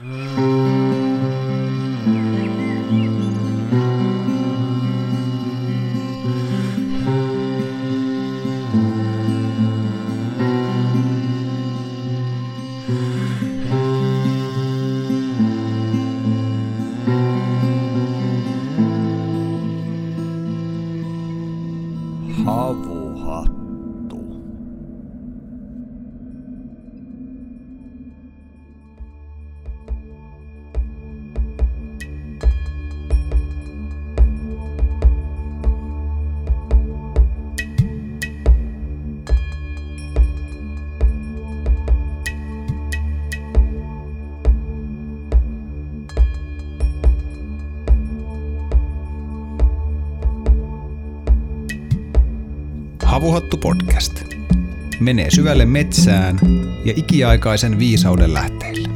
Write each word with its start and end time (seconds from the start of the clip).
Mm. 0.00 0.37
Havuhattu 53.58 53.84
podcast. 53.84 54.24
Menee 55.00 55.30
syvälle 55.30 55.64
metsään 55.64 56.40
ja 56.84 56.92
ikiaikaisen 56.96 57.78
viisauden 57.78 58.34
lähteille. 58.34 58.88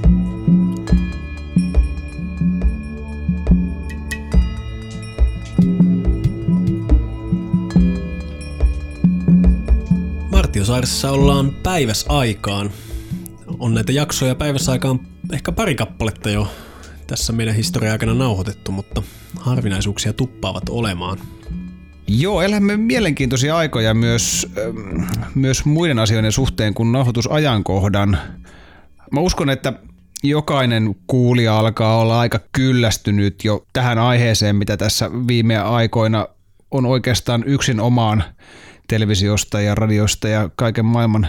Martiosaaressa 10.31 11.11
ollaan 11.11 11.51
päiväsaikaan. 11.63 12.71
On 13.59 13.75
näitä 13.75 13.93
jaksoja 13.93 14.35
päiväsaikaan 14.35 15.01
ehkä 15.33 15.53
pari 15.53 15.75
kappaletta 15.75 16.31
jo 16.31 16.49
tässä 17.07 17.33
meidän 17.33 17.55
historia-aikana 17.55 18.15
nauhoitettu, 18.15 18.73
mutta 18.73 19.03
harvinaisuuksia 19.41 20.13
tuppaavat 20.13 20.69
olemaan. 20.69 21.19
Joo, 22.07 22.43
elämme 22.43 22.77
mielenkiintoisia 22.77 23.57
aikoja 23.57 23.95
myös, 23.95 24.53
ähm, 24.59 25.03
myös 25.35 25.65
muiden 25.65 25.99
asioiden 25.99 26.33
suhteen 26.33 26.75
kuin 26.75 26.93
nauhoitusajankohdan. 26.93 28.19
Mä 29.11 29.21
uskon, 29.21 29.51
että 29.51 29.73
jokainen 30.23 30.95
kuulija 31.07 31.59
alkaa 31.59 31.99
olla 31.99 32.21
aika 32.21 32.41
kyllästynyt 32.53 33.45
jo 33.45 33.67
tähän 33.73 33.99
aiheeseen, 33.99 34.57
mitä 34.57 34.77
tässä 34.77 35.11
viime 35.27 35.59
aikoina 35.59 36.29
on 36.71 36.87
oikeastaan 36.87 37.45
yksin 37.47 37.81
omaan 37.81 38.25
televisiosta 38.89 39.61
ja 39.61 39.75
radiosta 39.75 40.29
ja 40.29 40.51
kaiken 40.57 40.85
maailman 40.85 41.29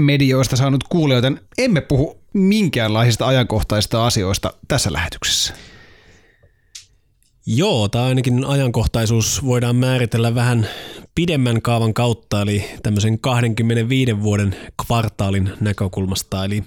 medioista 0.00 0.56
saanut 0.56 0.84
kuulla, 0.84 1.14
joten 1.14 1.40
emme 1.58 1.80
puhu 1.80 2.22
minkäänlaisista 2.32 3.26
ajankohtaisista 3.26 4.06
asioista 4.06 4.52
tässä 4.68 4.92
lähetyksessä. 4.92 5.54
Joo, 7.46 7.88
tämä 7.88 8.04
ainakin 8.04 8.44
ajankohtaisuus 8.44 9.44
voidaan 9.44 9.76
määritellä 9.76 10.34
vähän 10.34 10.68
pidemmän 11.14 11.62
kaavan 11.62 11.94
kautta, 11.94 12.42
eli 12.42 12.64
tämmöisen 12.82 13.18
25 13.18 14.22
vuoden 14.22 14.56
kvartaalin 14.86 15.52
näkökulmasta. 15.60 16.44
Eli 16.44 16.64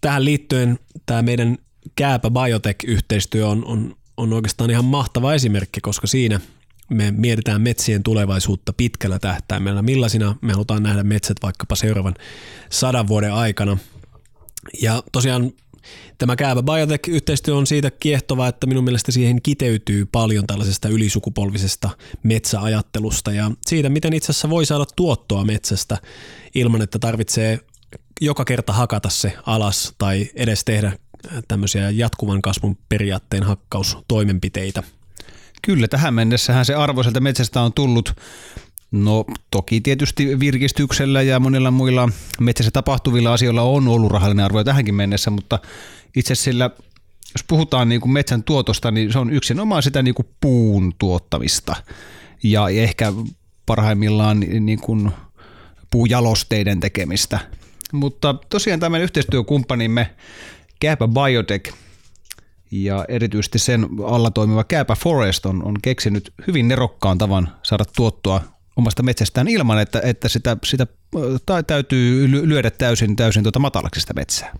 tähän 0.00 0.24
liittyen 0.24 0.78
tämä 1.06 1.22
meidän 1.22 1.58
Kääpä 1.96 2.30
Biotech-yhteistyö 2.30 3.48
on, 3.48 3.64
on, 3.64 3.96
on 4.16 4.32
oikeastaan 4.32 4.70
ihan 4.70 4.84
mahtava 4.84 5.34
esimerkki, 5.34 5.80
koska 5.80 6.06
siinä 6.06 6.40
me 6.90 7.10
mietitään 7.10 7.60
metsien 7.62 8.02
tulevaisuutta 8.02 8.72
pitkällä 8.72 9.18
tähtäimellä, 9.18 9.82
millaisina 9.82 10.36
me 10.40 10.52
halutaan 10.52 10.82
nähdä 10.82 11.02
metsät 11.02 11.36
vaikkapa 11.42 11.74
seuraavan 11.74 12.14
sadan 12.70 13.08
vuoden 13.08 13.32
aikana. 13.32 13.78
Ja 14.82 15.02
tosiaan 15.12 15.52
Tämä 16.18 16.36
Käävä 16.36 16.62
Biotech-yhteistyö 16.62 17.56
on 17.56 17.66
siitä 17.66 17.90
kiehtova, 17.90 18.48
että 18.48 18.66
minun 18.66 18.84
mielestä 18.84 19.12
siihen 19.12 19.42
kiteytyy 19.42 20.06
paljon 20.06 20.46
tällaisesta 20.46 20.88
ylisukupolvisesta 20.88 21.90
metsäajattelusta 22.22 23.32
ja 23.32 23.50
siitä, 23.66 23.88
miten 23.88 24.12
itse 24.12 24.32
asiassa 24.32 24.50
voi 24.50 24.66
saada 24.66 24.84
tuottoa 24.96 25.44
metsästä 25.44 25.98
ilman, 26.54 26.82
että 26.82 26.98
tarvitsee 26.98 27.60
joka 28.20 28.44
kerta 28.44 28.72
hakata 28.72 29.08
se 29.08 29.32
alas 29.46 29.94
tai 29.98 30.30
edes 30.34 30.64
tehdä 30.64 30.92
tämmöisiä 31.48 31.90
jatkuvan 31.90 32.42
kasvun 32.42 32.78
periaatteen 32.88 33.42
hakkaustoimenpiteitä. 33.42 34.82
Kyllä, 35.62 35.88
tähän 35.88 36.14
mennessähän 36.14 36.64
se 36.64 36.74
arvoiselta 36.74 37.20
metsästä 37.20 37.60
on 37.60 37.72
tullut 37.72 38.14
No 38.90 39.24
toki 39.50 39.80
tietysti 39.80 40.40
virkistyksellä 40.40 41.22
ja 41.22 41.40
monilla 41.40 41.70
muilla 41.70 42.08
metsässä 42.40 42.70
tapahtuvilla 42.70 43.32
asioilla 43.32 43.62
on 43.62 43.88
ollut 43.88 44.12
rahallinen 44.12 44.44
arvo 44.44 44.64
tähänkin 44.64 44.94
mennessä, 44.94 45.30
mutta 45.30 45.58
itse 46.16 46.34
sillä, 46.34 46.70
jos 47.34 47.44
puhutaan 47.48 47.88
niin 47.88 48.00
kuin 48.00 48.12
metsän 48.12 48.42
tuotosta, 48.42 48.90
niin 48.90 49.12
se 49.12 49.18
on 49.18 49.32
yksinomaan 49.32 49.82
sitä 49.82 50.02
niin 50.02 50.14
kuin 50.14 50.28
puun 50.40 50.92
tuottamista 50.98 51.76
ja 52.42 52.68
ehkä 52.68 53.12
parhaimmillaan 53.66 54.40
niin 54.40 54.80
kuin 54.80 55.10
puujalosteiden 55.90 56.80
tekemistä. 56.80 57.38
Mutta 57.92 58.34
tosiaan 58.50 58.80
tämän 58.80 59.00
yhteistyökumppanimme 59.00 60.10
Kääpä 60.80 61.08
Biotech 61.08 61.74
ja 62.70 63.04
erityisesti 63.08 63.58
sen 63.58 63.88
alla 64.04 64.30
toimiva 64.30 64.64
Kääpä 64.64 64.94
Forest 64.94 65.46
on, 65.46 65.64
on 65.64 65.74
keksinyt 65.82 66.32
hyvin 66.46 66.68
nerokkaan 66.68 67.18
tavan 67.18 67.48
saada 67.62 67.84
tuottoa 67.96 68.55
omasta 68.76 69.02
metsästään 69.02 69.48
ilman, 69.48 69.80
että, 69.80 70.00
että 70.04 70.28
sitä, 70.28 70.56
sitä 70.64 70.86
täytyy 71.66 72.30
lyödä 72.48 72.70
täysin, 72.70 73.16
täysin 73.16 73.42
tuota 73.42 73.58
matalaksi 73.58 74.00
sitä 74.00 74.14
metsää. 74.14 74.54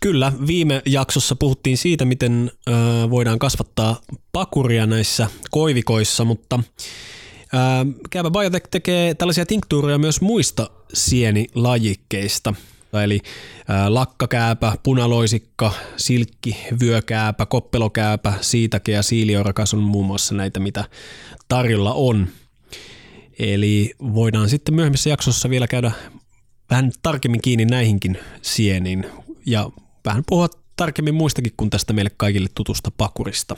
Kyllä, 0.00 0.32
viime 0.46 0.82
jaksossa 0.86 1.36
puhuttiin 1.36 1.76
siitä, 1.76 2.04
miten 2.04 2.50
ö, 2.68 2.72
voidaan 3.10 3.38
kasvattaa 3.38 4.00
pakuria 4.32 4.86
näissä 4.86 5.28
koivikoissa, 5.50 6.24
mutta 6.24 6.60
Käyvä 8.10 8.30
Biotech 8.30 8.68
tekee 8.70 9.14
tällaisia 9.14 9.46
tinktuureja 9.46 9.98
myös 9.98 10.20
muista 10.20 10.70
sienilajikkeista. 10.94 12.54
Eli 13.04 13.20
ö, 13.24 13.72
lakkakääpä, 13.88 14.72
punaloisikka, 14.82 15.72
silkki, 15.96 16.56
vyökääpä, 16.80 17.46
koppelokääpä, 17.46 18.32
siitake 18.40 18.92
ja 18.92 19.02
siiliorakas 19.02 19.74
on 19.74 19.80
muun 19.80 20.06
muassa 20.06 20.34
näitä, 20.34 20.60
mitä 20.60 20.84
tarjolla 21.48 21.92
on. 21.92 22.28
Eli 23.42 23.94
voidaan 24.14 24.48
sitten 24.48 24.74
myöhemmissä 24.74 25.10
jaksossa 25.10 25.50
vielä 25.50 25.66
käydä 25.66 25.92
vähän 26.70 26.92
tarkemmin 27.02 27.40
kiinni 27.40 27.64
näihinkin 27.64 28.18
sieniin 28.42 29.06
ja 29.46 29.70
vähän 30.04 30.22
puhua 30.28 30.48
tarkemmin 30.76 31.14
muistakin 31.14 31.52
kuin 31.56 31.70
tästä 31.70 31.92
meille 31.92 32.10
kaikille 32.16 32.48
tutusta 32.54 32.90
pakurista. 32.96 33.56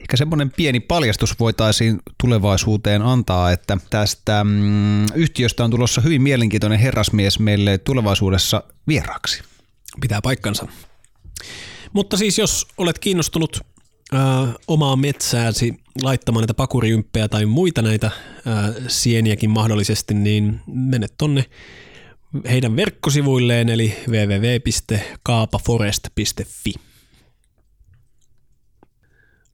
Ehkä 0.00 0.16
semmoinen 0.16 0.50
pieni 0.50 0.80
paljastus 0.80 1.40
voitaisiin 1.40 1.98
tulevaisuuteen 2.22 3.02
antaa, 3.02 3.52
että 3.52 3.78
tästä 3.90 4.44
mm, 4.44 5.04
yhtiöstä 5.14 5.64
on 5.64 5.70
tulossa 5.70 6.00
hyvin 6.00 6.22
mielenkiintoinen 6.22 6.78
herrasmies 6.78 7.38
meille 7.38 7.78
tulevaisuudessa 7.78 8.62
vieraaksi. 8.88 9.42
Pitää 10.00 10.20
paikkansa. 10.22 10.66
Mutta 11.92 12.16
siis 12.16 12.38
jos 12.38 12.66
olet 12.78 12.98
kiinnostunut 12.98 13.60
äh, 14.14 14.20
omaa 14.68 14.96
metsääsi 14.96 15.74
laittamaan 16.02 16.42
näitä 16.42 16.54
pakuriympejä 16.54 17.28
tai 17.28 17.46
muita 17.46 17.82
näitä 17.82 18.06
äh, 18.06 18.12
sieniäkin 18.88 19.50
mahdollisesti, 19.50 20.14
niin 20.14 20.60
mene 20.66 21.06
tonne 21.18 21.44
heidän 22.50 22.76
verkkosivuilleen 22.76 23.68
eli 23.68 23.96
www.kaapaforest.fi. 24.08 26.72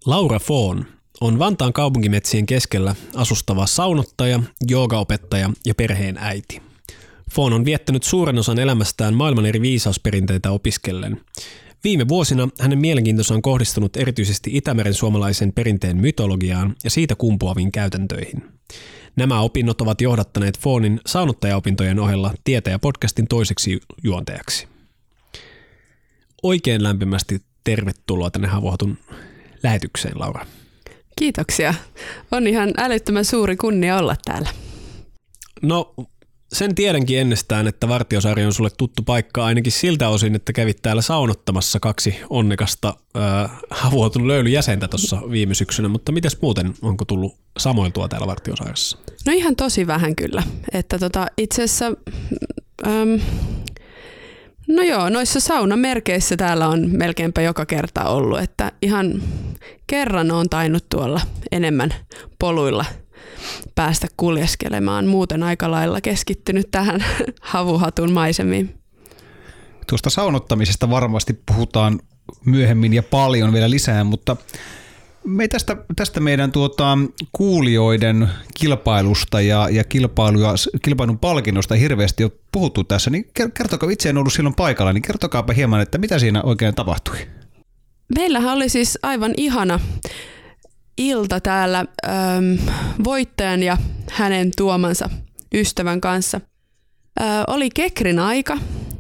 Laura 0.07 0.39
Foon 0.39 0.87
on 1.21 1.39
Vantaan 1.39 1.73
kaupunkimetsien 1.73 2.47
keskellä 2.47 2.95
asustava 3.15 3.67
saunottaja, 3.67 4.41
joogaopettaja 4.69 5.51
ja 5.67 5.75
perheen 5.75 6.19
äiti. 6.19 6.63
Foon 7.33 7.53
on 7.53 7.65
viettänyt 7.65 8.03
suuren 8.03 8.39
osan 8.39 8.59
elämästään 8.59 9.15
maailman 9.15 9.47
eri 9.47 9.61
viisausperinteitä 9.61 10.51
opiskellen. 10.51 11.21
Viime 11.87 12.09
vuosina 12.09 12.49
hänen 12.61 12.79
mielenkiintonsa 12.79 13.35
on 13.35 13.43
kohdistunut 13.43 13.97
erityisesti 13.97 14.51
Itämeren 14.57 14.95
suomalaisen 14.95 15.53
perinteen 15.53 15.97
mytologiaan 15.97 16.77
ja 16.85 16.91
siitä 16.91 17.15
kumpuaviin 17.15 17.73
käytäntöihin. 17.73 18.45
Nämä 19.17 19.41
opinnot 19.41 19.81
ovat 19.81 20.01
johdattaneet 20.01 20.59
Foonin 20.59 21.01
saunottajaopintojen 21.07 21.99
ohella 21.99 22.35
Tietäjä-podcastin 22.45 23.27
toiseksi 23.29 23.81
juontajaksi. 24.05 24.69
Oikein 26.43 26.83
lämpimästi 26.83 27.41
tervetuloa 27.65 28.31
tänne 28.31 28.49
Havohatun 28.49 28.99
lähetykseen, 29.63 30.21
Laura. 30.21 30.47
Kiitoksia. 31.19 31.75
On 32.33 32.47
ihan 32.47 32.75
älyttömän 32.77 33.25
suuri 33.25 33.57
kunnia 33.57 33.99
olla 33.99 34.17
täällä. 34.25 34.49
No, 35.63 35.95
sen 36.53 36.75
tiedänkin 36.75 37.19
ennestään, 37.19 37.67
että 37.67 37.89
Vartiosaari 37.89 38.45
on 38.45 38.53
sulle 38.53 38.71
tuttu 38.77 39.03
paikka 39.03 39.45
ainakin 39.45 39.73
siltä 39.73 40.09
osin, 40.09 40.35
että 40.35 40.53
kävit 40.53 40.83
täällä 40.83 41.03
saunottamassa 41.03 41.81
kaksi 41.81 42.17
onnekasta 42.31 42.95
äh, 43.17 43.51
havuotunut 43.71 44.29
löylyjäsentä 44.29 44.89
tuossa 44.89 45.23
viime 45.31 45.55
syksynä, 45.55 45.89
mutta 45.89 46.13
mitäs 46.13 46.39
muuten, 46.43 46.75
onko 46.83 47.05
tullut 47.05 47.37
samoiltua 47.59 48.09
täällä 48.09 48.27
Vartiosaaressa? 48.27 48.99
No 49.27 49.33
ihan 49.33 49.57
tosi 49.57 49.87
vähän 49.87 50.17
kyllä. 50.17 50.43
Että 50.73 50.99
tota, 50.99 51.27
itse 51.39 51.63
asiassa, 51.63 51.87
äm, 52.87 53.21
no 54.69 54.83
joo, 54.83 55.09
noissa 55.09 55.41
saunamerkeissä 55.41 56.37
täällä 56.37 56.69
on 56.69 56.89
melkeinpä 56.93 57.43
joka 57.43 57.67
kerta 57.67 58.05
ollut, 58.05 58.41
että 58.41 58.73
ihan 58.83 59.23
kerran 59.87 60.31
on 60.31 60.49
tainnut 60.49 60.85
tuolla 60.89 61.21
enemmän 61.53 61.95
poluilla– 62.39 62.85
päästä 63.75 64.07
kuljeskelemaan. 64.17 65.07
Muuten 65.07 65.43
aika 65.43 65.71
lailla 65.71 66.01
keskittynyt 66.01 66.71
tähän 66.71 67.05
havuhatun 67.41 68.13
maisemiin. 68.13 68.75
Tuosta 69.87 70.11
saunottamisesta 70.11 70.91
varmasti 70.91 71.41
puhutaan 71.47 72.01
myöhemmin 72.45 72.93
ja 72.93 73.03
paljon 73.03 73.53
vielä 73.53 73.71
lisää, 73.71 74.05
mutta 74.05 74.37
me 75.25 75.49
tästä, 75.49 75.77
tästä 75.97 76.21
meidän 76.21 76.53
tuota, 76.53 76.99
kuulijoiden 77.33 78.29
kilpailusta 78.55 79.41
ja, 79.41 79.69
ja 79.71 79.85
kilpailuja, 79.85 80.55
kilpailun 80.83 81.19
palkinnosta 81.19 81.75
hirveästi 81.75 82.23
jo 82.23 82.31
puhuttu 82.53 82.85
tässä, 82.85 83.11
niin 83.11 83.31
kertokaa, 83.55 83.91
itse 83.91 84.09
en 84.09 84.19
ollut 84.19 84.33
silloin 84.33 84.55
paikalla, 84.55 84.93
niin 84.93 85.03
kertokaapa 85.03 85.53
hieman, 85.53 85.81
että 85.81 85.99
mitä 85.99 86.19
siinä 86.19 86.43
oikein 86.43 86.75
tapahtui? 86.75 87.17
Meillähän 88.15 88.55
oli 88.55 88.69
siis 88.69 88.99
aivan 89.03 89.33
ihana 89.37 89.81
ilta 90.99 91.41
täällä 91.41 91.85
ähm, 92.07 92.69
voittajan 93.05 93.63
ja 93.63 93.77
hänen 94.11 94.51
tuomansa 94.57 95.11
ystävän 95.55 96.01
kanssa. 96.01 96.41
Äh, 97.21 97.45
oli 97.47 97.71
kekrin 97.71 98.19
aika, 98.19 98.59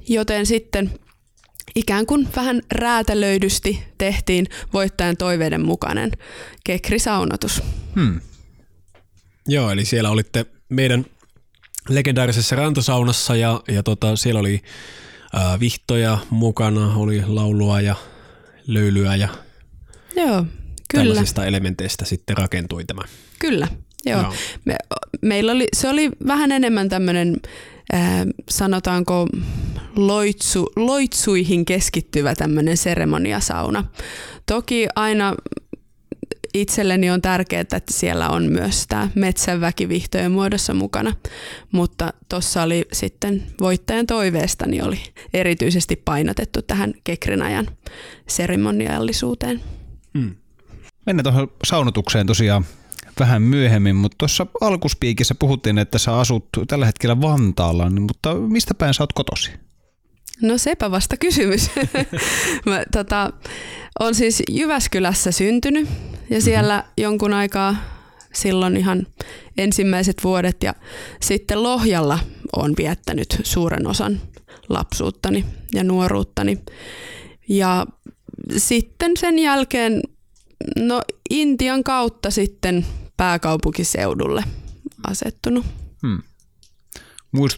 joten 0.08 0.46
sitten 0.46 0.90
ikään 1.74 2.06
kuin 2.06 2.28
vähän 2.36 2.60
räätälöidysti 2.72 3.82
tehtiin 3.98 4.46
voittajan 4.72 5.16
toiveiden 5.16 5.66
mukainen 5.66 6.12
kekrisaunotus. 6.64 7.62
Hmm. 7.94 8.20
Joo, 9.48 9.70
eli 9.70 9.84
siellä 9.84 10.10
olitte 10.10 10.46
meidän 10.68 11.04
legendaarisessa 11.88 12.56
rantasaunassa 12.56 13.36
ja, 13.36 13.60
ja 13.68 13.82
tota, 13.82 14.16
siellä 14.16 14.40
oli 14.40 14.62
äh, 15.34 15.60
vihtoja 15.60 16.18
mukana, 16.30 16.96
oli 16.96 17.22
laulua 17.26 17.80
ja 17.80 17.96
löylyä 18.66 19.16
ja 19.16 19.28
Joo, 20.16 20.44
Kyllä. 20.88 21.04
tällaisista 21.04 21.44
elementeistä 21.44 22.04
sitten 22.04 22.36
rakentui 22.36 22.84
tämä. 22.84 23.02
Kyllä, 23.38 23.68
joo. 24.06 24.20
joo. 24.22 24.34
Me, 24.64 24.76
meillä 25.22 25.52
oli, 25.52 25.68
se 25.76 25.88
oli 25.88 26.10
vähän 26.26 26.52
enemmän 26.52 26.88
tämmöinen, 26.88 27.36
äh, 27.94 28.00
sanotaanko 28.50 29.28
loitsu, 29.96 30.72
loitsuihin 30.76 31.64
keskittyvä 31.64 32.34
tämmöinen 32.34 32.76
seremoniasauna. 32.76 33.84
Toki 34.46 34.86
aina 34.96 35.34
itselleni 36.54 37.10
on 37.10 37.22
tärkeää, 37.22 37.60
että 37.60 37.80
siellä 37.90 38.28
on 38.28 38.52
myös 38.52 38.86
tämä 38.86 39.08
metsänväkivihtojen 39.14 40.32
muodossa 40.32 40.74
mukana, 40.74 41.12
mutta 41.72 42.12
tuossa 42.28 42.62
oli 42.62 42.84
sitten 42.92 43.42
voittajan 43.60 44.06
toiveesta 44.06 44.66
niin 44.66 44.84
oli 44.84 44.98
erityisesti 45.34 45.96
painotettu 45.96 46.62
tähän 46.62 46.94
Kekrinajan 47.04 47.68
seremoniallisuuteen. 48.28 49.60
Hmm. 50.18 50.34
Mennään 51.06 51.24
tuohon 51.24 51.52
saunotukseen 51.64 52.26
tosiaan 52.26 52.64
vähän 53.20 53.42
myöhemmin, 53.42 53.96
mutta 53.96 54.14
tuossa 54.18 54.46
alkuspiikissä 54.60 55.34
puhuttiin, 55.34 55.78
että 55.78 55.98
sä 55.98 56.18
asut 56.18 56.48
tällä 56.68 56.86
hetkellä 56.86 57.20
Vantaalla, 57.20 57.90
niin, 57.90 58.02
mutta 58.02 58.34
mistä 58.34 58.74
päin 58.74 58.94
sä 58.94 59.02
oot 59.02 59.12
kotosi? 59.12 59.50
No 60.42 60.58
sepä 60.58 60.90
vasta 60.90 61.16
kysymys. 61.16 61.70
Mä, 62.66 62.82
tota, 62.92 63.32
on 64.00 64.14
siis 64.14 64.42
Jyväskylässä 64.50 65.32
syntynyt 65.32 65.88
ja 66.30 66.40
siellä 66.40 66.76
mm-hmm. 66.76 66.92
jonkun 66.98 67.32
aikaa 67.32 67.76
silloin 68.32 68.76
ihan 68.76 69.06
ensimmäiset 69.58 70.24
vuodet 70.24 70.62
ja 70.62 70.74
sitten 71.20 71.62
Lohjalla 71.62 72.18
on 72.56 72.74
viettänyt 72.78 73.40
suuren 73.42 73.86
osan 73.86 74.20
lapsuuttani 74.68 75.44
ja 75.74 75.84
nuoruuttani. 75.84 76.58
Ja 77.48 77.86
sitten 78.56 79.16
sen 79.16 79.38
jälkeen 79.38 80.00
No 80.78 81.02
Intian 81.30 81.84
kautta 81.84 82.30
sitten 82.30 82.86
pääkaupunkiseudulle 83.16 84.44
asettunut. 85.06 85.66
Hmm. 86.06 86.22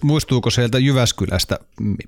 Muistuuko 0.03 0.51
sieltä 0.51 0.79
Jyväskylästä 0.79 1.59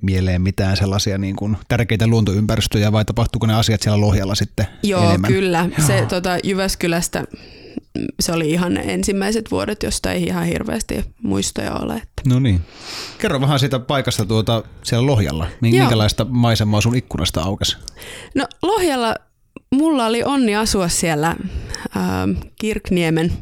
mieleen 0.01 0.43
mitään 0.43 0.77
sellaisia 0.77 1.19
niin 1.19 1.37
kuin 1.37 1.57
tärkeitä 1.69 2.07
luontoympäristöjä 2.07 2.93
vai 2.93 3.05
tapahtuuko 3.05 3.47
ne 3.47 3.55
asiat 3.55 3.83
siellä 3.83 4.01
Lohjalla 4.01 4.35
sitten 4.35 4.67
Joo, 4.83 5.09
enemmän? 5.09 5.33
kyllä. 5.33 5.69
Joo. 5.79 5.87
Se 5.87 6.07
tota, 6.09 6.39
Jyväskylästä 6.45 7.25
se 8.21 8.33
oli 8.33 8.51
ihan 8.51 8.75
ne 8.75 8.81
ensimmäiset 8.87 9.51
vuodet, 9.51 9.83
josta 9.83 10.13
ei 10.13 10.23
ihan 10.23 10.45
hirveästi 10.45 11.05
muistoja 11.23 11.75
ole. 11.75 11.95
Että. 11.95 12.23
No 12.27 12.39
niin. 12.39 12.61
Kerro 13.19 13.41
vähän 13.41 13.59
siitä 13.59 13.79
paikasta 13.79 14.25
tuota 14.27 14.63
siellä 14.83 15.07
Lohjalla. 15.07 15.47
Minkälaista 15.61 16.25
maisemaa 16.25 16.81
sun 16.81 16.97
ikkunasta 16.97 17.43
aukesi? 17.43 17.77
No 18.35 18.47
Lohjalla 18.63 19.17
mulla 19.75 20.07
oli 20.07 20.23
onni 20.25 20.57
asua 20.57 20.89
siellä 20.89 21.29
äh, 21.29 21.37
Kirkniemen 22.61 23.33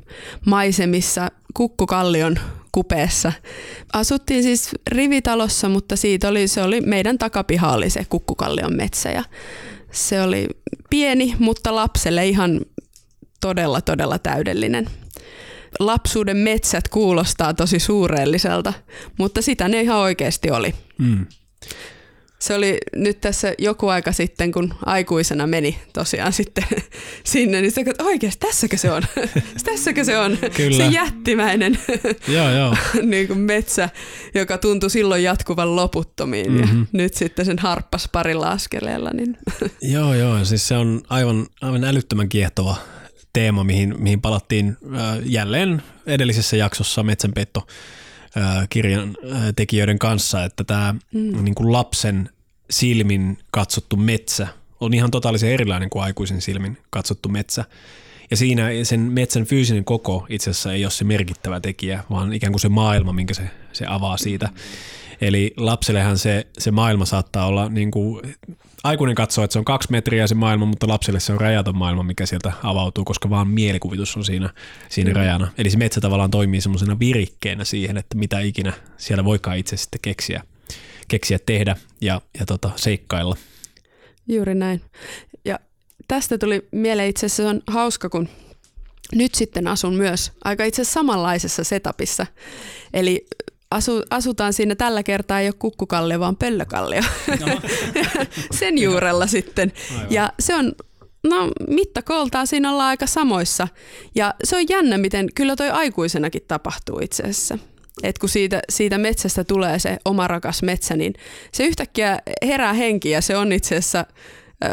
maisemissa 0.47 1.29
Kukkukallion 1.55 2.39
kupeessa. 2.73 3.33
Asuttiin 3.93 4.43
siis 4.43 4.71
rivitalossa, 4.87 5.69
mutta 5.69 5.97
siitä 5.97 6.29
oli, 6.29 6.49
se 6.49 6.63
oli 6.63 6.81
meidän 6.81 7.19
takapiha 7.19 7.73
oli 7.73 7.91
se 7.91 8.07
Kukkukallion 8.09 8.77
metsä 8.77 9.11
ja 9.11 9.25
se 9.91 10.23
oli 10.23 10.47
pieni, 10.91 11.37
mutta 11.39 11.75
lapselle 11.75 12.27
ihan 12.27 12.61
todella, 13.41 13.81
todella 13.81 14.19
täydellinen. 14.19 14.87
Lapsuuden 15.79 16.37
metsät 16.37 16.89
kuulostaa 16.89 17.55
tosi 17.55 17.79
suureelliselta, 17.79 18.73
mutta 19.19 19.43
sitä 19.43 19.69
ne 19.69 19.81
ihan 19.81 19.99
oikeasti 19.99 20.51
oli. 20.51 20.75
Mm 20.99 21.27
se 22.39 22.55
oli 22.55 22.79
nyt 22.97 23.21
tässä 23.21 23.55
joku 23.59 23.89
aika 23.89 24.13
sitten, 24.13 24.53
kun 24.53 24.75
aikuisena 24.87 25.47
meni 25.47 25.79
tosiaan 25.93 26.33
sitten 26.33 26.65
sinne, 27.25 27.61
niin 27.61 27.73
se 27.73 27.81
että 27.81 28.05
oikeasti 28.05 28.47
tässäkö 28.47 28.77
se 28.77 28.91
on? 28.91 29.03
tässäkö 29.65 30.05
se 30.05 30.19
on? 30.19 30.39
Kyllä. 30.57 30.77
Se 30.77 30.87
jättimäinen 30.87 31.79
joo, 32.37 32.51
joo. 32.51 32.77
niin 33.03 33.27
kuin 33.27 33.39
metsä, 33.39 33.91
joka 34.35 34.59
tuntui 34.59 34.91
silloin 34.91 35.23
jatkuvan 35.23 35.77
loputtomiin 35.77 36.53
mm-hmm. 36.53 36.81
ja 36.81 36.87
nyt 36.93 37.15
sitten 37.15 37.47
sen 37.47 37.59
harppas 37.59 38.09
parilla 38.13 38.49
askeleella. 38.49 39.11
Niin. 39.11 39.39
joo, 39.83 40.15
joo, 40.15 40.45
siis 40.45 40.69
se 40.69 40.77
on 40.77 41.03
aivan, 41.09 41.47
aivan 41.61 41.85
älyttömän 41.85 42.29
kiehtova 42.29 42.77
teema, 43.33 43.65
mihin, 43.65 43.95
mihin 43.99 44.21
palattiin 44.21 44.77
äh, 44.95 45.19
jälleen 45.25 45.83
edellisessä 46.07 46.57
jaksossa 46.57 47.03
Metsänpeitto 47.03 47.67
kirjan 48.71 49.17
tekijöiden 49.57 49.99
kanssa, 49.99 50.45
että 50.45 50.65
tämä 50.65 50.95
mm. 51.15 51.45
niin 51.45 51.55
kuin 51.55 51.73
lapsen 51.73 52.29
silmin 52.71 53.39
katsottu 53.51 53.97
metsä 53.97 54.49
on 54.81 54.95
ihan 54.95 55.11
totaalisen 55.11 55.51
erilainen 55.51 55.91
kuin 55.91 56.03
aikuisen 56.03 56.41
silmin 56.41 56.79
katsottu 56.91 57.29
metsä. 57.29 57.65
Ja 58.31 58.37
siinä 58.37 58.69
sen 58.83 59.01
metsän 59.01 59.45
fyysinen 59.45 59.85
koko 59.85 60.27
itse 60.29 60.51
asiassa 60.51 60.73
ei 60.73 60.85
ole 60.85 60.91
se 60.91 61.05
merkittävä 61.05 61.61
tekijä, 61.61 62.05
vaan 62.11 62.33
ikään 62.33 62.53
kuin 62.53 62.61
se 62.61 62.69
maailma, 62.69 63.13
minkä 63.13 63.35
se, 63.35 63.51
se 63.73 63.87
avaa 63.89 64.17
siitä. 64.17 64.49
Eli 65.21 65.55
lapsellehan 65.57 66.19
se, 66.19 66.47
se 66.59 66.71
maailma 66.71 67.05
saattaa 67.05 67.47
olla, 67.47 67.69
niin 67.69 67.91
kuin, 67.91 68.35
aikuinen 68.85 69.15
katsoo, 69.15 69.45
että 69.45 69.53
se 69.53 69.59
on 69.59 69.65
kaksi 69.65 69.91
metriä 69.91 70.27
se 70.27 70.35
maailma, 70.35 70.67
mutta 70.67 70.89
lapselle 70.89 71.21
se 71.21 71.33
on 71.33 71.41
rajaton 71.41 71.77
maailma, 71.77 72.03
mikä 72.03 72.27
sieltä 72.27 72.53
avautuu, 72.63 73.05
koska 73.05 73.31
vaan 73.31 73.49
mielikuvitus 73.49 74.17
on 74.17 74.25
siinä, 74.25 74.51
siinä 74.89 75.13
rajana. 75.13 75.49
Eli 75.59 75.71
se 75.71 75.79
metsä 75.79 76.01
tavallaan 76.01 76.31
toimii 76.31 76.61
semmoisena 76.61 76.99
virikkeenä 76.99 77.65
siihen, 77.65 77.97
että 77.97 78.19
mitä 78.19 78.41
ikinä 78.41 78.73
siellä 78.97 79.25
voikaan 79.25 79.57
itse 79.57 79.77
sitten 79.77 80.01
keksiä, 80.03 80.43
keksiä 81.09 81.39
tehdä 81.47 81.77
ja, 82.01 82.21
ja 82.39 82.47
tota, 82.47 82.71
seikkailla. 82.77 83.37
Juuri 84.29 84.55
näin. 84.55 84.83
Ja 85.45 85.59
tästä 86.09 86.39
tuli 86.39 86.69
mieleen 86.73 87.09
itse 87.09 87.27
asiassa 87.27 87.43
se 87.43 87.49
on 87.49 87.63
hauska, 87.67 88.09
kun 88.09 88.29
nyt 89.15 89.35
sitten 89.35 89.67
asun 89.67 89.95
myös 89.95 90.33
aika 90.45 90.65
itse 90.65 90.83
asiassa 90.83 91.01
samanlaisessa 91.01 91.65
setupissa. 91.65 92.27
Eli 92.95 93.27
asu, 93.71 94.03
asutaan 94.11 94.53
siinä 94.53 94.75
tällä 94.75 95.03
kertaa 95.03 95.41
ei 95.41 95.49
ole 95.49 95.55
kukkukallio, 95.59 96.21
vaan 96.21 96.37
pöllökallio. 96.37 97.03
No. 97.41 97.61
Sen 98.59 98.79
juurella 98.79 99.27
sitten. 99.27 99.73
Aivan. 99.95 100.07
Ja 100.11 100.33
se 100.41 100.55
on, 100.55 100.73
no 101.25 101.51
mittakooltaan 101.69 102.47
siinä 102.47 102.73
ollaan 102.73 102.89
aika 102.89 103.07
samoissa. 103.07 103.69
Ja 104.15 104.35
se 104.45 104.57
on 104.57 104.65
jännä, 104.69 104.99
miten 104.99 105.29
kyllä 105.35 105.57
toi 105.57 105.71
aikuisenakin 105.71 106.43
tapahtuu 106.49 106.99
itse 107.03 107.23
asiassa. 107.23 107.59
Et 108.03 108.19
kun 108.19 108.29
siitä, 108.29 108.61
siitä 108.69 108.99
metsästä 108.99 109.45
tulee 109.45 109.79
se 109.79 109.99
oma 110.05 110.29
rakas 110.29 110.63
metsä, 110.63 110.97
niin 110.97 111.15
se 111.53 111.65
yhtäkkiä 111.65 112.19
herää 112.43 112.73
henki 112.73 113.11
ja 113.11 113.21
se 113.21 113.37
on 113.37 113.53
itse 113.53 113.77
asiassa 113.77 113.99
äh, 113.99 114.71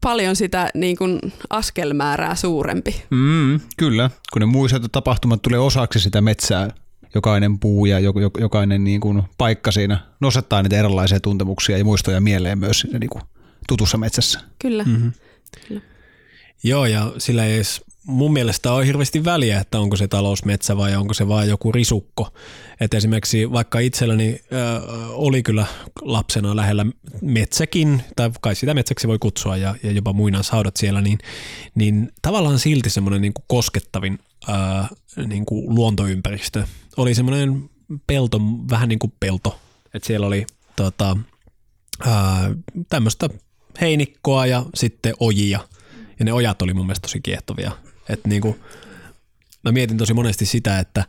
paljon 0.00 0.36
sitä 0.36 0.70
niin 0.74 0.96
kuin 0.96 1.18
askelmäärää 1.50 2.34
suurempi. 2.34 3.02
Mm, 3.10 3.60
kyllä, 3.76 4.10
kun 4.32 4.40
ne 4.40 4.46
muistot 4.46 4.92
tapahtumat 4.92 5.42
tulee 5.42 5.58
osaksi 5.58 6.00
sitä 6.00 6.20
metsää 6.20 6.70
jokainen 7.14 7.58
puu 7.58 7.86
ja 7.86 7.98
jokainen 8.40 8.84
niin 8.84 9.00
kuin 9.00 9.22
paikka 9.38 9.72
siinä 9.72 9.98
nostattaa 10.20 10.62
niitä 10.62 10.78
erilaisia 10.78 11.20
tuntemuksia 11.20 11.78
ja 11.78 11.84
muistoja 11.84 12.20
mieleen 12.20 12.58
myös 12.58 12.80
siinä 12.80 12.98
niin 12.98 13.10
kuin 13.10 13.22
tutussa 13.68 13.98
metsässä. 13.98 14.40
Kyllä. 14.58 14.84
Mm-hmm. 14.84 15.12
Kyllä. 15.68 15.80
Joo, 16.62 16.86
ja 16.86 17.12
sillä 17.18 17.44
ei 17.44 17.54
edes 17.54 17.84
mun 18.06 18.32
mielestä 18.32 18.72
on 18.72 18.84
hirveästi 18.84 19.24
väliä, 19.24 19.60
että 19.60 19.80
onko 19.80 19.96
se 19.96 20.08
talousmetsä 20.08 20.76
vai 20.76 20.96
onko 20.96 21.14
se 21.14 21.28
vain 21.28 21.48
joku 21.48 21.72
risukko. 21.72 22.28
Et 22.80 22.94
esimerkiksi 22.94 23.52
vaikka 23.52 23.78
itselläni 23.78 24.40
äh, 24.52 24.82
oli 25.10 25.42
kyllä 25.42 25.66
lapsena 26.02 26.56
lähellä 26.56 26.86
metsäkin, 27.22 28.02
tai 28.16 28.30
kai 28.40 28.54
sitä 28.54 28.74
metsäksi 28.74 29.08
voi 29.08 29.18
kutsua 29.18 29.56
ja, 29.56 29.74
ja 29.82 29.92
jopa 29.92 30.12
muinaishaudat 30.12 30.76
siellä, 30.76 31.00
niin, 31.00 31.18
niin 31.74 32.12
tavallaan 32.22 32.58
silti 32.58 32.90
semmoinen 32.90 33.22
niin 33.22 33.32
koskettavin 33.46 34.18
äh, 34.48 34.90
niin 35.26 35.46
kuin 35.46 35.74
luontoympäristö 35.74 36.64
oli 36.96 37.14
semmoinen 37.14 37.70
pelto, 38.06 38.40
vähän 38.70 38.88
niin 38.88 38.98
kuin 38.98 39.12
pelto. 39.20 39.60
Et 39.94 40.04
siellä 40.04 40.26
oli 40.26 40.46
tota, 40.76 41.16
tämmöistä 42.88 43.28
heinikkoa 43.80 44.46
ja 44.46 44.66
sitten 44.74 45.14
ojia. 45.20 45.60
Ja 46.18 46.24
ne 46.24 46.32
ojat 46.32 46.62
oli 46.62 46.74
mun 46.74 46.86
mielestä 46.86 47.02
tosi 47.02 47.20
kiehtovia. 47.20 47.72
Et 48.08 48.20
niinku, 48.26 48.56
mä 49.64 49.72
mietin 49.72 49.96
tosi 49.96 50.14
monesti 50.14 50.46
sitä, 50.46 50.78
että 50.78 51.04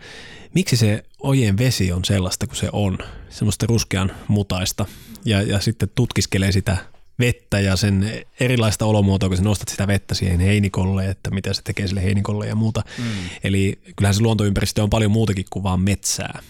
miksi 0.56 0.78
se 0.78 1.04
ojen 1.20 1.58
vesi 1.58 1.92
on 1.92 2.06
sellaista 2.06 2.48
kuin 2.48 2.58
se 2.58 2.70
on, 2.72 2.98
semmoista 3.30 3.66
ruskean 3.66 4.12
mutaista. 4.28 4.86
Ja, 5.26 5.42
ja 5.42 5.60
sitten 5.60 5.90
tutkiskelee 5.96 6.52
sitä 6.52 6.78
vettä 7.22 7.60
ja 7.60 7.76
sen 7.76 8.12
erilaista 8.40 8.86
olomuotoa, 8.86 9.30
kun 9.30 9.38
sä 9.38 9.44
nostat 9.44 9.70
sitä 9.70 9.88
vettä 9.88 10.16
siihen 10.16 10.40
heinikolle, 10.40 11.10
että 11.10 11.32
mitä 11.32 11.54
se 11.54 11.62
tekee 11.62 11.88
sille 11.88 12.04
heinikolle 12.04 12.48
ja 12.48 12.56
muuta. 12.56 12.84
Mm. 12.98 13.04
Eli 13.44 13.80
kyllähän 13.96 14.16
se 14.16 14.22
luontoympäristö 14.22 14.84
on 14.84 14.90
paljon 14.90 15.12
muutakin 15.12 15.46
kuin 15.50 15.64
vaan 15.64 15.82
metsää. 15.82 16.42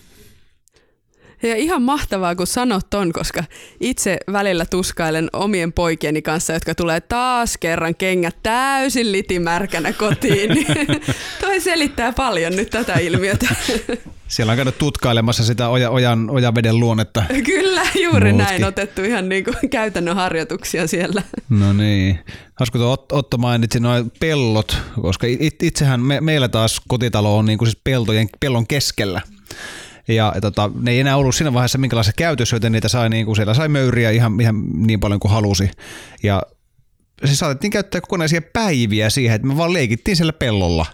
Ja 1.43 1.55
ihan 1.55 1.81
mahtavaa, 1.81 2.35
kun 2.35 2.47
sanot 2.47 2.89
ton, 2.89 3.13
koska 3.13 3.43
itse 3.79 4.17
välillä 4.31 4.65
tuskailen 4.65 5.29
omien 5.33 5.73
poikieni 5.73 6.21
kanssa, 6.21 6.53
jotka 6.53 6.75
tulee 6.75 7.01
taas 7.01 7.57
kerran 7.57 7.95
kengät 7.95 8.35
täysin 8.43 9.11
litimärkänä 9.11 9.93
kotiin. 9.93 10.49
Toi 11.41 11.59
selittää 11.59 12.11
paljon 12.11 12.55
nyt 12.55 12.69
tätä 12.69 12.93
ilmiötä. 12.93 13.55
Siellä 14.31 14.51
on 14.51 14.55
käynyt 14.55 14.77
tutkailemassa 14.77 15.43
sitä 15.43 15.69
oja, 15.69 15.89
ojan, 15.89 16.29
ojaveden 16.29 16.79
luonnetta. 16.79 17.23
Kyllä, 17.45 17.81
juuri 18.03 18.31
Muutkin. 18.31 18.37
näin 18.37 18.63
otettu 18.63 19.03
ihan 19.03 19.29
niin 19.29 19.43
kuin 19.43 19.69
käytännön 19.69 20.15
harjoituksia 20.15 20.87
siellä. 20.87 21.23
No 21.49 21.73
niin. 21.73 22.19
Hauska 22.59 22.79
tuo 22.79 23.05
Otto 23.11 23.37
mainitsi 23.37 23.79
noin 23.79 24.11
pellot, 24.19 24.77
koska 25.01 25.27
itsehän 25.61 26.01
me, 26.01 26.21
meillä 26.21 26.47
taas 26.47 26.81
kotitalo 26.87 27.37
on 27.37 27.45
niin 27.45 27.57
kuin 27.57 27.67
siis 27.67 27.81
peltojen, 27.83 28.29
pellon 28.39 28.67
keskellä. 28.67 29.21
Ja 30.07 30.33
tota, 30.41 30.71
ne 30.81 30.91
ei 30.91 30.99
enää 30.99 31.17
ollut 31.17 31.35
siinä 31.35 31.53
vaiheessa 31.53 31.77
minkälaisessa 31.77 32.17
käytössä, 32.17 32.55
joten 32.55 32.71
niitä 32.71 32.87
sai, 32.87 33.09
niin 33.09 33.25
kuin 33.25 33.35
siellä 33.35 33.53
sai 33.53 33.67
möyriä 33.67 34.11
ihan, 34.11 34.41
ihan 34.41 34.63
niin 34.73 34.99
paljon 34.99 35.19
kuin 35.19 35.31
halusi. 35.31 35.71
Ja 36.23 36.41
se 37.25 37.35
saatettiin 37.35 37.71
käyttää 37.71 38.01
kokonaisia 38.01 38.41
päiviä 38.41 39.09
siihen, 39.09 39.35
että 39.35 39.47
me 39.47 39.57
vaan 39.57 39.73
leikittiin 39.73 40.17
siellä 40.17 40.33
pellolla. 40.33 40.85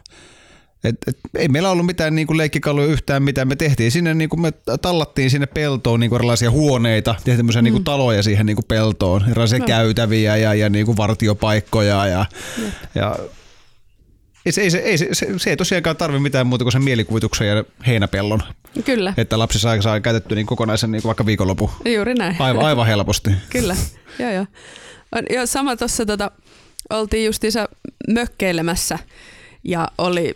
Et, 0.83 0.95
et, 1.07 1.17
ei 1.37 1.47
meillä 1.47 1.69
ollut 1.69 1.85
mitään 1.85 2.15
niin 2.15 2.27
kuin 2.27 2.37
leikkikaluja 2.37 2.87
yhtään 2.87 3.23
mitään. 3.23 3.47
Me 3.47 3.55
tehtiin 3.55 3.91
sinne, 3.91 4.13
niin 4.13 4.29
kuin 4.29 4.41
me 4.41 4.53
tallattiin 4.81 5.29
sinne 5.29 5.47
peltoon 5.47 5.99
niin 5.99 6.09
kuin 6.09 6.17
erilaisia 6.17 6.51
huoneita, 6.51 7.13
tehtiin 7.13 7.37
tämmöisiä 7.37 7.61
niin 7.61 7.73
mm. 7.73 7.75
niin 7.75 7.83
kuin 7.83 7.83
taloja 7.83 8.23
siihen 8.23 8.45
niin 8.45 8.55
kuin 8.55 8.65
peltoon, 8.67 9.25
erilaisia 9.29 9.59
no. 9.59 9.65
käytäviä 9.65 10.37
ja, 10.37 10.53
ja 10.53 10.69
niin 10.69 10.85
kuin 10.85 10.97
vartiopaikkoja 10.97 11.95
ja, 11.95 12.07
ja. 12.07 12.25
ja 12.95 13.15
ei 14.45 14.51
se, 14.51 14.61
ei, 14.61 14.71
se, 14.71 14.77
ei, 14.77 14.97
se, 14.97 15.07
se, 15.13 15.27
se 15.37 15.49
ei 15.49 15.57
tosiaankaan 15.57 15.97
tarvi 15.97 16.19
mitään 16.19 16.47
muuta 16.47 16.65
kuin 16.65 16.71
sen 16.71 16.83
mielikuvituksen 16.83 17.47
ja 17.47 17.63
heinäpellon. 17.87 18.43
Kyllä. 18.85 19.13
Että 19.17 19.39
lapsi 19.39 19.59
saa, 19.59 19.81
saa 19.81 19.99
käytetty 19.99 20.35
niin 20.35 20.45
kokonaisen 20.45 20.91
niin 20.91 21.03
vaikka 21.03 21.25
viikonlopu. 21.25 21.71
Juuri 21.95 22.13
näin. 22.13 22.35
Aivan, 22.39 22.65
aivan 22.65 22.87
helposti. 22.87 23.29
Kyllä, 23.49 23.75
joo 24.19 24.31
joo. 24.31 24.45
Jo, 25.29 25.45
sama 25.45 25.75
tuossa 25.75 26.05
tota, 26.05 26.31
oltiin 26.89 27.25
justiinsa 27.25 27.69
mökkeilemässä 28.07 28.99
ja 29.67 29.87
oli 29.97 30.33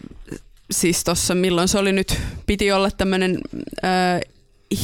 siis 0.72 1.04
tuossa, 1.04 1.36
milloin 1.36 1.68
se 1.68 1.78
oli 1.78 1.92
nyt, 1.92 2.18
piti 2.46 2.72
olla 2.72 2.92
tämmöinen 2.92 3.38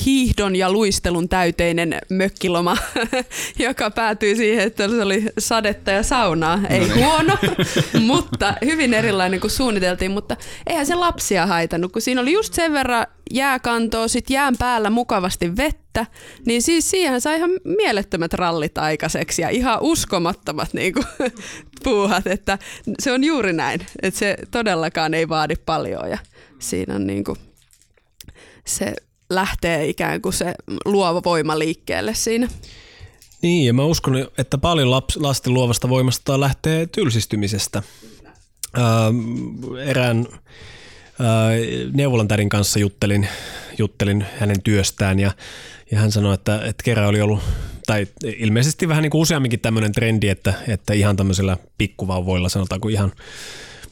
hiihdon 0.05 0.55
ja 0.55 0.71
luistelun 0.71 1.29
täyteinen 1.29 1.97
mökkiloma, 2.09 2.77
joka 3.59 3.91
päätyi 3.91 4.35
siihen, 4.35 4.67
että 4.67 4.87
se 4.87 5.01
oli 5.01 5.25
sadetta 5.39 5.91
ja 5.91 6.03
saunaa. 6.03 6.59
Ei 6.69 6.79
no 6.79 6.85
niin. 6.85 7.05
huono, 7.05 7.37
mutta 8.13 8.53
hyvin 8.65 8.93
erilainen 8.93 9.39
kuin 9.39 9.51
suunniteltiin, 9.51 10.11
mutta 10.11 10.37
eihän 10.67 10.85
se 10.85 10.95
lapsia 10.95 11.45
haitannut, 11.45 11.91
kun 11.91 12.01
siinä 12.01 12.21
oli 12.21 12.33
just 12.33 12.53
sen 12.53 12.73
verran 12.73 13.07
jääkantoa, 13.31 14.07
sit 14.07 14.29
jään 14.29 14.55
päällä 14.59 14.89
mukavasti 14.89 15.57
vettä, 15.57 16.05
niin 16.45 16.61
siis 16.61 16.91
siihen 16.91 17.21
sai 17.21 17.37
ihan 17.37 17.49
mielettömät 17.63 18.33
rallit 18.33 18.77
aikaiseksi 18.77 19.41
ja 19.41 19.49
ihan 19.49 19.77
uskomattomat 19.81 20.73
niin 20.73 20.93
kuin, 20.93 21.05
puuhat, 21.83 22.27
että 22.27 22.57
se 22.99 23.11
on 23.11 23.23
juuri 23.23 23.53
näin, 23.53 23.81
että 24.01 24.19
se 24.19 24.37
todellakaan 24.51 25.13
ei 25.13 25.29
vaadi 25.29 25.55
paljon 25.65 26.09
ja 26.09 26.17
siinä 26.59 26.95
on 26.95 27.07
niin 27.07 27.23
kuin, 27.23 27.37
se 28.65 28.93
lähtee 29.29 29.87
ikään 29.87 30.21
kuin 30.21 30.33
se 30.33 30.53
luova 30.85 31.21
voima 31.25 31.59
liikkeelle 31.59 32.13
siinä. 32.13 32.47
Niin, 33.41 33.65
ja 33.65 33.73
mä 33.73 33.83
uskon, 33.83 34.27
että 34.37 34.57
paljon 34.57 34.91
laps, 34.91 35.17
lasten 35.17 35.53
luovasta 35.53 35.89
voimasta 35.89 36.39
lähtee 36.39 36.85
tylsistymisestä. 36.85 37.83
Öö, 38.77 38.83
erään 39.85 40.25
öö, 41.19 41.87
neuvolantärin 41.93 42.49
kanssa 42.49 42.79
juttelin, 42.79 43.27
juttelin 43.77 44.25
hänen 44.39 44.61
työstään 44.61 45.19
ja, 45.19 45.31
ja 45.91 45.99
hän 45.99 46.11
sanoi, 46.11 46.33
että, 46.33 46.55
että 46.55 46.83
kerran 46.83 47.07
oli 47.07 47.21
ollut, 47.21 47.39
tai 47.85 48.07
ilmeisesti 48.37 48.87
vähän 48.87 49.01
niin 49.01 49.11
kuin 49.11 49.21
useamminkin 49.21 49.59
tämmöinen 49.59 49.91
trendi, 49.91 50.29
että, 50.29 50.53
että 50.67 50.93
ihan 50.93 51.15
tämmöisellä 51.15 51.57
pikkuvauvoilla 51.77 52.49
sanotaanko 52.49 52.87
ihan 52.87 53.11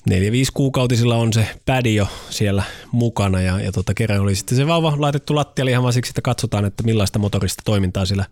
neljä 0.10 0.32
5 0.32 0.52
kuukautisilla 0.54 1.16
on 1.16 1.34
se 1.34 1.48
pädi 1.66 1.96
jo 1.96 2.08
siellä 2.30 2.64
mukana 2.92 3.42
ja, 3.42 3.60
ja 3.60 3.72
tota, 3.72 3.94
kerran 3.94 4.20
oli 4.20 4.36
sitten 4.36 4.58
se 4.58 4.68
vauva 4.68 4.94
laitettu 4.98 5.36
lattialle 5.36 5.72
ihan 5.72 5.84
vaan 5.84 5.94
siksi, 5.94 6.10
että 6.10 6.22
katsotaan, 6.22 6.66
että 6.66 6.84
millaista 6.84 7.20
motorista 7.20 7.62
toimintaa 7.66 8.06
siellä, 8.06 8.26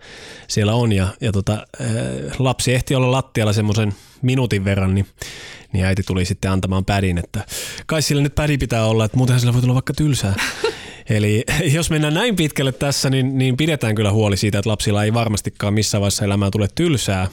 siellä 0.47 0.73
on 0.73 0.91
ja, 0.91 1.07
ja 1.21 1.31
tota, 1.31 1.67
lapsi 2.39 2.73
ehti 2.73 2.95
olla 2.95 3.11
lattialla 3.11 3.53
semmoisen 3.53 3.93
minuutin 4.21 4.65
verran, 4.65 4.95
niin, 4.95 5.05
niin 5.73 5.85
äiti 5.85 6.03
tuli 6.03 6.25
sitten 6.25 6.51
antamaan 6.51 6.85
pädin, 6.85 7.17
että 7.17 7.45
kai 7.85 8.01
sillä 8.01 8.21
nyt 8.21 8.35
pädi 8.35 8.57
pitää 8.57 8.85
olla, 8.85 9.05
että 9.05 9.17
muutenhan 9.17 9.39
sillä 9.39 9.53
voi 9.53 9.61
tulla 9.61 9.73
vaikka 9.73 9.93
tylsää. 9.93 10.35
Eli 11.09 11.43
jos 11.73 11.89
mennään 11.89 12.13
näin 12.13 12.35
pitkälle 12.35 12.71
tässä, 12.71 13.09
niin, 13.09 13.37
niin 13.37 13.57
pidetään 13.57 13.95
kyllä 13.95 14.11
huoli 14.11 14.37
siitä, 14.37 14.59
että 14.59 14.69
lapsilla 14.69 15.03
ei 15.03 15.13
varmastikaan 15.13 15.73
missään 15.73 16.01
vaiheessa 16.01 16.25
elämää 16.25 16.51
tule 16.51 16.67
tylsää, 16.75 17.27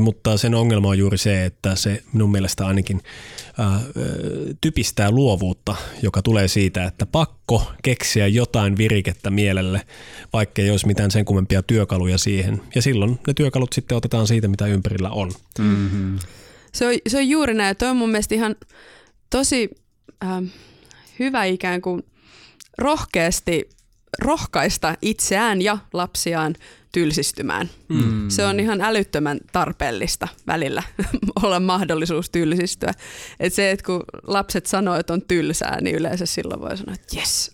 mutta 0.00 0.36
sen 0.36 0.54
ongelma 0.54 0.88
on 0.88 0.98
juuri 0.98 1.18
se, 1.18 1.44
että 1.44 1.76
se 1.76 2.02
minun 2.12 2.30
mielestä 2.30 2.66
ainakin 2.66 3.00
typistää 4.60 5.10
luovuutta, 5.10 5.76
joka 6.02 6.22
tulee 6.22 6.48
siitä, 6.48 6.84
että 6.84 7.06
pakko 7.06 7.72
keksiä 7.82 8.26
jotain 8.26 8.76
virikettä 8.76 9.30
mielelle, 9.30 9.80
vaikka 10.32 10.62
ei 10.62 10.70
olisi 10.70 10.86
mitään 10.86 11.10
sen 11.10 11.24
kummempia 11.24 11.62
työkaluja 11.62 12.18
siihen. 12.18 12.62
Ja 12.74 12.82
silloin 12.82 13.18
ne 13.26 13.34
työkalut 13.34 13.72
sitten 13.72 13.96
otetaan 13.96 14.26
siitä, 14.26 14.48
mitä 14.48 14.66
ympärillä 14.66 15.10
on. 15.10 15.32
Mm-hmm. 15.58 16.18
Se, 16.72 16.86
on 16.86 16.94
se 17.06 17.16
on 17.16 17.28
juuri 17.28 17.54
näin. 17.54 17.76
Tuo 17.76 17.88
on 17.88 17.96
mun 17.96 18.10
mielestä 18.10 18.34
ihan 18.34 18.56
tosi 19.30 19.70
äh, 20.24 20.42
hyvä 21.18 21.44
ikään 21.44 21.80
kuin 21.82 22.02
rohkeasti 22.78 23.68
rohkaista 24.18 24.94
itseään 25.02 25.62
ja 25.62 25.78
lapsiaan 25.92 26.54
tylsistymään. 26.92 27.70
Mm. 27.88 28.28
Se 28.28 28.46
on 28.46 28.60
ihan 28.60 28.80
älyttömän 28.80 29.38
tarpeellista 29.52 30.28
välillä 30.46 30.82
olla 31.42 31.60
mahdollisuus 31.60 32.30
tylsistyä. 32.30 32.92
Et 33.40 33.54
se, 33.54 33.70
että 33.70 33.86
kun 33.86 34.02
lapset 34.26 34.66
sanoo, 34.66 34.96
että 34.96 35.12
on 35.12 35.22
tylsää, 35.22 35.80
niin 35.80 35.96
yleensä 35.96 36.26
silloin 36.26 36.60
voi 36.60 36.76
sanoa, 36.76 36.94
että 36.94 37.16
jes, 37.16 37.50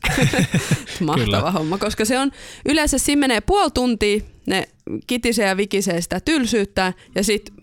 mahtava 1.00 1.24
Kyllä. 1.24 1.50
homma. 1.50 1.78
Koska 1.78 2.04
se 2.04 2.18
on, 2.18 2.32
yleensä 2.64 2.98
siinä 2.98 3.20
menee 3.20 3.40
puoli 3.40 3.70
tuntia, 3.70 4.20
ne 4.46 4.68
kitisee 5.06 5.46
ja 5.46 5.56
vikisee 5.56 6.00
sitä 6.00 6.20
tylsyyttä 6.20 6.92
ja 7.14 7.24
sitten 7.24 7.54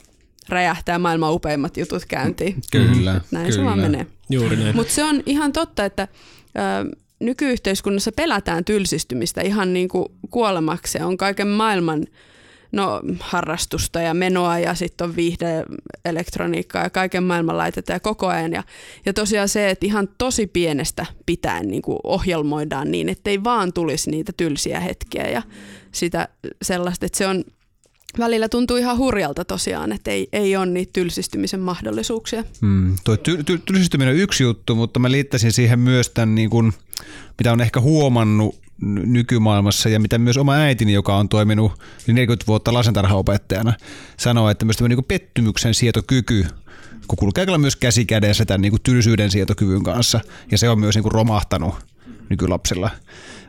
räjähtää 0.49 0.99
maailman 0.99 1.33
upeimmat 1.33 1.77
jutut 1.77 2.05
käyntiin. 2.05 2.61
Kyllä. 2.71 3.21
Näin 3.31 3.45
kyllä. 3.45 3.51
se 3.51 3.63
vaan 3.63 3.79
menee. 3.79 4.07
Juuri 4.29 4.55
näin. 4.55 4.75
Mutta 4.75 4.93
se 4.93 5.03
on 5.03 5.23
ihan 5.25 5.53
totta, 5.53 5.85
että 5.85 6.07
nykyyhteiskunnassa 7.25 8.11
pelätään 8.11 8.65
tylsistymistä 8.65 9.41
ihan 9.41 9.73
niin 9.73 9.87
kuin 9.87 10.05
kuolemaksi. 10.31 10.99
On 10.99 11.17
kaiken 11.17 11.47
maailman 11.47 12.05
no, 12.71 13.01
harrastusta 13.19 14.01
ja 14.01 14.13
menoa 14.13 14.59
ja 14.59 14.73
sitten 14.73 15.07
on 15.07 15.15
viihde, 15.15 15.63
elektroniikkaa 16.05 16.83
ja 16.83 16.89
kaiken 16.89 17.23
maailman 17.23 17.57
laitetaan 17.57 18.01
koko 18.01 18.27
ajan. 18.27 18.51
Ja, 18.51 18.63
ja 19.05 19.13
tosiaan 19.13 19.49
se, 19.49 19.69
että 19.69 19.85
ihan 19.85 20.09
tosi 20.17 20.47
pienestä 20.47 21.05
pitäen 21.25 21.67
niin 21.67 21.81
kuin 21.81 21.99
ohjelmoidaan 22.03 22.91
niin, 22.91 23.09
ettei 23.09 23.43
vaan 23.43 23.73
tulisi 23.73 24.11
niitä 24.11 24.31
tylsiä 24.37 24.79
hetkiä 24.79 25.29
ja 25.29 25.41
sitä 25.91 26.27
sellaista, 26.61 27.05
että 27.05 27.17
se 27.17 27.27
on 27.27 27.43
välillä 28.19 28.49
tuntuu 28.49 28.77
ihan 28.77 28.97
hurjalta 28.97 29.45
tosiaan, 29.45 29.91
että 29.91 30.11
ei, 30.11 30.27
ei 30.33 30.55
ole 30.55 30.65
niitä 30.65 30.89
tylsistymisen 30.93 31.59
mahdollisuuksia. 31.59 32.43
Hmm. 32.61 32.95
Tuo 33.03 33.15
ty- 33.15 33.43
ty- 33.51 33.61
tylsistyminen 33.65 34.13
on 34.13 34.19
yksi 34.19 34.43
juttu, 34.43 34.75
mutta 34.75 34.99
mä 34.99 35.11
liittäisin 35.11 35.51
siihen 35.51 35.79
myös 35.79 36.09
tämän, 36.09 36.35
niin 36.35 36.49
kuin, 36.49 36.73
mitä 37.37 37.51
on 37.51 37.61
ehkä 37.61 37.81
huomannut 37.81 38.63
nykymaailmassa 39.05 39.89
ja 39.89 39.99
mitä 39.99 40.17
myös 40.17 40.37
oma 40.37 40.53
äitini, 40.53 40.93
joka 40.93 41.17
on 41.17 41.29
toiminut 41.29 41.71
40 42.07 42.47
vuotta 42.47 42.73
lastentarhaopettajana, 42.73 43.73
sanoo, 44.17 44.49
että 44.49 44.65
myös 44.65 44.81
niin 44.81 44.95
kuin 44.95 45.05
pettymyksen 45.05 45.73
sietokyky 45.73 46.45
kun 47.07 47.17
kulkee 47.17 47.45
kyllä 47.45 47.57
myös 47.57 47.75
käsi 47.75 48.05
kädessä 48.05 48.45
tämän 48.45 48.61
niin 48.61 48.73
tylsyyden 48.83 49.31
sietokyvyn 49.31 49.83
kanssa, 49.83 50.19
ja 50.51 50.57
se 50.57 50.69
on 50.69 50.79
myös 50.79 50.95
niin 50.95 51.11
romahtanut 51.11 51.75
nykylapsilla. 52.29 52.89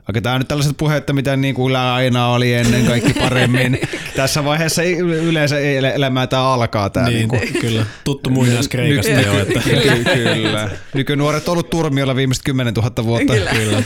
Vaikka 0.08 0.20
tämä 0.20 0.34
on 0.34 0.40
nyt 0.40 0.48
tällaiset 0.48 0.76
puheet, 0.76 1.04
mitä 1.12 1.36
niin 1.36 1.54
kuin 1.54 1.76
aina 1.76 2.26
oli 2.26 2.54
ennen 2.54 2.86
kaikki 2.86 3.14
paremmin. 3.24 3.78
Tässä 4.16 4.44
vaiheessa 4.44 4.82
yleensä 4.82 5.58
elämää 5.94 6.26
tämä 6.26 6.42
alkaa. 6.52 6.90
Tämä 6.90 7.06
niin, 7.06 7.16
niin 7.16 7.28
kuin. 7.28 7.60
kyllä. 7.60 7.86
Tuttu 8.04 8.30
muinaiskreikasta 8.30 9.12
Ny- 9.12 9.22
jo. 9.22 9.38
Että. 9.38 9.60
kyllä. 9.70 10.14
kyllä. 10.14 10.70
Nykynuoret 10.94 11.48
on 11.48 11.52
ollut 11.52 11.70
turmiolla 11.70 12.16
viimeiset 12.16 12.44
10 12.44 12.74
000 12.74 13.04
vuotta. 13.04 13.32
Kyllä. 13.32 13.50
kyllä. 13.50 13.82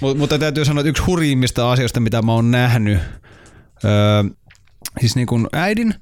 Mut, 0.00 0.18
mutta 0.18 0.38
täytyy 0.38 0.64
sanoa, 0.64 0.80
että 0.80 0.88
yksi 0.88 1.02
hurjimmista 1.02 1.72
asioista, 1.72 2.00
mitä 2.00 2.22
mä 2.22 2.32
oon 2.32 2.50
nähnyt, 2.50 2.98
öö, 3.84 4.24
siis 5.00 5.16
niin 5.16 5.26
kuin 5.26 5.46
äidin, 5.52 5.94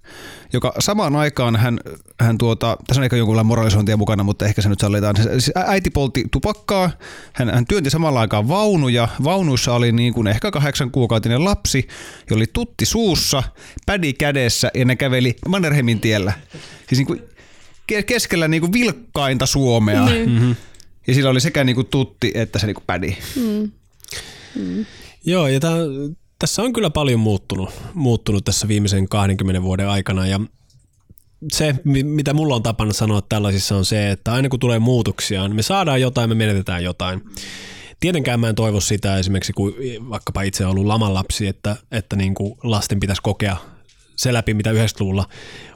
joka 0.53 0.73
samaan 0.79 1.17
aikaan 1.17 1.57
hän, 1.57 1.81
hän 2.21 2.39
tuota, 2.39 2.77
tässä 2.87 3.01
on 3.01 3.05
ehkä 3.05 3.17
jonkunlainen 3.17 3.47
moralisointia 3.47 3.97
mukana, 3.97 4.23
mutta 4.23 4.47
ehkä 4.47 4.63
se 4.63 4.69
nyt 4.69 4.81
sallitaan. 4.81 5.17
Siis 5.17 5.51
äiti 5.67 5.91
poltti 5.91 6.25
tupakkaa, 6.31 6.91
hän, 7.33 7.51
hän 7.51 7.67
työnti 7.67 7.91
samalla 7.91 8.21
aikaan 8.21 8.49
vaunuja. 8.49 9.09
Vaunuissa 9.25 9.75
oli 9.75 9.93
niin 9.93 10.15
kuin 10.15 10.27
ehkä 10.27 10.51
kahdeksan 10.51 10.91
kuukautinen 10.91 11.45
lapsi, 11.45 11.89
jolla 12.31 12.41
oli 12.41 12.51
tutti 12.53 12.87
suussa, 12.87 13.43
pädi 13.87 14.13
kädessä 14.13 14.71
ja 14.75 14.85
ne 14.85 14.97
käveli 14.97 15.37
Mannerheimin 15.49 16.01
tiellä. 16.01 16.33
Siis 16.89 16.99
niin 16.99 17.07
kuin 17.07 17.23
keskellä 18.07 18.49
niin 18.49 18.61
kuin 18.61 18.73
vilkkainta 18.73 19.47
Suomea. 19.47 20.07
Mm-hmm. 20.07 20.57
Ja 21.07 21.15
sillä 21.15 21.31
oli 21.31 21.41
sekä 21.41 21.65
niin 21.65 21.77
kuin 21.77 21.87
tutti 21.87 22.33
että 22.35 22.59
se 22.59 22.67
niin 22.67 22.75
kuin 22.75 22.85
pädi. 22.87 23.17
Mm. 23.37 23.71
Mm. 24.55 24.87
Joo, 25.25 25.47
ja 25.47 25.61
tämä 25.61 25.77
tässä 26.43 26.63
on 26.63 26.73
kyllä 26.73 26.91
paljon 26.91 27.21
muuttunut, 27.21 27.71
muuttunut 27.95 28.45
tässä 28.45 28.69
viimeisen 28.69 29.09
20 29.09 29.63
vuoden 29.63 29.89
aikana 29.89 30.27
ja 30.27 30.41
se, 31.53 31.75
mitä 32.05 32.35
mulla 32.35 32.55
on 32.55 32.63
tapana 32.63 32.93
sanoa 32.93 33.23
tällaisissa 33.23 33.77
on 33.77 33.85
se, 33.85 34.11
että 34.11 34.33
aina 34.33 34.49
kun 34.49 34.59
tulee 34.59 34.79
muutoksia, 34.79 35.49
niin 35.49 35.57
me 35.57 35.63
saadaan 35.63 36.01
jotain, 36.01 36.29
me 36.29 36.35
menetetään 36.35 36.85
jotain. 36.85 37.21
Tietenkään 38.01 38.41
mä 38.41 38.49
en 38.49 38.55
toivo 38.55 38.81
sitä 38.81 39.19
esimerkiksi, 39.19 39.53
kun 39.53 39.75
vaikkapa 40.11 40.43
itse 40.43 40.67
ollut 40.67 40.87
lamanlapsi, 40.87 41.47
että, 41.47 41.77
että 41.91 42.17
niin 42.17 42.35
kuin 42.35 42.55
lasten 42.63 43.01
pitäisi 43.01 43.23
kokea 43.23 43.57
se 44.17 44.33
läpi, 44.33 44.55
mitä 44.55 44.73
90-luvulla 44.73 45.29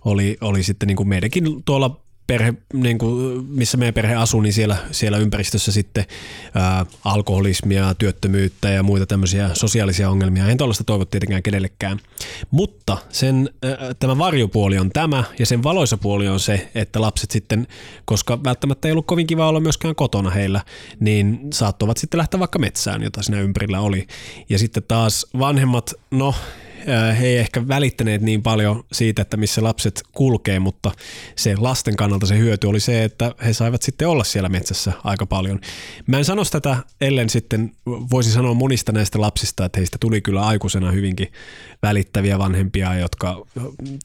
oli, 0.05 0.37
oli 0.41 0.63
sitten 0.63 0.87
niin 0.87 0.97
kuin 0.97 1.09
meidänkin 1.09 1.65
tuolla 1.65 2.01
perhe, 2.27 2.55
niin 2.73 2.99
kuin, 2.99 3.45
missä 3.45 3.77
meidän 3.77 3.95
perhe 3.95 4.15
asuu, 4.15 4.41
niin 4.41 4.53
siellä, 4.53 4.77
siellä 4.91 5.19
ympäristössä 5.19 5.73
sitten 5.73 6.05
ää, 6.55 6.87
alkoholismia, 7.05 7.95
työttömyyttä 7.95 8.71
ja 8.71 8.83
muita 8.83 9.07
tämmöisiä 9.07 9.51
sosiaalisia 9.53 10.11
ongelmia. 10.11 10.49
En 10.49 10.57
tuollaista 10.57 10.85
toivo 10.85 11.05
tietenkään 11.05 11.43
kenellekään. 11.43 11.99
Mutta 12.51 12.99
sen, 13.09 13.51
ää, 13.63 13.95
tämä 13.99 14.19
varjopuoli 14.19 14.79
on 14.79 14.91
tämä 14.91 15.25
ja 15.39 15.47
sen 15.47 15.63
valoisa 15.63 15.97
puoli 15.97 16.29
on 16.29 16.41
se, 16.41 16.69
että 16.75 17.01
lapset 17.01 17.31
sitten, 17.31 17.67
koska 18.05 18.45
välttämättä 18.45 18.89
ei 18.89 18.93
ollut 18.93 19.07
kovin 19.07 19.27
kiva 19.27 19.49
olla 19.49 19.61
myöskään 19.61 19.95
kotona 19.95 20.31
heillä, 20.31 20.61
niin 21.01 21.41
saattoivat 21.53 21.97
sitten 21.97 22.19
lähteä 22.19 22.41
vaikka 22.41 22.59
metsään, 22.59 23.03
jota 23.03 23.23
siinä 23.23 23.41
ympärillä 23.41 23.81
oli. 23.81 24.07
Ja 24.49 24.59
sitten 24.59 24.83
taas 24.89 25.27
vanhemmat, 25.39 25.95
no 26.11 26.35
he 27.19 27.27
ei 27.27 27.39
ehkä 27.39 27.69
välittäneet 27.69 28.23
niin 28.23 28.43
paljon 28.43 28.85
siitä, 28.93 29.23
että 29.23 29.37
missä 29.37 29.63
lapset 29.63 30.03
kulkee, 30.13 30.59
mutta 30.59 30.93
se 31.37 31.55
lasten 31.57 31.97
kannalta 31.97 32.27
se 32.27 32.39
hyöty 32.39 32.67
oli 32.67 32.81
se, 32.81 33.05
että 33.05 33.35
he 33.45 33.53
saivat 33.53 33.83
sitten 33.83 34.09
olla 34.09 34.25
siellä 34.25 34.49
metsässä 34.49 34.93
aika 35.05 35.27
paljon. 35.27 35.61
Mä 36.07 36.19
en 36.19 36.25
sano 36.25 36.43
tätä, 36.45 36.77
ellen 37.01 37.31
sitten 37.31 37.73
voisi 37.87 38.31
sanoa 38.31 38.55
monista 38.55 38.93
näistä 38.93 39.21
lapsista, 39.21 39.65
että 39.65 39.81
heistä 39.81 39.97
tuli 40.01 40.21
kyllä 40.21 40.47
aikuisena 40.47 40.91
hyvinkin 40.91 41.33
välittäviä 41.83 42.39
vanhempia, 42.39 42.95
jotka 42.95 43.47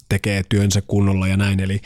tekee 0.09 0.43
työnsä 0.49 0.81
kunnolla 0.81 1.27
ja 1.27 1.37
näin. 1.37 1.59
Eli 1.59 1.81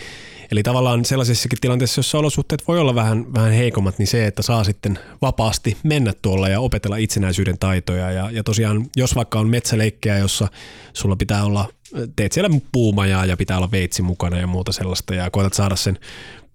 Eli 0.52 0.64
tavallaan 0.64 1.06
sellaisessakin 1.06 1.60
tilanteessa, 1.62 2.00
jossa 2.00 2.18
olosuhteet 2.18 2.68
voi 2.68 2.80
olla 2.80 2.96
vähän, 2.96 3.34
vähän 3.34 3.52
heikommat, 3.52 4.00
niin 4.00 4.08
se, 4.08 4.28
että 4.28 4.42
saa 4.42 4.64
sitten 4.64 5.00
vapaasti 5.22 5.78
mennä 5.84 6.14
tuolla 6.22 6.50
ja 6.50 6.60
opetella 6.60 6.98
itsenäisyyden 6.98 7.58
taitoja. 7.60 8.12
Ja, 8.12 8.32
ja 8.32 8.44
tosiaan, 8.44 8.86
jos 8.96 9.16
vaikka 9.16 9.40
on 9.40 9.50
metsäleikkejä, 9.50 10.18
jossa 10.18 10.48
sulla 10.94 11.16
pitää 11.16 11.44
olla, 11.44 11.70
teet 12.16 12.32
siellä 12.32 12.50
puumajaa 12.72 13.26
ja 13.26 13.38
pitää 13.38 13.58
olla 13.58 13.72
veitsi 13.72 14.02
mukana 14.02 14.38
ja 14.38 14.48
muuta 14.48 14.72
sellaista 14.72 15.16
ja 15.16 15.30
koetat 15.30 15.54
saada 15.54 15.76
sen 15.76 16.00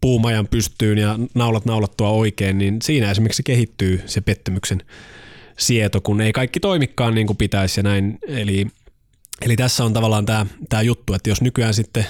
puumajan 0.00 0.48
pystyyn 0.48 0.98
ja 0.98 1.18
naulat 1.34 1.64
naulattua 1.64 2.10
oikein, 2.10 2.58
niin 2.58 2.76
siinä 2.82 3.10
esimerkiksi 3.10 3.42
kehittyy 3.42 4.02
se 4.06 4.20
pettymyksen 4.20 4.82
sieto, 5.58 6.00
kun 6.00 6.20
ei 6.20 6.32
kaikki 6.32 6.60
toimikaan 6.60 7.14
niin 7.14 7.26
kuin 7.26 7.36
pitäisi 7.36 7.80
ja 7.80 7.82
näin. 7.82 8.18
Eli, 8.28 8.66
eli 9.44 9.56
tässä 9.56 9.84
on 9.84 9.92
tavallaan 9.92 10.26
tämä, 10.26 10.46
tämä 10.68 10.82
juttu, 10.82 11.14
että 11.14 11.30
jos 11.30 11.42
nykyään 11.42 11.74
sitten 11.74 12.06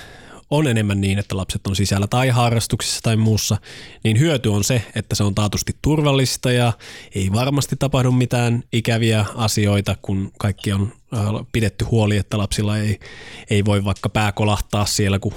on 0.50 0.66
enemmän 0.66 1.00
niin, 1.00 1.18
että 1.18 1.36
lapset 1.36 1.66
on 1.66 1.76
sisällä 1.76 2.06
tai 2.06 2.28
harrastuksissa 2.28 3.00
tai 3.02 3.16
muussa, 3.16 3.56
niin 4.04 4.18
hyöty 4.18 4.48
on 4.48 4.64
se, 4.64 4.82
että 4.94 5.14
se 5.14 5.24
on 5.24 5.34
taatusti 5.34 5.76
turvallista 5.82 6.52
ja 6.52 6.72
ei 7.14 7.32
varmasti 7.32 7.76
tapahdu 7.78 8.12
mitään 8.12 8.62
ikäviä 8.72 9.24
asioita, 9.34 9.96
kun 10.02 10.32
kaikki 10.38 10.72
on 10.72 10.92
äh, 11.14 11.20
pidetty 11.52 11.84
huoli, 11.84 12.16
että 12.16 12.38
lapsilla 12.38 12.78
ei, 12.78 13.00
ei 13.50 13.64
voi 13.64 13.84
vaikka 13.84 14.08
pää 14.08 14.32
kolahtaa 14.32 14.86
siellä, 14.86 15.18
kun 15.18 15.34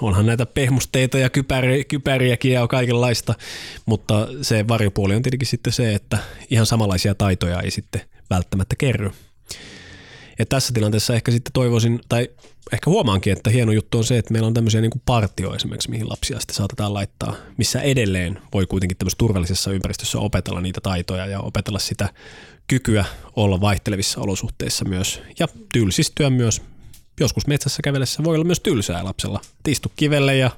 onhan 0.00 0.26
näitä 0.26 0.46
pehmusteita 0.46 1.18
ja 1.18 1.30
kypäri, 1.30 1.84
kypäriäkin 1.84 2.52
ja 2.52 2.66
kaikenlaista, 2.66 3.34
mutta 3.86 4.28
se 4.42 4.68
varjopuoli 4.68 5.14
on 5.14 5.22
tietenkin 5.22 5.48
sitten 5.48 5.72
se, 5.72 5.94
että 5.94 6.18
ihan 6.50 6.66
samanlaisia 6.66 7.14
taitoja 7.14 7.60
ei 7.60 7.70
sitten 7.70 8.00
välttämättä 8.30 8.76
kerry. 8.78 9.10
Ja 10.38 10.46
tässä 10.46 10.74
tilanteessa 10.74 11.14
ehkä 11.14 11.32
sitten 11.32 11.52
toivoisin, 11.52 12.00
tai 12.08 12.28
ehkä 12.72 12.90
huomaankin, 12.90 13.32
että 13.32 13.50
hieno 13.50 13.72
juttu 13.72 13.98
on 13.98 14.04
se, 14.04 14.18
että 14.18 14.32
meillä 14.32 14.46
on 14.46 14.54
tämmöisiä 14.54 14.80
niin 14.80 14.90
kuin 14.90 15.02
partio 15.06 15.54
esimerkiksi, 15.54 15.90
mihin 15.90 16.08
lapsia 16.08 16.40
sitten 16.40 16.56
saatetaan 16.56 16.94
laittaa, 16.94 17.34
missä 17.56 17.80
edelleen 17.80 18.38
voi 18.54 18.66
kuitenkin 18.66 18.96
tämmöisessä 18.96 19.18
turvallisessa 19.18 19.70
ympäristössä 19.70 20.18
opetella 20.18 20.60
niitä 20.60 20.80
taitoja 20.80 21.26
ja 21.26 21.40
opetella 21.40 21.78
sitä 21.78 22.08
kykyä 22.66 23.04
olla 23.36 23.60
vaihtelevissa 23.60 24.20
olosuhteissa 24.20 24.84
myös 24.84 25.22
ja 25.38 25.48
tylsistyä 25.72 26.30
myös. 26.30 26.62
Joskus 27.20 27.46
metsässä 27.46 27.82
kävellessä 27.82 28.24
voi 28.24 28.34
olla 28.34 28.44
myös 28.44 28.60
tylsää 28.60 29.04
lapsella. 29.04 29.40
Istu 29.68 29.92
kivelle 29.96 30.36
ja 30.36 30.50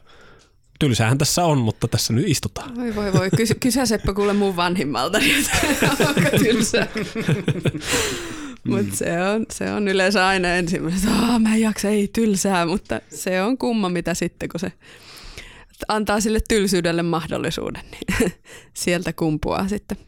tylsäähän 0.78 1.18
tässä 1.18 1.44
on, 1.44 1.58
mutta 1.58 1.88
tässä 1.88 2.12
nyt 2.12 2.28
istutaan. 2.28 2.76
Voi 2.76 2.94
voi 2.94 3.12
voi, 3.12 3.30
Kysy, 3.36 3.54
kysä 3.54 3.86
Seppä 3.86 4.14
kuule 4.14 4.32
mun 4.32 4.56
vanhimmalta, 4.56 5.18
onko 6.08 6.38
tylsää. 6.38 6.86
Mutta 8.66 8.96
se 8.96 9.22
on, 9.22 9.46
se 9.50 9.72
on 9.72 9.88
yleensä 9.88 10.26
aina 10.26 10.48
ensimmäisenä, 10.48 11.12
että 11.26 11.38
mä 11.38 11.54
en 11.54 11.60
jaksa, 11.60 11.88
ei 11.88 12.08
tylsää, 12.12 12.66
mutta 12.66 13.00
se 13.10 13.42
on 13.42 13.58
kumma 13.58 13.88
mitä 13.88 14.14
sitten, 14.14 14.48
kun 14.48 14.60
se 14.60 14.72
antaa 15.88 16.20
sille 16.20 16.40
tylsyydelle 16.48 17.02
mahdollisuuden, 17.02 17.82
niin 17.90 18.32
sieltä 18.74 19.12
kumpuaa 19.12 19.68
sitten. 19.68 19.98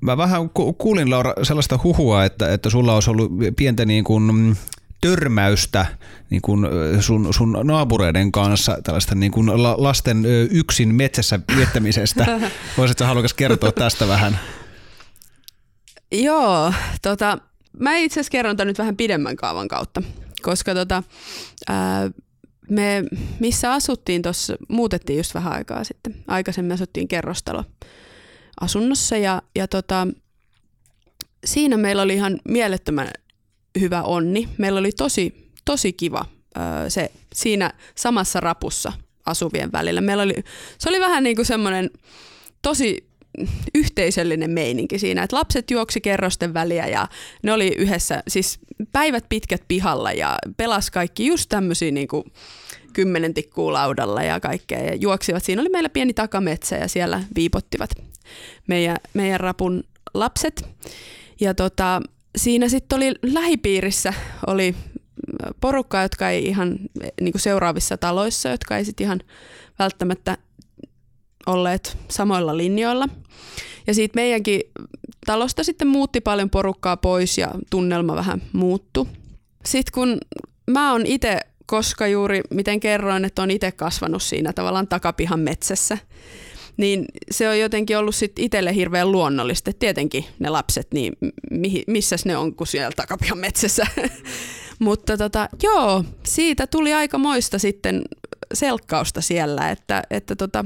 Mä 0.00 0.16
vähän 0.16 0.50
kuulin 0.78 1.10
Laura 1.10 1.34
sellaista 1.42 1.78
huhua, 1.84 2.24
että, 2.24 2.52
että 2.52 2.70
sulla 2.70 2.94
olisi 2.94 3.10
ollut 3.10 3.32
pientä 3.56 3.84
niin 3.84 4.04
kuin 4.04 4.56
törmäystä 5.00 5.86
niin 6.30 6.42
kuin 6.42 6.66
sun, 7.00 7.34
sun 7.34 7.60
naapureiden 7.64 8.32
kanssa 8.32 8.78
tällaista 8.84 9.14
niin 9.14 9.32
kuin 9.32 9.50
lasten 9.76 10.24
yksin 10.50 10.94
metsässä 10.94 11.40
viettämisestä. 11.56 12.26
Voisitko 12.78 13.04
halukas 13.04 13.34
kertoa 13.34 13.72
tästä 13.72 14.08
vähän? 14.08 14.38
Joo, 16.12 16.72
tota, 17.02 17.38
mä 17.78 17.96
itse 17.96 18.20
asiassa 18.20 18.30
kerron 18.30 18.56
tämän 18.56 18.68
nyt 18.68 18.78
vähän 18.78 18.96
pidemmän 18.96 19.36
kaavan 19.36 19.68
kautta, 19.68 20.02
koska 20.42 20.74
tota, 20.74 21.02
ää, 21.68 22.10
me 22.70 23.04
missä 23.40 23.72
asuttiin 23.72 24.22
tuossa, 24.22 24.56
muutettiin 24.68 25.16
just 25.16 25.34
vähän 25.34 25.52
aikaa 25.52 25.84
sitten. 25.84 26.14
Aikaisemmin 26.28 26.72
asuttiin 26.72 27.08
kerrostalo 27.08 27.64
asunnossa 28.60 29.16
ja, 29.16 29.42
ja 29.54 29.68
tota, 29.68 30.06
siinä 31.44 31.76
meillä 31.76 32.02
oli 32.02 32.14
ihan 32.14 32.40
mielettömän 32.48 33.08
hyvä 33.80 34.02
onni. 34.02 34.48
Meillä 34.58 34.78
oli 34.78 34.92
tosi, 34.92 35.52
tosi 35.64 35.92
kiva 35.92 36.24
ää, 36.54 36.90
se 36.90 37.12
siinä 37.34 37.72
samassa 37.94 38.40
rapussa 38.40 38.92
asuvien 39.26 39.72
välillä. 39.72 40.00
Meillä 40.00 40.22
oli, 40.22 40.34
se 40.78 40.88
oli 40.88 41.00
vähän 41.00 41.22
niin 41.22 41.36
kuin 41.36 41.46
semmoinen 41.46 41.90
tosi 42.62 43.05
yhteisöllinen 43.74 44.50
meininki 44.50 44.98
siinä, 44.98 45.22
että 45.22 45.36
lapset 45.36 45.70
juoksi 45.70 46.00
kerrosten 46.00 46.54
väliä 46.54 46.86
ja 46.86 47.08
ne 47.42 47.52
oli 47.52 47.72
yhdessä, 47.76 48.22
siis 48.28 48.58
päivät 48.92 49.24
pitkät 49.28 49.62
pihalla 49.68 50.12
ja 50.12 50.38
pelas 50.56 50.90
kaikki 50.90 51.26
just 51.26 51.48
tämmöisiä 51.48 51.90
niin 51.90 52.08
kuin 52.08 52.24
kymmenen 52.92 53.34
tikkuu 53.34 53.72
laudalla 53.72 54.22
ja 54.22 54.40
kaikkea 54.40 54.84
ja 54.84 54.94
juoksivat. 54.94 55.44
Siinä 55.44 55.62
oli 55.62 55.68
meillä 55.68 55.88
pieni 55.88 56.14
takametsä 56.14 56.76
ja 56.76 56.88
siellä 56.88 57.22
viipottivat 57.34 57.90
meidän, 58.66 58.96
meidän 59.14 59.40
rapun 59.40 59.84
lapset. 60.14 60.68
Ja 61.40 61.54
tota, 61.54 62.00
siinä 62.36 62.68
sitten 62.68 62.96
oli 62.96 63.14
lähipiirissä 63.22 64.14
oli 64.46 64.74
porukkaa, 65.60 66.02
jotka 66.02 66.30
ei 66.30 66.46
ihan 66.46 66.78
niin 67.20 67.32
kuin 67.32 67.42
seuraavissa 67.42 67.96
taloissa, 67.96 68.48
jotka 68.48 68.76
ei 68.76 68.84
sitten 68.84 69.04
ihan 69.04 69.20
välttämättä 69.78 70.38
olleet 71.46 71.98
samoilla 72.08 72.56
linjoilla. 72.56 73.08
Ja 73.86 73.94
siitä 73.94 74.16
meidänkin 74.16 74.60
talosta 75.26 75.64
sitten 75.64 75.88
muutti 75.88 76.20
paljon 76.20 76.50
porukkaa 76.50 76.96
pois 76.96 77.38
ja 77.38 77.50
tunnelma 77.70 78.14
vähän 78.14 78.42
muuttu. 78.52 79.08
Sitten 79.64 79.92
kun 79.92 80.18
mä 80.70 80.92
oon 80.92 81.06
itse, 81.06 81.40
koska 81.66 82.06
juuri 82.06 82.40
miten 82.50 82.80
kerroin, 82.80 83.24
että 83.24 83.42
on 83.42 83.50
itse 83.50 83.72
kasvanut 83.72 84.22
siinä 84.22 84.52
tavallaan 84.52 84.88
takapihan 84.88 85.40
metsässä, 85.40 85.98
niin 86.76 87.04
se 87.30 87.48
on 87.48 87.58
jotenkin 87.58 87.98
ollut 87.98 88.14
sitten 88.14 88.44
itselle 88.44 88.74
hirveän 88.74 89.12
luonnollista. 89.12 89.70
Et 89.70 89.78
tietenkin 89.78 90.24
ne 90.38 90.48
lapset, 90.48 90.88
niin 90.92 91.12
missä 91.86 92.16
ne 92.24 92.36
on 92.36 92.54
kuin 92.54 92.68
siellä 92.68 92.92
takapihan 92.96 93.38
metsässä. 93.38 93.86
Mutta 94.78 95.16
tota, 95.16 95.48
joo, 95.62 96.04
siitä 96.22 96.66
tuli 96.66 96.92
aika 96.92 97.18
moista 97.18 97.58
sitten 97.58 98.02
selkkausta 98.54 99.20
siellä, 99.20 99.70
että, 99.70 100.02
että 100.10 100.36
tota, 100.36 100.64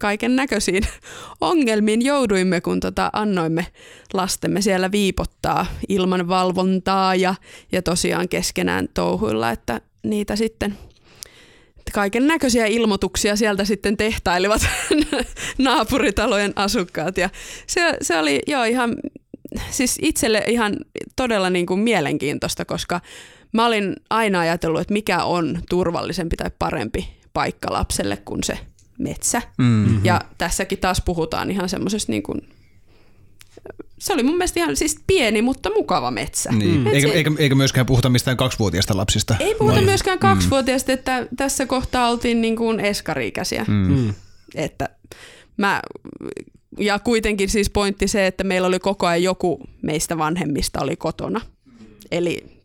kaiken 0.00 0.36
näköisiin 0.36 0.82
ongelmiin 1.40 2.02
jouduimme, 2.02 2.60
kun 2.60 2.80
tota, 2.80 3.10
annoimme 3.12 3.66
lastemme 4.14 4.60
siellä 4.60 4.90
viipottaa 4.92 5.66
ilman 5.88 6.28
valvontaa 6.28 7.14
ja, 7.14 7.34
ja 7.72 7.82
tosiaan 7.82 8.28
keskenään 8.28 8.88
touhuilla, 8.94 9.50
että 9.50 9.80
niitä 10.02 10.36
sitten 10.36 10.78
kaiken 11.92 12.26
näköisiä 12.26 12.66
ilmoituksia 12.66 13.36
sieltä 13.36 13.64
sitten 13.64 13.96
tehtailivat 13.96 14.62
naapuritalojen 15.58 16.52
asukkaat 16.56 17.18
ja 17.18 17.30
se, 17.66 17.96
se 18.02 18.18
oli 18.18 18.40
jo 18.46 18.64
ihan, 18.64 18.96
siis 19.70 19.98
itselle 20.02 20.44
ihan 20.48 20.76
todella 21.16 21.50
niin 21.50 21.66
kuin 21.66 21.80
mielenkiintoista, 21.80 22.64
koska 22.64 23.00
mä 23.52 23.66
olin 23.66 23.96
aina 24.10 24.40
ajatellut, 24.40 24.80
että 24.80 24.92
mikä 24.92 25.24
on 25.24 25.60
turvallisempi 25.68 26.36
tai 26.36 26.50
parempi 26.58 27.18
paikka 27.32 27.72
lapselle 27.72 28.16
kuin 28.16 28.44
se 28.44 28.58
metsä. 28.98 29.42
Mm-hmm. 29.58 30.04
Ja 30.04 30.20
tässäkin 30.38 30.78
taas 30.78 31.02
puhutaan 31.04 31.50
ihan 31.50 31.68
semmoisesta 31.68 32.12
niin 32.12 32.22
kuin 32.22 32.40
se 33.98 34.12
oli 34.12 34.22
mun 34.22 34.36
mielestä 34.36 34.60
ihan 34.60 34.76
siis 34.76 34.96
pieni, 35.06 35.42
mutta 35.42 35.70
mukava 35.70 36.10
metsä. 36.10 36.52
Niin. 36.52 36.86
Eikä, 36.86 37.08
eikä, 37.08 37.30
eikä 37.38 37.54
myöskään 37.54 37.86
puhuta 37.86 38.08
mistään 38.08 38.36
kaksivuotiaista 38.36 38.96
lapsista. 38.96 39.36
Ei 39.40 39.54
puhuta 39.54 39.76
Vai? 39.76 39.84
myöskään 39.84 40.18
mm. 40.18 40.20
kaksivuotiaista, 40.20 40.92
että 40.92 41.26
tässä 41.36 41.66
kohtaa 41.66 42.10
oltiin 42.10 42.40
niin 42.40 42.56
kuin 42.56 42.80
eskariikäisiä. 42.80 43.64
Mm. 43.68 43.74
mm. 43.74 44.14
Että 44.54 44.88
mä, 45.56 45.82
ja 46.78 46.98
kuitenkin 46.98 47.48
siis 47.48 47.70
pointti 47.70 48.08
se, 48.08 48.26
että 48.26 48.44
meillä 48.44 48.68
oli 48.68 48.78
koko 48.78 49.06
ajan 49.06 49.22
joku 49.22 49.60
meistä 49.82 50.18
vanhemmista 50.18 50.80
oli 50.80 50.96
kotona. 50.96 51.40
Eli 52.10 52.57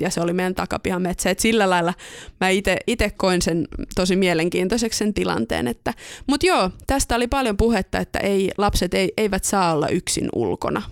ja 0.00 0.10
se 0.10 0.20
oli 0.20 0.32
meidän 0.32 0.54
takapihan 0.54 1.02
metsä. 1.02 1.30
Et 1.30 1.38
sillä 1.38 1.70
lailla 1.70 1.94
mä 2.40 2.48
itse 2.86 3.10
koin 3.10 3.42
sen 3.42 3.68
tosi 3.94 4.16
mielenkiintoiseksi 4.16 4.98
sen 4.98 5.14
tilanteen. 5.14 5.68
Että, 5.68 5.94
Mutta 6.26 6.46
joo, 6.46 6.70
tästä 6.86 7.16
oli 7.16 7.26
paljon 7.26 7.56
puhetta, 7.56 7.98
että 7.98 8.18
ei, 8.18 8.50
lapset 8.58 8.94
ei, 8.94 9.12
eivät 9.16 9.44
saa 9.44 9.72
olla 9.72 9.88
yksin 9.88 10.28
ulkona. 10.34 10.82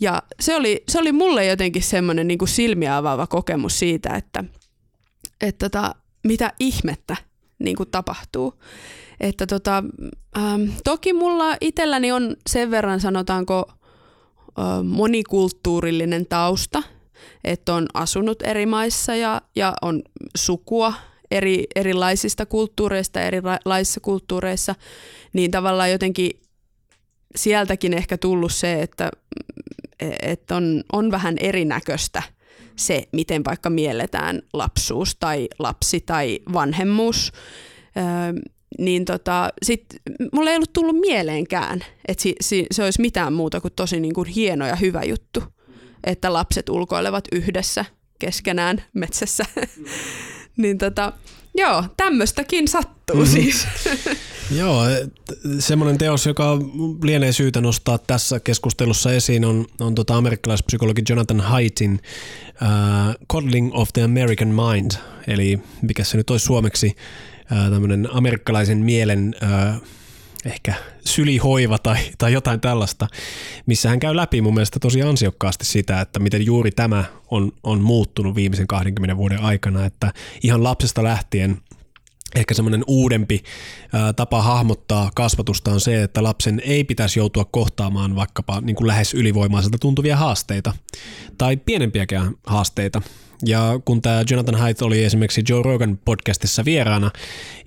Ja 0.00 0.22
se 0.40 0.56
oli, 0.56 0.82
se 0.88 0.98
oli 0.98 1.12
mulle 1.12 1.46
jotenkin 1.46 1.82
semmoinen 1.82 2.28
niin 2.28 2.38
silmiä 2.48 2.96
avaava 2.96 3.26
kokemus 3.26 3.78
siitä, 3.78 4.10
että, 4.10 4.44
että 5.40 5.68
tota, 5.68 5.94
mitä 6.24 6.52
ihmettä 6.60 7.16
niin 7.58 7.76
kuin 7.76 7.90
tapahtuu. 7.90 8.54
Että 9.20 9.46
tota, 9.46 9.84
ähm, 10.38 10.62
toki 10.84 11.12
mulla 11.12 11.56
itselläni 11.60 12.12
on 12.12 12.36
sen 12.50 12.70
verran 12.70 13.00
sanotaanko 13.00 13.72
äh, 14.58 14.84
monikulttuurillinen 14.84 16.26
tausta, 16.26 16.82
että 17.44 17.74
on 17.74 17.86
asunut 17.94 18.42
eri 18.42 18.66
maissa 18.66 19.14
ja, 19.14 19.42
ja 19.56 19.74
on 19.82 20.02
sukua 20.36 20.94
eri, 21.30 21.64
erilaisista 21.74 22.46
kulttuureista, 22.46 23.20
erilaisissa 23.20 24.00
kulttuureissa, 24.00 24.74
niin 25.32 25.50
tavallaan 25.50 25.90
jotenkin 25.90 26.30
sieltäkin 27.36 27.94
ehkä 27.94 28.18
tullut 28.18 28.52
se, 28.52 28.82
että, 28.82 29.10
että 30.22 30.56
on, 30.56 30.84
on 30.92 31.10
vähän 31.10 31.36
erinäköistä 31.40 32.22
se, 32.76 33.02
miten 33.12 33.44
vaikka 33.44 33.70
mielletään 33.70 34.42
lapsuus 34.52 35.16
tai 35.16 35.48
lapsi 35.58 36.00
tai 36.00 36.40
vanhemmuus. 36.52 37.32
Öö, 37.96 38.42
niin 38.78 39.04
tota, 39.04 39.50
sit 39.62 39.84
mulle 40.32 40.50
ei 40.50 40.56
ollut 40.56 40.72
tullut 40.72 41.00
mieleenkään, 41.00 41.84
että 42.08 42.22
si, 42.22 42.34
si, 42.40 42.66
se 42.70 42.84
olisi 42.84 43.00
mitään 43.00 43.32
muuta 43.32 43.60
kuin 43.60 43.72
tosi 43.76 44.00
niin 44.00 44.14
kuin 44.14 44.28
hieno 44.28 44.66
ja 44.66 44.76
hyvä 44.76 45.02
juttu 45.02 45.42
että 46.04 46.32
lapset 46.32 46.68
ulkoilevat 46.68 47.24
yhdessä 47.32 47.84
keskenään 48.18 48.84
metsässä. 48.94 49.44
niin 50.56 50.78
tota, 50.78 51.12
joo, 51.54 51.84
tämmöistäkin 51.96 52.68
sattuu 52.68 53.16
mm-hmm. 53.16 53.32
siis. 53.32 53.66
joo, 54.60 54.82
semmoinen 55.58 55.98
teos, 55.98 56.26
joka 56.26 56.58
lienee 57.02 57.32
syytä 57.32 57.60
nostaa 57.60 57.98
tässä 57.98 58.40
keskustelussa 58.40 59.12
esiin, 59.12 59.44
on, 59.44 59.66
on 59.80 59.94
tota 59.94 60.16
amerikkalaispsykologi 60.16 61.02
Jonathan 61.08 61.40
Haidtin 61.40 61.92
uh, 61.92 63.26
Coddling 63.32 63.70
of 63.74 63.88
the 63.92 64.02
American 64.02 64.48
Mind, 64.48 64.90
eli 65.26 65.60
mikä 65.82 66.04
se 66.04 66.16
nyt 66.16 66.30
olisi 66.30 66.46
suomeksi, 66.46 66.96
uh, 67.52 67.72
tämmöinen 67.72 68.08
amerikkalaisen 68.12 68.78
mielen 68.78 69.34
uh, 69.42 69.82
ehkä 70.44 70.74
sylihoiva 71.04 71.78
tai, 71.78 71.96
tai 72.18 72.32
jotain 72.32 72.60
tällaista, 72.60 73.08
missä 73.66 73.88
hän 73.88 74.00
käy 74.00 74.16
läpi 74.16 74.40
mun 74.40 74.54
mielestä 74.54 74.80
tosi 74.80 75.02
ansiokkaasti 75.02 75.64
sitä, 75.64 76.00
että 76.00 76.18
miten 76.18 76.46
juuri 76.46 76.70
tämä 76.70 77.04
on, 77.30 77.52
on 77.62 77.80
muuttunut 77.80 78.34
viimeisen 78.34 78.66
20 78.66 79.16
vuoden 79.16 79.40
aikana, 79.40 79.84
että 79.84 80.12
ihan 80.42 80.64
lapsesta 80.64 81.04
lähtien 81.04 81.56
ehkä 82.34 82.54
semmoinen 82.54 82.84
uudempi 82.86 83.42
tapa 84.16 84.42
hahmottaa 84.42 85.10
kasvatusta 85.14 85.70
on 85.70 85.80
se, 85.80 86.02
että 86.02 86.22
lapsen 86.22 86.62
ei 86.64 86.84
pitäisi 86.84 87.18
joutua 87.18 87.44
kohtaamaan 87.44 88.16
vaikkapa 88.16 88.60
niin 88.60 88.76
kuin 88.76 88.86
lähes 88.86 89.14
ylivoimaiselta 89.14 89.78
tuntuvia 89.78 90.16
haasteita 90.16 90.72
tai 91.38 91.56
pienempiäkään 91.56 92.34
haasteita. 92.46 93.02
Ja 93.42 93.80
kun 93.84 94.02
tämä 94.02 94.24
Jonathan 94.30 94.54
Haidt 94.54 94.82
oli 94.82 95.04
esimerkiksi 95.04 95.42
Joe 95.48 95.62
Rogan 95.62 95.98
podcastissa 96.04 96.64
vieraana, 96.64 97.10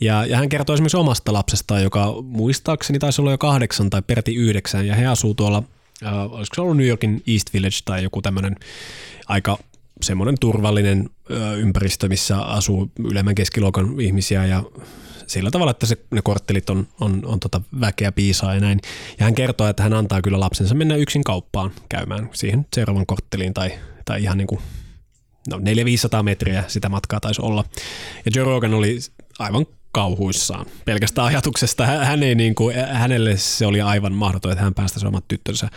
ja, 0.02 0.26
ja 0.26 0.38
hän 0.38 0.50
kertoi 0.50 0.74
esimerkiksi 0.74 0.98
omasta 0.98 1.34
lapsestaan, 1.34 1.84
joka 1.84 2.14
muistaakseni 2.24 3.00
taisi 3.00 3.22
olla 3.22 3.32
jo 3.32 3.38
kahdeksan 3.38 3.90
tai 3.90 4.02
peräti 4.02 4.36
yhdeksän, 4.36 4.88
ja 4.88 4.96
he 4.96 5.08
asuu 5.08 5.34
tuolla, 5.34 5.64
äh, 6.06 6.34
olisiko 6.34 6.56
se 6.56 6.62
ollut 6.62 6.78
New 6.78 6.88
Yorkin 6.88 7.24
East 7.28 7.54
Village 7.54 7.78
tai 7.86 8.04
joku 8.04 8.22
tämmöinen 8.22 8.56
aika 9.28 9.58
semmoinen 10.02 10.36
turvallinen 10.40 11.10
äh, 11.32 11.60
ympäristö, 11.60 12.10
missä 12.10 12.42
asuu 12.42 12.92
ylemmän 13.00 13.36
keskiluokan 13.36 14.00
ihmisiä 14.00 14.46
ja 14.46 14.64
sillä 15.28 15.52
tavalla, 15.52 15.72
että 15.72 15.86
se, 15.86 15.98
ne 16.12 16.22
korttelit 16.22 16.70
on, 16.70 16.88
on, 17.00 17.22
on 17.26 17.40
tota 17.40 17.62
väkeä 17.82 18.12
piisaa 18.12 18.54
ja 18.54 18.60
näin. 18.60 18.80
Ja 19.20 19.26
hän 19.26 19.36
kertoo, 19.36 19.68
että 19.68 19.84
hän 19.84 19.94
antaa 19.94 20.22
kyllä 20.22 20.40
lapsensa 20.40 20.76
mennä 20.76 20.96
yksin 20.96 21.24
kauppaan 21.24 21.72
käymään 21.90 22.30
siihen 22.34 22.68
seuraavan 22.76 23.06
kortteliin 23.06 23.54
tai, 23.54 23.72
tai 24.06 24.24
ihan 24.24 24.38
niin 24.38 24.48
kuin 24.48 24.62
no 25.48 25.58
400-500 25.58 26.24
metriä 26.24 26.64
sitä 26.68 26.90
matkaa 26.90 27.20
taisi 27.20 27.42
olla. 27.42 27.64
Ja 28.26 28.32
Joe 28.36 28.46
Rogan 28.46 28.74
oli 28.74 29.00
aivan 29.40 29.66
kauhuissaan 29.92 30.66
pelkästään 30.86 31.28
ajatuksesta. 31.28 31.86
Hän 31.86 32.24
ei 32.24 32.36
niin 32.36 32.56
kuin, 32.56 32.76
hänelle 32.76 33.38
se 33.38 33.66
oli 33.66 33.82
aivan 33.82 34.14
mahdoton, 34.14 34.52
että 34.52 34.64
hän 34.64 34.74
päästäisi 34.74 35.08
omat 35.08 35.28
tyttönsä 35.28 35.70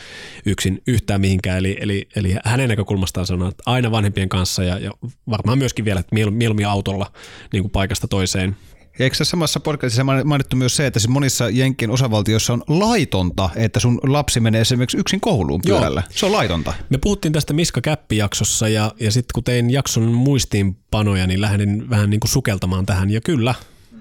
yksin 0.46 0.82
yhtään 0.86 1.20
mihinkään. 1.20 1.58
Eli, 1.58 1.76
eli, 1.80 2.08
eli 2.16 2.36
hänen 2.44 2.68
näkökulmastaan 2.68 3.26
sanoo, 3.26 3.48
että 3.48 3.62
aina 3.66 3.90
vanhempien 3.90 4.28
kanssa 4.28 4.64
ja, 4.64 4.78
ja 4.78 4.90
varmaan 5.30 5.58
myöskin 5.58 5.84
vielä, 5.84 6.00
että 6.00 6.14
mieluummin 6.30 6.66
autolla 6.66 7.12
niin 7.52 7.62
kuin 7.62 7.70
paikasta 7.70 8.08
toiseen 8.08 8.56
ja 9.00 9.04
eikö 9.04 9.24
samassa 9.24 9.60
podcastissa 9.60 10.04
mainittu 10.04 10.56
myös 10.56 10.76
se, 10.76 10.86
että 10.86 10.98
siis 11.00 11.08
monissa 11.08 11.48
Jenkkien 11.48 11.90
osavaltioissa 11.90 12.52
on 12.52 12.62
laitonta, 12.68 13.50
että 13.56 13.80
sun 13.80 14.00
lapsi 14.02 14.40
menee 14.40 14.60
esimerkiksi 14.60 14.98
yksin 14.98 15.20
kouluun 15.20 15.60
pyörällä? 15.66 16.02
Joo. 16.06 16.12
Se 16.18 16.26
on 16.26 16.32
laitonta. 16.32 16.74
Me 16.90 16.98
puhuttiin 16.98 17.32
tästä 17.32 17.52
Miska 17.52 17.80
Käppi-jaksossa 17.80 18.68
ja, 18.68 18.92
ja 19.00 19.10
sitten 19.10 19.32
kun 19.34 19.44
tein 19.44 19.70
jakson 19.70 20.02
muistiinpanoja, 20.02 21.26
niin 21.26 21.40
lähdin 21.40 21.90
vähän 21.90 22.10
niin 22.10 22.20
kuin 22.20 22.30
sukeltamaan 22.30 22.86
tähän. 22.86 23.10
Ja 23.10 23.20
kyllä, 23.20 23.54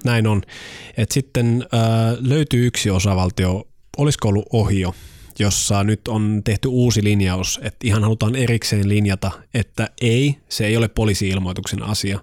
näin 0.03 0.27
on. 0.27 0.41
Et 0.97 1.11
sitten 1.11 1.65
äh, 1.73 2.17
löytyy 2.19 2.67
yksi 2.67 2.89
osavaltio, 2.89 3.67
olisiko 3.97 4.27
ollut 4.27 4.47
Ohio, 4.53 4.95
jossa 5.39 5.83
nyt 5.83 6.07
on 6.07 6.41
tehty 6.43 6.67
uusi 6.67 7.03
linjaus, 7.03 7.59
että 7.63 7.87
ihan 7.87 8.03
halutaan 8.03 8.35
erikseen 8.35 8.89
linjata, 8.89 9.31
että 9.53 9.89
ei, 10.01 10.37
se 10.49 10.65
ei 10.65 10.77
ole 10.77 10.87
poliisi-ilmoituksen 10.87 11.83
asia, 11.83 12.19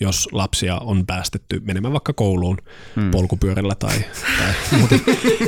jos 0.00 0.28
lapsia 0.32 0.78
on 0.78 1.06
päästetty 1.06 1.60
menemään 1.64 1.92
vaikka 1.92 2.12
kouluun 2.12 2.58
hmm. 2.96 3.10
polkupyörällä 3.10 3.74
tai, 3.74 3.98
tai 4.38 4.52
muuta. 4.78 4.94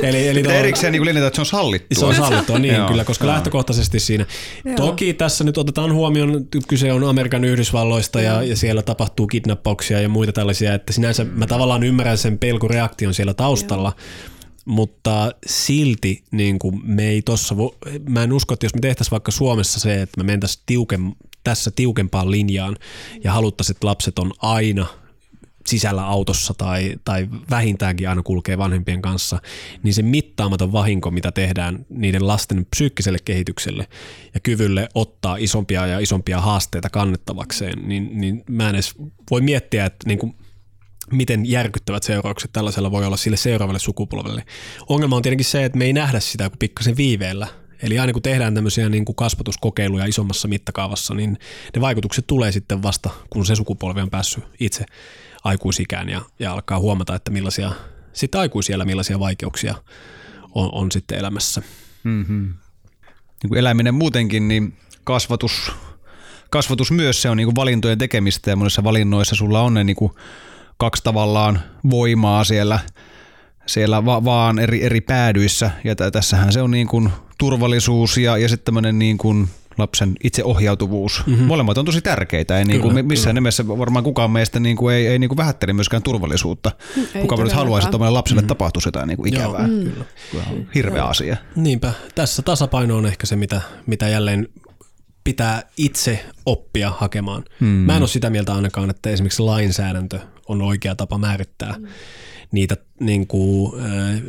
eli, 0.03 0.27
eli 0.27 0.43
tuo, 0.43 0.51
erikseen 0.51 0.91
niin 0.91 1.05
linjata, 1.05 1.27
että 1.27 1.35
se 1.35 1.41
on 1.41 1.45
sallittua. 1.45 1.99
Se 1.99 2.05
on 2.05 2.15
sallittua, 2.15 2.59
niin 2.59 2.85
kyllä, 2.87 3.03
koska 3.03 3.25
Joo. 3.25 3.33
lähtökohtaisesti 3.33 3.99
siinä. 3.99 4.25
Joo. 4.65 4.75
Toki 4.75 5.13
tässä 5.13 5.43
nyt 5.43 5.57
otetaan 5.57 5.93
huomioon, 5.93 6.47
kyse 6.67 6.93
on 6.93 7.03
Amerikan 7.03 7.43
Yhdysvalloista 7.43 8.21
ja, 8.21 8.43
ja 8.43 8.55
siellä 8.55 8.81
tapahtuu 8.81 9.27
kidnappauksia 9.27 10.01
ja 10.01 10.09
muita 10.09 10.33
tällaisia, 10.33 10.73
että 10.73 10.93
sinänsä 10.93 11.23
mä 11.23 11.47
tavallaan 11.47 11.83
ymmärrän 11.83 12.17
sen 12.17 12.39
pelkureaktion 12.39 13.13
siellä 13.13 13.33
taustalla, 13.33 13.93
Joo 13.97 14.39
mutta 14.69 15.31
silti 15.45 16.23
niin 16.31 16.59
kuin 16.59 16.81
me 16.83 17.07
ei 17.09 17.21
tossa 17.21 17.57
vo, 17.57 17.75
mä 18.09 18.23
en 18.23 18.33
usko, 18.33 18.53
että 18.53 18.65
jos 18.65 18.73
me 18.73 18.81
tehtäisiin 18.81 19.11
vaikka 19.11 19.31
Suomessa 19.31 19.79
se, 19.79 20.01
että 20.01 20.17
me 20.17 20.23
mentäisiin 20.23 20.63
tiuken, 20.65 21.15
tässä 21.49 21.71
tiukempaan 21.71 22.31
linjaan 22.31 22.77
ja 23.23 23.33
haluttaisiin, 23.33 23.75
että 23.75 23.87
lapset 23.87 24.19
on 24.19 24.33
aina 24.41 24.85
sisällä 25.67 26.05
autossa 26.05 26.53
tai, 26.53 26.95
tai 27.03 27.27
vähintäänkin 27.49 28.09
aina 28.09 28.23
kulkee 28.23 28.57
vanhempien 28.57 29.01
kanssa, 29.01 29.41
niin 29.83 29.93
se 29.93 30.01
mittaamaton 30.01 30.71
vahinko, 30.71 31.11
mitä 31.11 31.31
tehdään 31.31 31.85
niiden 31.89 32.27
lasten 32.27 32.65
psyykkiselle 32.65 33.17
kehitykselle 33.25 33.87
ja 34.33 34.39
kyvylle 34.39 34.89
ottaa 34.95 35.37
isompia 35.37 35.87
ja 35.87 35.99
isompia 35.99 36.41
haasteita 36.41 36.89
kannettavakseen, 36.89 37.87
niin, 37.87 38.21
niin 38.21 38.43
mä 38.49 38.69
en 38.69 38.75
edes 38.75 38.93
voi 39.31 39.41
miettiä, 39.41 39.85
että 39.85 40.07
niin 40.07 40.19
kuin, 40.19 40.35
miten 41.11 41.49
järkyttävät 41.49 42.03
seuraukset 42.03 42.51
tällaisella 42.53 42.91
voi 42.91 43.05
olla 43.05 43.17
sille 43.17 43.37
seuraavalle 43.37 43.79
sukupolvelle. 43.79 44.43
Ongelma 44.89 45.15
on 45.15 45.21
tietenkin 45.21 45.45
se, 45.45 45.65
että 45.65 45.77
me 45.77 45.85
ei 45.85 45.93
nähdä 45.93 46.19
sitä 46.19 46.49
kuin 46.49 46.59
pikkasen 46.59 46.97
viiveellä. 46.97 47.47
Eli 47.83 47.99
aina 47.99 48.13
kun 48.13 48.21
tehdään 48.21 48.55
tämmöisiä 48.55 48.89
niin 48.89 49.05
kuin 49.05 49.15
kasvatuskokeiluja 49.15 50.05
isommassa 50.05 50.47
mittakaavassa, 50.47 51.13
niin 51.13 51.37
ne 51.75 51.81
vaikutukset 51.81 52.27
tulee 52.27 52.51
sitten 52.51 52.83
vasta, 52.83 53.09
kun 53.29 53.45
se 53.45 53.55
sukupolvi 53.55 54.01
on 54.01 54.09
päässyt 54.09 54.43
itse 54.59 54.85
aikuisikään 55.43 56.09
ja, 56.09 56.21
ja 56.39 56.53
alkaa 56.53 56.79
huomata, 56.79 57.15
että 57.15 57.31
millaisia 57.31 57.71
sitten 58.13 58.41
aikuisiellä 58.41 58.85
millaisia 58.85 59.19
vaikeuksia 59.19 59.75
on, 60.55 60.69
on 60.71 60.91
sitten 60.91 61.19
elämässä. 61.19 61.61
Mm-hmm. 62.03 62.53
Niin 63.43 63.49
kuin 63.49 63.59
eläminen 63.59 63.93
muutenkin, 63.93 64.47
niin 64.47 64.73
kasvatus, 65.03 65.71
kasvatus 66.49 66.91
myös 66.91 67.21
se 67.21 67.29
on 67.29 67.37
niin 67.37 67.47
kuin 67.47 67.55
valintojen 67.55 67.97
tekemistä 67.97 68.49
ja 68.49 68.55
monissa 68.55 68.83
valinnoissa 68.83 69.35
sulla 69.35 69.61
on 69.61 69.73
ne 69.73 69.83
niin 69.83 69.95
kuin 69.95 70.11
kaksi 70.77 71.03
tavallaan 71.03 71.61
voimaa 71.89 72.43
siellä, 72.43 72.79
siellä 73.65 74.05
va- 74.05 74.25
vaan 74.25 74.59
eri, 74.59 74.83
eri 74.83 75.01
päädyissä 75.01 75.71
ja 75.83 75.95
t- 75.95 76.11
tässähän 76.11 76.53
se 76.53 76.61
on 76.61 76.71
niin 76.71 76.87
kuin 76.87 77.09
turvallisuus 77.39 78.17
ja, 78.17 78.37
ja 78.37 78.49
sitten 78.49 78.65
tämmöinen 78.65 78.99
niin 78.99 79.17
kuin 79.17 79.47
lapsen 79.77 80.15
itseohjautuvuus. 80.23 81.23
Mm-hmm. 81.25 81.45
Molemmat 81.45 81.77
on 81.77 81.85
tosi 81.85 82.01
tärkeitä. 82.01 82.57
Ei 82.57 82.65
niin 82.65 82.81
kuin 82.81 82.91
kyllä, 82.91 83.03
missään 83.03 83.33
kyllä. 83.33 83.33
nimessä 83.33 83.67
varmaan 83.67 84.03
kukaan 84.03 84.31
meistä 84.31 84.59
niin 84.59 84.75
kuin 84.75 84.95
ei, 84.95 85.07
ei 85.07 85.19
niin 85.19 85.29
kuin 85.29 85.37
vähättele 85.37 85.73
myöskään 85.73 86.03
turvallisuutta. 86.03 86.71
Ei 87.15 87.21
kukaan 87.21 87.43
nyt 87.43 87.53
haluaisi, 87.53 87.87
että 87.87 87.97
omalle 87.97 88.13
lapselle 88.13 88.41
mm-hmm. 88.41 88.47
tapahtuisi 88.47 88.87
jotain 88.87 89.07
niin 89.07 89.17
kuin 89.17 89.33
ikävää. 89.33 89.67
Joo, 89.67 89.67
mm. 89.67 89.91
kyllä. 90.31 90.45
Hirveä 90.75 91.03
asia. 91.03 91.37
Niinpä. 91.55 91.93
Tässä 92.15 92.41
tasapaino 92.41 92.97
on 92.97 93.05
ehkä 93.05 93.27
se, 93.27 93.35
mitä, 93.35 93.61
mitä 93.85 94.07
jälleen 94.07 94.47
pitää 95.23 95.63
itse 95.77 96.25
oppia 96.45 96.93
hakemaan. 96.97 97.43
Hmm. 97.59 97.67
Mä 97.67 97.95
en 97.95 98.01
ole 98.01 98.07
sitä 98.07 98.29
mieltä 98.29 98.55
ainakaan, 98.55 98.89
että 98.89 99.09
esimerkiksi 99.09 99.41
lainsäädäntö 99.41 100.19
on 100.47 100.61
oikea 100.61 100.95
tapa 100.95 101.17
määrittää 101.17 101.73
hmm. 101.73 101.87
Niitä 102.51 102.77
niin 102.99 103.27
kuin, 103.27 103.73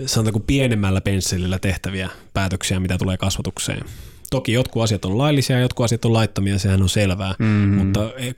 sanotaanko 0.06 0.40
pienemmällä 0.40 1.00
pensselillä 1.00 1.58
tehtäviä 1.58 2.08
päätöksiä, 2.34 2.80
mitä 2.80 2.98
tulee 2.98 3.16
kasvatukseen. 3.16 3.84
Toki 4.30 4.52
jotkut 4.52 4.82
asiat 4.82 5.04
on 5.04 5.18
laillisia 5.18 5.56
ja 5.56 5.62
jotkut 5.62 5.84
asiat 5.84 6.04
on 6.04 6.12
laittomia, 6.12 6.58
sehän 6.58 6.82
on 6.82 6.88
selvää, 6.88 7.34
mm-hmm. 7.38 7.74
mutta 7.74 8.12
e, 8.16 8.32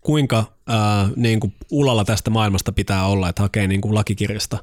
kuinka 0.00 0.44
ää, 0.66 1.08
niin 1.16 1.40
kuin 1.40 1.54
ulalla 1.70 2.04
tästä 2.04 2.30
maailmasta 2.30 2.72
pitää 2.72 3.06
olla, 3.06 3.28
että 3.28 3.42
hakee 3.42 3.66
niin 3.66 3.80
kuin 3.80 3.94
lakikirjasta 3.94 4.58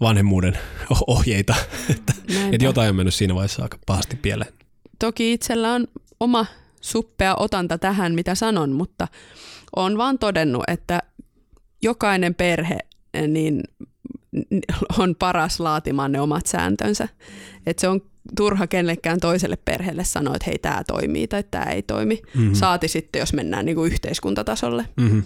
vanhemmuuden 0.00 0.58
ohjeita, 1.06 1.54
että, 1.94 2.12
että 2.52 2.64
jotain 2.64 2.90
on 2.90 2.96
mennyt 2.96 3.14
siinä 3.14 3.34
vaiheessa 3.34 3.62
aika 3.62 3.78
pahasti 3.86 4.16
pieleen. 4.16 4.52
Toki 4.98 5.32
itsellä 5.32 5.72
on 5.72 5.86
oma 6.20 6.46
suppea 6.80 7.34
otanta 7.36 7.78
tähän, 7.78 8.14
mitä 8.14 8.34
sanon, 8.34 8.72
mutta 8.72 9.08
on 9.76 9.98
vaan 9.98 10.18
todennut, 10.18 10.62
että 10.68 11.02
jokainen 11.82 12.34
perhe 12.34 12.78
niin 13.28 13.62
on 14.98 15.14
paras 15.18 15.60
laatimaan 15.60 16.12
ne 16.12 16.20
omat 16.20 16.46
sääntönsä. 16.46 17.08
Että 17.66 17.80
se 17.80 17.88
on 17.88 18.00
turha 18.36 18.66
kenellekään 18.66 19.20
toiselle 19.20 19.58
perheelle 19.64 20.04
sanoa, 20.04 20.34
että 20.34 20.44
hei, 20.46 20.58
tämä 20.58 20.84
toimii 20.86 21.28
tai 21.28 21.44
tämä 21.50 21.64
ei 21.64 21.82
toimi. 21.82 22.22
Mm-hmm. 22.34 22.54
Saati 22.54 22.88
sitten, 22.88 23.20
jos 23.20 23.32
mennään 23.32 23.66
niin 23.66 23.76
kuin 23.76 23.92
yhteiskuntatasolle. 23.92 24.84
Mm-hmm. 24.96 25.22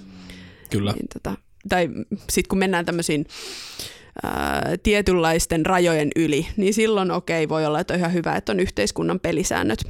Kyllä. 0.71 0.92
Niin, 0.92 1.09
tota, 1.12 1.37
tai 1.68 1.88
sitten 2.18 2.49
kun 2.49 2.59
mennään 2.59 2.85
tämmöisiin 2.85 3.27
ää, 4.23 4.75
tietynlaisten 4.83 5.66
rajojen 5.66 6.11
yli, 6.16 6.47
niin 6.57 6.75
silloin 6.75 7.11
okei, 7.11 7.49
voi 7.49 7.66
olla, 7.66 7.81
että 7.81 7.95
on 7.95 8.01
ihan 8.01 8.12
hyvä, 8.12 8.37
että 8.37 8.53
on 8.53 8.61
yhteiskunnan 8.61 9.21
pelisäännöt. 9.21 9.85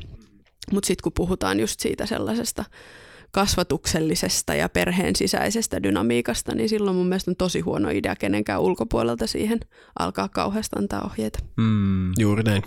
Mutta 0.73 0.87
sitten 0.87 1.03
kun 1.03 1.13
puhutaan 1.13 1.61
just 1.61 1.81
siitä 1.81 2.07
sellaisesta 2.07 2.65
kasvatuksellisesta 3.33 4.55
ja 4.55 4.69
perheen 4.69 5.17
sisäisestä 5.17 5.83
dynamiikasta, 5.83 6.55
niin 6.55 6.69
silloin 6.69 6.97
mun 6.97 7.07
mielestä 7.07 7.31
on 7.31 7.37
tosi 7.37 7.61
huono 7.61 7.91
idea 7.91 8.17
kenenkään 8.17 8.61
ulkopuolelta 8.61 9.27
siihen 9.27 9.61
alkaa 9.99 10.29
kauheasti 10.29 10.77
antaa 10.79 11.05
ohjeita. 11.05 11.39
Mm, 11.57 12.13
juuri 12.19 12.43
näin. 12.43 12.63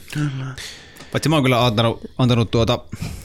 Paitsi 1.11 1.29
mä 1.29 1.35
oon 1.35 1.43
kyllä 1.43 1.65
antanut, 1.65 2.01
antanut 2.17 2.51
tuota, 2.51 2.79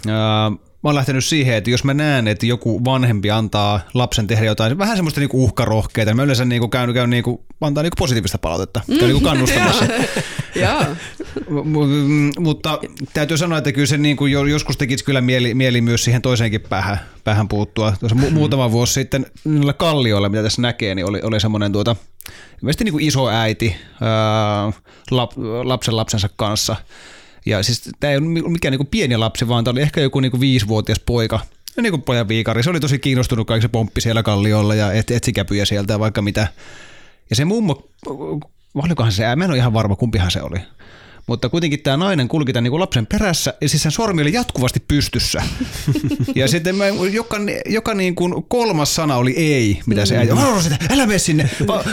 ää, 0.09 0.53
mä 0.83 0.89
oon 0.89 0.95
lähtenyt 0.95 1.25
siihen, 1.25 1.55
että 1.55 1.71
jos 1.71 1.85
mä 1.85 1.95
näen, 1.95 2.29
että 2.29 2.47
joku 2.47 2.85
vanhempi 2.85 3.31
antaa 3.31 3.81
lapsen 3.95 4.27
tehdä 4.27 4.45
jotain, 4.45 4.79
vähän 4.79 4.97
semmoista 4.97 5.21
niinku 5.21 5.45
uhkarohkeita, 5.45 6.11
niin 6.11 6.17
mä 6.17 6.23
yleensä 6.23 6.45
niinku 6.45 6.69
käyn, 6.69 6.95
käyn 6.95 7.11
niinku, 7.11 7.45
antaa 7.61 7.83
niinku 7.83 7.97
positiivista 7.99 8.39
palautetta, 8.39 8.81
käyn 8.87 9.01
niinku 9.01 9.21
kannustamassa. 9.21 9.85
Mutta 12.39 12.79
täytyy 13.13 13.37
sanoa, 13.37 13.59
että 13.59 13.73
kyllä 13.73 13.87
se 13.87 13.99
niinku 13.99 14.27
joskus 14.27 14.77
tekisi 14.77 15.05
kyllä 15.05 15.21
mieli, 15.21 15.55
mieli 15.55 15.81
myös 15.81 16.05
siihen 16.05 16.23
toiseenkin 16.23 16.61
päähän, 16.61 17.01
päähän 17.25 17.49
puuttua. 17.49 17.95
Tuossa 18.01 18.17
mu- 18.17 18.31
muutama 18.31 18.73
vuosi 18.73 18.93
sitten 18.93 19.27
niillä 19.45 19.73
kallioilla, 19.73 20.29
mitä 20.29 20.43
tässä 20.43 20.63
näkee, 20.63 20.95
niin 20.95 21.07
oli, 21.07 21.21
oli 21.23 21.41
semmoinen 21.41 21.73
tuota, 21.73 21.97
ilmeisesti 22.63 22.85
niinku 22.85 22.99
iso 23.03 23.29
äiti 23.29 23.77
ää, 24.01 24.73
lap, 25.11 25.33
lapsen 25.65 25.97
lapsensa 25.97 26.29
kanssa– 26.37 26.77
ja 27.47 27.63
siis 27.63 27.91
tämä 28.01 28.11
ei 28.11 28.17
ole 28.17 28.51
mikään 28.51 28.73
niin 28.73 28.87
pieni 28.87 29.17
lapsi, 29.17 29.49
vaan 29.49 29.65
tämä 29.65 29.73
oli 29.73 29.83
ehkä 29.83 30.01
joku 30.01 30.21
niin 30.21 30.41
viisivuotias 30.41 31.01
poika, 31.01 31.41
ja 31.77 31.83
niin 31.83 31.93
kuin 31.93 32.03
pojan 32.03 32.29
viikari. 32.29 32.63
Se 32.63 32.71
oli 32.71 32.81
tosi 32.81 32.99
kiinnostunut 32.99 33.47
kaikki 33.47 33.63
se 33.63 33.69
pomppi 33.69 34.01
siellä 34.01 34.23
kalliolla 34.23 34.75
ja 34.75 34.93
et, 34.93 35.11
etsi 35.11 35.33
käpyjä 35.33 35.65
sieltä 35.65 35.93
ja 35.93 35.99
vaikka 35.99 36.23
mitä. 36.23 36.49
Ja 37.31 37.37
se 37.37 37.45
mummo, 37.45 37.89
olikohan 38.75 39.13
se, 39.13 39.37
mä 39.37 39.45
en 39.45 39.51
ole 39.51 39.59
ihan 39.59 39.73
varma 39.73 39.97
kumpihan 39.97 40.31
se 40.31 40.43
oli 40.43 40.59
mutta 41.31 41.49
kuitenkin 41.49 41.81
tämä 41.83 41.97
nainen 41.97 42.29
kulki 42.29 42.53
tämän 42.53 42.65
niin 42.65 42.71
kuin 42.71 42.81
lapsen 42.81 43.07
perässä 43.07 43.55
ja 43.61 43.69
siis 43.69 43.83
sen 43.83 43.93
sormi 43.93 44.23
oli 44.23 44.33
jatkuvasti 44.33 44.83
pystyssä. 44.89 45.43
ja 46.35 46.49
sitten 46.49 46.77
mä, 46.77 46.85
joka, 46.89 47.37
joka 47.67 47.95
niin 47.95 48.15
kuin 48.15 48.45
kolmas 48.49 48.95
sana 48.95 49.17
oli 49.17 49.33
ei, 49.37 49.81
mitä 49.87 50.07
se 50.07 50.19
äiti, 50.19 50.37
varo 50.37 50.61
sitä, 50.61 50.77
älä 50.91 51.07
mene 51.07 51.19
sinne, 51.19 51.51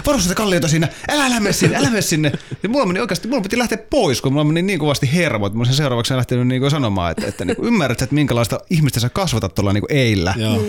varo 0.07 0.19
sitä 0.19 0.35
kalliota 0.35 0.67
sinne, 0.67 0.89
älä, 1.09 1.25
älä 1.25 1.39
mene 1.39 1.53
sinne, 1.53 1.77
älä 1.77 1.89
mene 1.89 2.01
sinne. 2.01 2.31
Ja 2.63 2.69
mulla 2.69 2.85
meni 2.85 2.99
oikeasti, 2.99 3.27
mulla 3.27 3.41
piti 3.41 3.57
lähteä 3.57 3.77
pois, 3.89 4.21
kun 4.21 4.33
mulla 4.33 4.43
meni 4.43 4.61
niin 4.61 4.79
kovasti 4.79 5.09
hermo, 5.13 5.47
että 5.47 5.57
mä 5.57 5.65
sen 5.65 5.73
seuraavaksi 5.73 6.15
lähtenyt 6.15 6.47
niin 6.47 6.61
kuin 6.61 6.71
sanomaan, 6.71 7.11
että, 7.11 7.27
että 7.27 7.45
niin 7.45 7.55
kuin 7.55 7.67
ymmärrät, 7.67 8.01
että 8.01 8.15
minkälaista 8.15 8.59
ihmistä 8.69 8.99
sä 8.99 9.09
kasvatat 9.09 9.55
tuolla 9.55 9.73
niin 9.73 9.81
kuin 9.87 9.97
eillä. 9.97 10.33
Joo. 10.37 10.61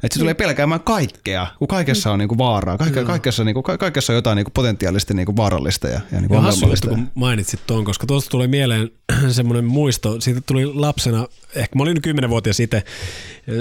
Mm. 0.00 0.06
Että 0.06 0.14
se 0.14 0.20
tulee 0.20 0.34
pelkäämään 0.34 0.80
kaikkea, 0.80 1.46
kun 1.58 1.68
kaikessa 1.68 2.12
on 2.12 2.18
niinku 2.18 2.38
vaaraa. 2.38 2.78
Kaikke, 2.78 3.04
kaikessa, 3.04 3.44
niinku, 3.44 3.62
kaikessa 3.62 4.12
on 4.12 4.14
jotain 4.14 4.36
niinku 4.36 4.50
potentiaalisesti 4.54 5.14
niinku 5.14 5.36
vaarallista 5.36 5.88
ja, 5.88 6.00
ja 6.12 6.20
niinku 6.20 6.36
ongelmallista. 6.36 6.88
kun 6.88 7.10
mainitsit 7.14 7.60
tuon, 7.66 7.84
koska 7.84 8.06
tuosta 8.06 8.30
tulee 8.30 8.48
mieleen 8.48 8.90
semmoinen 9.28 9.64
muisto. 9.64 10.20
Siitä 10.20 10.40
tuli 10.46 10.66
lapsena, 10.66 11.28
ehkä 11.54 11.76
mä 11.76 11.82
olin 11.82 12.02
kymmenenvuotias 12.02 12.56
sitten, 12.56 12.82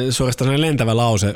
suorastaan 0.10 0.62
lentävä 0.62 0.98
lause 0.98 1.34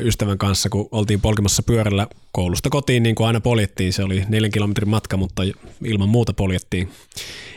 ystävän 0.00 0.38
kanssa, 0.38 0.68
kun 0.68 0.88
oltiin 0.92 1.20
polkemassa 1.20 1.62
pyörällä 1.62 2.06
koulusta 2.32 2.70
kotiin, 2.70 3.02
niin 3.02 3.14
kuin 3.14 3.26
aina 3.26 3.40
poljettiin. 3.40 3.92
Se 3.92 4.02
oli 4.02 4.24
neljän 4.28 4.50
kilometrin 4.50 4.88
matka, 4.88 5.16
mutta 5.16 5.42
ilman 5.84 6.08
muuta 6.08 6.32
poljettiin. 6.32 6.90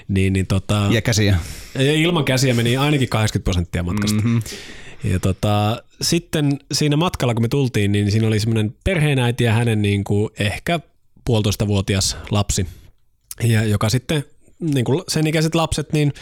Niin, 0.08 0.34
niin 0.34 0.48
tota, 0.48 0.88
ja 0.90 1.02
käsiä. 1.02 1.38
Ilman 1.80 2.26
käsiä 2.26 2.54
meni 2.54 2.78
ainakin 2.78 3.10
80 3.10 3.44
prosenttia 3.44 3.84
matkasta. 3.84 4.22
Mm-hmm. 4.22 4.42
Ja 5.04 5.20
tota, 5.20 5.84
sitten 6.02 6.60
siinä 6.72 6.98
matkalla, 6.98 7.34
kun 7.34 7.44
me 7.44 7.48
tultiin, 7.48 7.92
niin 7.92 8.12
siinä 8.12 8.28
oli 8.28 8.40
semmoinen 8.40 8.76
perheenäiti 8.84 9.44
ja 9.44 9.54
hänen 9.54 9.82
niin 9.82 10.04
kuin 10.04 10.30
ehkä 10.40 10.80
puolitoista 11.26 11.68
vuotias 11.68 12.18
lapsi, 12.32 12.68
ja 13.44 13.64
joka 13.64 13.90
sitten, 13.90 14.24
niin 14.60 14.86
kuin 14.86 15.04
sen 15.08 15.28
ikäiset 15.28 15.56
lapset, 15.56 15.94
niin 15.94 16.14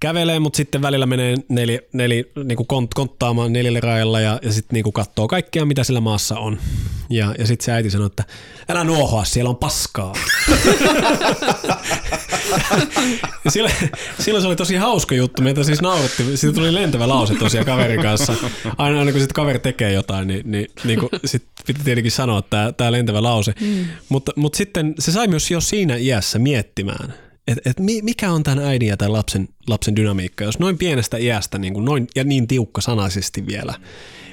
kävelee, 0.00 0.38
mutta 0.38 0.56
sitten 0.56 0.82
välillä 0.82 1.06
menee 1.06 1.36
neli, 1.48 1.80
neli, 1.92 2.32
niin 2.44 2.56
kuin 2.56 2.66
kont, 2.66 2.94
konttaamaan 2.94 3.52
neljälle 3.52 3.80
rajalla 3.80 4.20
ja, 4.20 4.38
ja 4.42 4.52
sitten 4.52 4.74
niin 4.74 4.92
katsoo 4.92 5.28
kaikkea, 5.28 5.64
mitä 5.64 5.84
sillä 5.84 6.00
maassa 6.00 6.38
on. 6.38 6.58
Ja, 7.10 7.34
ja 7.38 7.46
sitten 7.46 7.64
se 7.64 7.72
äiti 7.72 7.90
sanoo, 7.90 8.06
että 8.06 8.24
älä 8.68 8.84
nuohoa, 8.84 9.24
siellä 9.24 9.50
on 9.50 9.56
paskaa. 9.56 10.12
silloin, 13.48 13.74
silloin 14.20 14.42
se 14.42 14.48
oli 14.48 14.56
tosi 14.56 14.76
hauska 14.76 15.14
juttu, 15.14 15.42
meitä 15.42 15.64
siis 15.64 15.82
nauretti. 15.82 16.36
Siitä 16.36 16.54
tuli 16.54 16.74
lentävä 16.74 17.08
lause 17.08 17.34
tosiaan 17.34 17.66
kaverin 17.66 18.02
kanssa. 18.02 18.34
Aina, 18.78 18.98
aina 18.98 19.12
kun 19.12 19.20
sit 19.20 19.32
kaveri 19.32 19.58
tekee 19.58 19.92
jotain, 19.92 20.28
niin, 20.28 20.50
niin, 20.50 20.66
niin 20.84 20.98
kuin 20.98 21.10
sit 21.24 21.44
piti 21.66 21.80
tietenkin 21.84 22.12
sanoa 22.12 22.42
tämä, 22.42 22.72
tämä 22.72 22.92
lentävä 22.92 23.22
lause. 23.22 23.54
Mm. 23.60 23.84
Mutta, 24.08 24.32
mutta 24.36 24.56
sitten 24.56 24.94
se 24.98 25.12
sai 25.12 25.28
myös 25.28 25.50
jo 25.50 25.60
siinä 25.60 25.96
iässä 25.96 26.38
miettimään– 26.38 27.14
että 27.48 27.70
et 27.70 27.80
mikä 28.02 28.32
on 28.32 28.42
tämän 28.42 28.64
äidin 28.64 28.88
ja 28.88 28.96
tämän 28.96 29.12
lapsen, 29.12 29.48
lapsen 29.66 29.96
dynamiikka, 29.96 30.44
jos 30.44 30.58
noin 30.58 30.78
pienestä 30.78 31.16
iästä 31.16 31.58
niin 31.58 31.74
kuin 31.74 31.84
noin, 31.84 32.06
ja 32.16 32.24
niin 32.24 32.48
tiukka 32.48 32.80
sanaisesti 32.80 33.46
vielä, 33.46 33.74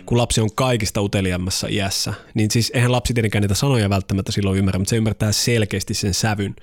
kun 0.06 0.18
lapsi 0.18 0.42
on 0.42 0.50
kaikista 0.56 1.02
uteliammassa 1.02 1.68
iässä, 1.68 2.14
niin 2.34 2.52
siis 2.52 2.72
eihän 2.74 2.92
lapsi 2.92 3.14
tietenkään 3.14 3.42
niitä 3.42 3.56
sanoja 3.56 3.90
välttämättä 3.90 4.32
silloin 4.32 4.58
ymmärrä, 4.58 4.80
mutta 4.80 4.90
se 4.90 4.96
ymmärtää 4.96 5.32
selkeästi 5.32 5.94
sen 5.94 6.14
sävyn. 6.14 6.56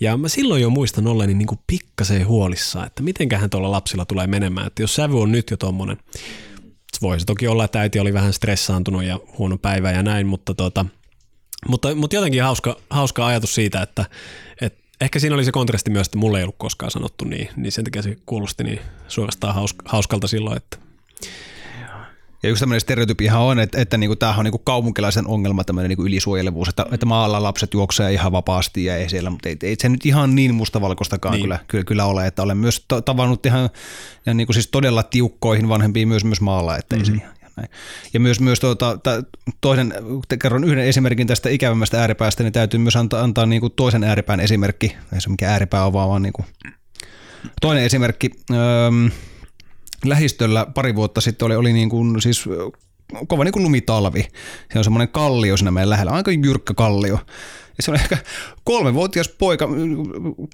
Ja 0.00 0.16
mä 0.16 0.28
silloin 0.28 0.62
jo 0.62 0.70
muistan 0.70 1.06
olleeni 1.06 1.34
niin 1.34 1.46
kuin 1.46 1.60
pikkasen 1.66 2.26
huolissa, 2.26 2.86
että 2.86 3.02
mitenköhän 3.02 3.50
tuolla 3.50 3.70
lapsilla 3.70 4.04
tulee 4.04 4.26
menemään, 4.26 4.66
että 4.66 4.82
jos 4.82 4.94
sävy 4.94 5.20
on 5.20 5.32
nyt 5.32 5.50
jo 5.50 5.56
tommonen, 5.56 5.96
voi 7.02 7.20
se 7.20 7.26
toki 7.26 7.48
olla, 7.48 7.64
että 7.64 7.80
äiti 7.80 8.00
oli 8.00 8.14
vähän 8.14 8.32
stressaantunut 8.32 9.04
ja 9.04 9.20
huono 9.38 9.58
päivä 9.58 9.92
ja 9.92 10.02
näin, 10.02 10.26
mutta, 10.26 10.54
tota, 10.54 10.86
mutta, 11.68 11.94
mutta 11.94 12.16
jotenkin 12.16 12.42
hauska, 12.42 12.76
hauska 12.90 13.26
ajatus 13.26 13.54
siitä, 13.54 13.82
että, 13.82 14.04
että 14.60 14.85
ehkä 15.00 15.18
siinä 15.18 15.34
oli 15.34 15.44
se 15.44 15.52
kontrasti 15.52 15.90
myös, 15.90 16.06
että 16.06 16.18
mulle 16.18 16.38
ei 16.38 16.44
ollut 16.44 16.58
koskaan 16.58 16.90
sanottu 16.90 17.24
niin, 17.24 17.48
niin 17.56 17.72
sen 17.72 17.84
takia 17.84 18.02
se 18.02 18.16
kuulosti 18.26 18.64
niin 18.64 18.80
suorastaan 19.08 19.54
hauskalta 19.84 20.26
silloin, 20.26 20.56
että 20.56 20.78
ja 22.42 22.50
yksi 22.50 22.60
tämmöinen 22.60 22.80
stereotypiahan 22.80 23.42
on, 23.42 23.58
että, 23.58 23.80
että 23.80 23.98
niinku, 23.98 24.16
tämähän 24.16 24.38
on 24.38 24.44
niinku 24.44 24.58
kaupunkilaisen 24.58 25.26
ongelma, 25.26 25.64
tämmöinen 25.64 25.88
niinku 25.88 26.06
ylisuojelevuus, 26.06 26.68
että, 26.68 26.86
että 26.92 27.06
maalla 27.06 27.42
lapset 27.42 27.74
juoksee 27.74 28.12
ihan 28.12 28.32
vapaasti 28.32 28.84
ja 28.84 28.96
ei 28.96 29.08
siellä, 29.08 29.30
mutta 29.30 29.48
ei, 29.48 29.56
ei 29.62 29.76
se 29.78 29.88
nyt 29.88 30.06
ihan 30.06 30.34
niin 30.34 30.54
mustavalkoistakaan 30.54 31.32
niin. 31.32 31.42
kyllä, 31.42 31.58
kyllä, 31.68 31.84
kyllä, 31.84 32.04
ole, 32.04 32.26
että 32.26 32.42
olen 32.42 32.56
myös 32.56 32.86
tavannut 33.04 33.46
ihan 33.46 33.70
ja 34.26 34.34
niinku 34.34 34.52
siis 34.52 34.68
todella 34.68 35.02
tiukkoihin 35.02 35.68
vanhempiin 35.68 36.08
myös, 36.08 36.24
myös 36.24 36.40
maalla, 36.40 36.76
että 36.76 36.96
mm-hmm. 36.96 37.14
ei 37.14 37.18
se 37.18 37.24
ihan, 37.24 37.35
näin. 37.56 37.68
Ja 38.14 38.20
myös, 38.20 38.40
myös 38.40 38.60
tuota, 38.60 38.98
toinen, 39.60 39.94
kerron 40.42 40.64
yhden 40.64 40.84
esimerkin 40.84 41.26
tästä 41.26 41.48
ikävämmästä 41.48 42.00
ääripäästä, 42.00 42.42
niin 42.42 42.52
täytyy 42.52 42.80
myös 42.80 42.96
antaa, 42.96 43.22
antaa 43.22 43.46
niin 43.46 43.60
kuin 43.60 43.72
toisen 43.76 44.04
ääripään 44.04 44.40
esimerkki. 44.40 44.96
Ei 45.14 45.20
se 45.20 45.28
mikä 45.28 45.50
ääripää 45.50 45.86
on, 45.86 45.92
vaan, 45.92 46.08
vaan 46.08 46.22
niin 46.22 46.32
kuin 46.32 46.46
toinen 47.60 47.84
esimerkki. 47.84 48.30
Öö, 48.50 48.90
lähistöllä 50.04 50.66
pari 50.74 50.94
vuotta 50.94 51.20
sitten 51.20 51.46
oli, 51.46 51.56
oli 51.56 51.72
niin 51.72 51.88
kuin, 51.88 52.22
siis 52.22 52.44
kova 53.28 53.44
niin 53.44 53.52
kuin 53.52 53.62
lumitalvi. 53.62 54.28
Se 54.72 54.78
on 54.78 54.84
semmoinen 54.84 55.08
kallio 55.08 55.56
siinä 55.56 55.70
meidän 55.70 55.90
lähellä, 55.90 56.12
aika 56.12 56.30
jyrkkä 56.30 56.74
kallio. 56.74 57.18
Ja 57.76 57.82
se 57.82 57.90
on 57.90 57.94
ehkä 57.94 58.18
kolmevuotias 58.64 59.28
poika, 59.28 59.68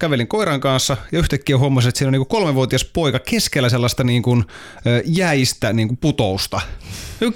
kävelin 0.01 0.29
koiran 0.29 0.61
kanssa 0.61 0.97
ja 1.13 1.19
yhtäkkiä 1.19 1.59
huomasin, 1.59 1.89
että 1.89 1.99
siinä 1.99 2.09
on 2.09 2.13
niin 2.13 2.27
kolmevuotias 2.27 2.85
poika 2.85 3.19
keskellä 3.19 3.69
sellaista 3.69 4.05
niin 4.05 4.23
kuin 4.23 4.45
jäistä 5.05 5.73
niin 5.73 5.89
kuin 5.89 5.99
putousta. 5.99 6.61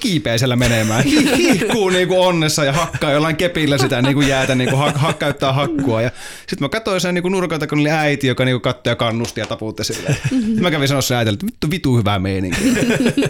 Kiipeä 0.00 0.38
siellä 0.38 0.56
menemään, 0.56 1.04
kiikkuu 1.36 1.88
niin 1.88 2.08
kuin 2.08 2.20
onnessa 2.20 2.64
ja 2.64 2.72
hakkaa 2.72 3.12
jollain 3.12 3.36
kepillä 3.36 3.78
sitä 3.78 4.02
niin 4.02 4.14
kuin 4.14 4.28
jäätä, 4.28 4.54
niin 4.54 4.70
kuin 4.70 4.88
hak- 4.88 4.98
hakkauttaa 4.98 5.52
hakkua. 5.52 6.02
Ja 6.02 6.10
sitten 6.38 6.58
mä 6.60 6.68
katsoin 6.68 7.00
sen 7.00 7.14
niin 7.14 7.22
kuin 7.22 7.32
nurkalta, 7.32 7.66
kun 7.66 7.78
oli 7.78 7.90
äiti, 7.90 8.26
joka 8.26 8.44
niin 8.44 8.54
kuin 8.54 8.62
katsoi 8.62 8.90
ja 8.90 8.96
kannusti 8.96 9.40
ja 9.40 9.46
tapuutti 9.46 9.84
sille. 9.84 10.16
Mä 10.60 10.70
kävin 10.70 10.88
sanoa 10.88 11.02
sen 11.02 11.16
äitille, 11.16 11.34
että 11.34 11.46
vittu, 11.46 11.70
vitu 11.70 11.96
hyvää 11.96 12.18
meininkiä. 12.18 12.72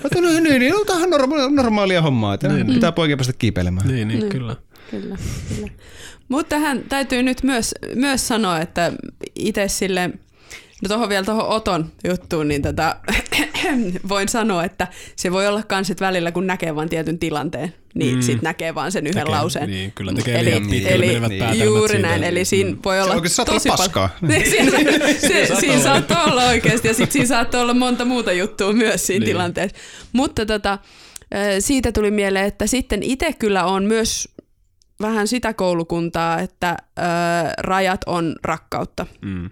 Mä 0.04 0.20
no, 0.20 0.40
niin, 0.40 0.60
niin, 0.60 0.72
no, 0.72 0.84
tämä 0.84 1.00
on 1.44 1.54
normaalia 1.54 2.02
hommaa, 2.02 2.34
että 2.34 2.48
niin, 2.48 2.66
pitää 2.66 2.92
poikia 2.92 3.16
päästä 3.16 3.32
kiipeilemään. 3.32 3.88
Niin, 3.88 4.08
niin, 4.08 4.28
kyllä. 4.28 4.56
Kyllä, 4.90 5.16
kyllä. 5.48 5.70
Mutta 6.28 6.48
tähän 6.48 6.84
täytyy 6.88 7.22
nyt 7.22 7.42
myös, 7.42 7.74
myös 7.94 8.28
sanoa, 8.28 8.60
että 8.60 8.92
itse 9.34 9.68
sille, 9.68 10.08
no 10.82 10.88
tuohon 10.88 11.08
vielä 11.08 11.24
tuohon 11.24 11.48
Oton 11.48 11.92
juttuun, 12.04 12.48
niin 12.48 12.62
tätä, 12.62 12.96
voin 14.08 14.28
sanoa, 14.28 14.64
että 14.64 14.86
se 15.16 15.32
voi 15.32 15.46
olla 15.46 15.62
kans, 15.62 15.90
että 15.90 16.06
välillä 16.06 16.32
kun 16.32 16.46
näkee 16.46 16.74
vain 16.74 16.88
tietyn 16.88 17.18
tilanteen, 17.18 17.74
niin 17.94 18.14
mm. 18.14 18.22
sit 18.22 18.42
näkee 18.42 18.74
vaan 18.74 18.92
sen 18.92 19.06
yhden 19.06 19.24
tekee, 19.24 19.34
lauseen. 19.34 19.70
Niin, 19.70 19.92
kyllä 19.92 20.12
tekee 20.12 20.40
eli, 20.40 20.50
liian 20.50 20.86
eli, 20.86 21.14
eli 21.14 21.64
juuri 21.64 21.98
näin, 21.98 22.24
eli 22.24 22.44
siinä 22.44 22.70
mm. 22.70 22.78
voi 22.84 23.00
olla 23.00 23.28
se 23.28 23.44
tosi 23.44 23.68
paskaa. 23.68 24.08
Niin, 24.28 24.50
siinä, 24.50 24.70
se, 25.28 25.48
siinä 25.60 25.82
saattaa 25.82 26.24
olla 26.24 26.44
oikeasti 26.44 26.88
ja 26.88 26.94
sitten 26.94 27.12
siinä 27.12 27.26
saattaa 27.26 27.62
olla 27.62 27.74
monta 27.74 28.04
muuta 28.04 28.32
juttua 28.32 28.72
myös 28.72 29.06
siinä 29.06 29.24
niin. 29.24 29.28
tilanteessa. 29.28 29.76
Mutta 30.12 30.46
tota, 30.46 30.78
siitä 31.58 31.92
tuli 31.92 32.10
mieleen, 32.10 32.44
että 32.44 32.66
sitten 32.66 33.02
itse 33.02 33.32
kyllä 33.32 33.64
on 33.64 33.84
myös 33.84 34.28
vähän 35.00 35.28
sitä 35.28 35.54
koulukuntaa, 35.54 36.40
että 36.40 36.76
ö, 36.98 37.02
rajat 37.58 38.00
on 38.06 38.36
rakkautta. 38.44 39.06
Mm. 39.22 39.50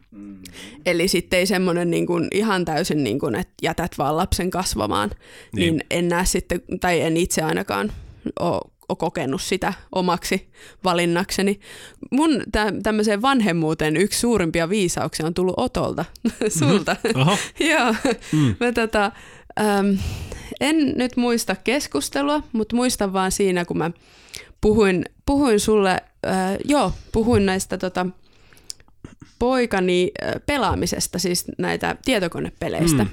Eli 0.87 1.09
sitten 1.09 1.38
ei 1.38 1.46
semmoinen 1.46 1.90
niin 1.90 2.07
kuin 2.07 2.28
ihan 2.33 2.64
täysin, 2.64 3.04
niin 3.04 3.18
kuin, 3.18 3.35
että 3.35 3.54
jätät 3.62 3.98
vaan 3.98 4.16
lapsen 4.16 4.50
kasvamaan, 4.50 5.11
niin. 5.57 5.76
niin 5.76 5.87
en 5.90 6.09
näe 6.09 6.24
sitten, 6.24 6.62
tai 6.80 7.00
en 7.00 7.16
itse 7.16 7.42
ainakaan 7.42 7.92
ole 8.40 8.61
ole 8.88 8.96
kokenut 8.96 9.42
sitä 9.42 9.72
omaksi 9.92 10.48
valinnakseni. 10.85 11.61
Mun 12.11 12.42
tä, 12.52 12.72
tämmöiseen 12.83 13.22
vanhemmuuteen 13.22 13.96
yksi 13.96 14.20
suurimpia 14.20 14.68
viisauksia 14.68 15.26
on 15.26 15.35
tullut 15.35 15.54
Otolta, 15.57 16.04
sulta. 16.59 16.96
Mm-hmm. 17.04 17.37
Joo. 17.70 17.94
Mm. 18.33 18.57
Mä 18.61 18.72
tota, 18.72 19.12
äm, 19.61 19.98
en 20.61 20.76
nyt 20.96 21.16
muista 21.16 21.57
keskustelua, 21.64 22.42
mutta 22.52 22.76
muistan 22.76 23.12
vaan 23.12 23.33
siinä, 23.33 23.64
kun 23.64 23.78
mä 23.78 23.90
puhuin, 24.64 25.05
puhuin 25.27 25.61
sulle, 25.61 26.03
äh, 26.27 26.57
joo, 26.64 26.92
puhuin 27.12 27.46
näistä 27.46 27.79
tota, 27.79 28.07
poikani 29.38 30.12
äh, 30.22 30.35
pelaamisesta, 30.46 31.18
siis 31.18 31.44
näitä 31.59 31.96
tietokonepeleistä. 32.05 33.05
Mm. 33.05 33.11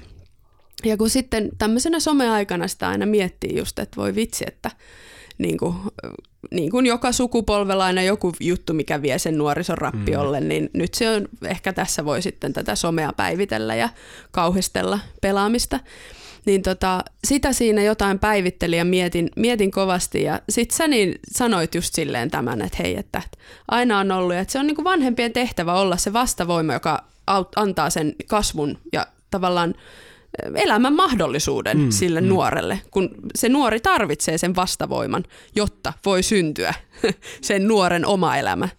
Ja 0.86 0.98
kun 0.98 1.10
sitten 1.10 1.50
tämmöisenä 1.58 2.00
someaikana 2.00 2.68
sitä 2.68 2.90
aina 2.90 3.06
miettii 3.06 3.58
just, 3.58 3.80
että 3.80 3.98
voi 3.98 4.16
vitsi, 4.16 4.44
että 4.48 4.72
niin 5.38 5.58
kuin, 5.58 5.76
niin 6.52 6.72
kuin 6.72 6.86
joka 6.86 7.12
sukupolvella 7.12 7.86
aina 7.86 8.02
joku 8.02 8.34
juttu, 8.40 8.74
mikä 8.74 9.02
vie 9.02 9.20
sen 9.20 9.38
nuorison 9.38 9.78
rappiolle, 9.78 10.40
mm. 10.40 10.48
niin 10.48 10.70
nyt 10.74 10.94
se 10.94 11.10
on, 11.10 11.28
ehkä 11.46 11.74
tässä 11.74 12.06
voi 12.06 12.22
sitten 12.22 12.54
tätä 12.54 12.76
somea 12.76 13.14
päivitellä 13.14 13.76
ja 13.76 13.90
kauhistella 14.32 15.00
pelaamista 15.22 15.80
niin 16.45 16.62
tota, 16.62 17.04
sitä 17.27 17.54
siinä 17.54 17.82
jotain 17.82 18.19
päivitteli 18.19 18.77
ja 18.77 18.86
mietin, 18.86 19.30
mietin 19.36 19.71
kovasti 19.71 20.23
ja 20.23 20.41
sit 20.49 20.71
sä 20.71 20.88
niin 20.88 21.19
sanoit 21.32 21.75
just 21.75 21.93
silleen 21.93 22.32
tämän, 22.32 22.62
että 22.62 22.77
hei, 22.84 22.97
että 22.97 23.21
aina 23.67 23.99
on 23.99 24.12
ollut 24.12 24.36
että 24.36 24.51
se 24.51 24.60
on 24.60 24.67
niinku 24.67 24.84
vanhempien 24.84 25.34
tehtävä 25.34 25.73
olla 25.73 25.97
se 25.97 26.13
vastavoima, 26.13 26.73
joka 26.73 27.04
antaa 27.56 27.89
sen 27.89 28.15
kasvun 28.27 28.77
ja 28.93 29.08
tavallaan 29.32 29.75
elämän 30.56 30.93
mahdollisuuden 30.93 31.77
mm, 31.77 31.89
sille 31.91 32.21
mm. 32.21 32.27
nuorelle, 32.27 32.82
kun 32.91 33.10
se 33.36 33.49
nuori 33.49 33.80
tarvitsee 33.80 34.38
sen 34.38 34.56
vastavoiman, 34.56 35.23
jotta 35.56 35.93
voi 36.06 36.23
syntyä 36.23 36.73
sen 37.41 37.67
nuoren 37.67 38.06
oma 38.06 38.38
elämä. 38.38 38.69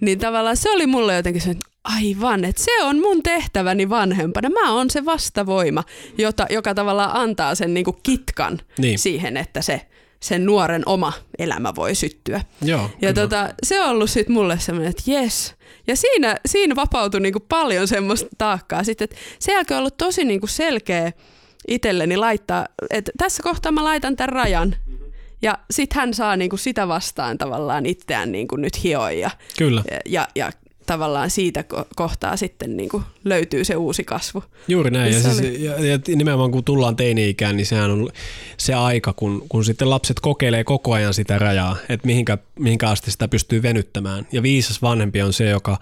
Niin 0.00 0.18
tavallaan 0.18 0.56
se 0.56 0.70
oli 0.70 0.86
mulle 0.86 1.14
jotenkin 1.14 1.42
se, 1.42 1.50
että 1.50 1.66
aivan, 1.86 2.44
että 2.44 2.62
se 2.64 2.82
on 2.82 3.00
mun 3.00 3.22
tehtäväni 3.22 3.88
vanhempana. 3.88 4.48
Mä 4.48 4.72
oon 4.72 4.90
se 4.90 5.04
vastavoima, 5.04 5.84
jota, 6.18 6.46
joka 6.50 6.74
tavallaan 6.74 7.16
antaa 7.16 7.54
sen 7.54 7.74
niinku 7.74 7.92
kitkan 7.92 8.60
niin. 8.78 8.98
siihen, 8.98 9.36
että 9.36 9.62
se 9.62 9.86
sen 10.20 10.46
nuoren 10.46 10.82
oma 10.86 11.12
elämä 11.38 11.74
voi 11.74 11.94
syttyä. 11.94 12.40
Joo, 12.62 12.90
ja 13.02 13.14
tota, 13.14 13.48
se 13.62 13.80
on 13.80 13.90
ollut 13.90 14.10
sitten 14.10 14.34
mulle 14.34 14.58
semmoinen, 14.58 14.90
että 14.90 15.10
jes. 15.10 15.54
Ja 15.86 15.96
siinä, 15.96 16.36
siinä 16.46 16.76
vapautui 16.76 17.20
niinku 17.20 17.40
paljon 17.40 17.88
semmoista 17.88 18.28
taakkaa. 18.38 18.84
Sitten, 18.84 19.04
että 19.04 19.16
se 19.38 19.52
jälkeen 19.52 19.76
on 19.76 19.78
ollut 19.78 19.96
tosi 19.96 20.24
niinku 20.24 20.46
selkeä 20.46 21.12
itselleni 21.68 22.16
laittaa, 22.16 22.66
että 22.90 23.12
tässä 23.18 23.42
kohtaa 23.42 23.72
mä 23.72 23.84
laitan 23.84 24.16
tämän 24.16 24.28
rajan. 24.28 24.76
Ja 25.42 25.58
sitten 25.70 26.00
hän 26.00 26.14
saa 26.14 26.36
niinku 26.36 26.56
sitä 26.56 26.88
vastaan 26.88 27.38
tavallaan 27.38 27.86
itseään 27.86 28.32
niinku 28.32 28.56
nyt 28.56 28.84
hioja. 28.84 29.30
Kyllä. 29.58 29.82
Ja, 30.06 30.28
ja 30.34 30.50
tavallaan 30.86 31.30
siitä 31.30 31.64
kohtaa 31.96 32.36
sitten 32.36 32.76
niin 32.76 32.88
kuin 32.88 33.02
löytyy 33.24 33.64
se 33.64 33.76
uusi 33.76 34.04
kasvu. 34.04 34.44
Juuri 34.68 34.90
näin, 34.90 35.12
ja, 35.12 35.20
siis, 35.20 35.60
ja, 35.60 35.86
ja 35.86 35.98
nimenomaan 36.08 36.50
kun 36.50 36.64
tullaan 36.64 36.96
teini-ikään, 36.96 37.56
niin 37.56 37.66
sehän 37.66 37.90
on 37.90 38.08
se 38.56 38.74
aika, 38.74 39.12
kun, 39.12 39.46
kun 39.48 39.64
sitten 39.64 39.90
lapset 39.90 40.20
kokeilee 40.20 40.64
koko 40.64 40.92
ajan 40.92 41.14
sitä 41.14 41.38
rajaa, 41.38 41.76
että 41.88 42.06
mihinkä, 42.06 42.38
mihinkä 42.58 42.90
asti 42.90 43.10
sitä 43.10 43.28
pystyy 43.28 43.62
venyttämään. 43.62 44.26
Ja 44.32 44.42
viisas 44.42 44.82
vanhempi 44.82 45.22
on 45.22 45.32
se, 45.32 45.48
joka 45.48 45.78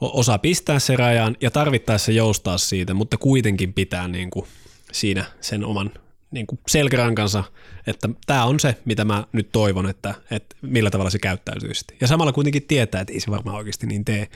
osaa 0.00 0.38
pistää 0.38 0.78
se 0.78 0.96
rajan 0.96 1.36
ja 1.40 1.50
tarvittaessa 1.50 2.12
joustaa 2.12 2.58
siitä, 2.58 2.94
mutta 2.94 3.16
kuitenkin 3.16 3.72
pitää 3.72 4.08
niin 4.08 4.30
kuin 4.30 4.46
siinä 4.92 5.24
sen 5.40 5.64
oman 5.64 5.90
niin 6.34 6.46
kuin 6.46 6.58
selkärankansa, 6.68 7.44
että 7.86 8.08
tämä 8.26 8.44
on 8.44 8.60
se, 8.60 8.76
mitä 8.84 9.04
mä 9.04 9.24
nyt 9.32 9.52
toivon, 9.52 9.88
että, 9.90 10.14
että 10.30 10.56
millä 10.62 10.90
tavalla 10.90 11.10
se 11.10 11.18
käyttäytyisi. 11.18 11.84
Ja 12.00 12.06
samalla 12.06 12.32
kuitenkin 12.32 12.62
tietää, 12.62 13.00
että 13.00 13.12
ei 13.12 13.20
se 13.20 13.30
varmaan 13.30 13.56
oikeasti 13.56 13.86
niin 13.86 14.04
tee. 14.04 14.28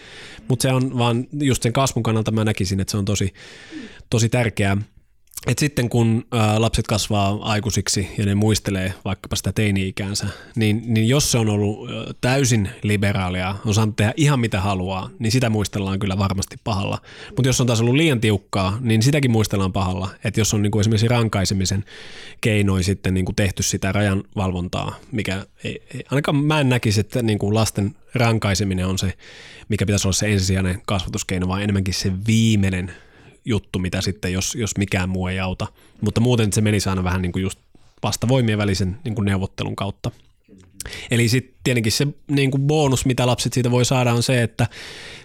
Mutta 0.48 0.62
se 0.62 0.72
on 0.72 0.98
vaan 0.98 1.26
just 1.40 1.62
sen 1.62 1.72
kasvun 1.72 2.02
kannalta 2.02 2.30
mä 2.30 2.44
näkisin, 2.44 2.80
että 2.80 2.90
se 2.90 2.96
on 2.96 3.04
tosi, 3.04 3.34
tosi 4.10 4.28
tärkeää. 4.28 4.76
Et 5.46 5.58
sitten 5.58 5.88
kun 5.88 6.26
lapset 6.58 6.86
kasvaa 6.86 7.38
aikuisiksi 7.40 8.08
ja 8.18 8.26
ne 8.26 8.34
muistelee 8.34 8.94
vaikkapa 9.04 9.36
sitä 9.36 9.52
teini-ikäänsä, 9.52 10.26
niin, 10.56 10.82
niin 10.86 11.08
jos 11.08 11.32
se 11.32 11.38
on 11.38 11.48
ollut 11.48 11.90
täysin 12.20 12.70
liberaalia, 12.82 13.54
on 13.66 13.74
saanut 13.74 13.96
tehdä 13.96 14.12
ihan 14.16 14.40
mitä 14.40 14.60
haluaa, 14.60 15.10
niin 15.18 15.32
sitä 15.32 15.50
muistellaan 15.50 15.98
kyllä 15.98 16.18
varmasti 16.18 16.56
pahalla. 16.64 16.98
Mutta 17.28 17.48
jos 17.48 17.60
on 17.60 17.66
taas 17.66 17.80
ollut 17.80 17.94
liian 17.94 18.20
tiukkaa, 18.20 18.78
niin 18.80 19.02
sitäkin 19.02 19.30
muistellaan 19.30 19.72
pahalla. 19.72 20.10
Että 20.24 20.40
jos 20.40 20.54
on 20.54 20.62
niin 20.62 20.70
kuin 20.70 20.80
esimerkiksi 20.80 21.08
rankaisemisen 21.08 21.84
keinoin 22.40 22.84
sitten 22.84 23.14
niin 23.14 23.24
kuin 23.24 23.36
tehty 23.36 23.62
sitä 23.62 23.92
rajan 23.92 24.24
valvontaa, 24.36 24.96
mikä 25.12 25.46
ei, 25.64 25.82
ei, 25.94 26.04
ainakaan 26.10 26.36
mä 26.36 26.60
en 26.60 26.68
näkisi, 26.68 27.00
että 27.00 27.22
niin 27.22 27.38
kuin 27.38 27.54
lasten 27.54 27.96
rankaiseminen 28.14 28.86
on 28.86 28.98
se, 28.98 29.12
mikä 29.68 29.86
pitäisi 29.86 30.08
olla 30.08 30.16
se 30.16 30.32
ensisijainen 30.32 30.82
kasvatuskeino, 30.86 31.48
vaan 31.48 31.62
enemmänkin 31.62 31.94
se 31.94 32.12
viimeinen– 32.26 32.92
juttu, 33.44 33.78
mitä 33.78 34.00
sitten, 34.00 34.32
jos, 34.32 34.54
jos 34.54 34.76
mikään 34.78 35.08
muu 35.08 35.26
ei 35.26 35.40
auta. 35.40 35.66
Mutta 36.00 36.20
muuten 36.20 36.52
se 36.52 36.60
menisi 36.60 36.88
aina 36.88 37.04
vähän 37.04 37.22
niin 37.22 37.32
kuin 37.32 37.42
just 37.42 37.58
vastavoimien 38.02 38.58
välisen 38.58 38.98
niin 39.04 39.14
kuin 39.14 39.24
neuvottelun 39.26 39.76
kautta. 39.76 40.10
Eli 41.10 41.28
sitten 41.28 41.54
tietenkin 41.64 41.92
se 41.92 42.06
niin 42.30 42.50
kuin 42.50 42.62
bonus, 42.62 43.06
mitä 43.06 43.26
lapset 43.26 43.52
siitä 43.52 43.70
voi 43.70 43.84
saada, 43.84 44.12
on 44.12 44.22
se, 44.22 44.42
että 44.42 44.66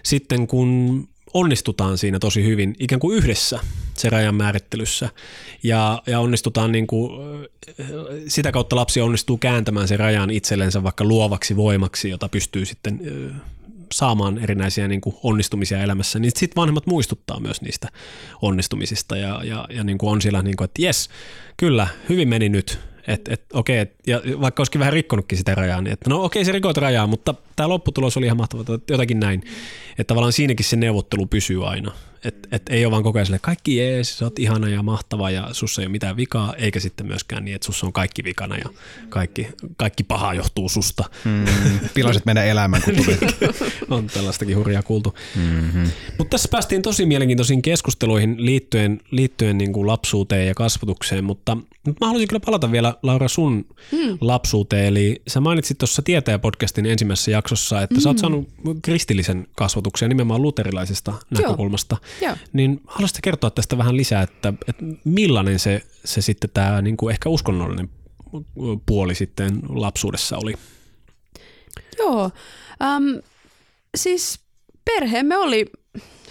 sitten 0.02 0.46
kun 0.46 1.08
onnistutaan 1.34 1.98
siinä 1.98 2.18
tosi 2.18 2.44
hyvin 2.44 2.74
ikään 2.78 3.00
kuin 3.00 3.16
yhdessä 3.16 3.60
se 3.94 4.10
rajan 4.10 4.34
määrittelyssä 4.34 5.08
ja, 5.62 6.02
ja 6.06 6.20
onnistutaan 6.20 6.72
niin 6.72 6.86
kuin, 6.86 7.10
sitä 8.28 8.52
kautta 8.52 8.76
lapsi 8.76 9.00
onnistuu 9.00 9.38
kääntämään 9.38 9.88
sen 9.88 9.98
rajan 9.98 10.30
itsellensä 10.30 10.82
vaikka 10.82 11.04
luovaksi 11.04 11.56
voimaksi, 11.56 12.08
jota 12.08 12.28
pystyy 12.28 12.66
sitten 12.66 13.00
saamaan 13.92 14.38
erinäisiä 14.38 14.88
niin 14.88 15.00
kuin 15.00 15.16
onnistumisia 15.22 15.82
elämässä, 15.82 16.18
niin 16.18 16.32
sitten 16.36 16.56
vanhemmat 16.56 16.86
muistuttaa 16.86 17.40
myös 17.40 17.62
niistä 17.62 17.88
onnistumisista 18.42 19.16
ja, 19.16 19.40
ja, 19.44 19.66
ja 19.70 19.84
niin 19.84 19.98
kuin 19.98 20.10
on 20.10 20.22
siellä, 20.22 20.42
niin 20.42 20.56
kuin, 20.56 20.64
että 20.64 20.82
jes, 20.82 21.10
kyllä, 21.56 21.86
hyvin 22.08 22.28
meni 22.28 22.48
nyt, 22.48 22.78
että 23.08 23.34
et, 23.34 23.44
okei, 23.52 23.78
et, 23.78 23.94
ja 24.06 24.20
vaikka 24.40 24.60
olisikin 24.60 24.78
vähän 24.78 24.92
rikkonutkin 24.92 25.38
sitä 25.38 25.54
rajaa, 25.54 25.80
niin 25.80 25.92
että 25.92 26.10
no 26.10 26.24
okei, 26.24 26.44
se 26.44 26.52
rikoit 26.52 26.76
rajaa, 26.76 27.06
mutta 27.06 27.34
tämä 27.56 27.68
lopputulos 27.68 28.16
oli 28.16 28.26
ihan 28.26 28.36
mahtava, 28.36 28.64
jotakin 28.90 29.20
näin. 29.20 29.42
Että 29.90 30.04
tavallaan 30.04 30.32
siinäkin 30.32 30.66
se 30.66 30.76
neuvottelu 30.76 31.26
pysyy 31.26 31.68
aina. 31.68 31.92
Että 32.24 32.48
et 32.52 32.62
ei 32.70 32.84
ole 32.84 32.90
vaan 32.90 33.02
koko 33.02 33.18
ajan 33.18 33.26
sille, 33.26 33.38
kaikki 33.38 33.76
jees, 33.76 34.18
sä 34.18 34.24
oot 34.24 34.38
ihana 34.38 34.68
ja 34.68 34.82
mahtava 34.82 35.30
ja 35.30 35.48
sussa 35.52 35.82
ei 35.82 35.86
ole 35.86 35.92
mitään 35.92 36.16
vikaa, 36.16 36.54
eikä 36.54 36.80
sitten 36.80 37.06
myöskään 37.06 37.44
niin, 37.44 37.54
että 37.54 37.66
sussa 37.66 37.86
on 37.86 37.92
kaikki 37.92 38.24
vikana 38.24 38.56
ja 38.56 38.64
kaikki, 39.08 39.48
kaikki 39.76 40.04
paha 40.04 40.34
johtuu 40.34 40.68
susta. 40.68 41.04
Mm, 41.24 41.44
pilasit 41.94 42.26
meidän 42.26 42.46
elämän, 42.46 42.82
kun 42.82 42.94
on 43.96 44.06
tällaistakin 44.06 44.56
hurjaa 44.56 44.82
kuultu. 44.82 45.14
Mm-hmm. 45.36 45.90
Mutta 46.18 46.30
tässä 46.30 46.48
päästiin 46.48 46.82
tosi 46.82 47.06
mielenkiintoisiin 47.06 47.62
keskusteluihin 47.62 48.36
liittyen, 48.38 49.00
liittyen 49.10 49.58
niin 49.58 49.72
kuin 49.72 49.86
lapsuuteen 49.86 50.46
ja 50.46 50.54
kasvatukseen, 50.54 51.24
mutta, 51.24 51.54
mutta 51.54 52.04
mä 52.04 52.06
haluaisin 52.06 52.28
kyllä 52.28 52.40
palata 52.46 52.72
vielä 52.72 52.94
Laura 53.02 53.28
sun 53.28 53.66
mm. 53.92 54.18
lapsuuteen. 54.20 54.86
Eli 54.86 55.22
sä 55.28 55.40
mainitsit 55.40 55.78
tuossa 55.78 56.02
Tietäjä-podcastin 56.02 56.86
ensimmäisessä 56.86 57.30
jaksossa, 57.30 57.82
että 57.82 57.94
mm. 57.94 58.00
sä 58.00 58.08
oot 58.08 58.16
mm. 58.16 58.20
saanut 58.20 58.48
kristillisen 58.82 59.46
kasvatuksen 59.56 60.08
nimenomaan 60.08 60.42
luterilaisesta 60.42 61.12
näkökulmasta. 61.30 61.96
Joo. 62.20 62.36
Niin 62.52 62.80
haluaisitko 62.86 63.20
kertoa 63.22 63.50
tästä 63.50 63.78
vähän 63.78 63.96
lisää, 63.96 64.22
että, 64.22 64.52
että 64.68 64.84
millainen 65.04 65.58
se, 65.58 65.82
se 66.04 66.20
sitten 66.20 66.50
tämä 66.54 66.82
niin 66.82 66.96
kuin 66.96 67.12
ehkä 67.12 67.28
uskonnollinen 67.28 67.88
puoli 68.86 69.14
sitten 69.14 69.60
lapsuudessa 69.68 70.36
oli? 70.36 70.54
Joo, 71.98 72.24
um, 72.24 73.22
siis 73.96 74.40
perheemme 74.84 75.36
oli 75.36 75.66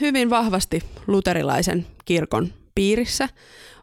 hyvin 0.02 0.30
vahvasti 0.30 0.84
luterilaisen 1.08 1.86
kirkon 2.06 2.54
piirissä. 2.76 3.30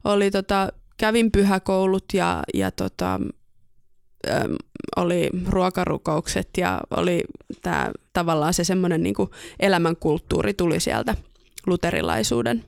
Oli 0.04 0.30
tota, 0.30 0.68
kävin 0.96 1.30
pyhäkoulut 1.30 2.04
ja, 2.12 2.42
ja 2.54 2.70
tota, 2.70 3.14
äm, 3.14 4.56
oli 4.96 5.30
ruokarukoukset 5.48 6.48
ja 6.58 6.80
oli 6.90 7.24
tää, 7.62 7.90
tavallaan 8.12 8.54
se 8.54 8.64
semmoinen 8.64 9.02
niinku 9.02 9.30
elämänkulttuuri 9.60 10.54
tuli 10.54 10.80
sieltä 10.80 11.14
luterilaisuuden 11.66 12.64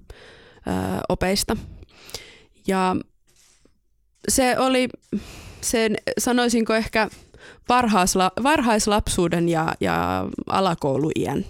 opeista. 1.09 1.57
Ja 2.67 2.97
se 4.29 4.59
oli, 4.59 4.89
sen 5.61 5.97
sanoisinko 6.19 6.75
ehkä 6.75 7.09
varhaisla, 7.69 8.33
varhaislapsuuden 8.43 9.49
ja, 9.49 9.75
ja 9.81 10.27
alakouluiän. 10.47 11.45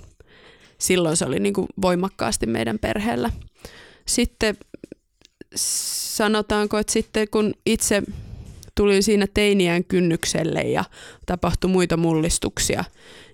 Silloin 0.79 1.17
se 1.17 1.25
oli 1.25 1.41
niin 1.41 1.55
kuin 1.55 1.67
voimakkaasti 1.83 2.47
meidän 2.47 2.79
perheellä. 2.79 3.31
Sitten 4.07 4.57
sanotaanko, 5.55 6.79
että 6.79 6.93
sitten 6.93 7.29
kun 7.31 7.55
itse 7.67 8.03
tuli 8.75 9.03
siinä 9.03 9.27
teiniän 9.35 9.85
kynnykselle 9.85 10.61
ja 10.61 10.85
tapahtui 11.27 11.71
muita 11.71 11.97
mullistuksia, 11.97 12.85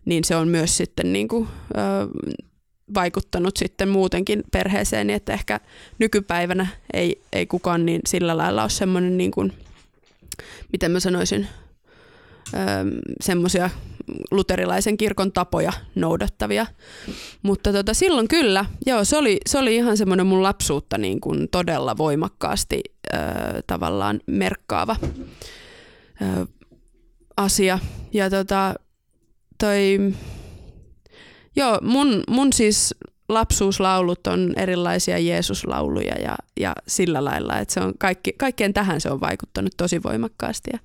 niin 0.04 0.24
se 0.24 0.36
on 0.36 0.48
myös 0.48 0.76
sitten 0.76 1.12
niin 1.12 1.28
kuin, 1.28 1.48
ö, 1.70 1.78
vaikuttanut 2.94 3.56
sitten 3.56 3.88
muutenkin 3.88 4.42
perheeseen, 4.52 5.06
niin 5.06 5.16
että 5.16 5.32
ehkä 5.32 5.60
nykypäivänä 5.98 6.66
ei, 6.92 7.20
ei 7.32 7.46
kukaan 7.46 7.86
niin 7.86 8.00
sillä 8.08 8.36
lailla 8.36 8.62
ole 8.62 8.70
semmoinen, 8.70 9.18
niin 9.18 9.30
kuin, 9.30 9.52
miten 10.72 10.90
mä 10.90 11.00
sanoisin, 11.00 11.48
semmoisia 13.20 13.70
luterilaisen 14.30 14.96
kirkon 14.96 15.32
tapoja 15.32 15.72
noudattavia. 15.94 16.66
Mutta 17.42 17.72
tota, 17.72 17.94
silloin 17.94 18.28
kyllä, 18.28 18.64
joo, 18.86 19.04
se 19.04 19.16
oli, 19.16 19.40
se 19.46 19.58
oli 19.58 19.76
ihan 19.76 19.96
semmoinen 19.96 20.26
mun 20.26 20.42
lapsuutta 20.42 20.98
niin 20.98 21.20
kuin 21.20 21.48
todella 21.48 21.96
voimakkaasti 21.96 22.80
ö, 22.84 23.18
tavallaan 23.66 24.20
merkkaava 24.26 24.96
ö, 26.22 26.46
asia. 27.36 27.78
Ja 28.12 28.30
tota, 28.30 28.74
toi, 29.58 29.98
joo, 31.58 31.78
mun, 31.82 32.22
mun 32.28 32.52
siis 32.52 32.94
lapsuuslaulut 33.28 34.26
on 34.26 34.52
erilaisia 34.56 35.18
Jeesuslauluja 35.18 36.14
ja, 36.14 36.36
ja 36.60 36.74
sillä 36.88 37.24
lailla, 37.24 37.58
että 37.58 37.74
se 37.74 37.80
on 37.80 37.94
kaikki, 37.98 38.32
kaikkeen 38.32 38.74
tähän 38.74 39.00
se 39.00 39.10
on 39.10 39.20
vaikuttanut 39.20 39.72
tosi 39.76 40.02
voimakkaasti. 40.02 40.70
Ja, 40.72 40.78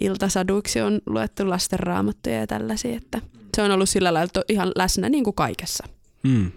iltasaduiksi 0.00 0.80
on 0.80 1.00
luettu 1.06 1.50
lastenraamattuja 1.50 2.36
ja 2.36 2.46
tällaisia, 2.46 2.96
että 2.96 3.20
se 3.56 3.62
on 3.62 3.70
ollut 3.70 3.88
sillä 3.88 4.14
lailla 4.14 4.42
ihan 4.48 4.72
läsnä 4.76 5.08
niin 5.08 5.24
kuin 5.24 5.34
kaikessa. 5.34 5.84
Mm. 6.22 6.52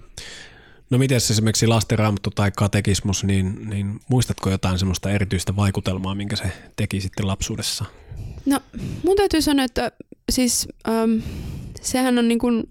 No 0.90 0.98
miten 0.98 1.18
esimerkiksi 1.18 1.68
lastenraamattu 1.68 2.30
tai 2.30 2.52
katekismus, 2.58 3.24
niin, 3.24 3.70
niin 3.70 4.00
muistatko 4.10 4.50
jotain 4.50 4.80
semmoista 4.80 5.12
erityistä 5.12 5.56
vaikutelmaa, 5.56 6.16
minkä 6.16 6.36
se 6.36 6.52
teki 6.76 7.02
sitten 7.02 7.28
lapsuudessa? 7.28 7.86
No 8.46 8.60
mun 9.04 9.16
täytyy 9.16 9.42
sanoa, 9.42 9.66
että 9.66 9.92
siis 10.32 10.68
ähm, 10.88 11.12
sehän 11.82 12.20
on 12.20 12.28
niin 12.28 12.40
kuin 12.40 12.64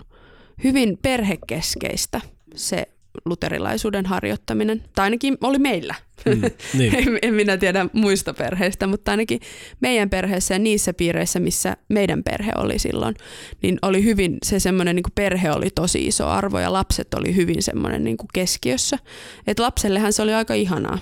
hyvin 0.65 0.99
perhekeskeistä 1.03 2.21
se 2.55 2.87
luterilaisuuden 3.25 4.07
harjoittaminen, 4.07 4.83
tai 4.95 5.05
ainakin 5.05 5.39
oli 5.41 5.59
meillä. 5.59 5.95
Mm, 6.27 6.43
niin. 6.79 6.95
en, 6.99 7.19
en 7.23 7.35
minä 7.35 7.57
tiedä 7.57 7.87
muista 7.93 8.35
perheistä, 8.35 8.87
mutta 8.87 9.11
ainakin 9.11 9.41
meidän 9.81 10.11
perheessä 10.11 10.55
ja 10.55 10.59
niissä 10.59 10.93
piireissä, 10.93 11.41
missä 11.41 11.77
meidän 11.89 12.23
perhe 12.23 12.53
oli 12.57 12.79
silloin, 12.79 13.15
niin 13.63 13.79
oli 13.83 14.05
hyvin, 14.05 14.39
se 14.43 14.61
semmoinen 14.61 14.97
niin 14.97 15.05
perhe 15.15 15.51
oli 15.51 15.71
tosi 15.71 16.07
iso 16.07 16.27
arvo 16.27 16.59
ja 16.59 16.73
lapset 16.73 17.15
oli 17.15 17.37
hyvin 17.37 17.63
semmoinen 17.63 18.05
niin 18.05 18.17
keskiössä. 18.35 18.99
Et 19.47 19.59
lapsellehan 19.59 20.13
se 20.13 20.23
oli 20.23 20.35
aika 20.35 20.55
ihanaa. 20.55 20.99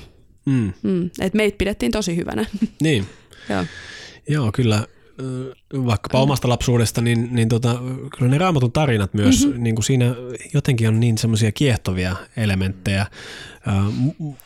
Mm. 0.47 0.73
Mm, 0.83 1.11
et 1.21 1.35
meitä 1.35 1.59
pidettiin 1.59 1.93
tosi 1.93 2.17
hyvänä. 2.17 2.47
Niin. 2.83 3.07
Joo. 3.49 3.65
Joo, 4.29 4.53
kyllä 4.53 4.87
vaikkapa 5.87 6.21
omasta 6.21 6.49
lapsuudesta, 6.49 7.01
niin, 7.01 7.29
niin 7.33 7.49
tota, 7.49 7.81
kyllä 8.19 8.31
ne 8.31 8.39
raamatun 8.39 8.73
tarinat 8.73 9.15
myös, 9.15 9.47
mm-hmm. 9.47 9.63
niin 9.63 9.75
kuin 9.75 9.85
siinä 9.85 10.15
jotenkin 10.55 10.89
on 10.89 11.01
niin 11.01 11.19
semmoisia 11.19 11.53
kiehtovia 11.53 12.17
elementtejä. 12.37 13.07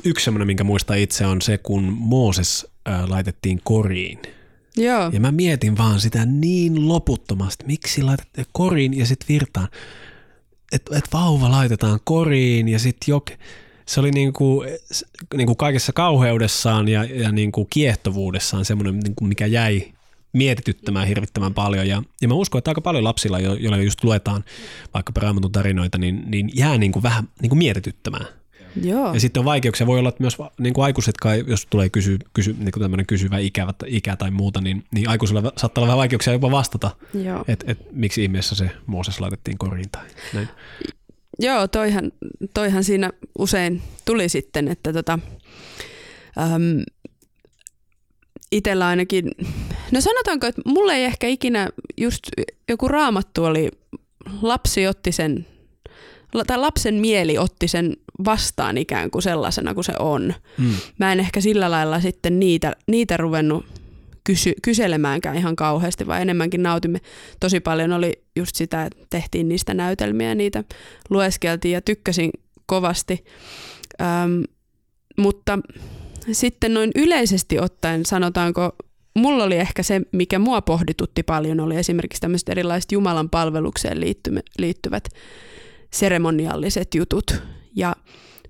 Yksi 0.05 0.25
semmoinen, 0.25 0.47
minkä 0.47 0.65
muistaa 0.65 0.97
itse, 0.97 1.27
on 1.27 1.43
se, 1.43 1.59
kun 1.59 1.83
Mooses 1.99 2.67
laitettiin 3.09 3.61
koriin. 3.65 4.19
Joo. 4.77 5.11
Ja 5.13 5.21
mä 5.21 5.33
mietin 5.33 5.79
vaan 5.79 6.01
sitä 6.01 6.27
niin 6.27 6.89
loputtomasti, 6.89 7.65
miksi 7.67 8.03
laitettiin 8.03 8.47
koriin 8.53 8.99
ja 8.99 9.07
sitten 9.07 9.29
virtaan. 9.29 9.69
Että 10.73 10.99
et 10.99 11.09
vauva 11.13 11.51
laitetaan 11.51 12.01
koriin 12.05 12.69
ja 12.69 12.79
sitten 12.79 13.13
jok... 13.13 13.31
Se 13.87 14.01
oli 14.01 14.11
niinku, 14.11 14.65
niinku 15.37 15.55
kaikessa 15.55 15.93
kauheudessaan 15.93 16.89
ja, 16.89 17.05
ja 17.05 17.33
niinku 17.33 17.65
kiehtovuudessaan 17.71 18.65
semmoinen, 18.65 18.99
niinku 18.99 19.25
mikä 19.25 19.47
jäi 19.47 19.93
mietityttämään 20.33 21.09
hirvittävän 21.09 21.55
paljon. 21.55 21.89
Ja, 21.89 22.03
ja 22.21 22.29
mä 22.29 22.35
uskon, 22.35 22.59
että 22.59 22.71
aika 22.71 22.81
paljon 22.81 23.05
lapsilla, 23.05 23.41
jo, 23.41 23.55
joilla 23.55 23.77
just 23.77 24.05
luetaan 24.05 24.45
vaikka 24.95 25.13
raamatun 25.17 25.53
tarinoita, 25.53 25.99
niin, 25.99 26.23
niin 26.27 26.51
jää 26.55 26.79
niin 26.79 26.93
kuin 26.93 27.03
vähän 27.03 27.29
niin 27.43 27.51
kuin 27.51 27.59
mietityttämään. 27.59 28.27
Joo. 28.83 29.15
Ja 29.15 29.21
sitten 29.21 29.41
on 29.41 29.45
vaikeuksia. 29.45 29.87
Voi 29.87 29.99
olla, 29.99 30.09
että 30.09 30.23
myös 30.23 30.37
niin 30.59 30.75
kuin 30.75 30.85
aikuiset, 30.85 31.15
jos 31.47 31.67
tulee 31.71 31.89
kysy, 31.89 32.19
kysy, 32.35 32.57
niin 32.59 32.73
kuin 32.73 32.83
tämmöinen 32.83 33.07
kysyvä 33.07 33.39
ikä, 33.39 33.67
ikä 33.87 34.17
tai 34.17 34.31
muuta, 34.31 34.61
niin, 34.61 34.85
niin 34.95 35.09
aikuisilla 35.09 35.53
saattaa 35.57 35.83
olla 35.83 35.87
vähän 35.87 35.99
vaikeuksia 35.99 36.33
jopa 36.33 36.51
vastata, 36.51 36.91
että 37.49 37.65
et, 37.69 37.79
miksi 37.93 38.23
ihmeessä 38.23 38.55
se 38.55 38.71
Mooses 38.87 39.21
laitettiin 39.21 39.59
koriin 39.59 39.91
tai 39.93 40.07
näin. 40.35 40.49
Joo, 41.39 41.69
toihan, 41.69 42.13
toihan 42.55 42.85
siinä 42.85 43.11
usein 43.39 43.83
tuli 44.05 44.29
sitten, 44.29 44.69
että 44.69 44.93
tota, 44.93 45.19
äm, 46.39 46.83
itsellä 48.53 48.87
ainakin, 48.87 49.31
no 49.93 50.01
sanotaanko, 50.01 50.47
että 50.47 50.63
mulle 50.67 50.95
ei 50.95 51.05
ehkä 51.05 51.27
ikinä 51.27 51.69
just 52.01 52.23
joku 52.69 52.89
raamattu 52.89 53.45
oli, 53.45 53.71
lapsi 54.43 54.87
otti 54.87 55.13
sen, 55.13 55.47
tai 56.47 56.59
lapsen 56.59 56.95
mieli 56.95 57.39
otti 57.39 57.69
sen 57.69 57.97
vastaan 58.25 58.79
ikään 58.79 59.11
kuin 59.11 59.23
sellaisena 59.23 59.75
kuin 59.75 59.85
se 59.85 59.93
on. 59.99 60.35
Mm. 60.59 60.75
Mä 60.99 61.13
en 61.13 61.21
ehkä 61.21 61.41
sillä 61.41 61.71
lailla 61.71 62.01
sitten 62.01 62.41
niitä, 62.41 62.77
niitä 62.87 63.17
ruvennut 63.17 63.67
kysy, 64.25 64.53
kyselemäänkään 64.63 65.37
ihan 65.37 65.57
kauheasti, 65.57 66.07
vaan 66.07 66.23
enemmänkin 66.23 66.63
nautimme. 66.63 67.01
Tosi 67.41 67.61
paljon 67.61 67.93
oli 67.93 68.13
just 68.37 68.57
sitä, 68.57 68.85
että 68.85 69.07
tehtiin 69.11 69.49
niistä 69.49 69.75
näytelmiä, 69.75 70.35
niitä 70.35 70.65
lueskeltiin 71.11 71.73
ja 71.73 71.81
tykkäsin 71.81 72.31
kovasti. 72.67 73.25
Öm, 74.01 74.43
mutta 75.19 75.59
sitten 76.33 76.75
noin 76.75 76.91
yleisesti 76.95 77.59
ottaen 77.59 78.07
sanotaanko, 78.07 78.77
mulla 79.15 79.45
oli 79.45 79.57
ehkä 79.57 79.83
se, 79.83 80.01
mikä 80.13 80.39
mua 80.39 80.63
pohditutti 80.63 81.23
paljon, 81.23 81.61
oli 81.61 81.77
esimerkiksi 81.77 82.21
tämmöiset 82.21 82.49
erilaiset 82.49 82.93
Jumalan 82.93 83.31
palvelukseen 83.31 84.01
liittyvät 84.59 85.09
seremonialliset 85.91 86.95
jutut 86.95 87.43
ja 87.77 87.97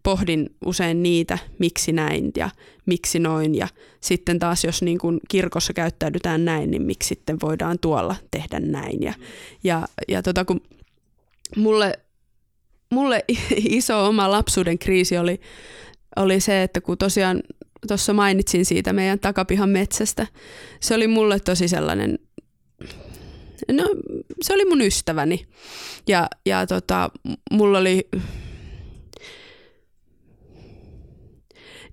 pohdin 0.02 0.50
usein 0.64 1.02
niitä, 1.02 1.38
miksi 1.58 1.92
näin 1.92 2.32
ja 2.36 2.50
miksi 2.86 3.18
noin. 3.18 3.54
Ja 3.54 3.68
sitten 4.00 4.38
taas, 4.38 4.64
jos 4.64 4.82
niin 4.82 4.98
kuin 4.98 5.20
kirkossa 5.28 5.72
käyttäydytään 5.72 6.44
näin, 6.44 6.70
niin 6.70 6.82
miksi 6.82 7.08
sitten 7.08 7.36
voidaan 7.42 7.78
tuolla 7.78 8.16
tehdä 8.30 8.60
näin. 8.60 9.02
Ja, 9.02 9.14
ja, 9.64 9.88
ja 10.08 10.22
tota, 10.22 10.44
kun 10.44 10.60
mulle, 11.56 11.98
mulle 12.90 13.24
iso 13.56 14.06
oma 14.06 14.30
lapsuuden 14.30 14.78
kriisi 14.78 15.18
oli, 15.18 15.40
oli 16.16 16.40
se, 16.40 16.62
että 16.62 16.80
kun 16.80 16.98
tosiaan 16.98 17.42
tuossa 17.88 18.12
mainitsin 18.12 18.64
siitä 18.64 18.92
meidän 18.92 19.18
takapihan 19.18 19.68
metsästä, 19.68 20.26
se 20.80 20.94
oli 20.94 21.08
mulle 21.08 21.40
tosi 21.40 21.68
sellainen 21.68 22.18
no 23.72 23.84
se 24.42 24.54
oli 24.54 24.64
mun 24.64 24.80
ystäväni. 24.80 25.46
Ja, 26.08 26.28
ja 26.46 26.66
tota, 26.66 27.10
mulla 27.50 27.78
oli 27.78 28.08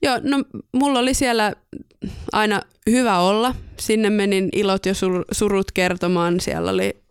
Joo, 0.01 0.19
no 0.23 0.43
mulla 0.73 0.99
oli 0.99 1.13
siellä 1.13 1.53
aina 2.31 2.61
hyvä 2.89 3.19
olla. 3.19 3.55
Sinne 3.79 4.09
menin 4.09 4.49
ilot 4.53 4.85
ja 4.85 4.93
surut 5.31 5.71
kertomaan. 5.71 6.39
Siellä 6.39 6.71
oli 6.71 7.01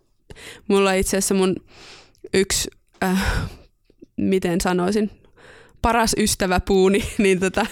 mulla 0.68 0.92
itse 0.92 1.16
asiassa 1.16 1.34
mun 1.34 1.56
yksi, 2.34 2.70
äh, 3.02 3.50
miten 4.16 4.60
sanoisin, 4.60 5.10
paras 5.82 6.14
ystävä 6.18 6.60
puuni, 6.60 7.04
niin 7.18 7.40
tota, 7.40 7.66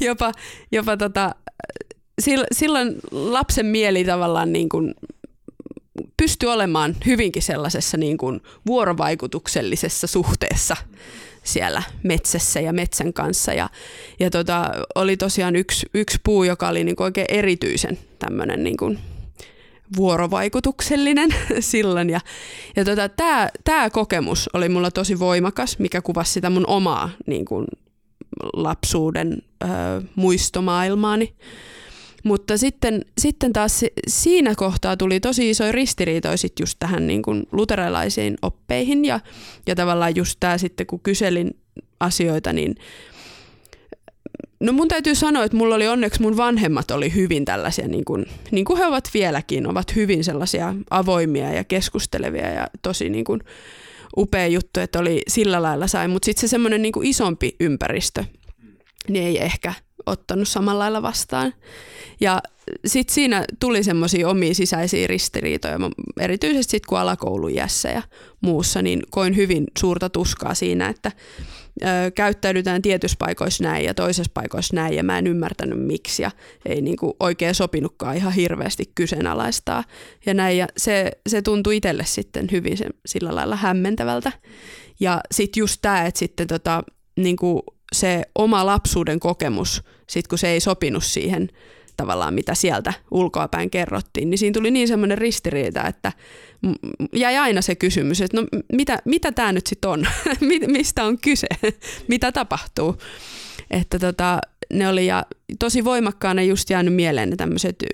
jopa, 0.00 0.32
jopa 0.72 0.96
tota, 0.96 1.34
silloin 2.52 2.96
lapsen 3.10 3.66
mieli 3.66 4.04
tavallaan 4.04 4.52
niin 4.52 4.68
kuin 4.68 4.94
pystyi 6.16 6.48
olemaan 6.48 6.96
hyvinkin 7.06 7.42
sellaisessa 7.42 7.96
niin 7.96 8.18
kuin 8.18 8.40
vuorovaikutuksellisessa 8.66 10.06
suhteessa 10.06 10.76
siellä 11.42 11.82
metsässä 12.02 12.60
ja 12.60 12.72
metsän 12.72 13.12
kanssa. 13.12 13.52
Ja, 13.52 13.70
ja 14.20 14.30
tota, 14.30 14.70
oli 14.94 15.16
tosiaan 15.16 15.56
yksi, 15.56 15.86
yksi 15.94 16.18
puu, 16.24 16.44
joka 16.44 16.68
oli 16.68 16.84
niin 16.84 16.96
kuin 16.96 17.04
oikein 17.04 17.26
erityisen 17.30 17.98
tämmöinen 18.18 18.64
niin 18.64 18.76
kuin 18.76 18.98
vuorovaikutuksellinen 19.96 21.30
silloin. 21.60 22.10
Ja, 22.10 22.20
ja 22.76 22.84
tota, 22.84 23.08
tämä 23.64 23.90
kokemus 23.90 24.50
oli 24.52 24.68
mulla 24.68 24.90
tosi 24.90 25.18
voimakas, 25.18 25.78
mikä 25.78 26.02
kuvasi 26.02 26.32
sitä 26.32 26.50
mun 26.50 26.66
omaa 26.66 27.10
niin 27.26 27.44
kuin 27.44 27.66
lapsuuden 28.52 29.42
ö, 29.62 29.66
muistomaailmaani. 30.14 31.34
Mutta 32.24 32.58
sitten, 32.58 33.04
sitten 33.20 33.52
taas 33.52 33.84
siinä 34.08 34.54
kohtaa 34.54 34.96
tuli 34.96 35.20
tosi 35.20 35.50
iso 35.50 35.72
ristiriitoja 35.72 36.34
just 36.60 36.76
tähän 36.78 37.06
niin 37.06 37.22
kuin 37.22 37.42
luterilaisiin 37.52 38.36
oppeihin 38.42 39.04
ja, 39.04 39.20
ja 39.66 39.74
tavallaan 39.74 40.16
just 40.16 40.36
tämä 40.40 40.58
sitten 40.58 40.86
kun 40.86 41.00
kyselin 41.00 41.50
asioita, 42.00 42.52
niin 42.52 42.74
No 44.62 44.72
mun 44.72 44.88
täytyy 44.88 45.14
sanoa, 45.14 45.44
että 45.44 45.56
mulla 45.56 45.74
oli 45.74 45.88
onneksi 45.88 46.22
mun 46.22 46.36
vanhemmat 46.36 46.90
oli 46.90 47.14
hyvin 47.14 47.44
tällaisia, 47.44 47.88
niin 47.88 48.04
kuin, 48.04 48.26
niin 48.50 48.64
kuin 48.64 48.78
he 48.78 48.86
ovat 48.86 49.10
vieläkin, 49.14 49.66
ovat 49.66 49.96
hyvin 49.96 50.24
sellaisia 50.24 50.74
avoimia 50.90 51.52
ja 51.52 51.64
keskustelevia 51.64 52.50
ja 52.50 52.66
tosi 52.82 53.08
niin 53.08 53.24
kuin 53.24 53.40
upea 54.16 54.46
juttu, 54.46 54.80
että 54.80 54.98
oli 54.98 55.22
sillä 55.28 55.62
lailla 55.62 55.86
sai, 55.86 56.08
mutta 56.08 56.26
sitten 56.26 56.40
se 56.40 56.48
semmoinen 56.48 56.82
niin 56.82 56.92
kuin 56.92 57.06
isompi 57.06 57.56
ympäristö, 57.60 58.24
niin 59.08 59.24
ei 59.26 59.42
ehkä 59.42 59.74
ottanut 60.06 60.48
samalla 60.48 60.78
lailla 60.78 61.02
vastaan. 61.02 61.54
Ja 62.20 62.42
sitten 62.86 63.14
siinä 63.14 63.44
tuli 63.60 63.84
semmoisia 63.84 64.28
omia 64.28 64.54
sisäisiä 64.54 65.06
ristiriitoja, 65.06 65.78
erityisesti 66.20 66.70
sitten 66.70 66.88
kun 66.88 66.98
alakoulujässä 66.98 67.88
ja 67.88 68.02
muussa, 68.40 68.82
niin 68.82 69.02
koin 69.10 69.36
hyvin 69.36 69.64
suurta 69.78 70.10
tuskaa 70.10 70.54
siinä, 70.54 70.88
että 70.88 71.12
ö, 71.82 71.86
käyttäydytään 72.14 72.82
tietyissä 72.82 73.16
paikoissa 73.18 73.64
näin 73.64 73.84
ja 73.84 73.94
toisessa 73.94 74.32
paikoissa 74.34 74.76
näin 74.76 74.94
ja 74.94 75.04
mä 75.04 75.18
en 75.18 75.26
ymmärtänyt 75.26 75.86
miksi 75.86 76.22
ja 76.22 76.30
ei 76.66 76.80
niinku 76.80 77.16
oikein 77.20 77.54
sopinutkaan 77.54 78.16
ihan 78.16 78.32
hirveästi 78.32 78.92
kyseenalaistaa 78.94 79.84
ja 80.26 80.34
näin 80.34 80.58
ja 80.58 80.66
se, 80.76 81.10
se 81.28 81.42
tuntui 81.42 81.76
itselle 81.76 82.04
sitten 82.06 82.48
hyvin 82.52 82.76
se, 82.76 82.86
sillä 83.06 83.34
lailla 83.34 83.56
hämmentävältä. 83.56 84.32
Ja 85.00 85.20
sitten 85.30 85.60
just 85.60 85.78
tämä, 85.82 86.04
että 86.06 86.18
sitten 86.18 86.46
tota, 86.46 86.82
niinku 87.16 87.62
se 87.92 88.22
oma 88.34 88.66
lapsuuden 88.66 89.20
kokemus, 89.20 89.82
sit 90.08 90.28
kun 90.28 90.38
se 90.38 90.48
ei 90.48 90.60
sopinut 90.60 91.04
siihen 91.04 91.48
tavallaan, 92.02 92.34
mitä 92.34 92.54
sieltä 92.54 92.92
ulkoapäin 93.10 93.70
kerrottiin, 93.70 94.30
niin 94.30 94.38
siinä 94.38 94.54
tuli 94.54 94.70
niin 94.70 94.88
semmoinen 94.88 95.18
ristiriita, 95.18 95.86
että 95.88 96.12
jäi 97.12 97.36
aina 97.36 97.62
se 97.62 97.74
kysymys, 97.74 98.20
että 98.20 98.40
no 98.40 98.46
mitä, 98.72 98.98
mitä 99.04 99.32
tämä 99.32 99.52
nyt 99.52 99.66
sitten 99.66 99.90
on, 99.90 100.06
mistä 100.66 101.04
on 101.04 101.18
kyse, 101.18 101.46
mitä 102.08 102.32
tapahtuu. 102.32 102.98
Että 103.70 103.98
tota, 103.98 104.38
ne 104.72 104.88
oli 104.88 105.06
ja 105.06 105.26
tosi 105.58 105.84
voimakkaana 105.84 106.42
just 106.42 106.70
jäänyt 106.70 106.94
mieleen 106.94 107.30
ne 107.30 107.36
tämmöiset 107.36 107.84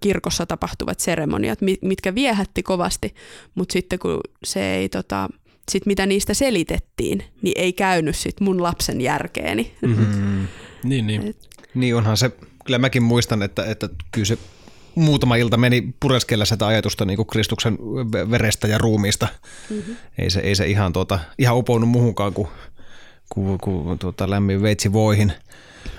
kirkossa 0.00 0.46
tapahtuvat 0.46 1.00
seremoniat, 1.00 1.58
mitkä 1.82 2.14
viehätti 2.14 2.62
kovasti, 2.62 3.14
mutta 3.54 3.72
sitten 3.72 3.98
kun 3.98 4.20
se 4.44 4.74
ei 4.74 4.88
tota, 4.88 5.28
sit 5.70 5.86
mitä 5.86 6.06
niistä 6.06 6.34
selitettiin, 6.34 7.22
niin 7.42 7.60
ei 7.60 7.72
käynyt 7.72 8.16
sit 8.16 8.40
mun 8.40 8.62
lapsen 8.62 9.00
järkeeni. 9.00 9.74
Mm-hmm. 9.82 10.46
niin, 10.84 11.06
niin. 11.06 11.28
Et. 11.28 11.48
Niin 11.74 11.96
onhan 11.96 12.16
se, 12.16 12.30
kyllä 12.64 12.78
mäkin 12.78 13.02
muistan, 13.02 13.42
että, 13.42 13.64
että 13.64 13.88
kyllä 14.12 14.24
se 14.24 14.38
muutama 14.94 15.36
ilta 15.36 15.56
meni 15.56 15.94
pureskella 16.00 16.44
sitä 16.44 16.66
ajatusta 16.66 17.04
niin 17.04 17.16
kuin 17.16 17.26
Kristuksen 17.26 17.78
verestä 18.30 18.68
ja 18.68 18.78
ruumiista. 18.78 19.28
Mm-hmm. 19.70 19.96
Ei, 20.18 20.30
se, 20.30 20.40
ei 20.40 20.54
se 20.54 20.66
ihan, 20.66 20.92
tuota, 20.92 21.18
ihan 21.38 21.56
upounut 21.56 21.88
muuhunkaan 21.88 22.32
kuin, 22.32 22.48
kuin, 23.28 23.58
kuin 23.58 23.98
tuota, 23.98 24.30
lämmin 24.30 24.62
veitsi 24.62 24.92
voihin. 24.92 25.32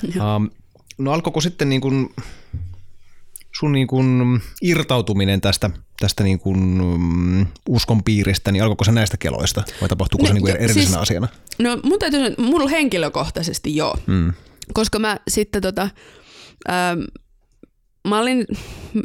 Um, 0.04 0.50
no 0.98 1.12
alkoiko 1.12 1.42
sitten 1.42 1.70
niin 1.70 1.82
kuin 1.82 2.14
sun 3.60 3.72
niin 3.72 3.88
kuin 3.88 4.42
irtautuminen 4.62 5.42
tästä, 5.42 5.70
tästä 6.00 6.24
niin 6.24 6.40
kuin 6.40 6.60
mm, 6.60 7.46
uskon 7.70 8.04
piiristä, 8.04 8.52
niin 8.52 8.64
alkoiko 8.64 8.84
se 8.84 8.92
näistä 8.92 9.18
keloista 9.18 9.64
vai 9.82 9.90
tapahtuuko 9.90 10.24
no, 10.24 10.28
se 10.28 10.34
niin 10.34 10.42
kuin 10.42 10.56
erillisenä 10.56 10.86
siis, 10.86 10.96
asiana? 10.96 11.28
No 11.60 11.80
mun 11.84 12.00
täytyy 12.00 12.20
sanoa, 12.20 12.50
mulla 12.52 12.70
henkilökohtaisesti 12.70 13.76
joo, 13.76 13.98
mm. 14.08 14.34
koska 14.74 15.00
mä 15.00 15.20
sitten 15.28 15.62
tota, 15.62 15.90
ähm, 16.70 17.00
mä 18.08 18.20
olin, 18.20 18.46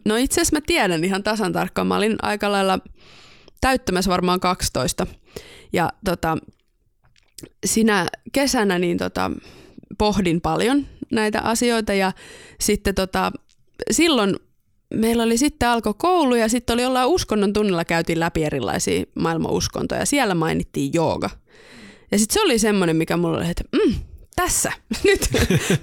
no 0.04 0.16
itse 0.16 0.40
asiassa 0.40 0.56
mä 0.56 0.60
tiedän 0.66 1.04
ihan 1.04 1.22
tasan 1.22 1.52
tarkkaan, 1.52 1.86
mä 1.86 1.96
olin 1.96 2.16
aika 2.22 2.52
lailla 2.52 2.78
täyttämässä 3.60 4.10
varmaan 4.10 4.40
12 4.40 5.06
ja 5.72 5.92
tota, 6.04 6.38
sinä 7.66 8.06
kesänä 8.32 8.78
niin 8.78 8.98
tota, 8.98 9.30
pohdin 9.98 10.40
paljon 10.40 10.86
näitä 11.10 11.40
asioita 11.40 11.94
ja 11.94 12.12
sitten 12.60 12.94
tota, 12.94 13.32
silloin 13.90 14.36
meillä 14.94 15.22
oli 15.22 15.36
sitten 15.36 15.68
alkoi 15.68 15.94
koulu 15.98 16.34
ja 16.34 16.48
sitten 16.48 16.74
oli 16.74 16.82
jollain 16.82 17.08
uskonnon 17.08 17.52
tunnilla 17.52 17.84
käytiin 17.84 18.20
läpi 18.20 18.44
erilaisia 18.44 19.04
maailmanuskontoja. 19.14 20.06
Siellä 20.06 20.34
mainittiin 20.34 20.90
jooga. 20.94 21.30
Ja 22.12 22.18
sitten 22.18 22.34
se 22.34 22.40
oli 22.40 22.58
semmoinen, 22.58 22.96
mikä 22.96 23.16
mulla 23.16 23.38
oli, 23.38 23.50
että 23.50 23.64
mm, 23.72 23.94
tässä, 24.42 24.72
nyt 25.04 25.30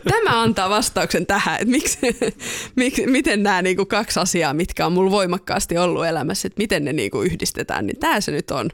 tämä 0.03 0.41
antaa 0.41 0.69
vastauksen 0.69 1.25
tähän, 1.25 1.55
että 1.55 1.71
miksi, 1.71 1.97
miksi, 2.75 3.07
miten 3.07 3.43
nämä 3.43 3.61
niinku 3.61 3.85
kaksi 3.85 4.19
asiaa, 4.19 4.53
mitkä 4.53 4.85
on 4.85 4.93
mulla 4.93 5.11
voimakkaasti 5.11 5.77
ollut 5.77 6.05
elämässä, 6.05 6.47
että 6.47 6.61
miten 6.61 6.85
ne 6.85 6.93
niinku 6.93 7.21
yhdistetään, 7.21 7.87
niin 7.87 7.99
tämä 7.99 8.21
se 8.21 8.31
nyt 8.31 8.51
on. 8.51 8.69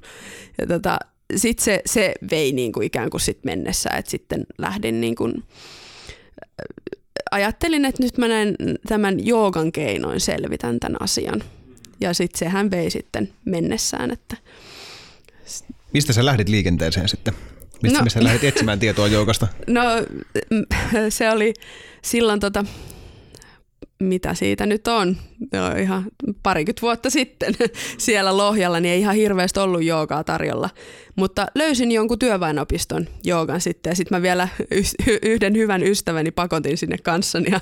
Ja 0.61 0.67
tota, 0.67 0.99
sitten 1.35 1.63
se, 1.63 1.81
se 1.85 2.13
vei 2.31 2.51
niinku 2.51 2.81
ikään 2.81 3.09
kuin 3.09 3.21
sit 3.21 3.43
mennessä, 3.43 3.89
että 3.89 4.11
sitten 4.11 4.45
lähdin 4.57 5.01
niinku 5.01 5.29
ajattelin, 7.31 7.85
että 7.85 8.03
nyt 8.03 8.17
mä 8.17 8.27
näen 8.27 8.55
tämän 8.87 9.25
joogan 9.25 9.71
keinoin 9.71 10.19
selvitän 10.19 10.79
tämän 10.79 11.01
asian. 11.01 11.43
Ja 12.01 12.13
sitten 12.13 12.39
sehän 12.39 12.71
vei 12.71 12.89
sitten 12.89 13.33
mennessään. 13.45 14.11
Että... 14.11 14.37
Mistä 15.93 16.13
sä 16.13 16.25
lähdit 16.25 16.49
liikenteeseen 16.49 17.09
sitten? 17.09 17.33
Mistä 17.83 18.01
no, 18.01 18.09
sä 18.09 18.23
lähdit 18.23 18.43
etsimään 18.43 18.79
tietoa 18.79 19.07
joogasta? 19.07 19.47
No 19.67 19.81
se 21.09 21.29
oli 21.29 21.53
silloin 22.01 22.39
tota, 22.39 22.65
mitä 23.99 24.33
siitä 24.33 24.65
nyt 24.65 24.87
on, 24.87 25.17
Joo, 25.53 25.71
ihan 25.71 26.05
parikymmentä 26.43 26.81
vuotta 26.81 27.09
sitten 27.09 27.55
siellä 27.97 28.37
Lohjalla, 28.37 28.79
niin 28.79 28.93
ei 28.93 28.99
ihan 28.99 29.15
hirveästi 29.15 29.59
ollut 29.59 29.83
joogaa 29.83 30.23
tarjolla. 30.23 30.69
Mutta 31.15 31.47
löysin 31.55 31.91
jonkun 31.91 32.19
työväenopiston 32.19 33.07
joogan 33.23 33.61
sitten 33.61 33.91
ja 33.91 33.95
sitten 33.95 34.17
mä 34.17 34.21
vielä 34.21 34.47
yhden 35.23 35.55
hyvän 35.55 35.83
ystäväni 35.83 36.31
pakotin 36.31 36.77
sinne 36.77 36.97
kanssani 36.97 37.51
ja 37.51 37.59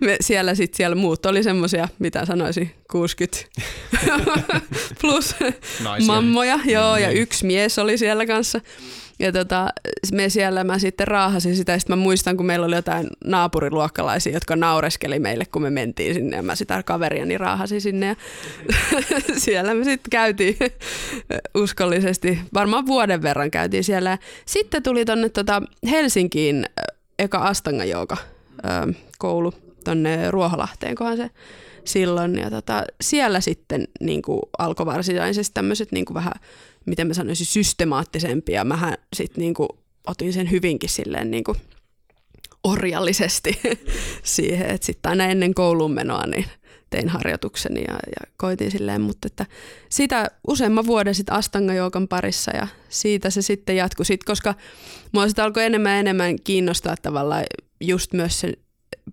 me 0.00 0.16
siellä 0.20 0.54
sitten 0.54 0.76
siellä 0.76 0.96
muut 0.96 1.26
oli 1.26 1.42
semmoisia, 1.42 1.88
mitä 1.98 2.26
sanoisin, 2.26 2.70
60 2.90 3.38
plus 5.00 5.34
Naisia. 5.82 6.06
mammoja, 6.06 6.58
joo, 6.64 6.96
ja 6.96 7.08
niin. 7.08 7.22
yksi 7.22 7.46
mies 7.46 7.78
oli 7.78 7.98
siellä 7.98 8.26
kanssa. 8.26 8.60
Ja 9.22 9.32
tota, 9.32 9.68
me 10.12 10.28
siellä 10.28 10.64
mä 10.64 10.78
sitten 10.78 11.08
raahasin 11.08 11.56
sitä, 11.56 11.72
ja 11.72 11.78
sitten 11.78 11.98
mä 11.98 12.02
muistan, 12.02 12.36
kun 12.36 12.46
meillä 12.46 12.66
oli 12.66 12.74
jotain 12.74 13.06
naapuriluokkalaisia, 13.24 14.32
jotka 14.32 14.56
naureskeli 14.56 15.18
meille, 15.18 15.44
kun 15.44 15.62
me 15.62 15.70
mentiin 15.70 16.14
sinne, 16.14 16.36
ja 16.36 16.42
mä 16.42 16.54
sitä 16.54 16.82
kaveriani 16.82 17.38
raahasin 17.38 17.80
sinne, 17.80 18.06
ja 18.06 18.16
siellä 19.36 19.74
me 19.74 19.84
sitten 19.84 20.10
käytiin 20.10 20.56
uskollisesti, 21.54 22.38
varmaan 22.54 22.86
vuoden 22.86 23.22
verran 23.22 23.50
käytiin 23.50 23.84
siellä. 23.84 24.18
Sitten 24.46 24.82
tuli 24.82 25.04
tonne 25.04 25.28
tota 25.28 25.62
Helsinkiin 25.90 26.66
eka 27.18 27.38
Astanga 27.38 27.84
koulu 29.18 29.54
tonne 29.84 30.30
Ruoholahteen, 30.30 30.94
kohan 30.94 31.16
se 31.16 31.30
silloin. 31.86 32.38
Ja 32.38 32.50
tota, 32.50 32.84
siellä 33.00 33.40
sitten 33.40 33.88
niin 34.00 34.22
kuin 34.22 34.40
alkoi 34.58 34.86
varsinaisesti 34.86 35.54
tämmöiset 35.54 35.92
niin 35.92 36.04
kuin 36.04 36.14
vähän, 36.14 36.32
miten 36.86 37.06
mä 37.06 37.14
sanoisin, 37.14 37.46
systemaattisempia. 37.46 38.64
Mähän 38.64 38.94
sitten 39.16 39.42
niin 39.42 39.54
kuin 39.54 39.68
otin 40.06 40.32
sen 40.32 40.50
hyvinkin 40.50 40.90
silleen 40.90 41.30
niin 41.30 41.44
kuin 41.44 41.58
orjallisesti 42.64 43.60
siihen, 44.22 44.70
että 44.70 44.86
sitten 44.86 45.10
aina 45.10 45.24
ennen 45.24 45.54
kouluun 45.54 45.92
menoa 45.92 46.26
niin 46.26 46.44
tein 46.90 47.08
harjoitukseni 47.08 47.80
ja, 47.80 47.94
ja 47.94 48.32
koitin 48.36 48.70
silleen, 48.70 49.00
mutta 49.00 49.26
että 49.26 49.46
sitä 49.88 50.30
useamman 50.48 50.86
vuoden 50.86 51.14
sitten 51.14 51.34
Astanga-joukan 51.34 52.08
parissa 52.08 52.56
ja 52.56 52.66
siitä 52.88 53.30
se 53.30 53.42
sitten 53.42 53.76
jatkui 53.76 54.06
sit, 54.06 54.24
koska 54.24 54.54
mua 55.12 55.26
sitten 55.26 55.44
alkoi 55.44 55.64
enemmän 55.64 55.92
ja 55.92 55.98
enemmän 55.98 56.36
kiinnostaa 56.44 56.94
tavallaan 57.02 57.44
just 57.80 58.12
myös 58.12 58.40
se 58.40 58.52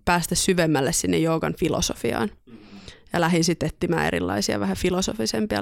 päästä 0.04 0.34
syvemmälle 0.34 0.92
sinne 0.92 1.18
joogan 1.18 1.54
filosofiaan. 1.54 2.30
Ja 3.12 3.20
lähdin 3.20 3.44
sitten 3.44 3.66
etsimään 3.66 4.06
erilaisia 4.06 4.60
vähän 4.60 4.76
filosofisempia 4.76 5.60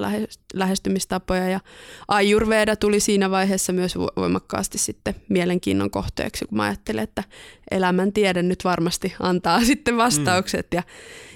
lähestymistapoja. 0.54 1.48
Ja 1.48 1.60
Ayurveda 2.08 2.76
tuli 2.76 3.00
siinä 3.00 3.30
vaiheessa 3.30 3.72
myös 3.72 3.96
voimakkaasti 4.16 4.78
sitten 4.78 5.14
mielenkiinnon 5.28 5.90
kohteeksi, 5.90 6.44
kun 6.44 6.56
mä 6.56 6.64
ajattelin, 6.64 7.02
että 7.02 7.24
elämäntiede 7.70 8.42
nyt 8.42 8.64
varmasti 8.64 9.14
antaa 9.20 9.64
sitten 9.70 9.96
vastaukset. 9.96 10.66
Mm. 10.72 10.76
Ja, 10.76 10.82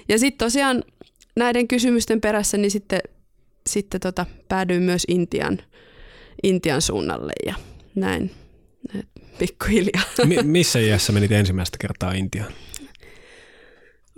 ja 0.09 0.19
sitten 0.19 0.45
tosiaan 0.45 0.83
näiden 1.35 1.67
kysymysten 1.67 2.21
perässä 2.21 2.57
niin 2.57 2.71
sitten, 2.71 3.01
sitten 3.67 4.01
tota, 4.01 4.25
päädyin 4.49 4.81
myös 4.81 5.03
Intian, 5.07 5.59
Intian 6.43 6.81
suunnalle 6.81 7.33
ja 7.45 7.55
näin 7.95 8.31
pikkuhiljaa. 9.39 10.03
Mi- 10.25 10.43
missä 10.43 10.79
iässä 10.79 11.13
menit 11.13 11.31
ensimmäistä 11.31 11.77
kertaa 11.77 12.11
Intiaan? 12.13 12.53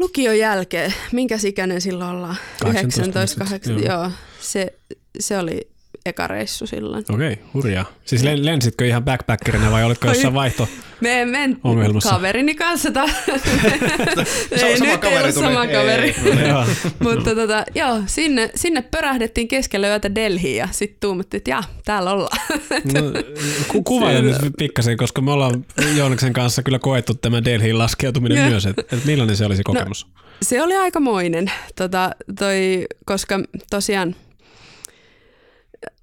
Lukion 0.06 0.39
jälkeen, 0.39 0.93
minkä 1.12 1.38
ikäinen 1.45 1.82
silloin 1.82 2.16
ollaan? 2.16 2.36
19, 2.70 3.39
18, 3.39 3.86
joo. 3.86 4.12
Se, 4.39 4.74
se 5.20 5.39
oli 5.39 5.75
eka 6.06 6.28
reissu 6.28 6.68
silloin. 6.68 7.06
Okei, 7.10 7.34
okay, 7.34 7.46
hurjaa. 7.54 7.86
Siis 8.06 8.24
lensitkö 8.24 8.86
ihan 8.86 9.04
backpackerina 9.04 9.72
vai 9.72 9.84
olitko 9.84 10.08
jossain 10.08 10.34
vaihto 10.34 10.68
Me 11.02 11.26
men 11.26 11.58
kaverini 12.04 12.56
kanssa. 12.56 12.91
Ta- 12.91 13.04
ei, 14.52 14.78
sama 14.78 14.91
nyt 14.91 15.02
kaveri 15.02 15.18
ei 15.18 15.24
ole 15.24 15.34
tuli. 15.34 15.46
sama 15.46 15.68
kaveri. 15.68 16.16
Ei, 16.26 16.48
Joo. 16.48 16.66
Mutta 17.14 17.36
tota, 17.36 17.66
joo, 17.76 18.02
sinne, 18.06 18.50
sinne 18.56 18.82
pörähdettiin 18.82 19.48
keskellä 19.48 19.88
yötä 19.88 20.16
Delhiin 20.16 20.58
ja 20.58 20.68
sitten 20.72 20.98
tuumattiin, 21.00 21.38
että 21.39 21.50
jaa, 21.50 21.64
täällä 21.86 22.12
ollaan. 22.12 22.38
No, 22.93 23.02
ku- 23.68 23.84
kuvaile 23.84 24.22
nyt 24.22 24.54
pikkasen, 24.58 24.98
koska 24.98 25.22
me 25.22 25.32
ollaan 25.32 25.66
Joonaksen 25.96 26.34
kanssa 26.34 26.64
kyllä 26.64 26.80
koettu 26.80 27.14
tämä 27.14 27.46
Delhiin 27.46 27.78
laskeutuminen 27.78 28.50
myös, 28.50 28.66
että 28.66 28.84
et 28.91 29.06
millainen 29.06 29.38
se 29.38 29.46
oli 29.46 29.56
se 29.56 29.64
kokemus? 29.64 30.08
Se 30.41 30.62
oli 30.64 30.76
aikamoinen, 30.76 31.52
tota, 31.76 32.12
toi, 32.39 32.86
koska 33.06 33.39
tosiaan 33.70 34.16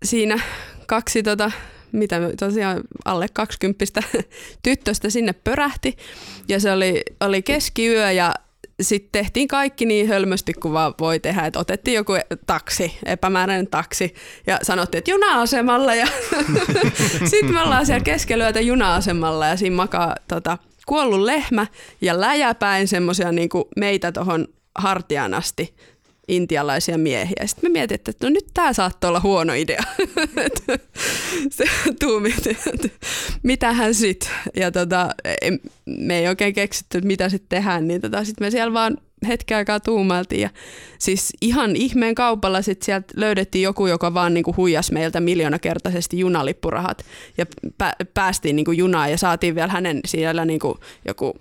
siinä 0.04 0.40
kaksi 0.86 1.22
tota, 1.22 1.50
mitä 1.92 2.20
tosiaan 2.38 2.80
alle 3.04 3.26
20 3.32 3.84
tyttöstä 4.62 5.10
sinne 5.10 5.32
pörähti. 5.32 5.96
Ja 6.48 6.60
se 6.60 6.72
oli, 6.72 7.02
oli 7.20 7.42
keskiyö 7.42 8.12
ja 8.12 8.34
sitten 8.80 9.08
tehtiin 9.12 9.48
kaikki 9.48 9.86
niin 9.86 10.08
hölmösti 10.08 10.52
kuin 10.52 10.74
vaan 10.74 10.94
voi 11.00 11.20
tehdä, 11.20 11.46
että 11.46 11.58
otettiin 11.58 11.94
joku 11.94 12.12
taksi, 12.46 12.98
epämääräinen 13.04 13.66
taksi 13.66 14.14
ja 14.46 14.58
sanottiin, 14.62 14.98
että 14.98 15.10
juna-asemalla 15.10 15.94
ja 15.94 16.06
sitten 17.30 17.52
me 17.52 17.62
ollaan 17.62 17.86
siellä 17.86 18.04
keskellä 18.04 18.44
yötä 18.44 18.60
juna-asemalla 18.60 19.46
ja 19.46 19.56
siinä 19.56 19.76
makaa 19.76 20.14
tota, 20.28 20.58
kuollut 20.86 21.20
lehmä 21.20 21.66
ja 22.00 22.20
läjäpäin 22.20 22.88
semmoisia 22.88 23.32
niin 23.32 23.50
meitä 23.76 24.12
tuohon 24.12 24.48
hartiaan 24.74 25.34
asti 25.34 25.74
intialaisia 26.32 26.98
miehiä. 26.98 27.46
Sitten 27.46 27.70
me 27.70 27.72
mietin, 27.72 27.94
että 27.94 28.12
no 28.22 28.28
nyt 28.28 28.46
tämä 28.54 28.72
saattoi 28.72 29.08
olla 29.08 29.20
huono 29.20 29.52
idea. 29.52 29.82
Se 31.50 31.64
tuumit, 32.00 32.46
että 32.46 32.88
mitähän 33.42 33.94
sit. 33.94 34.30
Ja 34.56 34.70
tota, 34.70 35.08
me 35.86 36.18
ei 36.18 36.28
oikein 36.28 36.54
keksitty, 36.54 36.98
että 36.98 37.06
mitä 37.06 37.28
sitten 37.28 37.48
tehdään, 37.48 37.88
niin 37.88 38.00
tota, 38.00 38.24
sitten 38.24 38.46
me 38.46 38.50
siellä 38.50 38.72
vaan 38.72 38.98
hetken 39.26 39.56
aikaa 39.56 39.80
tuumailtiin. 39.80 40.40
Ja 40.40 40.50
siis 40.98 41.32
ihan 41.40 41.76
ihmeen 41.76 42.14
kaupalla 42.14 42.62
sitten 42.62 42.86
sieltä 42.86 43.14
löydettiin 43.16 43.62
joku, 43.62 43.86
joka 43.86 44.14
vaan 44.14 44.34
niinku 44.34 44.54
huijas 44.56 44.92
meiltä 44.92 45.20
miljoonakertaisesti 45.20 46.18
junalippurahat. 46.18 47.04
Ja 47.38 47.46
pä- 47.82 48.06
päästiin 48.14 48.56
niinku 48.56 48.72
junaan 48.72 49.10
ja 49.10 49.18
saatiin 49.18 49.54
vielä 49.54 49.72
hänen 49.72 50.00
siellä 50.04 50.44
niinku 50.44 50.78
joku 51.08 51.34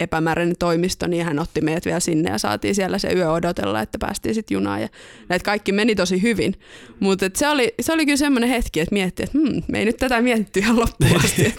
epämääräinen 0.00 0.56
toimisto, 0.58 1.06
niin 1.06 1.24
hän 1.24 1.38
otti 1.38 1.60
meidät 1.60 1.84
vielä 1.84 2.00
sinne 2.00 2.30
ja 2.30 2.38
saatiin 2.38 2.74
siellä 2.74 2.98
se 2.98 3.12
yö 3.12 3.32
odotella, 3.32 3.80
että 3.80 3.98
päästiin 3.98 4.34
sitten 4.34 4.54
junaan. 4.54 4.82
Ja 4.82 4.88
näitä 5.28 5.44
kaikki 5.44 5.72
meni 5.72 5.94
tosi 5.94 6.22
hyvin. 6.22 6.54
Mutta 7.00 7.30
se 7.34 7.48
oli, 7.48 7.74
se 7.80 7.92
oli 7.92 8.06
kyllä 8.06 8.16
semmoinen 8.16 8.50
hetki, 8.50 8.80
että 8.80 8.92
miettii, 8.92 9.24
että 9.24 9.38
hmm, 9.38 9.62
me 9.68 9.78
ei 9.78 9.84
nyt 9.84 9.96
tätä 9.96 10.22
mietitty 10.22 10.60
ihan 10.60 10.80
loppuun 10.80 11.16
asti. 11.24 11.54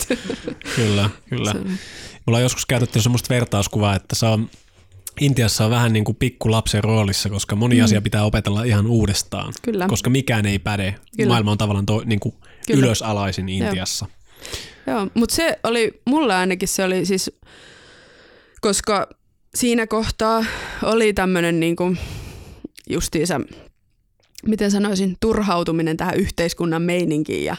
Kyllä, 0.75 1.09
kyllä. 1.29 1.53
Me 1.53 2.23
ollaan 2.27 2.43
joskus 2.43 2.65
käytetty 2.65 3.01
semmoista 3.01 3.33
vertauskuvaa, 3.33 3.95
että 3.95 4.15
se 4.15 4.25
on, 4.25 4.49
Intiassa 5.19 5.65
on 5.65 5.71
vähän 5.71 5.93
niin 5.93 6.05
kuin 6.05 6.15
pikku 6.15 6.51
lapsen 6.51 6.83
roolissa, 6.83 7.29
koska 7.29 7.55
moni 7.55 7.77
mm. 7.77 7.83
asia 7.83 8.01
pitää 8.01 8.23
opetella 8.23 8.63
ihan 8.63 8.87
uudestaan, 8.87 9.53
Kyllä. 9.61 9.87
koska 9.87 10.09
mikään 10.09 10.45
ei 10.45 10.59
päde. 10.59 10.95
Kyllä. 11.17 11.27
Maailma 11.27 11.51
on 11.51 11.57
tavallaan 11.57 11.85
to, 11.85 12.03
niin 12.05 12.19
kuin 12.19 12.35
Kyllä. 12.67 12.85
ylösalaisin 12.85 13.49
Intiassa. 13.49 14.05
Joo, 14.87 15.07
mutta 15.13 15.35
se 15.35 15.59
oli, 15.63 16.01
mulle 16.05 16.35
ainakin 16.35 16.67
se 16.67 16.83
oli 16.83 17.05
siis, 17.05 17.31
koska 18.62 19.10
siinä 19.55 19.88
kohtaa 19.88 20.45
oli 20.84 21.14
tämmöinen 21.14 21.60
niinku 21.60 21.95
justiinsa, 22.89 23.41
miten 24.45 24.72
sanoisin, 24.72 25.16
turhautuminen 25.20 25.97
tähän 25.97 26.16
yhteiskunnan 26.16 26.82
meininkiin 26.82 27.45
ja 27.45 27.55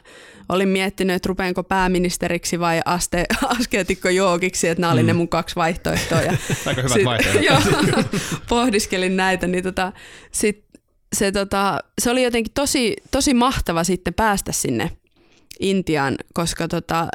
olin 0.48 0.68
miettinyt, 0.68 1.16
että 1.16 1.28
rupeanko 1.28 1.64
pääministeriksi 1.64 2.60
vai 2.60 2.80
aste, 2.84 3.24
askeetikko 3.60 4.08
joogiksi, 4.08 4.68
että 4.68 4.80
nämä 4.80 4.92
oli 4.92 5.02
ne 5.02 5.12
mun 5.12 5.28
kaksi 5.28 5.56
vaihtoehtoa. 5.56 6.22
Ja 6.22 6.30
Aika 6.66 6.82
hyvät 6.82 6.92
sit- 6.92 7.04
vaihtoehdot. 7.04 7.44
Joo, 7.48 8.04
pohdiskelin 8.48 9.16
näitä, 9.16 9.46
niin 9.46 9.64
tota, 9.64 9.92
sit, 10.32 10.64
se, 11.16 11.32
tota, 11.32 11.80
se 12.00 12.10
oli 12.10 12.22
jotenkin 12.22 12.52
tosi, 12.52 12.96
tosi 13.10 13.34
mahtava 13.34 13.84
sitten 13.84 14.14
päästä 14.14 14.52
sinne 14.52 14.90
Intiaan, 15.60 16.16
koska 16.34 16.68
tota, 16.68 17.08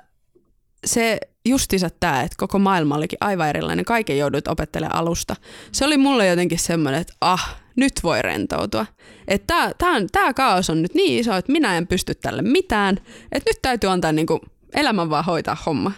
se 0.85 1.19
justiinsa 1.45 1.89
tämä, 1.99 2.21
että 2.21 2.35
koko 2.37 2.59
maailma 2.59 2.95
olikin 2.95 3.17
aivan 3.21 3.49
erilainen. 3.49 3.85
Kaiken 3.85 4.17
joudut 4.17 4.47
opettelemaan 4.47 4.99
alusta. 4.99 5.35
Se 5.71 5.85
oli 5.85 5.97
mulle 5.97 6.27
jotenkin 6.27 6.59
semmoinen, 6.59 7.01
että 7.01 7.13
ah, 7.21 7.55
nyt 7.75 7.93
voi 8.03 8.21
rentoutua. 8.21 8.85
Että 9.27 9.73
tämä, 10.11 10.33
kaos 10.33 10.69
on 10.69 10.81
nyt 10.81 10.93
niin 10.93 11.19
iso, 11.19 11.35
että 11.35 11.51
minä 11.51 11.77
en 11.77 11.87
pysty 11.87 12.15
tälle 12.15 12.41
mitään. 12.41 12.97
Että 13.31 13.49
nyt 13.49 13.61
täytyy 13.61 13.89
antaa 13.89 14.11
niinku 14.11 14.41
elämän 14.73 15.09
vaan 15.09 15.25
hoitaa 15.25 15.57
homma. 15.65 15.91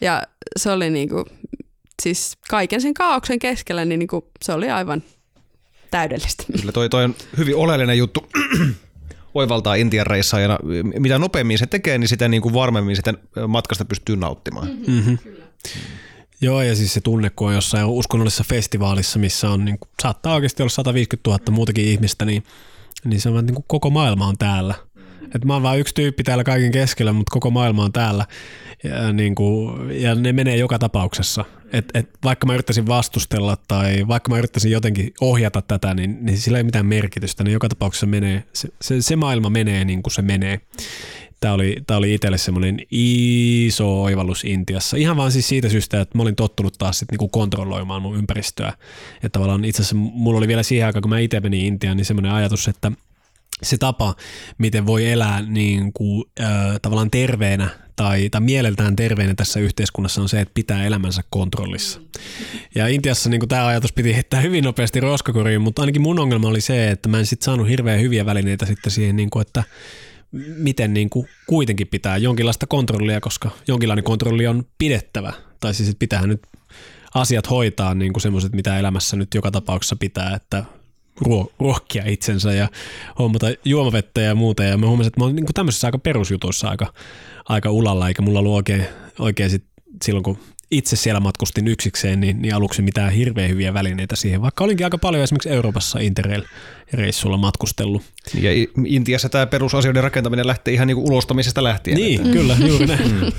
Ja 0.00 0.22
se 0.56 0.70
oli 0.70 0.90
niinku, 0.90 1.24
siis 2.02 2.38
kaiken 2.50 2.80
sen 2.80 2.94
kaauksen 2.94 3.38
keskellä, 3.38 3.84
niin 3.84 3.98
niinku, 3.98 4.30
se 4.42 4.52
oli 4.52 4.70
aivan 4.70 5.02
täydellistä. 5.90 6.44
Kyllä 6.60 6.72
toi, 6.72 6.88
toi 6.88 7.04
on 7.04 7.14
hyvin 7.38 7.56
oleellinen 7.56 7.98
juttu 7.98 8.26
oivaltaa 9.38 9.74
Intian 9.74 10.06
reissaajana. 10.06 10.58
Mitä 10.98 11.18
nopeammin 11.18 11.58
se 11.58 11.66
tekee, 11.66 11.98
niin 11.98 12.08
sitä 12.08 12.28
niin 12.28 12.42
kuin 12.42 12.54
varmemmin 12.54 12.96
sitä 12.96 13.14
matkasta 13.48 13.84
pystyy 13.84 14.16
nauttimaan. 14.16 14.68
Mm-hmm. 14.86 15.18
Joo, 16.40 16.62
ja 16.62 16.76
siis 16.76 16.94
se 16.94 17.00
tunne, 17.00 17.30
kun 17.30 17.48
on 17.48 17.54
jossain 17.54 17.86
uskonnollisessa 17.86 18.44
festivaalissa, 18.48 19.18
missä 19.18 19.50
on, 19.50 19.64
niin 19.64 19.78
kuin, 19.78 19.88
saattaa 20.02 20.34
oikeasti 20.34 20.62
olla 20.62 20.70
150 20.70 21.30
000 21.30 21.42
muutakin 21.50 21.84
ihmistä, 21.84 22.24
niin, 22.24 22.42
niin 23.04 23.20
se 23.20 23.28
on 23.28 23.46
niin 23.46 23.54
kuin 23.54 23.64
koko 23.68 23.90
maailma 23.90 24.26
on 24.26 24.38
täällä. 24.38 24.74
Et 25.34 25.44
mä 25.44 25.52
oon 25.52 25.62
vaan 25.62 25.78
yksi 25.78 25.94
tyyppi 25.94 26.22
täällä 26.22 26.44
kaiken 26.44 26.72
keskellä, 26.72 27.12
mutta 27.12 27.30
koko 27.30 27.50
maailma 27.50 27.84
on 27.84 27.92
täällä. 27.92 28.26
Ja, 28.84 29.12
niin 29.12 29.34
kuin, 29.34 29.90
ja 30.02 30.14
ne 30.14 30.32
menee 30.32 30.56
joka 30.56 30.78
tapauksessa. 30.78 31.44
Et, 31.72 31.84
et 31.94 32.10
vaikka 32.24 32.46
mä 32.46 32.54
yrittäisin 32.54 32.86
vastustella 32.86 33.56
tai 33.68 34.08
vaikka 34.08 34.30
mä 34.30 34.38
yrittäisin 34.38 34.70
jotenkin 34.70 35.12
ohjata 35.20 35.62
tätä, 35.62 35.94
niin, 35.94 36.18
niin 36.20 36.38
sillä 36.38 36.58
ei 36.58 36.64
mitään 36.64 36.86
merkitystä. 36.86 37.44
Ne 37.44 37.50
joka 37.50 37.68
tapauksessa 37.68 38.06
menee, 38.06 38.44
se, 38.52 38.68
se, 38.82 39.02
se 39.02 39.16
maailma 39.16 39.50
menee 39.50 39.84
niin 39.84 40.02
kuin 40.02 40.12
se 40.12 40.22
menee. 40.22 40.60
Tämä 41.40 41.54
oli, 41.54 41.76
tämä 41.86 41.98
oli 41.98 42.14
itselle 42.14 42.38
semmoinen 42.38 42.78
iso 42.90 44.02
oivallus 44.02 44.44
Intiassa. 44.44 44.96
Ihan 44.96 45.16
vaan 45.16 45.32
siis 45.32 45.48
siitä 45.48 45.68
syystä, 45.68 46.00
että 46.00 46.18
mä 46.18 46.22
olin 46.22 46.36
tottunut 46.36 46.74
taas 46.78 46.98
sit 46.98 47.10
niinku 47.10 47.28
kontrolloimaan 47.28 48.02
mun 48.02 48.16
ympäristöä. 48.16 48.72
Että 49.14 49.28
tavallaan 49.28 49.64
itse 49.64 49.82
asiassa 49.82 49.96
mulla 49.96 50.38
oli 50.38 50.48
vielä 50.48 50.62
siihen 50.62 50.86
aikaan, 50.86 51.02
kun 51.02 51.10
mä 51.10 51.18
itse 51.18 51.40
menin 51.40 51.64
Intiaan, 51.64 51.96
niin 51.96 52.04
semmoinen 52.04 52.32
ajatus, 52.32 52.68
että 52.68 52.92
se 53.62 53.78
tapa, 53.78 54.14
miten 54.58 54.86
voi 54.86 55.10
elää 55.10 55.42
niin 55.42 55.92
kuin, 55.92 56.24
äh, 56.40 56.48
tavallaan 56.82 57.10
terveenä 57.10 57.68
tai, 57.96 58.28
tai 58.30 58.40
mieleltään 58.40 58.96
terveenä 58.96 59.34
tässä 59.34 59.60
yhteiskunnassa 59.60 60.22
on 60.22 60.28
se, 60.28 60.40
että 60.40 60.54
pitää 60.54 60.84
elämänsä 60.84 61.22
kontrollissa. 61.30 62.00
Ja 62.74 62.88
Intiassa 62.88 63.30
niin 63.30 63.48
tämä 63.48 63.66
ajatus 63.66 63.92
piti 63.92 64.14
heittää 64.14 64.40
hyvin 64.40 64.64
nopeasti 64.64 65.00
roskakoriin, 65.00 65.62
mutta 65.62 65.82
ainakin 65.82 66.02
mun 66.02 66.18
ongelma 66.18 66.48
oli 66.48 66.60
se, 66.60 66.90
että 66.90 67.08
mä 67.08 67.18
en 67.18 67.26
sitten 67.26 67.44
saanut 67.44 67.68
hirveän 67.68 68.00
hyviä 68.00 68.26
välineitä 68.26 68.66
sitten 68.66 68.92
siihen, 68.92 69.16
niin 69.16 69.30
kuin, 69.30 69.40
että 69.40 69.64
miten 70.56 70.94
niin 70.94 71.10
kuin 71.10 71.28
kuitenkin 71.46 71.88
pitää 71.88 72.16
jonkinlaista 72.16 72.66
kontrollia, 72.66 73.20
koska 73.20 73.50
jonkinlainen 73.68 74.04
kontrolli 74.04 74.46
on 74.46 74.64
pidettävä. 74.78 75.32
Tai 75.60 75.74
siis 75.74 75.88
että 75.88 75.98
pitää 75.98 76.26
nyt 76.26 76.42
asiat 77.14 77.50
hoitaa 77.50 77.94
niin 77.94 78.12
kuin 78.12 78.22
semmoiset, 78.22 78.52
mitä 78.52 78.78
elämässä 78.78 79.16
nyt 79.16 79.34
joka 79.34 79.50
tapauksessa 79.50 79.96
pitää, 79.96 80.34
että 80.34 80.64
ruo- 81.24 81.52
ruokkia 81.58 82.02
itsensä 82.06 82.52
ja 82.52 82.68
hommata 83.18 83.46
juomavettä 83.64 84.20
ja 84.20 84.34
muuta. 84.34 84.64
Ja 84.64 84.78
mä 84.78 84.86
huomasin, 84.86 85.08
että 85.08 85.20
mä 85.20 85.24
olen 85.24 85.36
niin 85.36 85.46
tämmöisissä 85.54 85.88
aika 85.88 85.98
perusjutuissa 85.98 86.68
aika, 86.68 86.92
aika 87.44 87.70
ulalla, 87.70 88.08
eikä 88.08 88.22
mulla 88.22 88.38
ollut 88.38 88.54
oikein, 88.54 88.84
oikein 89.18 89.50
sit 89.50 89.64
silloin, 90.04 90.24
kun 90.24 90.38
itse 90.70 90.96
siellä 90.96 91.20
matkustin 91.20 91.68
yksikseen, 91.68 92.20
niin, 92.20 92.42
niin 92.42 92.54
aluksi 92.54 92.82
mitään 92.82 93.12
hirveän 93.12 93.50
hyviä 93.50 93.74
välineitä 93.74 94.16
siihen, 94.16 94.42
vaikka 94.42 94.64
olinkin 94.64 94.86
aika 94.86 94.98
paljon 94.98 95.22
esimerkiksi 95.22 95.48
Euroopassa 95.48 95.98
Interrail-reissulla 95.98 97.36
matkustellut. 97.36 98.02
Ja 98.34 98.50
Intiassa 98.86 99.28
tämä 99.28 99.46
perusasioiden 99.46 100.02
rakentaminen 100.02 100.46
lähtee 100.46 100.74
ihan 100.74 100.86
niin 100.86 100.96
kuin 100.96 101.12
ulostamisesta 101.12 101.64
lähtien. 101.64 101.96
Niin, 101.96 102.20
että. 102.20 102.32
kyllä, 102.32 102.56
juuri 102.68 102.86
näin. 102.86 103.12
Mm. 103.12 103.32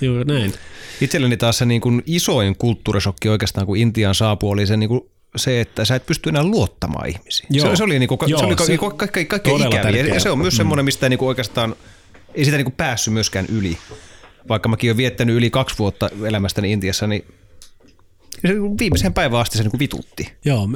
juuri 0.00 0.24
näin. 0.24 0.52
Itselleni 1.00 1.36
taas 1.36 1.58
se 1.58 1.66
niin 1.66 1.80
kuin 1.80 2.02
isoin 2.06 2.56
kulttuurisokki 2.56 3.28
oikeastaan, 3.28 3.66
kun 3.66 3.76
Intiaan 3.76 4.14
saapuu, 4.14 4.50
oli 4.50 4.66
se 4.66 4.76
niin 4.76 4.88
kuin 4.88 5.00
se, 5.36 5.60
että 5.60 5.84
sä 5.84 5.94
et 5.94 6.06
pysty 6.06 6.28
enää 6.28 6.44
luottamaan 6.44 7.08
ihmisiin. 7.08 7.46
Joo. 7.50 7.70
Se, 7.70 7.76
se 7.76 7.84
oli, 7.84 7.98
niinku, 7.98 8.18
Joo, 8.26 8.38
se 8.38 8.44
oli 8.44 8.56
se 8.66 8.78
kaikki, 8.78 8.96
kaikki, 8.96 9.24
kaikki 9.24 9.50
ikäviä. 9.66 10.14
Ja 10.14 10.20
se 10.20 10.30
on 10.30 10.38
myös 10.38 10.54
mm. 10.54 10.56
semmoinen, 10.56 10.84
mistä 10.84 11.08
niinku 11.08 11.26
oikeastaan 11.26 11.76
ei 12.34 12.44
sitä 12.44 12.56
niinku 12.56 12.74
päässyt 12.76 13.14
myöskään 13.14 13.46
yli. 13.48 13.78
Vaikka 14.48 14.68
mäkin 14.68 14.90
olen 14.90 14.96
viettänyt 14.96 15.36
yli 15.36 15.50
kaksi 15.50 15.78
vuotta 15.78 16.10
elämästäni 16.26 16.72
Intiassa, 16.72 17.06
niin 17.06 17.24
viimeiseen 18.78 19.14
päivään 19.14 19.42
asti 19.42 19.56
se 19.56 19.62
niin 19.62 19.70
kuin 19.70 19.78
vitutti. 19.78 20.32
Joo, 20.44 20.68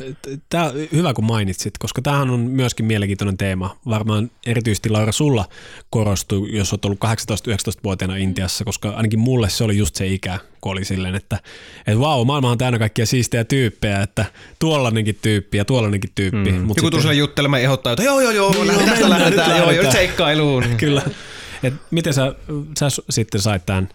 tää, 0.48 0.72
hyvä 0.92 1.14
kun 1.14 1.24
mainitsit, 1.24 1.78
koska 1.78 2.02
tämähän 2.02 2.30
on 2.30 2.40
myöskin 2.40 2.86
mielenkiintoinen 2.86 3.36
teema. 3.36 3.76
Varmaan 3.88 4.30
erityisesti 4.46 4.88
Laura 4.88 5.12
sulla 5.12 5.44
korostui, 5.90 6.56
jos 6.56 6.72
olet 6.72 6.84
ollut 6.84 6.98
18-19-vuotiaana 7.04 8.16
Intiassa, 8.16 8.64
koska 8.64 8.90
ainakin 8.90 9.18
mulle 9.18 9.50
se 9.50 9.64
oli 9.64 9.78
just 9.78 9.94
se 9.94 10.06
ikä, 10.06 10.38
kun 10.60 10.72
oli 10.72 10.84
silleen, 10.84 11.14
että, 11.14 11.38
että 11.78 12.00
vau, 12.00 12.24
maailma 12.24 12.50
on 12.50 12.58
täynnä 12.58 12.78
kaikkia 12.78 13.06
siistejä 13.06 13.44
tyyppejä, 13.44 14.02
että 14.02 14.24
tuollainenkin 14.58 15.18
tyyppi 15.22 15.58
ja 15.58 15.64
tuollainenkin 15.64 16.10
tyyppi. 16.14 16.52
Mm. 16.52 16.60
Mut 16.60 16.76
Joku 16.76 16.90
tulee 16.90 17.14
juttelemaan 17.14 17.62
ehdottaa, 17.62 17.92
että 17.92 18.02
joo 18.02 18.20
joo 18.20 18.32
joo, 18.32 18.52
niin, 18.52 18.66
lähdetään, 18.66 18.90
tästä 18.90 19.10
lähdetään, 19.10 19.48
lähdetään, 19.48 19.74
joo, 19.74 19.82
joo, 19.82 19.92
seikkailuun. 19.92 20.64
Kyllä. 20.76 21.02
Et 21.62 21.74
miten 21.90 22.14
sä, 22.14 22.34
sä 22.78 22.86
sitten 23.10 23.40
sait 23.40 23.66
tämän 23.66 23.88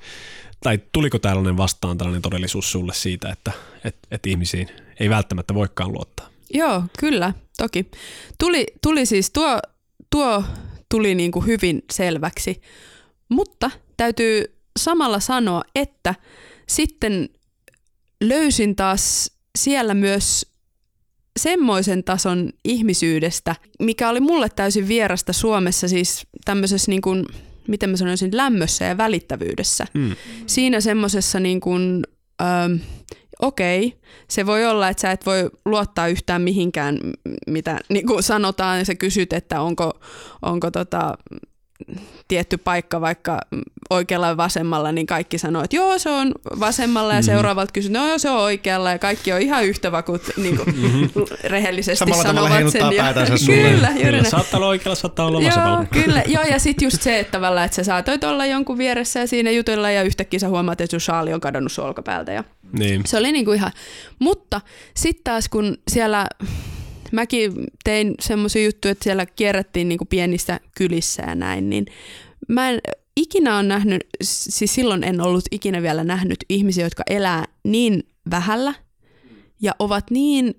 tai 0.63 0.79
tuliko 0.91 1.19
tällainen 1.19 1.57
vastaan 1.57 1.97
tällainen 1.97 2.21
todellisuus 2.21 2.71
sulle 2.71 2.93
siitä, 2.93 3.29
että, 3.29 3.51
että, 3.83 4.07
että 4.11 4.29
ihmisiin 4.29 4.67
ei 4.99 5.09
välttämättä 5.09 5.53
voikaan 5.53 5.93
luottaa? 5.93 6.29
Joo, 6.53 6.83
kyllä, 6.99 7.33
toki. 7.57 7.91
Tuli, 8.39 8.65
tuli 8.81 9.05
siis 9.05 9.31
tuo, 9.31 9.59
tuo 10.09 10.43
tuli 10.89 11.15
niin 11.15 11.31
kuin 11.31 11.45
hyvin 11.45 11.83
selväksi, 11.91 12.61
mutta 13.29 13.71
täytyy 13.97 14.57
samalla 14.79 15.19
sanoa, 15.19 15.61
että 15.75 16.15
sitten 16.69 17.29
löysin 18.21 18.75
taas 18.75 19.31
siellä 19.57 19.93
myös 19.93 20.53
semmoisen 21.39 22.03
tason 22.03 22.49
ihmisyydestä, 22.65 23.55
mikä 23.79 24.09
oli 24.09 24.19
mulle 24.19 24.49
täysin 24.49 24.87
vierasta 24.87 25.33
Suomessa, 25.33 25.87
siis 25.87 26.27
tämmöisessä 26.45 26.91
niin 26.91 27.01
kuin– 27.01 27.25
miten 27.67 27.89
mä 27.89 27.97
sanoisin, 27.97 28.37
lämmössä 28.37 28.85
ja 28.85 28.97
välittävyydessä. 28.97 29.85
Mm. 29.93 30.15
Siinä 30.45 30.81
semmoisessa 30.81 31.39
niin 31.39 31.59
kuin, 31.59 32.03
ähm, 32.41 32.73
okei, 33.41 33.87
okay, 33.87 33.99
se 34.27 34.45
voi 34.45 34.65
olla, 34.65 34.89
että 34.89 35.01
sä 35.01 35.11
et 35.11 35.25
voi 35.25 35.49
luottaa 35.65 36.07
yhtään 36.07 36.41
mihinkään, 36.41 36.99
mitä 37.47 37.79
niin 37.89 38.07
kuin 38.07 38.23
sanotaan, 38.23 38.79
ja 38.79 38.85
sä 38.85 38.95
kysyt, 38.95 39.33
että 39.33 39.61
onko, 39.61 39.93
onko 40.41 40.71
tota, 40.71 41.17
tietty 42.27 42.57
paikka 42.57 43.01
vaikka 43.01 43.39
oikealla 43.89 44.27
ja 44.27 44.37
vasemmalla, 44.37 44.91
niin 44.91 45.07
kaikki 45.07 45.37
sanoo, 45.37 45.63
että 45.63 45.75
joo, 45.75 45.99
se 45.99 46.09
on 46.09 46.31
vasemmalla 46.59 47.13
ja 47.13 47.19
mm-hmm. 47.19 47.33
seuraavalta 47.33 47.71
kysyy, 47.71 47.91
no 47.91 48.07
joo, 48.07 48.17
se 48.17 48.29
on 48.29 48.39
oikealla 48.39 48.91
ja 48.91 48.99
kaikki 48.99 49.33
on 49.33 49.41
ihan 49.41 49.65
yhtä 49.65 49.91
vakut 49.91 50.21
niin 50.37 50.57
kuin, 50.57 50.75
mm-hmm. 50.75 51.09
rehellisesti 51.43 51.99
Samalla 51.99 52.23
sanovat 52.23 52.71
sen. 52.71 52.81
Ja, 52.81 53.13
kyllä, 53.45 53.87
juuri 53.89 54.03
kyllä, 54.03 54.23
saattaa 54.23 54.57
olla 54.57 54.67
oikealla, 54.67 54.95
saattaa 54.95 55.25
olla 55.25 55.43
vasemmalla. 55.43 55.77
Joo, 55.77 56.03
kyllä, 56.03 56.23
joo, 56.27 56.43
ja 56.43 56.59
sitten 56.59 56.85
just 56.85 57.01
se, 57.01 57.19
että 57.19 57.31
tavallaan, 57.31 57.65
että 57.65 57.75
sä 57.75 57.83
saatoit 57.83 58.23
olla 58.23 58.45
jonkun 58.45 58.77
vieressä 58.77 59.19
ja 59.19 59.27
siinä 59.27 59.51
jutella 59.51 59.91
ja 59.91 60.03
yhtäkkiä 60.03 60.39
sä 60.39 60.49
huomaat, 60.49 60.81
että 60.81 60.91
sun 60.91 61.01
shaali 61.01 61.33
on 61.33 61.41
kadonnut 61.41 61.71
sun 61.71 61.85
olkapäältä. 61.85 62.31
Ja 62.31 62.43
niin. 62.79 63.01
Se 63.05 63.17
oli 63.17 63.31
niin 63.31 63.45
kuin 63.45 63.55
ihan, 63.57 63.71
mutta 64.19 64.61
sitten 64.95 65.23
taas 65.23 65.49
kun 65.49 65.77
siellä 65.87 66.27
mäkin 67.13 67.53
tein 67.83 68.15
semmoisia 68.21 68.65
juttuja, 68.65 68.91
että 68.91 69.03
siellä 69.03 69.25
kierrättiin 69.25 69.89
niin 69.89 69.97
kuin 69.97 70.07
pienissä 70.07 70.59
kylissä 70.77 71.23
ja 71.27 71.35
näin, 71.35 71.69
niin 71.69 71.85
mä 72.47 72.69
en 72.69 72.81
ikinä 73.17 73.57
on 73.57 73.67
nähnyt, 73.67 74.03
siis 74.21 74.75
silloin 74.75 75.03
en 75.03 75.21
ollut 75.21 75.45
ikinä 75.51 75.81
vielä 75.81 76.03
nähnyt 76.03 76.37
ihmisiä, 76.49 76.85
jotka 76.85 77.03
elää 77.09 77.45
niin 77.63 78.03
vähällä 78.31 78.73
ja 79.61 79.75
ovat 79.79 80.11
niin 80.11 80.55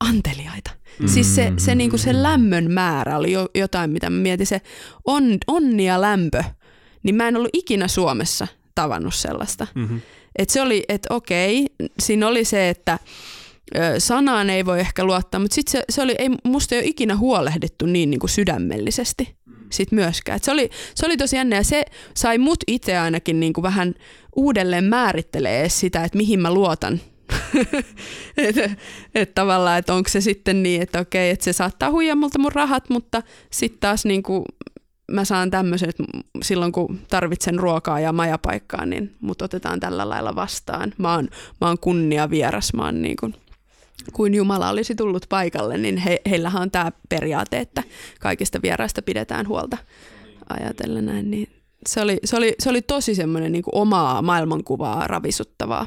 anteliaita. 0.00 0.70
Mm-hmm. 0.70 1.08
Siis 1.08 1.34
se, 1.34 1.52
se, 1.56 1.74
niin 1.74 1.90
kuin 1.90 2.00
se 2.00 2.22
lämmön 2.22 2.70
määrä 2.70 3.18
oli 3.18 3.32
jo, 3.32 3.48
jotain, 3.54 3.90
mitä 3.90 4.10
mä 4.10 4.18
mietin, 4.18 4.46
se 4.46 4.60
on, 5.04 5.38
onni 5.46 5.86
ja 5.86 6.00
lämpö, 6.00 6.44
niin 7.02 7.14
mä 7.14 7.28
en 7.28 7.36
ollut 7.36 7.50
ikinä 7.52 7.88
Suomessa 7.88 8.46
tavannut 8.74 9.14
sellaista. 9.14 9.66
Mm-hmm. 9.74 10.00
Et 10.36 10.50
se 10.50 10.62
oli, 10.62 10.84
että 10.88 11.14
okei, 11.14 11.66
siinä 11.98 12.28
oli 12.28 12.44
se, 12.44 12.68
että 12.68 12.98
sanaan 13.98 14.50
ei 14.50 14.66
voi 14.66 14.80
ehkä 14.80 15.04
luottaa, 15.04 15.40
mutta 15.40 15.54
sitten 15.54 15.72
se, 15.72 15.84
se 15.88 16.02
oli, 16.02 16.14
ei, 16.18 16.30
musta 16.44 16.74
ei 16.74 16.80
ole 16.80 16.88
ikinä 16.88 17.16
huolehdittu 17.16 17.86
niin, 17.86 18.10
niin 18.10 18.20
kuin 18.20 18.30
sydämellisesti 18.30 19.36
sit 19.70 19.92
myöskään. 19.92 20.36
Et 20.36 20.44
se, 20.44 20.50
oli, 20.50 20.70
se 20.94 21.06
oli 21.06 21.16
tosi 21.16 21.36
jännä 21.36 21.56
ja 21.56 21.64
se 21.64 21.84
sai 22.14 22.38
mut 22.38 22.58
itse 22.66 22.98
ainakin 22.98 23.40
niin 23.40 23.52
kuin 23.52 23.62
vähän 23.62 23.94
uudelleen 24.36 24.84
määrittelee 24.84 25.68
sitä, 25.68 26.04
että 26.04 26.18
mihin 26.18 26.40
mä 26.40 26.54
luotan. 26.54 27.00
että 28.36 28.70
et 29.14 29.34
tavallaan, 29.34 29.78
että 29.78 29.94
onko 29.94 30.08
se 30.08 30.20
sitten 30.20 30.62
niin, 30.62 30.82
että 30.82 31.00
okei, 31.00 31.30
että 31.30 31.44
se 31.44 31.52
saattaa 31.52 31.90
huijaa 31.90 32.16
multa 32.16 32.38
mun 32.38 32.52
rahat, 32.52 32.90
mutta 32.90 33.22
sitten 33.50 33.80
taas 33.80 34.04
niin 34.04 34.22
kuin 34.22 34.44
mä 35.12 35.24
saan 35.24 35.50
tämmöisen, 35.50 35.88
että 35.88 36.04
silloin 36.42 36.72
kun 36.72 37.00
tarvitsen 37.08 37.58
ruokaa 37.58 38.00
ja 38.00 38.12
majapaikkaa, 38.12 38.86
niin 38.86 39.14
mut 39.20 39.42
otetaan 39.42 39.80
tällä 39.80 40.08
lailla 40.08 40.34
vastaan. 40.34 40.92
Mä 40.98 41.14
oon, 41.14 41.28
mä 41.60 41.66
oon 41.66 41.78
kunnia 41.78 42.30
vieras, 42.30 42.72
mä 42.72 42.84
oon 42.84 43.02
niin 43.02 43.16
kuin 43.20 43.34
kuin 44.12 44.34
Jumala 44.34 44.70
olisi 44.70 44.94
tullut 44.94 45.26
paikalle, 45.28 45.78
niin 45.78 45.96
he, 45.96 46.20
heillähän 46.30 46.62
on 46.62 46.70
tämä 46.70 46.92
periaate, 47.08 47.58
että 47.58 47.82
kaikista 48.20 48.62
vieraista 48.62 49.02
pidetään 49.02 49.48
huolta 49.48 49.76
ajatellen 50.48 51.06
näin. 51.06 51.30
Niin 51.30 51.48
se, 51.86 52.00
oli, 52.00 52.18
se, 52.24 52.36
oli, 52.36 52.54
se 52.58 52.70
oli 52.70 52.82
tosi 52.82 53.14
semmoinen 53.14 53.52
niin 53.52 53.64
omaa 53.72 54.22
maailmankuvaa 54.22 55.06
ravisuttavaa 55.06 55.86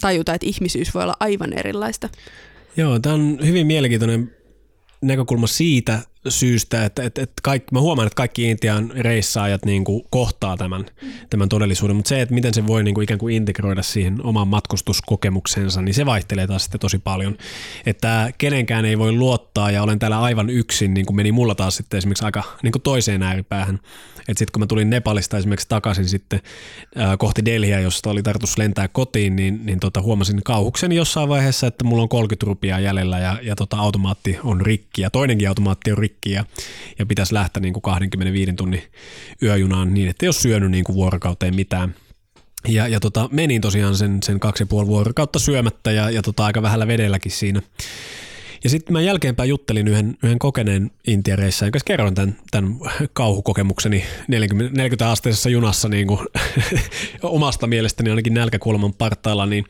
tajuta, 0.00 0.34
että 0.34 0.46
ihmisyys 0.46 0.94
voi 0.94 1.02
olla 1.02 1.16
aivan 1.20 1.52
erilaista. 1.52 2.08
Joo, 2.76 2.98
tämä 2.98 3.14
on 3.14 3.38
hyvin 3.46 3.66
mielenkiintoinen 3.66 4.36
näkökulma 5.02 5.46
siitä, 5.46 6.02
syystä, 6.28 6.84
että, 6.84 7.02
että, 7.02 7.22
että 7.22 7.40
kaikki, 7.42 7.68
mä 7.72 7.80
huomaan, 7.80 8.06
että 8.06 8.16
kaikki 8.16 8.50
Intian 8.50 8.90
reissaajat 8.90 9.64
niin 9.64 9.84
kuin 9.84 10.04
kohtaa 10.10 10.56
tämän, 10.56 10.86
tämän 11.30 11.48
todellisuuden, 11.48 11.96
mutta 11.96 12.08
se, 12.08 12.20
että 12.20 12.34
miten 12.34 12.54
se 12.54 12.66
voi 12.66 12.84
niin 12.84 12.94
kuin 12.94 13.02
ikään 13.02 13.18
kuin 13.18 13.34
integroida 13.34 13.82
siihen 13.82 14.26
omaan 14.26 14.48
matkustuskokemuksensa, 14.48 15.82
niin 15.82 15.94
se 15.94 16.06
vaihtelee 16.06 16.46
taas 16.46 16.62
sitten 16.62 16.80
tosi 16.80 16.98
paljon. 16.98 17.36
Että 17.86 18.30
kenenkään 18.38 18.84
ei 18.84 18.98
voi 18.98 19.12
luottaa 19.12 19.70
ja 19.70 19.82
olen 19.82 19.98
täällä 19.98 20.20
aivan 20.20 20.50
yksin, 20.50 20.94
niin 20.94 21.06
kuin 21.06 21.16
meni 21.16 21.32
mulla 21.32 21.54
taas 21.54 21.76
sitten 21.76 21.98
esimerkiksi 21.98 22.24
aika 22.24 22.42
niin 22.62 22.72
kuin 22.72 22.82
toiseen 22.82 23.22
ääripäähän. 23.22 23.80
Että 24.28 24.38
sitten 24.38 24.52
kun 24.52 24.62
mä 24.62 24.66
tulin 24.66 24.90
Nepalista 24.90 25.38
esimerkiksi 25.38 25.68
takaisin 25.68 26.08
sitten 26.08 26.40
ää, 26.96 27.16
kohti 27.16 27.44
Delhiä, 27.44 27.80
josta 27.80 28.10
oli 28.10 28.22
tarkoitus 28.22 28.58
lentää 28.58 28.88
kotiin, 28.88 29.36
niin, 29.36 29.66
niin 29.66 29.80
tota, 29.80 30.02
huomasin 30.02 30.40
kauhukseni 30.44 30.96
jossain 30.96 31.28
vaiheessa, 31.28 31.66
että 31.66 31.84
mulla 31.84 32.02
on 32.02 32.08
30 32.08 32.46
rupia 32.46 32.80
jäljellä 32.80 33.18
ja, 33.18 33.38
ja 33.42 33.56
tota, 33.56 33.76
automaatti 33.76 34.38
on 34.44 34.60
rikki 34.60 35.02
ja 35.02 35.10
toinenkin 35.10 35.48
automaatti 35.48 35.92
on 35.92 35.98
rikki 35.98 36.15
rikki 36.16 36.30
ja, 36.30 36.44
ja 36.98 37.06
pitäisi 37.06 37.34
lähteä 37.34 37.60
niin 37.60 37.74
kuin 37.74 37.82
25 37.82 38.52
tunnin 38.52 38.82
yöjunaan 39.42 39.94
niin, 39.94 40.08
että 40.08 40.26
ei 40.26 40.28
ole 40.28 40.34
syönyt 40.34 40.70
niin 40.70 40.84
kuin 40.84 40.96
vuorokauteen 40.96 41.54
mitään. 41.54 41.94
Ja, 42.68 42.88
ja 42.88 43.00
tota, 43.00 43.28
menin 43.32 43.60
tosiaan 43.60 43.96
sen, 43.96 44.18
sen 44.22 44.40
kaksi 44.40 44.62
ja 44.62 44.66
puoli 44.66 44.86
vuorokautta 44.86 45.38
syömättä 45.38 45.92
ja, 45.92 46.10
ja 46.10 46.22
tota, 46.22 46.44
aika 46.44 46.62
vähällä 46.62 46.86
vedelläkin 46.86 47.32
siinä. 47.32 47.62
Ja 48.64 48.70
sitten 48.70 48.92
mä 48.92 49.00
jälkeenpäin 49.00 49.48
juttelin 49.48 49.88
yhden, 49.88 50.16
yhden 50.22 50.38
kokeneen 50.38 50.90
intiareissa, 51.06 51.64
jonka 51.64 51.78
kerroin 51.84 52.14
tämän, 52.14 52.36
tämän 52.50 52.76
kauhukokemukseni 53.12 54.04
40, 54.28 54.76
40 54.76 55.10
asteisessa 55.10 55.48
junassa 55.48 55.88
niin 55.88 56.06
kuin, 56.06 56.20
omasta 57.22 57.66
mielestäni 57.66 58.10
ainakin 58.10 58.34
nälkäkuoleman 58.34 58.94
partailla, 58.94 59.46
niin, 59.46 59.64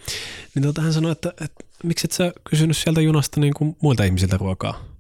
niin 0.55 0.63
tota, 0.63 0.83
hän 0.83 0.93
sanoi, 0.93 1.13
että, 1.13 1.29
että 1.29 1.65
miksi 1.85 2.07
et 2.07 2.13
sä 2.13 2.33
kysynyt 2.51 2.77
sieltä 2.77 3.01
junasta 3.01 3.41
niin 3.41 3.55
kuin 3.55 3.77
muilta 3.83 4.05
ihmisiltä 4.05 4.37
ruokaa? 4.37 4.96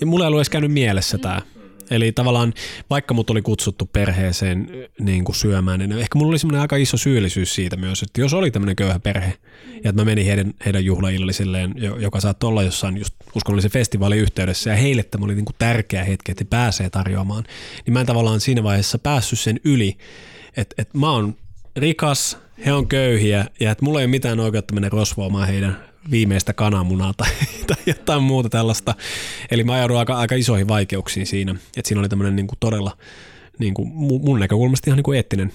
Ja 0.00 0.06
mulla 0.06 0.24
ei 0.24 0.26
ollut 0.26 0.38
edes 0.38 0.50
käynyt 0.50 0.72
mielessä 0.72 1.18
tämä. 1.18 1.42
Eli 1.90 2.12
tavallaan 2.12 2.52
vaikka 2.90 3.14
mut 3.14 3.30
oli 3.30 3.42
kutsuttu 3.42 3.86
perheeseen 3.86 4.70
niin 5.00 5.24
kuin 5.24 5.36
syömään, 5.36 5.78
niin 5.78 5.92
ehkä 5.92 6.18
mulla 6.18 6.30
oli 6.30 6.38
semmoinen 6.38 6.60
aika 6.60 6.76
iso 6.76 6.96
syyllisyys 6.96 7.54
siitä 7.54 7.76
myös, 7.76 8.02
että 8.02 8.20
jos 8.20 8.34
oli 8.34 8.50
tämmöinen 8.50 8.76
köyhä 8.76 8.98
perhe 8.98 9.34
ja 9.84 9.90
että 9.90 9.92
mä 9.92 10.04
menin 10.04 10.26
heidän, 10.26 10.54
heidän 10.64 10.84
juhlaillallisilleen, 10.84 11.74
joka 11.98 12.20
saattoi 12.20 12.48
olla 12.48 12.62
jossain 12.62 12.96
just 12.96 13.14
uskonnollisen 13.34 13.70
festivaalin 13.70 14.18
yhteydessä 14.18 14.70
ja 14.70 14.76
heille 14.76 15.02
tämä 15.02 15.24
oli 15.24 15.34
niin 15.34 15.44
kuin 15.44 15.56
tärkeä 15.58 16.04
hetki, 16.04 16.32
että 16.32 16.44
he 16.44 16.48
pääsee 16.50 16.90
tarjoamaan, 16.90 17.44
niin 17.86 17.92
mä 17.92 18.00
en 18.00 18.06
tavallaan 18.06 18.40
siinä 18.40 18.62
vaiheessa 18.62 18.98
päässyt 18.98 19.40
sen 19.40 19.60
yli, 19.64 19.96
että, 20.56 20.74
että 20.78 20.98
mä 20.98 21.10
oon 21.10 21.36
rikas, 21.76 22.38
he 22.66 22.72
on 22.72 22.88
köyhiä 22.88 23.46
ja 23.60 23.70
että 23.70 23.84
mulla 23.84 24.00
ei 24.00 24.04
ole 24.04 24.10
mitään 24.10 24.40
oikeutta 24.40 24.74
mennä 24.74 24.88
rosvoamaan 24.88 25.48
heidän 25.48 25.89
viimeistä 26.10 26.52
kananmunaa 26.52 27.14
tai, 27.16 27.30
tai 27.66 27.76
jotain 27.86 28.22
muuta 28.22 28.48
tällaista. 28.48 28.94
Eli 29.50 29.64
mä 29.64 29.72
ajaudun 29.72 29.98
aika, 29.98 30.18
aika 30.18 30.34
isoihin 30.34 30.68
vaikeuksiin 30.68 31.26
siinä. 31.26 31.52
Että 31.52 31.88
siinä 31.88 32.00
oli 32.00 32.08
tämmöinen 32.08 32.36
niin 32.36 32.46
kuin 32.46 32.58
todella 32.60 32.96
niin 33.58 33.74
kuin 33.74 33.88
mun 33.94 34.40
näkökulmasta 34.40 34.90
ihan 34.90 34.96
niin 34.96 35.04
kuin 35.04 35.16
eettinen 35.16 35.52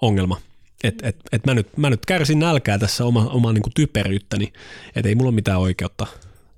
ongelma. 0.00 0.40
Että 0.84 1.08
et, 1.08 1.16
et 1.32 1.46
mä, 1.46 1.54
nyt, 1.54 1.76
mä 1.76 1.90
nyt 1.90 2.06
kärsin 2.06 2.38
nälkää 2.38 2.78
tässä 2.78 3.04
oma, 3.04 3.26
oma 3.26 3.52
niin 3.52 3.62
kuin 3.62 3.74
typeryyttäni, 3.74 4.52
että 4.96 5.08
ei 5.08 5.14
mulla 5.14 5.28
ole 5.28 5.34
mitään 5.34 5.58
oikeutta. 5.58 6.06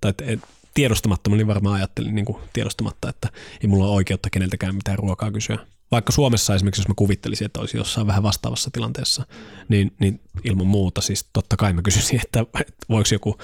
Tai 0.01 0.11
et, 0.11 0.23
et, 0.27 0.41
tiedostamatta, 0.75 1.31
mä 1.31 1.37
niin 1.37 1.47
varmaan 1.47 1.77
ajattelin 1.77 2.15
niin 2.15 2.25
kuin 2.25 2.39
tiedostamatta, 2.53 3.09
että 3.09 3.29
ei 3.63 3.69
mulla 3.69 3.85
ole 3.87 3.95
oikeutta 3.95 4.31
keneltäkään 4.31 4.75
mitään 4.75 4.99
ruokaa 4.99 5.33
kysyä 5.33 5.59
vaikka 5.91 6.13
Suomessa 6.13 6.55
esimerkiksi, 6.55 6.81
jos 6.81 6.89
mä 6.89 6.95
kuvittelisin, 6.97 7.45
että 7.45 7.61
olisi 7.61 7.77
jossain 7.77 8.07
vähän 8.07 8.23
vastaavassa 8.23 8.71
tilanteessa, 8.71 9.27
niin, 9.69 9.93
niin 10.01 10.21
ilman 10.45 10.67
muuta 10.67 11.01
siis 11.01 11.29
totta 11.33 11.57
kai 11.57 11.73
mä 11.73 11.83
kysyisin, 11.83 12.21
että, 12.25 12.41
että 12.41 12.87
voiko 12.89 13.09
joku 13.13 13.39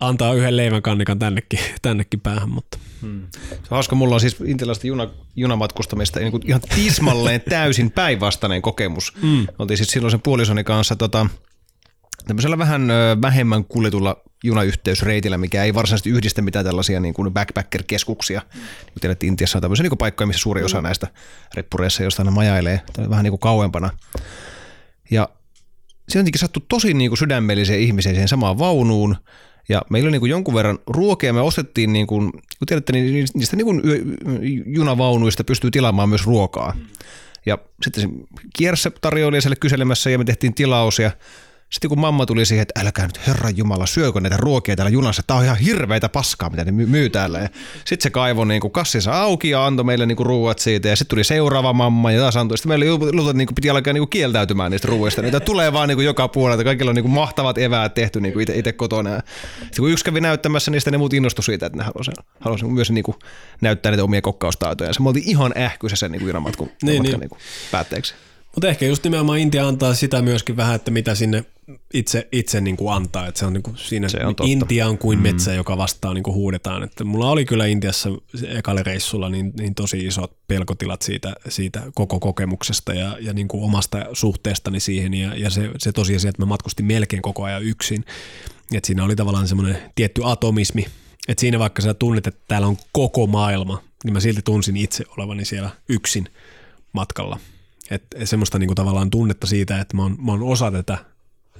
antaa 0.00 0.34
yhden 0.34 0.56
leivän 0.56 0.82
kannikan 0.82 1.18
tännekin, 1.18 1.60
tännekin 1.82 2.20
päähän. 2.20 2.50
Mutta. 2.50 2.78
Hmm. 3.02 3.26
Se 3.32 3.54
on 3.54 3.60
hauska, 3.70 3.96
mulla 3.96 4.14
on 4.14 4.20
siis 4.20 4.36
intialaista 4.44 4.86
juna, 4.86 5.08
junamatkustamista 5.36 6.20
niin 6.20 6.30
kuin 6.30 6.42
ihan 6.46 6.60
tismalleen 6.74 7.40
täysin 7.40 7.90
päinvastainen 7.90 8.62
kokemus. 8.62 9.12
Hmm. 9.22 9.46
Oltiin 9.58 9.76
siis 9.76 9.90
silloin 9.90 10.10
sen 10.10 10.22
puolisoni 10.22 10.64
kanssa 10.64 10.96
tota, 10.96 11.26
tämmöisellä 12.26 12.58
vähän 12.58 12.88
vähemmän 13.22 13.64
kuljetulla 13.64 14.22
junayhteysreitillä, 14.44 15.38
mikä 15.38 15.64
ei 15.64 15.74
varsinaisesti 15.74 16.10
yhdistä 16.10 16.42
mitään 16.42 16.64
tällaisia 16.64 17.00
niin 17.00 17.14
kuin 17.14 17.32
backpacker-keskuksia. 17.32 18.40
Niin 18.40 18.92
kuin 18.92 19.00
tiedät, 19.00 19.22
Intiassa 19.22 19.58
on 19.58 19.62
tämmöisiä 19.62 19.82
niin 19.82 19.90
kuin 19.90 19.98
paikkoja, 19.98 20.26
missä 20.26 20.42
suuri 20.42 20.62
osa 20.62 20.82
näistä 20.82 21.06
reppureissa 21.54 22.02
jostain 22.02 22.32
majailee, 22.32 22.80
tai 22.92 23.10
vähän 23.10 23.24
niin 23.24 23.32
kuin 23.32 23.40
kauempana. 23.40 23.90
Ja 25.10 25.28
se 26.08 26.18
on 26.18 26.26
sattui 26.36 26.62
tosi 26.68 26.94
niin 26.94 27.10
kuin 27.10 27.18
sydämellisiä 27.18 27.76
ihmisiä 27.76 28.12
siihen 28.12 28.28
samaan 28.28 28.58
vaunuun, 28.58 29.16
ja 29.68 29.82
meillä 29.90 30.06
oli 30.06 30.12
niin 30.12 30.20
kuin 30.20 30.30
jonkun 30.30 30.54
verran 30.54 30.78
ruokia, 30.86 31.32
me 31.32 31.40
ostettiin, 31.40 31.92
niin 31.92 32.06
kuin, 32.06 32.32
kun 32.32 32.66
tiedätte, 32.66 32.92
niin 32.92 33.26
niistä 33.34 33.56
niin 33.56 33.64
kuin 33.64 33.82
junavaunuista 34.66 35.44
pystyy 35.44 35.70
tilaamaan 35.70 36.08
myös 36.08 36.26
ruokaa. 36.26 36.76
Ja 37.46 37.58
sitten 37.82 38.02
se 38.02 38.08
kiersi 38.56 38.88
tarjoilijaiselle 39.00 39.56
kyselemässä 39.56 40.10
ja 40.10 40.18
me 40.18 40.24
tehtiin 40.24 40.54
tilaus 40.54 40.98
ja 40.98 41.10
sitten 41.70 41.88
kun 41.88 42.00
mamma 42.00 42.26
tuli 42.26 42.46
siihen, 42.46 42.62
että 42.62 42.80
älkää 42.80 43.06
nyt 43.06 43.26
Herran 43.26 43.56
Jumala, 43.56 43.86
syökö 43.86 44.20
näitä 44.20 44.36
ruokia 44.36 44.76
täällä 44.76 44.90
junassa, 44.90 45.22
tämä 45.26 45.38
on 45.38 45.44
ihan 45.44 45.56
hirveitä 45.56 46.08
paskaa, 46.08 46.50
mitä 46.50 46.64
ne 46.64 46.72
myy 46.72 47.10
täällä. 47.10 47.48
Sitten 47.84 48.02
se 48.02 48.10
kaivoi 48.10 48.46
niin 48.46 48.70
kassinsa 48.72 49.22
auki 49.22 49.50
ja 49.50 49.66
antoi 49.66 49.84
meille 49.84 50.06
niin 50.06 50.18
ruuat 50.18 50.58
siitä 50.58 50.88
ja 50.88 50.96
sitten 50.96 51.10
tuli 51.10 51.24
seuraava 51.24 51.72
mamma 51.72 52.12
ja 52.12 52.20
taas 52.20 52.36
antoi. 52.36 52.58
Sitten 52.58 52.68
meillä 52.68 52.86
luulta, 53.12 53.32
niin 53.32 53.48
piti 53.54 53.70
alkaa 53.70 53.92
niin 53.92 54.08
kieltäytymään 54.08 54.70
niistä 54.70 54.88
ruuista. 54.88 55.22
Niitä 55.22 55.40
tulee 55.40 55.72
vaan 55.72 55.88
niin 55.88 56.04
joka 56.04 56.28
puolelta, 56.28 56.64
kaikilla 56.64 56.90
on 56.90 56.94
niin 56.94 57.10
mahtavat 57.10 57.58
eväät 57.58 57.94
tehty 57.94 58.20
niin 58.20 58.34
itse, 58.40 58.72
kotona. 58.72 59.10
Sitten 59.60 59.76
kun 59.78 59.90
yksi 59.90 60.04
kävi 60.04 60.20
näyttämässä, 60.20 60.70
niin 60.70 60.80
sitten 60.80 60.92
ne 60.92 60.98
muut 60.98 61.14
innostui 61.14 61.44
siitä, 61.44 61.66
että 61.66 61.78
ne 61.78 61.84
halusivat, 61.84 62.26
halusivat 62.40 62.74
myös 62.74 62.90
niin 62.90 63.04
näyttää 63.60 63.92
niitä 63.92 64.04
omia 64.04 64.22
kokkaustaitoja. 64.22 64.92
Se 64.92 65.02
me 65.02 65.08
oltiin 65.08 65.28
ihan 65.28 65.52
ähkyssä 65.56 65.96
sen 65.96 66.12
niin 66.12 66.20
kuin 66.20 66.28
junamatkun 66.28 66.70
niin, 66.82 67.02
niin. 67.02 67.20
Niin 67.20 67.30
päätteeksi. 67.70 68.14
Mutta 68.60 68.68
ehkä 68.68 68.86
just 68.86 69.04
nimenomaan 69.04 69.38
Intia 69.38 69.68
antaa 69.68 69.94
sitä 69.94 70.22
myöskin 70.22 70.56
vähän, 70.56 70.74
että 70.74 70.90
mitä 70.90 71.14
sinne 71.14 71.44
itse, 71.94 72.28
itse 72.32 72.60
niin 72.60 72.76
kuin 72.76 72.92
antaa. 72.92 73.26
Että 73.26 73.38
se 73.38 73.46
on 73.46 73.52
niin 73.52 73.62
kuin 73.62 73.76
siinä 73.76 74.08
se 74.08 74.26
on 74.26 74.34
Intia 74.44 74.88
on 74.88 74.98
kuin 74.98 75.18
mm. 75.18 75.22
metsä, 75.22 75.54
joka 75.54 75.76
vastaa 75.76 76.14
niin 76.14 76.22
kuin 76.22 76.34
huudetaan. 76.34 76.82
Että 76.82 77.04
mulla 77.04 77.30
oli 77.30 77.44
kyllä 77.44 77.66
Intiassa 77.66 78.10
ekalle 78.48 78.82
reissulla 78.82 79.28
niin, 79.28 79.52
niin 79.58 79.74
tosi 79.74 80.06
isot 80.06 80.36
pelkotilat 80.48 81.02
siitä, 81.02 81.34
siitä 81.48 81.82
koko 81.94 82.20
kokemuksesta 82.20 82.94
ja, 82.94 83.16
ja 83.20 83.32
niin 83.32 83.48
kuin 83.48 83.64
omasta 83.64 84.06
suhteestani 84.12 84.80
siihen. 84.80 85.14
Ja, 85.14 85.34
ja 85.34 85.50
se, 85.50 85.70
se 85.78 85.92
tosiasia, 85.92 86.28
että 86.28 86.42
mä 86.42 86.46
matkustin 86.46 86.86
melkein 86.86 87.22
koko 87.22 87.44
ajan 87.44 87.62
yksin. 87.62 88.04
Että 88.74 88.86
siinä 88.86 89.04
oli 89.04 89.16
tavallaan 89.16 89.48
semmoinen 89.48 89.78
tietty 89.94 90.20
atomismi, 90.24 90.86
että 91.28 91.40
siinä 91.40 91.58
vaikka 91.58 91.82
sä 91.82 91.94
tunnet, 91.94 92.26
että 92.26 92.40
täällä 92.48 92.66
on 92.66 92.76
koko 92.92 93.26
maailma, 93.26 93.82
niin 94.04 94.12
mä 94.12 94.20
silti 94.20 94.42
tunsin 94.42 94.76
itse 94.76 95.04
olevani 95.16 95.44
siellä 95.44 95.70
yksin 95.88 96.28
matkalla– 96.92 97.38
että 97.90 98.26
semmoista 98.26 98.58
niin 98.58 98.68
kuin 98.68 98.76
tavallaan 98.76 99.10
tunnetta 99.10 99.46
siitä, 99.46 99.80
että 99.80 99.96
mä 99.96 100.02
oon, 100.02 100.16
mä 100.20 100.32
oon 100.32 100.42
osa 100.42 100.70
tätä 100.70 100.98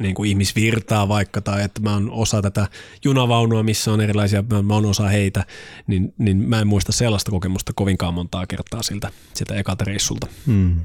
niin 0.01 0.15
kuin 0.15 0.29
ihmisvirtaa 0.29 1.09
vaikka, 1.09 1.41
tai 1.41 1.65
että 1.65 1.81
mä 1.81 1.95
oon 1.95 2.11
osa 2.11 2.43
tätä 2.43 2.69
junavaunua, 3.05 3.63
missä 3.63 3.93
on 3.93 4.01
erilaisia, 4.01 4.45
mä 4.63 4.75
oon 4.75 4.87
osa 4.87 5.09
heitä, 5.09 5.45
niin, 5.87 6.15
niin 6.19 6.37
mä 6.37 6.61
en 6.61 6.67
muista 6.67 6.93
sellaista 6.93 7.31
kokemusta 7.31 7.73
kovinkaan 7.77 8.15
montaa 8.15 8.47
kertaa 8.47 8.83
siltä, 8.83 9.11
siltä 9.35 9.55
ekalta 9.55 9.85
reissulta. 9.85 10.27
Hmm. 10.47 10.81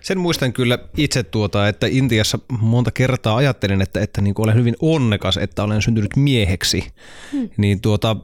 Sen 0.00 0.18
muistan 0.18 0.52
kyllä 0.52 0.78
itse 0.96 1.22
tuota, 1.22 1.68
että 1.68 1.86
Intiassa 1.90 2.38
monta 2.60 2.90
kertaa 2.90 3.36
ajattelin, 3.36 3.82
että, 3.82 4.00
että 4.00 4.20
niin 4.20 4.34
olen 4.38 4.54
hyvin 4.54 4.76
onnekas, 4.80 5.36
että 5.36 5.64
olen 5.64 5.82
syntynyt 5.82 6.16
mieheksi. 6.16 6.84
Hmm. 7.32 7.48
Niin 7.56 7.80
tuota, 7.80 8.16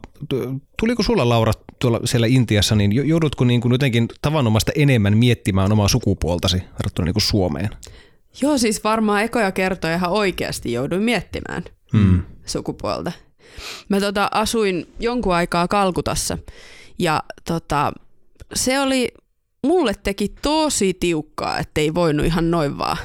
tuliko 0.78 1.02
sulla 1.02 1.28
Laura 1.28 1.52
tuolla 1.78 2.00
siellä 2.04 2.26
Intiassa, 2.26 2.74
niin 2.74 3.08
joudutko 3.08 3.44
niin 3.44 3.60
kuin 3.60 3.72
jotenkin 3.72 4.08
tavanomaista 4.22 4.72
enemmän 4.76 5.18
miettimään 5.18 5.72
omaa 5.72 5.88
sukupuoltasi 5.88 6.56
verrattuna 6.56 7.04
niin 7.04 7.14
kuin 7.14 7.22
Suomeen? 7.22 7.70
Joo, 8.40 8.58
siis 8.58 8.84
varmaan 8.84 9.22
ekoja 9.22 9.52
kertoja 9.52 9.94
ihan 9.94 10.10
oikeasti 10.10 10.72
jouduin 10.72 11.02
miettimään 11.02 11.64
hmm. 11.92 12.22
sukupuolta. 12.46 13.12
Mä 13.88 14.00
tota, 14.00 14.28
asuin 14.30 14.92
jonkun 15.00 15.34
aikaa 15.34 15.68
Kalkutassa 15.68 16.38
ja 16.98 17.22
tota, 17.44 17.92
se 18.54 18.80
oli 18.80 19.08
mulle 19.66 19.94
teki 20.02 20.34
tosi 20.42 20.94
tiukkaa, 20.94 21.58
ettei 21.58 21.94
voinut 21.94 22.26
ihan 22.26 22.50
noin 22.50 22.78
vaan 22.78 22.96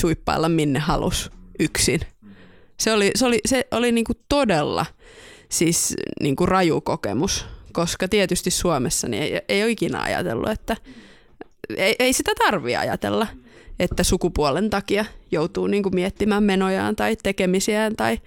suippailla 0.00 0.48
minne 0.48 0.78
halus 0.78 1.30
yksin. 1.58 2.00
Se 2.76 2.92
oli, 2.92 3.10
se 3.14 3.26
oli, 3.26 3.38
se 3.46 3.66
oli 3.70 3.92
niinku 3.92 4.12
todella 4.28 4.86
siis 5.48 5.94
niinku 6.20 6.46
raju 6.46 6.80
kokemus, 6.80 7.46
koska 7.72 8.08
tietysti 8.08 8.50
Suomessa 8.50 9.08
niin 9.08 9.22
ei, 9.22 9.40
ei 9.48 9.62
ole 9.62 9.70
ikinä 9.70 10.00
ajatellut, 10.00 10.50
että 10.50 10.76
ei, 11.76 11.96
ei 11.98 12.12
sitä 12.12 12.32
tarvitse 12.38 12.76
ajatella, 12.76 13.26
että 13.80 14.02
sukupuolen 14.02 14.70
takia 14.70 15.04
joutuu 15.30 15.66
niinku 15.66 15.90
miettimään 15.90 16.42
menojaan 16.42 16.96
tai 16.96 17.16
tekemisiään. 17.22 17.96
Tai, 17.96 18.18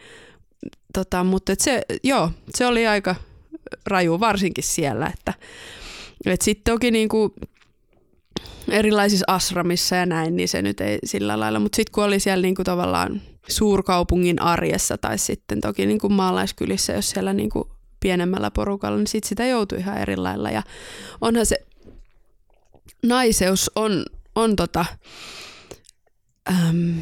tota, 0.93 1.24
mutta 1.24 1.54
se, 1.60 1.82
joo, 2.04 2.32
se 2.56 2.66
oli 2.66 2.88
aika 2.88 3.16
raju 3.86 4.20
varsinkin 4.20 4.64
siellä, 4.64 5.12
että 5.14 5.34
et 6.26 6.41
sitten 6.41 6.74
toki 6.74 6.91
niinku 6.91 7.34
erilaisissa 8.70 9.26
asramissa 9.28 9.95
ja 9.95 10.06
näin, 10.06 10.36
niin 10.36 10.49
se 10.49 10.62
nyt 10.62 10.82
ei 10.82 10.99
sillä 11.04 11.39
lailla. 11.39 11.60
Mutta 11.60 11.76
sitten 11.76 11.91
kun 11.91 12.04
oli 12.04 12.20
siellä 12.20 12.41
niinku 12.41 12.64
tavallaan 12.64 13.22
suurkaupungin 13.47 14.41
arjessa 14.41 14.97
tai 14.97 15.18
sitten 15.18 15.62
toki 15.62 15.86
niinku 15.86 16.10
maalaiskylissä, 16.10 16.93
jos 16.93 17.10
siellä 17.10 17.34
niinku 17.34 17.70
pienemmällä 17.99 18.51
porukalla, 18.51 18.97
niin 18.97 19.08
sit 19.08 19.24
sitä 19.24 19.45
joutui 19.45 19.78
ihan 19.78 19.97
eri 19.97 20.18
lailla. 20.18 20.51
Ja 20.51 20.64
onhan 21.22 21.45
se 21.45 21.58
naiseus 23.04 23.72
on, 23.76 24.06
on 24.36 24.56
tota, 24.56 24.86
äm, 26.49 27.01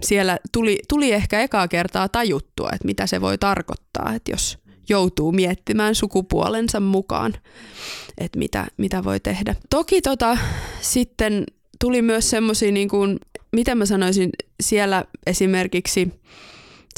siellä 0.00 0.38
tuli, 0.52 0.78
tuli 0.88 1.12
ehkä 1.12 1.40
ekaa 1.40 1.68
kertaa 1.68 2.08
tajuttua, 2.08 2.70
että 2.72 2.86
mitä 2.86 3.06
se 3.06 3.20
voi 3.20 3.38
tarkoittaa, 3.38 4.12
että 4.14 4.32
jos 4.32 4.58
joutuu 4.88 5.32
miettimään 5.32 5.94
sukupuolensa 5.94 6.80
mukaan, 6.80 7.34
että 8.18 8.38
mitä, 8.38 8.66
mitä 8.76 9.04
voi 9.04 9.20
tehdä. 9.20 9.54
Toki 9.70 10.02
tota, 10.02 10.38
sitten 10.80 11.44
tuli 11.80 12.02
myös 12.02 12.30
semmoisia, 12.30 12.72
niin 12.72 12.88
kuin, 12.88 13.18
mitä 13.52 13.74
mä 13.74 13.86
sanoisin, 13.86 14.30
siellä 14.62 15.04
esimerkiksi 15.26 16.12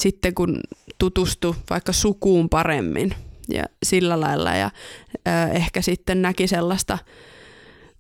sitten 0.00 0.34
kun 0.34 0.60
tutustu 0.98 1.56
vaikka 1.70 1.92
sukuun 1.92 2.48
paremmin 2.48 3.14
ja 3.48 3.64
sillä 3.82 4.20
lailla 4.20 4.54
ja 4.54 4.70
ö, 5.16 5.52
ehkä 5.52 5.82
sitten 5.82 6.22
näki 6.22 6.46
sellaista 6.46 6.98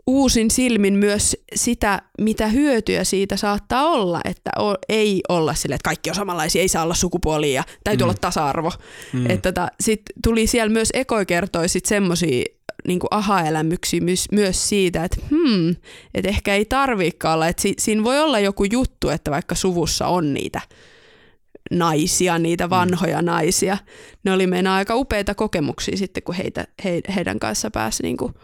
uusin 0.06 0.50
silmin 0.50 0.94
myös 0.94 1.36
sitä, 1.54 2.02
mitä 2.20 2.46
hyötyä 2.46 3.04
siitä 3.04 3.36
saattaa 3.36 3.86
olla, 3.86 4.20
että 4.24 4.50
ei 4.88 5.20
olla 5.28 5.54
sille, 5.54 5.74
että 5.74 5.88
kaikki 5.88 6.10
on 6.10 6.16
samanlaisia, 6.16 6.62
ei 6.62 6.68
saa 6.68 6.82
olla 6.82 6.94
sukupuolia 6.94 7.54
ja 7.54 7.64
täytyy 7.84 8.04
mm. 8.04 8.08
olla 8.08 8.18
tasa-arvo. 8.20 8.72
Mm. 9.12 9.30
Että 9.30 9.52
tota, 9.52 9.68
sit 9.80 10.02
tuli 10.24 10.46
siellä 10.46 10.72
myös 10.72 10.88
Ekoi 10.94 11.26
kertoi 11.26 11.68
sit 11.68 11.86
semmosia 11.86 12.44
niin 12.86 13.00
aha-elämyksiä 13.10 14.00
myös, 14.00 14.26
myös 14.32 14.68
siitä, 14.68 15.04
että 15.04 15.16
hmm, 15.30 15.76
et 16.14 16.26
ehkä 16.26 16.54
ei 16.54 16.64
tarviikaan 16.64 17.34
olla, 17.34 17.48
että 17.48 17.62
si, 17.62 17.74
siinä 17.78 18.04
voi 18.04 18.20
olla 18.20 18.38
joku 18.38 18.64
juttu, 18.64 19.08
että 19.08 19.30
vaikka 19.30 19.54
suvussa 19.54 20.06
on 20.06 20.34
niitä 20.34 20.60
naisia, 21.70 22.38
niitä 22.38 22.66
mm. 22.66 22.70
vanhoja 22.70 23.22
mm. 23.22 23.26
naisia. 23.26 23.78
Ne 24.24 24.32
oli 24.32 24.46
meidän 24.46 24.72
aika 24.72 24.96
upeita 24.96 25.34
kokemuksia 25.34 25.96
sitten, 25.96 26.22
kun 26.22 26.34
heitä, 26.34 26.66
he, 26.84 27.00
heidän 27.16 27.38
kanssa 27.38 27.70
pääsi 27.70 28.02
niin 28.02 28.16
kuin 28.16 28.34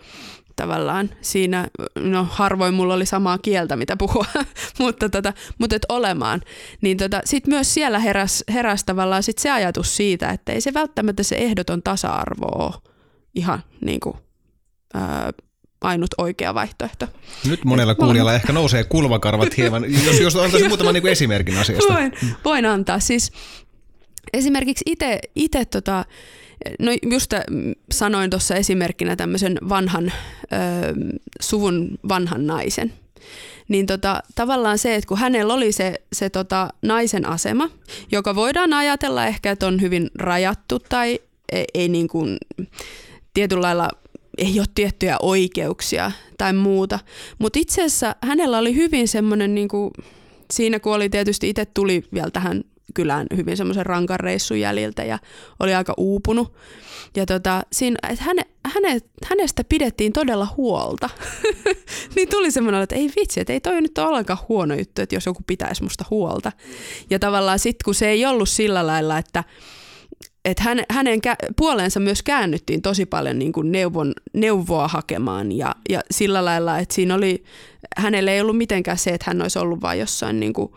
tavallaan 0.57 1.11
siinä, 1.21 1.69
no 1.99 2.27
harvoin 2.31 2.75
mulla 2.75 2.95
oli 2.95 3.07
samaa 3.07 3.39
kieltä, 3.39 3.77
mitä 3.77 3.97
puhua, 3.97 4.27
mutta, 4.79 5.09
tota, 5.09 5.33
mutta 5.59 5.77
et 5.77 5.87
olemaan. 5.89 6.41
Niin 6.81 6.97
tota, 6.97 7.21
sitten 7.25 7.55
myös 7.55 7.75
siellä 7.75 7.99
heräs, 7.99 8.45
heräs 8.53 8.85
tavallaan 8.85 9.23
sit 9.23 9.39
se 9.39 9.51
ajatus 9.51 9.97
siitä, 9.97 10.31
että 10.31 10.53
ei 10.53 10.61
se 10.61 10.75
välttämättä 10.75 11.23
se 11.23 11.37
ehdoton 11.37 11.83
tasa-arvo 11.83 12.65
ole 12.65 12.93
ihan 13.35 13.63
niin 13.81 14.01
kuin, 14.01 14.17
ää, 14.95 15.33
ainut 15.81 16.11
oikea 16.19 16.55
vaihtoehto. 16.55 17.07
Nyt 17.49 17.65
monella 17.65 17.95
kuulijalla 17.95 18.35
ehkä 18.35 18.53
nousee 18.53 18.85
kulmakarvat 18.85 19.57
hieman, 19.57 19.85
jos, 20.05 20.21
jos 20.21 20.37
antaisin 20.37 20.69
muutaman 20.69 20.95
niin 20.95 21.09
esimerkin 21.09 21.59
asiasta. 21.59 21.93
Voin, 21.95 22.13
voin 22.45 22.67
antaa. 22.67 23.01
Siis 23.01 23.33
esimerkiksi 24.33 24.85
itse 25.35 25.65
tota, 25.65 26.05
No 26.79 26.93
just 27.11 27.33
sanoin 27.93 28.31
tuossa 28.31 28.55
esimerkkinä 28.55 29.17
tämmöisen 29.17 29.59
vanhan 29.69 30.07
ö, 30.07 30.57
suvun 31.41 31.99
vanhan 32.09 32.47
naisen. 32.47 32.93
Niin 33.69 33.87
tota, 33.87 34.23
tavallaan 34.35 34.79
se, 34.79 34.95
että 34.95 35.09
kun 35.09 35.19
hänellä 35.19 35.55
oli 35.55 35.73
se, 35.73 35.95
se 36.13 36.31
tota, 36.31 36.69
naisen 36.83 37.29
asema, 37.29 37.71
joka 38.13 38.35
voidaan 38.35 38.73
ajatella 38.73 39.27
ehkä, 39.27 39.51
että 39.51 39.67
on 39.67 39.81
hyvin 39.81 40.11
rajattu 40.15 40.79
tai 40.79 41.21
ei, 41.53 41.65
ei 41.75 41.89
niin 41.89 42.09
kuin, 42.09 42.39
tietyllä 43.35 43.63
lailla 43.63 43.89
ei 44.39 44.59
ole 44.61 44.67
tiettyjä 44.75 45.17
oikeuksia 45.23 46.13
tai 46.39 46.53
muuta. 46.53 46.99
Mutta 47.39 47.59
itse 47.59 47.83
asiassa 47.83 48.17
hänellä 48.23 48.59
oli 48.59 48.75
hyvin 48.75 49.09
semmoinen, 49.09 49.55
niin 49.55 49.69
siinä 50.51 50.81
kun 50.81 50.95
oli 50.95 51.09
tietysti 51.09 51.49
itse 51.49 51.65
tuli 51.65 52.05
vielä 52.15 52.31
tähän 52.31 52.65
kylään 52.95 53.27
hyvin 53.37 53.57
semmoisen 53.57 53.87
rankan 53.87 54.21
reissun 54.21 54.61
jäljiltä 54.61 55.05
ja 55.05 55.19
oli 55.61 55.75
aika 55.75 55.95
uupunut. 55.97 56.53
Ja 57.17 57.27
tota, 57.27 57.63
siinä, 57.73 57.97
että 58.11 58.25
häne, 58.25 58.43
häne, 58.75 58.99
hänestä 59.29 59.65
pidettiin 59.69 60.13
todella 60.13 60.49
huolta. 60.57 61.11
niin 62.17 62.29
tuli 62.29 62.51
semmoinen, 62.51 62.83
että 62.83 62.95
ei 62.95 63.11
vitsi, 63.21 63.41
että 63.41 63.53
ei 63.53 63.61
toi 63.61 63.81
nyt 63.81 63.99
ole 63.99 64.07
ollenkaan 64.07 64.39
huono 64.49 64.75
juttu, 64.75 65.03
että 65.03 65.17
jos 65.17 65.27
joku 65.27 65.43
pitäisi 65.47 65.83
musta 65.83 66.05
huolta. 66.11 66.53
Ja 67.11 67.19
tavallaan 67.19 67.59
sitten 67.59 67.85
kun 67.85 67.95
se 67.95 68.09
ei 68.09 68.27
ollut 68.27 68.49
sillä 68.49 68.87
lailla, 68.87 69.19
että 69.19 69.45
että 70.45 70.63
hänen, 70.63 70.85
hänen 70.91 71.21
puoleensa 71.57 72.01
myös 72.01 72.23
käännyttiin 72.23 72.83
tosi 72.83 73.07
paljon 73.07 73.39
niin 73.39 73.53
kuin 73.53 73.73
neuvon, 73.73 74.13
neuvoa 74.33 74.89
hakemaan 74.89 75.53
ja, 75.53 75.75
ja 75.89 76.01
sillä 76.11 76.45
lailla, 76.45 76.79
että 76.79 76.95
siinä 76.95 77.15
oli, 77.15 77.45
hänelle 77.97 78.33
ei 78.33 78.41
ollut 78.41 78.57
mitenkään 78.57 78.99
se, 78.99 79.11
että 79.11 79.25
hän 79.31 79.43
olisi 79.43 79.59
ollut 79.59 79.81
vain 79.81 80.01
jossain 80.01 80.41
niin 80.41 80.53
kuin 80.53 80.73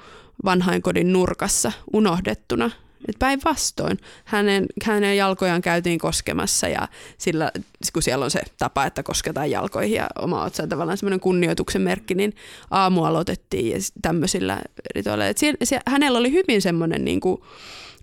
vanhainkodin 0.46 1.14
nurkassa 1.14 1.72
unohdettuna. 1.94 2.72
Päinvastoin 3.20 3.98
hänen, 4.26 4.66
hänen 4.84 5.18
jalkojaan 5.18 5.62
käytiin 5.62 6.00
koskemassa 6.00 6.68
ja 6.68 6.88
sillä, 7.18 7.52
kun 7.94 8.04
siellä 8.04 8.26
on 8.26 8.32
se 8.32 8.42
tapa, 8.60 8.86
että 8.86 9.04
kosketaan 9.04 9.52
jalkoihin 9.52 9.96
ja 9.96 10.08
oma 10.22 10.44
otsa 10.44 10.68
tavallaan 10.68 10.98
semmoinen 10.98 11.20
kunnioituksen 11.20 11.82
merkki, 11.82 12.16
niin 12.16 12.36
aamu 12.72 13.04
aloitettiin 13.04 13.72
ja 13.72 13.78
tämmöisillä 14.02 14.62
rituaaleilla. 14.96 15.82
Hänellä 15.88 16.20
oli 16.20 16.32
hyvin 16.32 16.62
semmoinen 16.62 17.06
niin 17.06 17.20
kuin, 17.20 17.42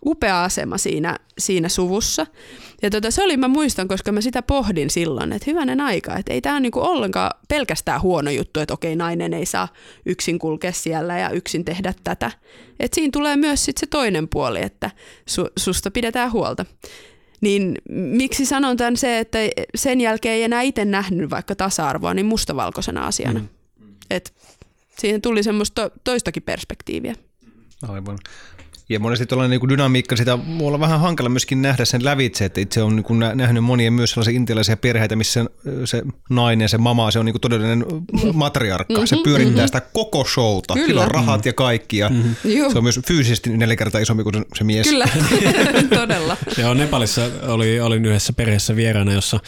upea 0.06 0.44
asema 0.44 0.78
siinä, 0.78 1.18
siinä 1.38 1.68
suvussa. 1.68 2.26
Ja 2.82 2.90
tota, 2.90 3.10
se 3.10 3.22
oli, 3.22 3.36
mä 3.36 3.48
muistan, 3.48 3.88
koska 3.88 4.12
mä 4.12 4.20
sitä 4.20 4.42
pohdin 4.42 4.90
silloin, 4.90 5.32
että 5.32 5.50
hyvänen 5.50 5.80
aika, 5.80 6.16
että 6.16 6.32
ei 6.32 6.40
tämä 6.40 6.60
niinku 6.60 6.80
ollenkaan 6.80 7.30
pelkästään 7.48 8.02
huono 8.02 8.30
juttu, 8.30 8.60
että 8.60 8.74
okei, 8.74 8.96
nainen 8.96 9.34
ei 9.34 9.46
saa 9.46 9.68
yksin 10.06 10.38
kulkea 10.38 10.72
siellä 10.72 11.18
ja 11.18 11.30
yksin 11.30 11.64
tehdä 11.64 11.94
tätä. 12.04 12.30
Että 12.80 12.94
siinä 12.94 13.10
tulee 13.12 13.36
myös 13.36 13.64
sit 13.64 13.78
se 13.78 13.86
toinen 13.86 14.28
puoli, 14.28 14.62
että 14.62 14.90
su, 15.26 15.46
susta 15.58 15.90
pidetään 15.90 16.32
huolta. 16.32 16.66
Niin 17.40 17.78
miksi 17.90 18.46
sanon 18.46 18.76
tämän 18.76 18.96
se, 18.96 19.18
että 19.18 19.38
sen 19.74 20.00
jälkeen 20.00 20.34
ei 20.34 20.42
enää 20.42 20.62
itse 20.62 20.84
nähnyt 20.84 21.30
vaikka 21.30 21.54
tasa-arvoa 21.54 22.14
niin 22.14 22.26
mustavalkoisena 22.26 23.06
asiana. 23.06 23.40
Mm. 23.40 23.48
Et 24.10 24.34
siihen 24.98 25.22
tuli 25.22 25.42
semmoista 25.42 25.90
toistakin 26.04 26.42
perspektiiviä. 26.42 27.14
Aivan. 27.88 28.18
Ja 28.92 29.00
monesti 29.00 29.26
tuollainen 29.26 29.60
niin 29.60 29.68
dynamiikka, 29.68 30.16
sitä 30.16 30.38
voi 30.58 30.68
olla 30.68 30.80
vähän 30.80 31.00
hankala 31.00 31.28
myöskin 31.28 31.62
nähdä 31.62 31.84
sen 31.84 32.04
lävitse, 32.04 32.44
että 32.44 32.60
itse 32.60 32.82
on 32.82 32.96
niin 32.96 33.18
nähnyt 33.34 33.64
monia 33.64 33.90
myös 33.90 34.10
sellaisia 34.10 34.36
intialaisia 34.36 34.76
perheitä, 34.76 35.16
missä 35.16 35.44
se 35.84 36.02
nainen, 36.30 36.68
se 36.68 36.78
mama, 36.78 37.10
se 37.10 37.18
on 37.18 37.26
niin 37.26 37.40
todellinen 37.40 37.84
matriarkka. 38.32 38.94
Mm-hmm, 38.94 39.06
se 39.06 39.16
pyörittää 39.24 39.54
mm-hmm. 39.54 39.66
sitä 39.66 39.80
koko 39.80 40.24
showta. 40.24 40.74
Kyllä. 40.74 40.86
Sillä 40.86 41.02
on 41.02 41.10
rahat 41.10 41.36
mm-hmm. 41.36 41.48
ja 41.48 41.52
kaikki 41.52 41.98
ja 41.98 42.08
mm-hmm. 42.08 42.34
se 42.72 42.78
on 42.78 42.82
myös 42.82 43.00
fyysisesti 43.06 43.56
neljä 43.56 43.76
kertaa 43.76 44.00
isompi 44.00 44.22
kuin 44.22 44.34
se 44.54 44.64
mies. 44.64 44.88
Kyllä, 44.88 45.08
todella. 46.00 46.36
Joo, 46.58 46.74
Nepalissa 46.74 47.30
oli, 47.42 47.80
olin 47.80 48.04
yhdessä 48.04 48.32
perheessä 48.32 48.76
vieraana, 48.76 49.12
jossa 49.12 49.40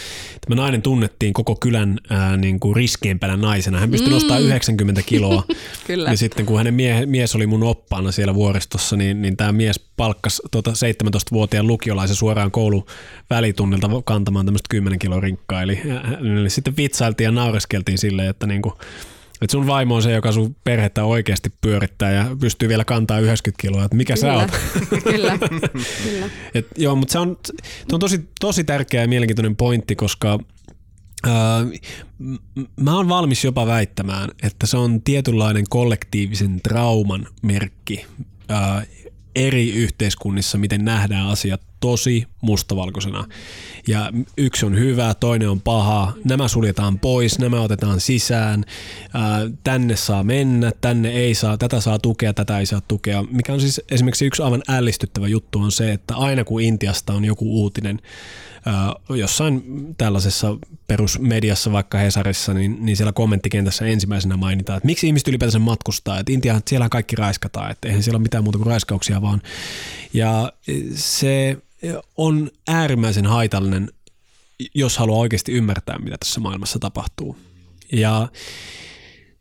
tämä 0.49 0.63
nainen 0.63 0.83
tunnettiin 0.83 1.33
koko 1.33 1.57
kylän 1.57 1.99
ää, 2.11 2.37
niin 2.37 2.61
kuin 2.61 2.77
riskiempänä 2.77 3.37
naisena. 3.37 3.81
Hän 3.81 3.91
pystyi 3.91 4.09
mm. 4.09 4.15
nostamaan 4.15 4.43
90 4.43 5.03
kiloa. 5.07 5.45
Kyllä. 5.87 6.11
Ja 6.11 6.17
sitten 6.17 6.47
kun 6.47 6.59
hänen 6.59 6.75
mie- 6.75 7.07
mies 7.07 7.35
oli 7.35 7.47
mun 7.47 7.63
oppaana 7.63 8.13
siellä 8.13 8.35
vuoristossa, 8.35 8.97
niin, 8.97 9.23
niin 9.23 9.34
tämä 9.37 9.53
mies 9.53 9.81
palkkasi 9.97 10.43
tuota 10.51 10.71
17-vuotiaan 10.71 11.67
lukiolaisen 11.67 12.17
suoraan 12.17 12.51
koulun 12.51 12.87
välitunnilta 13.31 13.91
kantamaan 14.05 14.47
tämmöistä 14.47 14.67
10 14.71 14.99
kiloa 14.99 15.21
rinkkaa. 15.21 15.63
Eli, 15.63 15.81
eli 16.41 16.51
sitten 16.51 16.77
vitsailtiin 16.77 17.25
ja 17.25 17.31
naureskeltiin 17.31 17.99
silleen, 17.99 18.31
että 18.31 18.47
niinku, 18.47 18.79
että 19.43 19.53
sun 19.53 19.67
vaimo 19.67 19.95
on 19.95 20.03
se, 20.03 20.13
joka 20.13 20.33
sun 20.33 20.57
perhettä 20.65 21.05
oikeasti 21.05 21.53
pyörittää 21.61 22.13
ja 22.13 22.37
pystyy 22.41 22.69
vielä 22.69 22.85
kantaa 22.85 23.19
90 23.19 23.63
kiloa, 23.63 23.85
että 23.85 23.97
mikä 23.97 24.15
kyllä, 24.15 24.33
sä 24.33 24.35
oot? 24.35 24.51
Kyllä, 25.05 25.39
kyllä. 26.03 26.31
Et, 26.55 26.67
joo, 26.77 26.97
mutta 26.97 27.13
se 27.13 27.19
on, 27.19 27.37
se 27.89 27.95
on 27.95 28.01
tosi, 28.01 28.29
tosi 28.41 28.65
tärkeä 28.65 29.01
ja 29.01 29.09
mielenkiintoinen 29.09 29.57
pointti, 29.57 29.97
koska 29.97 30.39
Öö, 31.27 31.33
mä 32.81 32.97
oon 32.97 33.09
valmis 33.09 33.45
jopa 33.45 33.67
väittämään, 33.67 34.31
että 34.43 34.67
se 34.67 34.77
on 34.77 35.03
tietynlainen 35.03 35.65
kollektiivisen 35.69 36.61
trauman 36.63 37.27
merkki 37.43 38.07
öö, 38.51 38.57
eri 39.35 39.75
yhteiskunnissa, 39.75 40.59
miten 40.59 40.85
nähdään 40.85 41.27
asiat 41.27 41.61
tosi 41.85 42.27
mustavalkoisena. 42.41 43.25
Ja 43.89 44.13
yksi 44.39 44.67
on 44.67 44.79
hyvä, 44.79 45.15
toinen 45.15 45.51
on 45.51 45.61
paha, 45.61 46.13
nämä 46.25 46.49
suljetaan 46.49 46.99
pois, 46.99 47.39
nämä 47.39 47.61
otetaan 47.61 48.01
sisään, 48.01 48.65
ää, 49.15 49.41
tänne 49.65 49.97
saa 49.97 50.25
mennä, 50.25 50.73
tänne 50.81 51.11
ei 51.11 51.35
saa, 51.35 51.59
tätä 51.59 51.81
saa 51.81 51.99
tukea, 51.99 52.35
tätä 52.35 52.59
ei 52.59 52.67
saa 52.67 52.81
tukea. 52.89 53.23
Mikä 53.23 53.53
on 53.53 53.61
siis 53.61 53.81
esimerkiksi 53.91 54.27
yksi 54.27 54.43
aivan 54.43 54.63
ällistyttävä 54.69 55.29
juttu 55.29 55.59
on 55.59 55.73
se, 55.73 55.93
että 55.93 56.17
aina 56.17 56.45
kun 56.45 56.63
Intiasta 56.63 57.13
on 57.13 57.25
joku 57.25 57.63
uutinen, 57.63 58.01
jossain 59.09 59.63
tällaisessa 59.99 60.57
perusmediassa, 60.87 61.73
vaikka 61.73 61.99
Hesarissa, 61.99 62.55
niin, 62.55 62.77
niin 62.81 62.97
siellä 62.97 63.13
kommenttikentässä 63.13 63.87
ensimmäisenä 63.87 64.37
mainitaan, 64.37 64.77
että 64.77 64.87
miksi 64.87 65.07
ihmiset 65.07 65.29
ylipäätänsä 65.29 65.59
matkustaa, 65.59 66.19
että 66.19 66.33
Intia, 66.33 66.61
siellä 66.69 66.89
kaikki 66.89 67.17
raiskataan, 67.17 67.71
että 67.71 67.89
eihän 67.89 68.03
siellä 68.03 68.17
ole 68.17 68.23
mitään 68.23 68.45
muuta 68.45 68.59
kuin 68.59 68.67
raiskauksia 68.67 69.23
vaan. 69.23 69.43
Ja 70.13 70.53
se 70.95 71.57
on 72.17 72.51
äärimmäisen 72.69 73.27
haitallinen, 73.27 73.89
jos 74.75 74.99
haluaa 74.99 75.19
oikeasti 75.19 75.53
ymmärtää, 75.53 75.99
mitä 75.99 76.17
tässä 76.19 76.41
maailmassa 76.41 76.79
tapahtuu. 76.79 77.37
Ja 77.93 78.29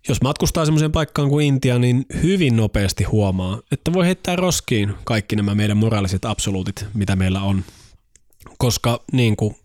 jos 0.07 0.21
matkustaa 0.21 0.65
semmoiseen 0.65 0.91
paikkaan 0.91 1.29
kuin 1.29 1.45
Intia, 1.45 1.79
niin 1.79 2.05
hyvin 2.23 2.55
nopeasti 2.55 3.03
huomaa, 3.03 3.61
että 3.71 3.93
voi 3.93 4.05
heittää 4.05 4.35
roskiin 4.35 4.93
kaikki 5.03 5.35
nämä 5.35 5.55
meidän 5.55 5.77
moraaliset 5.77 6.25
absoluutit, 6.25 6.85
mitä 6.93 7.15
meillä 7.15 7.41
on. 7.41 7.63
Koska 8.57 9.03
niin 9.11 9.35
kuin 9.35 9.55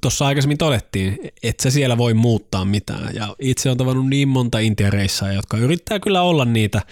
tuossa 0.00 0.26
aikaisemmin 0.26 0.58
todettiin, 0.58 1.18
että 1.42 1.62
se 1.62 1.70
siellä 1.70 1.98
voi 1.98 2.14
muuttaa 2.14 2.64
mitään. 2.64 3.14
Ja 3.14 3.36
itse 3.38 3.70
on 3.70 3.76
tavannut 3.76 4.08
niin 4.08 4.28
monta 4.28 4.58
Intia-reissaa, 4.58 5.32
jotka 5.32 5.56
yrittää 5.56 6.00
kyllä 6.00 6.22
olla 6.22 6.44
niitä 6.44 6.82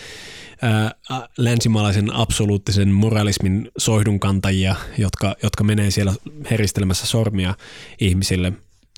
länsimaalaisen 1.39 2.15
absoluuttisen 2.15 2.89
moralismin 2.89 3.71
soihdunkantajia, 3.79 4.75
jotka, 4.99 5.37
jotka 5.43 5.65
menee 5.65 5.91
siellä 5.91 6.15
heristelemässä 6.51 7.07
sormia 7.07 7.55
ihmisille. 8.01 8.53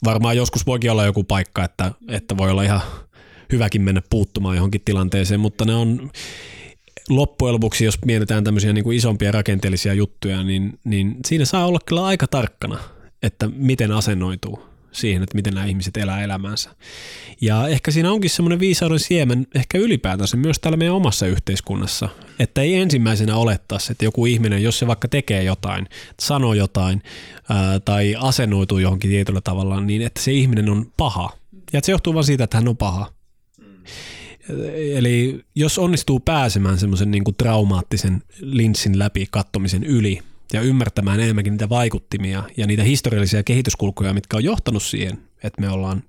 Varmaan 0.04 0.36
joskus 0.36 0.66
voikin 0.66 0.90
olla 0.90 1.04
joku 1.04 1.24
paikka, 1.24 1.64
että, 1.64 1.92
että 2.08 2.36
voi 2.36 2.50
olla 2.50 2.62
ihan 2.62 2.80
hyväkin 3.52 3.82
mennä 3.82 4.02
puuttumaan 4.10 4.56
johonkin 4.56 4.80
tilanteeseen, 4.84 5.40
mutta 5.40 5.64
ne 5.64 5.74
on 5.74 6.10
loppujen 7.08 7.54
lopuksi, 7.54 7.84
jos 7.84 7.98
mietitään 8.04 8.44
tämmöisiä 8.44 8.72
niin 8.72 8.84
kuin 8.84 8.96
isompia 8.96 9.32
rakenteellisia 9.32 9.94
juttuja, 9.94 10.42
niin, 10.42 10.78
niin 10.84 11.16
siinä 11.26 11.44
saa 11.44 11.66
olla 11.66 11.78
kyllä 11.86 12.04
aika 12.04 12.26
tarkkana, 12.26 12.78
että 13.22 13.48
miten 13.56 13.92
asennoituu 13.92 14.75
siihen, 14.96 15.22
että 15.22 15.36
miten 15.36 15.54
nämä 15.54 15.66
ihmiset 15.66 15.96
elää 15.96 16.22
elämänsä. 16.22 16.70
Ja 17.40 17.68
ehkä 17.68 17.90
siinä 17.90 18.12
onkin 18.12 18.30
semmoinen 18.30 18.60
viisauden 18.60 18.98
siemen 18.98 19.46
ehkä 19.54 19.78
ylipäätänsä 19.78 20.36
myös 20.36 20.58
täällä 20.58 20.76
meidän 20.76 20.94
omassa 20.94 21.26
yhteiskunnassa, 21.26 22.08
että 22.38 22.60
ei 22.60 22.74
ensimmäisenä 22.74 23.36
olettaisi, 23.36 23.92
että 23.92 24.04
joku 24.04 24.26
ihminen, 24.26 24.62
jos 24.62 24.78
se 24.78 24.86
vaikka 24.86 25.08
tekee 25.08 25.42
jotain, 25.42 25.88
sanoo 26.20 26.54
jotain 26.54 27.02
ää, 27.48 27.80
tai 27.80 28.14
asennoituu 28.18 28.78
johonkin 28.78 29.10
tietyllä 29.10 29.40
tavalla, 29.40 29.80
niin 29.80 30.02
että 30.02 30.22
se 30.22 30.32
ihminen 30.32 30.68
on 30.68 30.92
paha. 30.96 31.30
Ja 31.72 31.78
että 31.78 31.86
se 31.86 31.92
johtuu 31.92 32.14
vain 32.14 32.24
siitä, 32.24 32.44
että 32.44 32.56
hän 32.56 32.68
on 32.68 32.76
paha. 32.76 33.12
Eli 34.94 35.44
jos 35.54 35.78
onnistuu 35.78 36.20
pääsemään 36.20 36.78
semmoisen 36.78 37.10
niin 37.10 37.24
kuin 37.24 37.34
traumaattisen 37.38 38.22
linssin 38.40 38.98
läpi 38.98 39.26
kattomisen 39.30 39.84
yli, 39.84 40.22
ja 40.52 40.60
ymmärtämään 40.60 41.20
enemmänkin 41.20 41.52
niitä 41.52 41.68
vaikuttimia 41.68 42.42
ja 42.56 42.66
niitä 42.66 42.82
historiallisia 42.82 43.42
kehityskulkuja, 43.42 44.14
mitkä 44.14 44.36
on 44.36 44.44
johtanut 44.44 44.82
siihen, 44.82 45.18
että 45.42 45.60
me 45.60 45.70
ollaan 45.70 46.02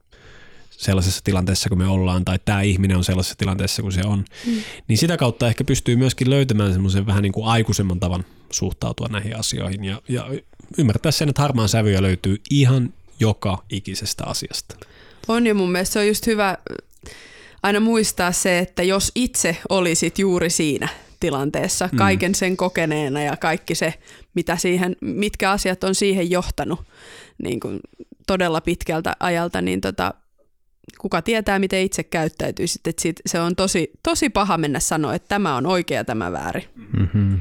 sellaisessa 0.78 1.22
tilanteessa 1.24 1.70
kuin 1.70 1.80
me 1.80 1.88
ollaan, 1.88 2.26
tai 2.26 2.40
tämä 2.46 2.62
ihminen 2.62 2.98
on 2.98 3.04
sellaisessa 3.04 3.38
tilanteessa 3.38 3.82
kuin 3.82 3.92
se 3.92 4.02
on, 4.06 4.26
mm. 4.46 4.62
niin 4.88 4.98
sitä 4.98 5.18
kautta 5.18 5.48
ehkä 5.48 5.64
pystyy 5.64 5.96
myöskin 5.96 6.30
löytämään 6.30 6.74
semmoisen 6.74 7.06
vähän 7.06 7.24
niin 7.24 7.34
kuin 7.34 7.48
aikuisemman 7.48 8.00
tavan 8.00 8.26
suhtautua 8.52 9.08
näihin 9.08 9.40
asioihin 9.40 9.84
ja, 9.84 10.02
ja 10.10 10.32
ymmärtää 10.78 11.12
sen, 11.12 11.30
että 11.30 11.42
harmaan 11.42 11.70
sävyjä 11.70 12.02
löytyy 12.02 12.42
ihan 12.50 12.94
joka 13.20 13.64
ikisestä 13.70 14.24
asiasta. 14.26 14.76
On 15.28 15.48
ja 15.48 15.56
mun 15.56 15.72
mielestä 15.72 15.94
se 15.94 16.00
on 16.00 16.08
just 16.08 16.28
hyvä 16.28 16.58
aina 17.64 17.80
muistaa 17.80 18.32
se, 18.32 18.60
että 18.60 18.84
jos 18.84 19.12
itse 19.16 19.58
olisit 19.70 20.20
juuri 20.20 20.50
siinä 20.50 20.90
tilanteessa, 21.20 21.90
mm. 21.92 21.98
kaiken 21.98 22.36
sen 22.36 22.58
kokeneena 22.58 23.24
ja 23.24 23.38
kaikki 23.38 23.76
se, 23.76 23.94
mitä 24.34 24.58
siihen, 24.58 24.96
mitkä 25.02 25.52
asiat 25.52 25.84
on 25.84 25.96
siihen 25.96 26.32
johtanut 26.32 26.80
niin 27.44 27.60
kuin 27.60 27.80
todella 28.28 28.62
pitkältä 28.62 29.16
ajalta, 29.20 29.62
niin 29.62 29.82
tota, 29.82 30.14
kuka 30.98 31.22
tietää, 31.22 31.60
miten 31.60 31.82
itse 31.82 32.04
käyttäytyisi. 32.04 32.80
Että 32.86 33.22
se 33.26 33.40
on 33.40 33.56
tosi, 33.56 33.92
tosi 34.04 34.30
paha 34.30 34.58
mennä 34.58 34.80
sanoa, 34.80 35.16
että 35.16 35.28
tämä 35.28 35.56
on 35.56 35.66
oikea, 35.66 36.04
tämä 36.04 36.32
väärin. 36.32 36.64
Mm-hmm. 36.76 37.40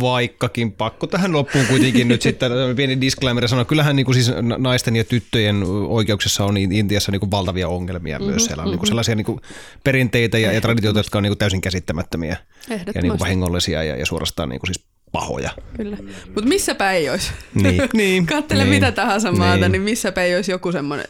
Vaikkakin 0.00 0.72
pakko 0.72 1.06
tähän 1.06 1.32
loppuun 1.32 1.66
kuitenkin 1.66 2.08
nyt 2.08 2.22
sitten 2.22 2.52
pieni 2.76 3.00
disclaimer 3.00 3.48
sanoa. 3.48 3.64
Kyllähän 3.64 3.96
niin 3.96 4.06
kuin 4.06 4.14
siis 4.14 4.32
naisten 4.58 4.96
ja 4.96 5.04
tyttöjen 5.04 5.62
oikeuksissa 5.88 6.44
on 6.44 6.56
Intiassa 6.56 7.12
niin 7.12 7.20
kuin 7.20 7.30
valtavia 7.30 7.68
ongelmia 7.68 8.18
mm-hmm, 8.18 8.30
myös. 8.30 8.44
Siellä 8.44 8.60
on 8.60 8.64
mm-hmm. 8.64 8.70
niin 8.70 8.78
kuin 8.78 8.88
sellaisia 8.88 9.14
niin 9.14 9.24
kuin 9.24 9.40
perinteitä 9.84 10.38
ja, 10.38 10.52
ja 10.52 10.60
traditioita, 10.60 10.98
jotka 10.98 11.18
on 11.18 11.22
niin 11.22 11.30
kuin 11.30 11.38
täysin 11.38 11.60
käsittämättömiä 11.60 12.36
ja 12.68 13.02
niin 13.02 13.10
kuin 13.10 13.20
vahingollisia 13.20 13.82
ja, 13.82 13.96
ja 13.96 14.06
suorastaan 14.06 14.48
niin 14.48 14.60
kuin 14.60 14.74
siis 14.74 14.86
pahoja. 15.12 15.50
Kyllä. 15.76 15.96
Mutta 16.26 16.48
missäpä 16.48 16.92
ei 16.92 17.10
olisi. 17.10 17.32
Niin. 17.54 17.82
niin. 17.92 18.26
Kattele 18.26 18.64
niin. 18.64 18.74
mitä 18.74 18.92
tahansa 18.92 19.32
maata, 19.32 19.56
niin, 19.56 19.72
niin 19.72 19.82
missäpä 19.82 20.22
ei 20.22 20.36
olisi 20.36 20.50
joku 20.50 20.72
semmoinen. 20.72 21.06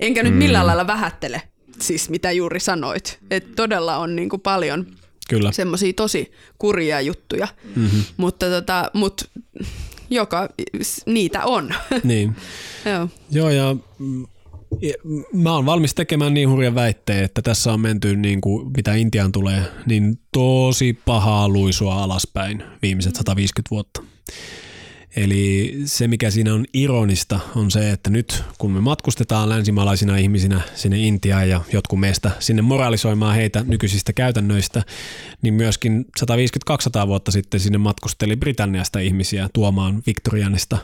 Enkä 0.00 0.22
nyt 0.22 0.34
millään 0.34 0.64
mm. 0.64 0.66
lailla 0.66 0.86
vähättele, 0.86 1.42
siis 1.80 2.10
mitä 2.10 2.32
juuri 2.32 2.60
sanoit. 2.60 3.18
Että 3.30 3.50
todella 3.56 3.96
on 3.96 4.16
niin 4.16 4.28
kuin 4.28 4.40
paljon 4.40 4.86
Kyllä. 5.28 5.52
semmoisia 5.52 5.92
tosi 5.92 6.32
kurjia 6.58 7.00
juttuja, 7.00 7.48
mm-hmm. 7.76 8.04
mutta 8.16 8.46
tota, 8.46 8.90
mut 8.92 9.30
joka, 10.10 10.48
niitä 11.06 11.44
on. 11.44 11.74
Niin. 12.04 12.36
Joo. 12.84 13.08
Joo 13.30 13.50
ja 13.50 13.76
mä 15.32 15.52
oon 15.52 15.66
valmis 15.66 15.94
tekemään 15.94 16.34
niin 16.34 16.50
hurjan 16.50 16.74
väitteen, 16.74 17.24
että 17.24 17.42
tässä 17.42 17.72
on 17.72 17.80
menty 17.80 18.16
niin 18.16 18.40
kuin, 18.40 18.72
mitä 18.76 18.94
Intiaan 18.94 19.32
tulee, 19.32 19.62
niin 19.86 20.18
tosi 20.32 20.98
pahaa 21.04 21.48
luisua 21.48 22.02
alaspäin 22.02 22.62
viimeiset 22.82 23.16
150 23.16 23.70
vuotta. 23.70 24.02
Eli 25.16 25.76
se, 25.84 26.08
mikä 26.08 26.30
siinä 26.30 26.54
on 26.54 26.64
ironista, 26.72 27.40
on 27.54 27.70
se, 27.70 27.90
että 27.90 28.10
nyt 28.10 28.44
kun 28.58 28.72
me 28.72 28.80
matkustetaan 28.80 29.48
länsimaalaisina 29.48 30.16
ihmisinä 30.16 30.60
sinne 30.74 30.98
Intiaan 30.98 31.48
ja 31.48 31.60
jotkut 31.72 32.00
meistä 32.00 32.30
sinne 32.38 32.62
moralisoimaan 32.62 33.34
heitä 33.34 33.64
nykyisistä 33.66 34.12
käytännöistä, 34.12 34.82
niin 35.42 35.54
myöskin 35.54 36.06
150-200 37.04 37.06
vuotta 37.06 37.30
sitten 37.30 37.60
sinne 37.60 37.78
matkusteli 37.78 38.36
Britanniasta 38.36 38.98
ihmisiä 38.98 39.48
tuomaan 39.52 40.02
Victorianista 40.06 40.78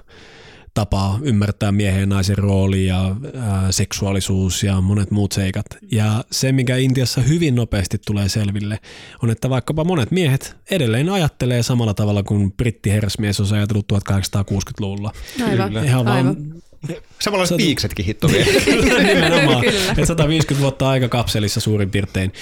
tapa 0.74 1.18
ymmärtää 1.22 1.72
miehen 1.72 2.00
ja 2.00 2.06
naisen 2.06 2.38
rooli 2.38 2.86
ja 2.86 3.16
ää, 3.40 3.72
seksuaalisuus 3.72 4.62
ja 4.62 4.80
monet 4.80 5.10
muut 5.10 5.32
seikat. 5.32 5.66
Ja 5.90 6.24
se, 6.30 6.52
mikä 6.52 6.76
Intiassa 6.76 7.20
hyvin 7.20 7.54
nopeasti 7.54 7.98
tulee 8.06 8.28
selville, 8.28 8.78
on, 9.22 9.30
että 9.30 9.50
vaikkapa 9.50 9.84
monet 9.84 10.10
miehet 10.10 10.56
edelleen 10.70 11.08
ajattelee 11.08 11.62
samalla 11.62 11.94
tavalla 11.94 12.22
kuin 12.22 12.52
brittiherrasmies 12.52 13.40
on 13.40 13.52
ajatellut 13.52 13.92
1860-luvulla. 13.92 15.12
Aivan, 15.50 15.84
Ihan 15.84 16.08
aivan. 16.08 16.36
Samanlaiset 17.18 17.56
piiksetkin 17.56 18.04
hitto 18.04 18.28
vielä. 18.28 18.46
Nimenomaan. 19.14 19.64
Et 19.98 20.06
150 20.06 20.62
vuotta 20.62 20.88
aika 20.88 21.08
kapselissa 21.08 21.60
suurin 21.60 21.90
piirtein. 21.90 22.32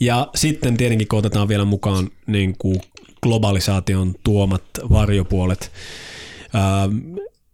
Ja 0.00 0.28
sitten 0.34 0.76
tietenkin 0.76 1.08
kun 1.08 1.18
otetaan 1.18 1.48
vielä 1.48 1.64
mukaan 1.64 2.10
niin 2.26 2.54
kuin 2.58 2.80
globalisaation 3.22 4.14
tuomat 4.24 4.62
varjopuolet, 4.90 5.72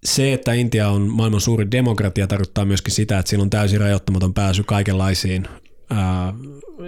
se, 0.06 0.32
että 0.32 0.52
Intia 0.52 0.88
on 0.88 1.02
maailman 1.02 1.40
suuri 1.40 1.70
demokratia, 1.70 2.26
tarkoittaa 2.26 2.64
myöskin 2.64 2.94
sitä, 2.94 3.18
että 3.18 3.30
sillä 3.30 3.42
on 3.42 3.50
täysin 3.50 3.80
rajoittamaton 3.80 4.34
pääsy 4.34 4.62
kaikenlaisiin 4.62 5.48
ää, 5.90 6.34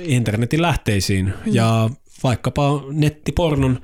internetin 0.02 0.62
lähteisiin. 0.62 1.26
Mm. 1.26 1.54
Ja 1.54 1.90
vaikkapa 2.22 2.84
nettipornon 2.92 3.80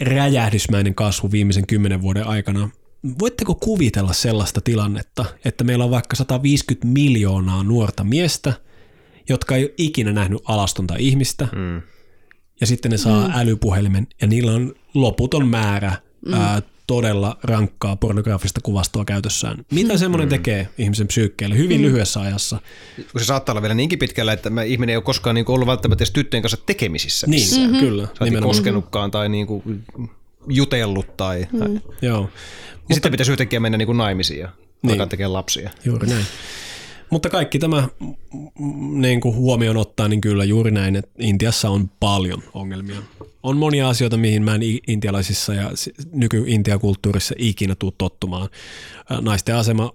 räjähdysmäinen 0.00 0.94
kasvu 0.94 1.30
viimeisen 1.30 1.66
kymmenen 1.66 2.02
vuoden 2.02 2.26
aikana. 2.26 2.70
Voitteko 3.18 3.54
kuvitella 3.54 4.12
sellaista 4.12 4.60
tilannetta, 4.60 5.24
että 5.44 5.64
meillä 5.64 5.84
on 5.84 5.90
vaikka 5.90 6.16
150 6.16 6.86
miljoonaa 6.86 7.62
nuorta 7.62 8.04
miestä, 8.04 8.52
jotka 9.28 9.56
ei 9.56 9.64
ole 9.64 9.74
ikinä 9.78 10.12
nähnyt 10.12 10.42
alastonta 10.44 10.94
ihmistä, 10.98 11.48
mm. 11.52 11.82
ja 12.60 12.66
sitten 12.66 12.90
ne 12.90 12.96
saa 12.98 13.28
mm. 13.28 13.34
älypuhelimen, 13.34 14.06
ja 14.20 14.26
niillä 14.26 14.52
on 14.52 14.74
loputon 14.94 15.48
määrä 15.48 15.92
mm. 16.26 16.34
ää, 16.34 16.62
todella 16.86 17.38
rankkaa 17.42 17.96
pornografista 17.96 18.60
kuvastoa 18.62 19.04
käytössään. 19.04 19.64
Mitä 19.70 19.92
mm. 19.92 19.98
semmoinen 19.98 20.28
tekee 20.28 20.68
ihmisen 20.78 21.06
psyykkeelle 21.06 21.56
hyvin 21.56 21.80
mm. 21.80 21.84
lyhyessä 21.84 22.20
ajassa? 22.20 22.60
Kun 23.12 23.20
se 23.20 23.24
saattaa 23.24 23.52
olla 23.52 23.62
vielä 23.62 23.74
niinkin 23.74 23.98
pitkällä, 23.98 24.32
että 24.32 24.50
mä, 24.50 24.62
ihminen 24.62 24.92
ei 24.92 24.96
ole 24.96 25.04
koskaan 25.04 25.34
niin 25.34 25.50
ollut 25.50 25.68
välttämättä 25.68 26.02
edes 26.02 26.12
tyttöjen 26.12 26.42
kanssa 26.42 26.58
tekemisissä. 26.66 27.26
Niin, 27.26 27.60
mm-hmm. 27.60 27.78
kyllä. 27.78 28.08
Sä 28.18 28.40
koskenutkaan 28.40 29.10
tai 29.10 29.28
niin 29.28 29.46
kuin 29.46 29.84
jutellut 30.48 31.16
tai... 31.16 31.46
Mm. 31.52 31.58
Tai. 31.58 31.68
Joo. 32.02 32.20
Ja 32.20 32.20
Mutta, 32.20 32.94
sitten 32.94 33.12
pitäisi 33.12 33.32
yhtäkkiä 33.32 33.60
mennä 33.60 33.78
niin 33.78 33.86
kuin 33.86 33.98
naimisiin 33.98 34.40
ja 34.40 34.48
niin. 34.82 34.92
alkaa 34.92 35.06
tekemään 35.06 35.32
lapsia. 35.32 35.70
Juuri 35.84 36.08
näin. 36.08 36.24
Mutta 37.10 37.30
kaikki 37.30 37.58
tämä 37.58 37.88
niin 38.92 39.20
kuin 39.20 39.34
huomioon 39.34 39.76
ottaa, 39.76 40.08
niin 40.08 40.20
kyllä 40.20 40.44
juuri 40.44 40.70
näin, 40.70 40.96
että 40.96 41.10
Intiassa 41.18 41.70
on 41.70 41.90
paljon 42.00 42.42
ongelmia. 42.54 43.02
On 43.42 43.56
monia 43.56 43.88
asioita, 43.88 44.16
mihin 44.16 44.42
mä 44.42 44.54
en 44.54 44.60
intialaisissa 44.88 45.54
ja 45.54 45.70
nyky-intiakulttuurissa 46.12 47.34
ikinä 47.38 47.74
tuu 47.74 47.94
tottumaan. 47.98 48.48
Naisten 49.20 49.56
asema 49.56 49.92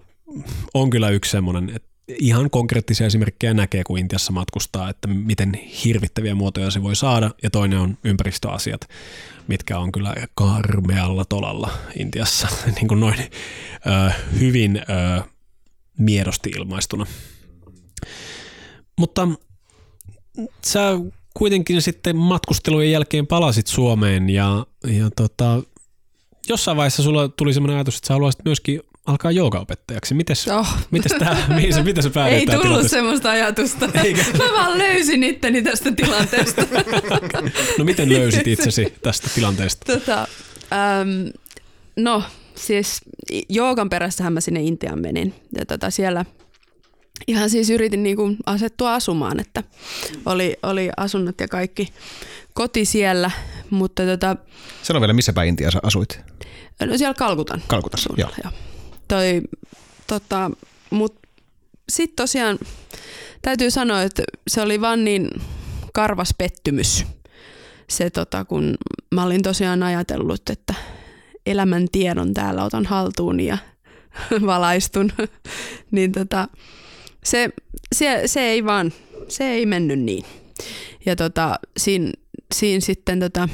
on 0.74 0.90
kyllä 0.90 1.08
yksi 1.08 1.30
semmoinen, 1.30 1.72
että 1.76 1.88
ihan 2.08 2.50
konkreettisia 2.50 3.06
esimerkkejä 3.06 3.54
näkee, 3.54 3.84
kun 3.84 3.98
Intiassa 3.98 4.32
matkustaa, 4.32 4.90
että 4.90 5.08
miten 5.08 5.52
hirvittäviä 5.84 6.34
muotoja 6.34 6.70
se 6.70 6.82
voi 6.82 6.96
saada, 6.96 7.30
ja 7.42 7.50
toinen 7.50 7.78
on 7.78 7.98
ympäristöasiat, 8.04 8.88
mitkä 9.48 9.78
on 9.78 9.92
kyllä 9.92 10.14
karmealla 10.34 11.24
tolalla 11.24 11.70
Intiassa, 11.98 12.48
niin 12.76 12.88
kuin 12.88 13.00
noin 13.00 13.16
hyvin 14.40 14.80
miedosti 16.02 16.50
ilmaistuna. 16.50 17.06
Mutta 18.98 19.28
sä 20.64 20.80
kuitenkin 21.34 21.82
sitten 21.82 22.16
matkustelujen 22.16 22.92
jälkeen 22.92 23.26
palasit 23.26 23.66
Suomeen 23.66 24.30
ja, 24.30 24.66
ja 24.86 25.10
tota, 25.16 25.62
jossain 26.48 26.76
vaiheessa 26.76 27.02
sulla 27.02 27.28
tuli 27.28 27.54
sellainen 27.54 27.76
ajatus, 27.76 27.96
että 27.96 28.06
sä 28.06 28.14
haluaisit 28.14 28.44
myöskin 28.44 28.80
alkaa 29.06 29.30
joogaopettajaksi. 29.30 30.14
Mites, 30.14 30.48
oh. 30.48 30.68
mites, 30.90 31.12
tää, 31.18 31.46
mihin, 31.56 31.74
sä, 31.74 31.82
miten 31.82 32.02
sä 32.02 32.10
päädyit 32.10 32.40
Ei 32.40 32.46
tullut 32.46 32.62
tilanteesta? 32.62 32.96
semmoista 32.96 33.30
ajatusta. 33.30 33.88
Eikä. 34.04 34.24
Mä 34.38 34.44
vaan 34.52 34.78
löysin 34.78 35.24
itteni 35.24 35.62
tästä 35.62 35.92
tilanteesta. 35.92 36.62
no 37.78 37.84
miten 37.84 38.08
löysit 38.08 38.46
itsesi 38.46 38.94
tästä 39.02 39.28
tilanteesta? 39.34 39.98
Tota, 39.98 40.28
ähm, 40.72 41.28
no 41.96 42.22
siis 42.54 43.00
joogan 43.48 43.90
perässähän 43.90 44.32
mä 44.32 44.40
sinne 44.40 44.62
Intiaan 44.62 45.00
menin. 45.00 45.34
Ja 45.58 45.66
tota, 45.66 45.90
siellä 45.90 46.24
ihan 47.26 47.50
siis 47.50 47.70
yritin 47.70 48.02
niin 48.02 48.16
kuin 48.16 48.36
asettua 48.46 48.94
asumaan, 48.94 49.40
että 49.40 49.62
oli, 50.26 50.56
oli 50.62 50.90
asunnot 50.96 51.40
ja 51.40 51.48
kaikki 51.48 51.88
koti 52.54 52.84
siellä, 52.84 53.30
mutta 53.70 54.02
tota... 54.02 54.36
Sano 54.82 55.00
vielä, 55.00 55.12
missä 55.12 55.32
päin 55.32 55.48
Intiassa 55.48 55.80
asuit? 55.82 56.20
No 56.86 56.98
siellä 56.98 57.14
Kalkutan. 57.14 57.62
Kalkutassa, 57.66 58.14
joo. 58.16 58.30
joo. 58.44 58.52
Toi, 59.08 59.42
tota, 60.06 60.50
mut 60.90 61.18
sitten 61.88 62.16
tosiaan 62.16 62.58
täytyy 63.42 63.70
sanoa, 63.70 64.02
että 64.02 64.22
se 64.48 64.62
oli 64.62 64.80
vaan 64.80 65.04
niin 65.04 65.28
karvas 65.92 66.34
pettymys. 66.38 67.04
Se, 67.90 68.10
tota, 68.10 68.44
kun 68.44 68.74
mä 69.14 69.24
olin 69.24 69.42
tosiaan 69.42 69.82
ajatellut, 69.82 70.50
että 70.50 70.74
elämän 71.46 71.86
tiedon 71.92 72.34
täällä 72.34 72.64
otan 72.64 72.86
haltuun 72.86 73.40
ja 73.40 73.58
valaistun, 74.46 75.12
niin 75.90 76.12
tota, 76.12 76.48
se, 77.24 77.50
se, 77.94 78.22
se, 78.26 78.40
ei 78.40 78.64
vaan, 78.64 78.92
se 79.28 79.44
ei 79.44 79.66
mennyt 79.66 80.00
niin. 80.00 80.24
Ja 81.06 81.16
tota, 81.16 81.58
siinä, 81.76 82.12
siinä 82.54 82.80
sitten 82.80 83.20
tota, 83.20 83.48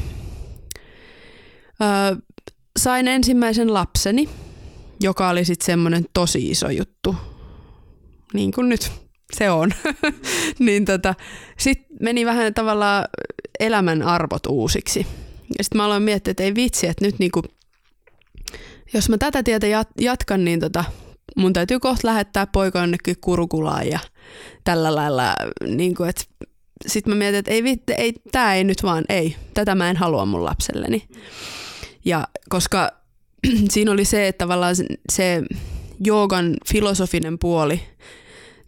ö, 1.83 2.17
sain 2.79 3.09
ensimmäisen 3.09 3.75
lapseni, 3.75 4.29
joka 5.01 5.29
oli 5.29 5.45
sitten 5.45 5.67
semmoinen 5.67 6.07
tosi 6.13 6.51
iso 6.51 6.71
juttu, 6.71 7.17
niin 8.35 8.53
kuin 8.53 8.69
nyt 8.69 8.93
se 9.33 9.51
on. 9.51 9.71
niin 10.59 10.85
tota, 10.85 11.15
sitten 11.59 11.97
meni 12.01 12.27
vähän 12.27 12.55
tavallaan 12.55 13.05
elämän 13.61 14.03
arvot 14.03 14.47
uusiksi. 14.47 15.07
Ja 15.59 15.65
sitten 15.65 15.77
mä 15.77 15.85
aloin 15.85 16.03
miettiä, 16.03 16.31
että 16.31 16.43
ei 16.43 16.55
vitsi, 16.55 16.87
että 16.87 17.05
nyt 17.05 17.19
niinku, 17.19 17.43
jos 18.95 19.09
mä 19.09 19.19
tätä 19.19 19.43
tietä 19.43 19.67
jat- 19.67 20.01
jatkan, 20.01 20.45
niin 20.45 20.61
tota, 20.61 20.85
mun 21.37 21.53
täytyy 21.53 21.81
kohta 21.81 22.09
lähettää 22.09 22.47
poika 22.47 22.79
jonnekin 22.79 23.17
kurukulaan 23.21 23.89
ja 23.89 23.99
tällä 24.65 24.95
lailla, 24.95 25.35
niin 25.67 25.95
kuin, 25.95 26.09
että 26.09 26.25
sitten 26.87 27.13
mä 27.13 27.19
mietin, 27.19 27.39
että 27.39 27.51
ei, 27.51 27.63
ei 27.97 28.13
tämä 28.33 28.55
ei 28.55 28.65
nyt 28.65 28.83
vaan, 28.83 29.05
ei, 29.09 29.37
tätä 29.55 29.75
mä 29.75 29.91
en 29.91 29.97
halua 29.97 30.27
mun 30.27 30.45
lapselleni. 30.45 31.09
Ja 32.05 32.29
koska 32.49 32.93
siinä 33.71 33.93
oli 33.93 34.05
se, 34.05 34.29
että 34.29 34.45
tavallaan 34.45 34.77
se 35.13 35.43
joogan 36.05 36.55
filosofinen 36.69 37.39
puoli, 37.39 37.81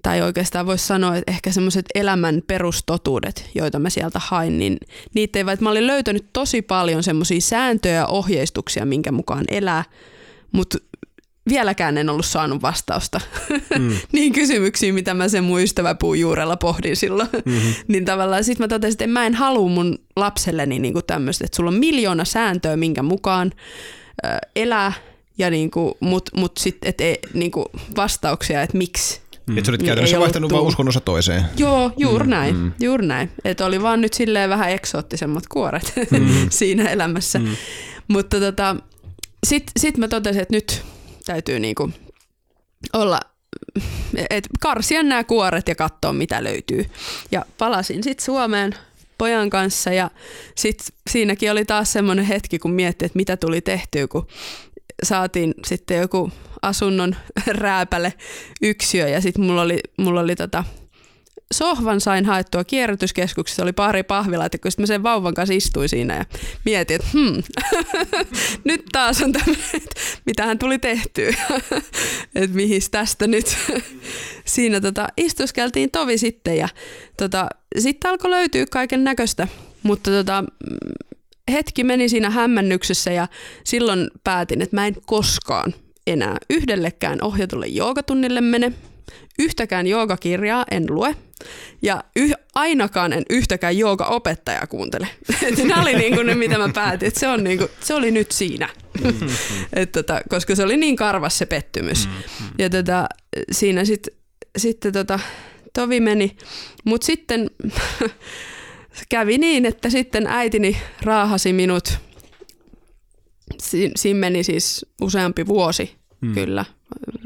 tai 0.02 0.22
oikeastaan 0.22 0.66
voisi 0.66 0.86
sanoa, 0.86 1.16
että 1.16 1.32
ehkä 1.32 1.52
semmoiset 1.52 1.86
elämän 1.94 2.43
perustotuudet, 2.47 3.51
joita 3.55 3.78
mä 3.78 3.90
sieltä 3.90 4.20
hain, 4.24 4.59
niin 4.59 4.78
niitä 5.14 5.39
ei, 5.39 5.44
että 5.52 5.64
mä 5.64 5.70
olin 5.70 5.86
löytänyt 5.86 6.27
tosi 6.32 6.62
paljon 6.62 7.02
semmoisia 7.02 7.40
sääntöjä 7.40 7.94
ja 7.94 8.06
ohjeistuksia, 8.06 8.86
minkä 8.86 9.12
mukaan 9.12 9.44
elää, 9.48 9.85
mutta 10.52 10.78
vieläkään 11.48 11.98
en 11.98 12.10
ollut 12.10 12.27
saanut 12.27 12.62
vastausta 12.62 13.20
mm. 13.78 13.97
niin 14.12 14.32
kysymyksiin, 14.32 14.94
mitä 14.94 15.14
mä 15.14 15.28
sen 15.28 15.44
mun 15.44 15.60
ystäväpuun 15.60 16.20
juurella 16.20 16.56
pohdin 16.56 16.97
silloin. 16.97 17.28
Mm-hmm. 17.44 17.74
niin 17.89 18.05
tavallaan 18.05 18.44
sitten 18.44 18.64
mä 18.64 18.68
totesin, 18.68 18.94
että 18.94 19.06
mä 19.06 19.27
en 19.27 19.35
halua 19.35 19.68
mun 19.68 19.98
lapselleni 20.16 20.78
niinku 20.78 21.02
tämmöistä, 21.02 21.44
että 21.44 21.56
sulla 21.56 21.70
on 21.70 21.78
miljoona 21.78 22.24
sääntöä, 22.24 22.77
minkä 22.77 23.02
mukaan 23.02 23.52
äh, 24.24 24.39
elää, 24.56 24.93
ja 25.40 25.51
niinku, 25.51 25.97
mut, 26.01 26.31
mut 26.36 26.52
sitten 26.59 26.94
niinku 27.35 27.70
vastauksia, 27.97 28.62
että 28.62 28.78
miksi. 28.78 29.20
Mm. 29.51 29.59
Että 29.59 29.66
sä 29.66 29.70
olit 29.72 29.82
käytännössä 29.82 30.16
niin 30.16 30.20
vaihtanut 30.20 30.52
vaan 30.52 30.64
uskonnossa 30.64 31.01
toiseen. 31.01 31.44
Joo, 31.56 31.93
juuri 31.97 32.24
mm. 32.24 32.31
näin. 32.31 32.56
Mm. 32.56 32.72
Juuri 32.81 33.06
näin. 33.06 33.31
Että 33.44 33.66
oli 33.66 33.82
vaan 33.82 34.01
nyt 34.01 34.12
silleen 34.12 34.51
vähän 34.51 34.70
eksoottisemmat 34.70 35.44
kuoret 35.47 35.93
mm. 36.10 36.47
siinä 36.51 36.90
elämässä. 36.90 37.39
Mm. 37.39 37.56
Mutta 38.09 38.40
tota, 38.40 38.77
sitten 39.47 39.72
sit 39.78 39.98
mä 39.98 40.09
totesin, 40.09 40.43
että 40.43 40.55
nyt 40.55 40.82
täytyy 41.24 41.59
niinku 41.59 41.90
olla, 42.93 43.20
et 44.31 44.48
karsia 44.60 45.02
nämä 45.02 45.24
kuoret 45.24 45.68
ja 45.68 45.74
katsoa 45.74 46.12
mitä 46.12 46.44
löytyy. 46.44 46.86
Ja 47.31 47.44
palasin 47.59 48.05
sitten 48.05 48.24
Suomeen 48.24 48.74
pojan 49.18 49.51
kanssa 49.51 49.93
ja 49.93 50.10
sitten 50.56 50.86
siinäkin 51.10 51.51
oli 51.51 51.64
taas 51.64 51.93
semmoinen 51.93 52.24
hetki, 52.24 52.59
kun 52.59 52.70
mietti, 52.70 53.05
että 53.05 53.16
mitä 53.16 53.36
tuli 53.36 53.60
tehtyä, 53.60 54.09
kun 54.09 54.27
saatiin 55.02 55.55
sitten 55.66 55.98
joku 55.98 56.31
asunnon 56.62 57.16
rääpäle 57.46 58.12
yksiö. 58.62 59.08
Ja 59.08 59.20
sitten 59.20 59.44
mulla 59.44 59.62
oli, 59.62 59.80
mulla 59.96 60.20
oli 60.20 60.36
tota, 60.36 60.64
sohvan 61.54 62.00
sain 62.00 62.24
haettua 62.24 62.64
kierrätyskeskuksessa, 62.64 63.62
oli 63.62 63.72
pari 63.72 64.02
pahvila, 64.02 64.44
että 64.44 64.58
kun 64.58 64.70
mä 64.78 64.86
sen 64.86 65.02
vauvan 65.02 65.34
kanssa 65.34 65.54
istuin 65.54 65.88
siinä 65.88 66.16
ja 66.16 66.24
mietin, 66.64 66.94
että 66.94 67.08
hmm, 67.12 67.42
nyt 68.64 68.84
taas 68.92 69.22
on 69.22 69.32
tämmöinen, 69.32 69.64
että 69.74 70.00
mitähän 70.26 70.58
tuli 70.58 70.78
tehtyä, 70.78 71.34
että 72.34 72.56
mihin 72.56 72.82
tästä 72.90 73.26
nyt. 73.26 73.56
siinä 74.44 74.80
tota, 74.80 75.08
istuskeltiin 75.16 75.90
tovi 75.90 76.18
sitten 76.18 76.56
ja 76.56 76.68
tota, 77.16 77.48
sitten 77.78 78.10
alkoi 78.10 78.30
löytyä 78.30 78.66
kaiken 78.70 79.04
näköistä, 79.04 79.48
mutta 79.82 80.10
tota, 80.10 80.44
hetki 81.50 81.84
meni 81.84 82.08
siinä 82.08 82.30
hämmennyksessä 82.30 83.12
ja 83.12 83.28
silloin 83.64 84.10
päätin, 84.24 84.62
että 84.62 84.76
mä 84.76 84.86
en 84.86 84.94
koskaan 85.06 85.74
enää 86.06 86.36
yhdellekään 86.51 87.18
ohjatulle 87.22 87.66
joogatunnille 87.66 88.40
mene, 88.40 88.72
yhtäkään 89.39 89.86
joogakirjaa 89.86 90.64
en 90.70 90.86
lue. 90.89 91.16
Ja 91.82 92.05
yh, 92.16 92.35
ainakaan 92.55 93.12
en 93.12 93.22
yhtäkään 93.31 93.78
joogaopettajaa 93.78 94.66
kuuntele. 94.66 95.09
Nämä 95.68 95.82
oli 95.82 95.94
niin 95.94 96.14
kuin 96.14 96.27
ne, 96.27 96.35
mitä 96.35 96.59
mä 96.59 96.68
päätin, 96.74 97.09
että 97.09 97.20
se, 97.20 97.28
on 97.28 97.44
niin 97.44 97.59
kuin, 97.59 97.70
se 97.81 97.94
oli 97.94 98.10
nyt 98.10 98.31
siinä, 98.31 98.68
Et 99.72 99.93
tota, 99.93 100.20
koska 100.28 100.55
se 100.55 100.62
oli 100.62 100.77
niin 100.77 100.97
karvas 100.97 101.39
se 101.39 101.47
pettymys. 101.47 102.09
Ja 102.59 102.70
tota, 102.70 103.09
siinä 103.52 103.85
sitten 103.85 104.14
sit, 104.59 104.81
tota, 104.93 105.20
tovi 105.74 106.01
meni, 106.01 106.36
mutta 106.85 107.06
sitten 107.06 107.51
kävi 109.09 109.39
niin, 109.39 109.66
että 109.66 109.90
sitten 109.90 110.27
äitini 110.27 110.77
raahasi 111.02 111.52
minut, 111.52 111.98
si- 113.59 113.93
siinä 113.97 114.20
meni 114.20 114.43
siis 114.43 114.86
useampi 115.02 115.47
vuosi, 115.47 115.97
hmm. 116.27 116.35
kyllä, 116.35 116.64
5-6 117.16 117.20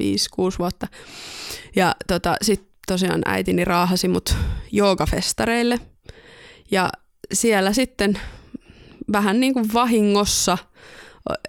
vuotta. 0.58 0.88
Ja 1.76 1.94
tota, 2.06 2.36
sitten 2.42 2.68
tosiaan 2.86 3.22
äitini 3.26 3.64
raahasi 3.64 4.08
mut 4.08 4.36
joogafestareille. 4.72 5.80
Ja 6.70 6.90
siellä 7.32 7.72
sitten 7.72 8.18
vähän 9.12 9.40
niin 9.40 9.54
kuin 9.54 9.72
vahingossa 9.74 10.58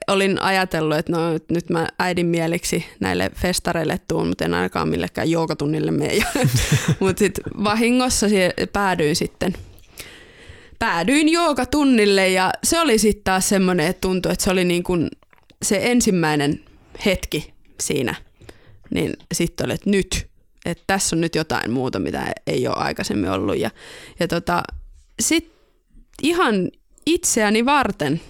olin 0.07 0.41
ajatellut, 0.41 0.97
että 0.97 1.11
no 1.11 1.19
nyt 1.49 1.69
mä 1.69 1.88
äidin 1.99 2.26
mieliksi 2.26 2.85
näille 2.99 3.31
festareille 3.35 3.99
tuun, 4.07 4.27
mutta 4.27 4.45
en 4.45 4.53
ainakaan 4.53 4.89
millekään 4.89 5.30
joogatunnille 5.31 5.91
mene. 5.91 6.14
mutta 6.99 7.19
sitten 7.19 7.43
vahingossa 7.64 8.27
päädyin 8.73 9.15
sitten 9.15 9.53
päädyin 10.80 11.30
joogatunnille 11.30 12.30
ja 12.30 12.52
se 12.64 12.80
oli 12.80 12.97
sitten 12.97 13.23
taas 13.23 13.49
semmoinen, 13.49 13.88
että 13.88 14.02
tuntui, 14.02 14.31
että 14.31 14.43
se 14.43 14.52
oli 14.52 14.65
niin 14.65 14.84
kuin 14.84 15.10
se 15.61 15.80
ensimmäinen 15.81 16.65
hetki 17.06 17.53
siinä. 17.81 18.15
Niin 18.93 19.14
sitten 19.34 19.65
oli, 19.65 19.73
että 19.73 19.89
nyt, 19.89 20.27
että 20.65 20.84
tässä 20.88 21.15
on 21.15 21.22
nyt 21.22 21.35
jotain 21.35 21.72
muuta, 21.72 21.99
mitä 21.99 22.26
ei 22.47 22.68
ole 22.68 22.76
aikaisemmin 22.76 23.30
ollut. 23.30 23.57
Ja, 23.57 23.69
ja 24.19 24.27
tota, 24.27 24.64
sitten 25.19 25.56
ihan 26.23 26.69
itseäni 27.06 27.65
varten, 27.65 28.22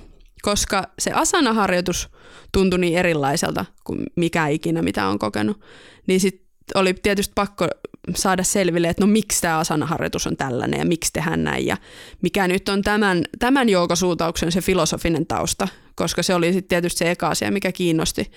koska 0.41 0.83
se 0.99 1.11
asanaharjoitus 1.11 2.09
tuntui 2.51 2.79
niin 2.79 2.97
erilaiselta 2.97 3.65
kuin 3.83 4.03
mikä 4.15 4.47
ikinä, 4.47 4.81
mitä 4.81 5.07
on 5.07 5.19
kokenut, 5.19 5.61
niin 6.07 6.19
sitten 6.19 6.45
oli 6.75 6.93
tietysti 6.93 7.31
pakko 7.35 7.67
saada 8.15 8.43
selville, 8.43 8.87
että 8.87 9.03
no 9.03 9.07
miksi 9.07 9.41
tämä 9.41 9.57
asanaharjoitus 9.57 10.27
on 10.27 10.37
tällainen 10.37 10.79
ja 10.79 10.85
miksi 10.85 11.13
tehdään 11.13 11.43
näin 11.43 11.65
ja 11.65 11.77
mikä 12.21 12.47
nyt 12.47 12.69
on 12.69 12.81
tämän, 12.81 13.23
tämän 13.39 13.69
joukasuuntauksen 13.69 14.51
se 14.51 14.61
filosofinen 14.61 15.25
tausta, 15.25 15.67
koska 15.95 16.23
se 16.23 16.33
oli 16.33 16.53
sitten 16.53 16.69
tietysti 16.69 16.99
se 16.99 17.11
eka 17.11 17.27
asia, 17.27 17.51
mikä 17.51 17.71
kiinnosti, 17.71 18.31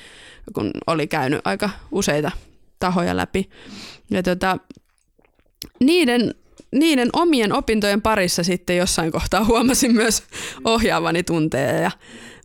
kun 0.52 0.70
oli 0.86 1.06
käynyt 1.06 1.40
aika 1.44 1.70
useita 1.90 2.30
tahoja 2.78 3.16
läpi. 3.16 3.50
Ja 4.10 4.22
tota, 4.22 4.58
niiden, 5.80 6.34
niiden 6.72 7.08
omien 7.12 7.52
opintojen 7.52 8.02
parissa 8.02 8.42
sitten 8.42 8.76
jossain 8.76 9.12
kohtaa 9.12 9.44
huomasin 9.44 9.94
myös 9.94 10.22
ohjaavani 10.64 11.22
tunteja 11.22 11.80
ja 11.80 11.90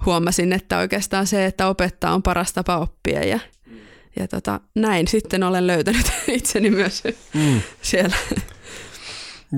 huomasin, 0.05 0.53
että 0.53 0.77
oikeastaan 0.77 1.27
se, 1.27 1.45
että 1.45 1.67
opettaa 1.67 2.13
on 2.13 2.23
paras 2.23 2.53
tapa 2.53 2.77
oppia 2.77 3.25
ja 3.25 3.39
ja 4.15 4.27
tota, 4.27 4.59
näin 4.75 5.07
sitten 5.07 5.43
olen 5.43 5.67
löytänyt 5.67 6.11
itseni 6.27 6.69
myös 6.69 7.03
mm. 7.33 7.61
siellä. 7.81 8.15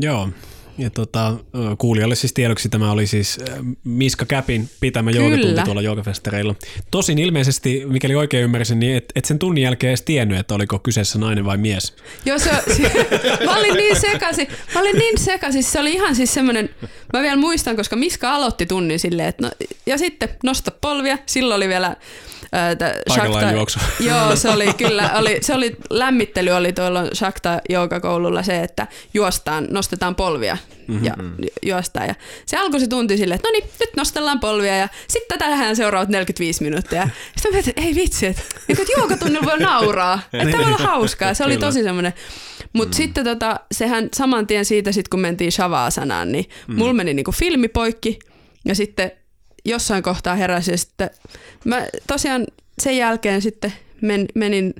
Joo, 0.02 0.30
ja 0.78 0.90
tota, 0.90 1.34
kuulijalle 1.78 2.16
siis 2.16 2.34
tiedoksi 2.34 2.70
tämä 2.70 2.92
oli 2.92 3.08
siis 3.08 3.40
Miska 3.84 4.26
Käpin 4.26 4.70
pitämä 4.80 5.12
joogatunti 5.12 5.62
tuolla 5.64 5.82
joogafestareilla. 5.82 6.56
Tosin 6.92 7.18
ilmeisesti, 7.18 7.84
mikäli 7.86 8.16
oikein 8.16 8.44
ymmärsin, 8.44 8.80
niin 8.80 8.98
et, 8.98 9.12
et 9.16 9.26
sen 9.26 9.40
tunnin 9.40 9.64
jälkeen 9.64 9.90
edes 9.90 10.02
tiennyt, 10.02 10.40
että 10.40 10.56
oliko 10.56 10.80
kyseessä 10.80 11.20
nainen 11.20 11.46
vai 11.46 11.58
mies. 11.58 11.96
Joo, 12.26 12.40
se, 12.40 12.50
se, 12.78 12.92
mä 13.46 13.58
olin 13.58 13.74
niin 13.74 14.00
sekaisin. 14.00 14.48
Mä 14.74 14.82
olin 14.82 14.96
niin 14.96 15.18
sekaisin. 15.18 15.64
Se 15.64 15.80
oli 15.80 15.94
ihan 15.94 16.16
siis 16.16 16.34
semmoinen, 16.34 16.70
mä 17.14 17.22
vielä 17.22 17.38
muistan, 17.38 17.76
koska 17.76 17.96
Miska 17.96 18.36
aloitti 18.36 18.66
tunnin 18.66 19.00
silleen, 19.00 19.30
että 19.30 19.44
no, 19.44 19.52
ja 19.86 19.98
sitten 19.98 20.30
nosta 20.44 20.72
polvia. 20.82 21.18
Silloin 21.26 21.58
oli 21.58 21.68
vielä 21.68 21.96
Shakta, 23.14 23.52
juoksu. 23.52 23.80
Joo, 24.10 24.36
se 24.36 24.50
oli 24.50 24.74
kyllä, 24.84 25.12
oli, 25.16 25.38
se 25.42 25.54
oli, 25.54 25.76
lämmittely 25.90 26.52
oli 26.52 26.74
tuolla 26.74 27.04
Shakta 27.14 27.62
joogakoululla 27.70 28.44
se, 28.44 28.64
että 28.64 28.88
juostaan, 29.14 29.68
nostetaan 29.70 30.16
polvia 30.16 30.58
mm-hmm. 30.88 31.06
ja 31.06 31.14
juostaan. 31.66 32.08
Ja 32.08 32.16
se 32.46 32.58
alkoi 32.58 32.80
se 32.80 32.88
tunti 32.88 33.18
silleen, 33.18 33.36
että 33.36 33.48
no 33.48 33.52
niin, 33.52 33.70
nyt 33.80 33.90
nostellaan 33.98 34.40
polvia 34.40 34.78
ja 34.78 34.88
sitten 35.08 35.40
tähän 35.40 35.76
seuraavat 35.76 36.10
45 36.10 36.64
minuuttia. 36.64 37.10
Sitten 37.36 37.52
mä 37.52 37.56
mietin, 37.56 37.70
että 37.70 37.82
ei 37.82 37.96
vitsi, 37.96 38.26
että, 38.26 38.42
että 38.70 38.84
joogatunnilla 38.98 39.46
voi 39.46 39.60
nauraa, 39.60 40.20
että 40.34 40.58
tämä 40.58 40.76
on 40.76 40.80
hauskaa. 40.80 41.34
Se 41.34 41.44
oli 41.44 41.58
tosi 41.58 41.84
semmoinen. 41.84 42.14
Mutta 42.74 42.96
mm. 42.96 42.98
sitten 42.98 43.24
tota, 43.24 43.60
sehän 43.72 44.10
saman 44.14 44.48
tien 44.48 44.66
siitä, 44.66 44.92
sit 44.92 45.08
kun 45.08 45.20
mentiin 45.20 45.52
Shavaasanaan, 45.52 46.32
niin 46.32 46.46
mm. 46.68 46.76
mulla 46.76 46.94
meni 46.94 47.14
niinku 47.14 47.32
filmi 47.32 47.68
poikki 47.68 48.20
ja 48.66 48.76
sitten 48.76 49.12
jossain 49.66 50.04
kohtaa 50.04 50.36
heräsin 50.36 50.72
ja 50.72 50.78
sitten 50.78 51.10
mä 51.66 51.88
tosiaan 52.08 52.48
sen 52.82 52.98
jälkeen 52.98 53.42
sitten 53.42 53.74
men, 54.02 54.26
menin 54.36 54.74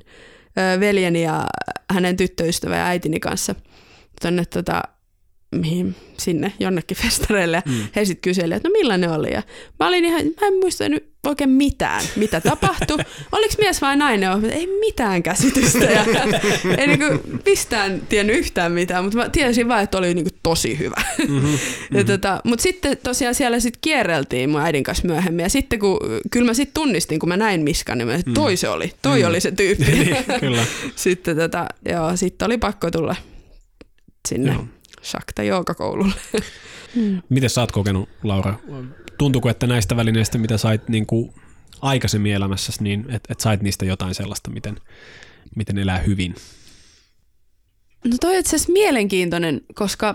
veljeni 0.80 1.22
ja 1.22 1.46
hänen 1.90 2.16
tyttöystävä 2.16 2.76
ja 2.76 2.86
äitini 2.86 3.20
kanssa 3.20 3.54
tonne 4.22 4.44
tota, 4.44 4.82
mihin, 5.56 5.94
sinne 6.18 6.52
jonnekin 6.60 6.96
festareille. 7.02 7.62
Mm. 7.66 7.74
He 7.96 8.04
sitten 8.04 8.22
kyseli, 8.22 8.54
että 8.54 8.68
no 8.68 8.72
millainen 8.72 9.10
oli. 9.10 9.32
Ja 9.32 9.42
mä 9.80 9.88
olin 9.88 10.04
ihan, 10.04 10.22
mä 10.40 10.46
en 10.46 10.54
muista 10.60 10.88
nyt 10.88 11.16
oikein 11.26 11.50
mitään, 11.50 12.04
mitä 12.16 12.40
tapahtui. 12.40 12.98
Oliko 13.32 13.54
mies 13.58 13.82
vai 13.82 13.96
nainen? 13.96 14.44
Ei 14.44 14.66
mitään 14.66 15.22
käsitystä. 15.22 15.84
Ja 15.84 16.04
ei 16.78 16.86
niin 16.86 17.20
mistään 17.44 18.02
tiennyt 18.08 18.36
yhtään 18.36 18.72
mitään, 18.72 19.04
mutta 19.04 19.18
mä 19.18 19.28
tiesin 19.28 19.68
vain, 19.68 19.84
että 19.84 19.98
oli 19.98 20.14
niin 20.14 20.26
tosi 20.42 20.78
hyvä. 20.78 21.02
Mm-hmm, 21.18 21.36
mm-hmm. 21.36 22.06
tota, 22.06 22.40
mutta 22.44 22.62
sitten 22.62 22.98
tosiaan 23.02 23.34
siellä 23.34 23.60
sitten 23.60 23.80
kierreltiin 23.80 24.50
mun 24.50 24.60
äidin 24.60 24.84
kanssa 24.84 25.06
myöhemmin. 25.06 25.42
Ja 25.42 25.50
sitten 25.50 25.78
kun, 25.78 25.98
kyllä 26.30 26.46
mä 26.46 26.54
sitten 26.54 26.74
tunnistin, 26.74 27.18
kun 27.18 27.28
mä 27.28 27.36
näin 27.36 27.60
Miskan, 27.60 27.98
niin 27.98 28.08
mä, 28.08 28.14
että 28.14 28.30
toi 28.34 28.52
mm. 28.52 28.56
se 28.56 28.68
oli, 28.68 28.92
toi 29.02 29.22
mm. 29.22 29.28
oli 29.28 29.40
se 29.40 29.50
tyyppi. 29.50 29.92
niin, 29.92 30.16
kyllä. 30.40 30.64
sitten 30.96 31.36
tota, 31.36 31.66
joo, 31.88 32.16
sitten 32.16 32.46
oli 32.46 32.58
pakko 32.58 32.90
tulla 32.90 33.16
sinne 34.28 34.52
joo. 34.52 34.64
Shakta 35.10 35.42
Joogakoululle. 35.42 36.14
Mm. 36.94 37.22
Miten 37.28 37.50
sä 37.50 37.60
oot 37.60 37.72
kokenut, 37.72 38.08
Laura? 38.22 38.54
Tuntuuko, 39.18 39.48
että 39.48 39.66
näistä 39.66 39.96
välineistä, 39.96 40.38
mitä 40.38 40.58
sait 40.58 40.88
niin 40.88 41.06
kuin 41.06 41.32
aikaisemmin 41.82 42.32
elämässä, 42.32 42.72
niin 42.80 43.00
että 43.00 43.32
et 43.32 43.40
sait 43.40 43.62
niistä 43.62 43.84
jotain 43.84 44.14
sellaista, 44.14 44.50
miten, 44.50 44.76
miten 45.56 45.78
elää 45.78 45.98
hyvin? 45.98 46.34
No 48.04 48.16
toi 48.20 48.34
on 48.34 48.40
itse 48.40 48.56
asiassa 48.56 48.72
mielenkiintoinen, 48.72 49.60
koska 49.74 50.14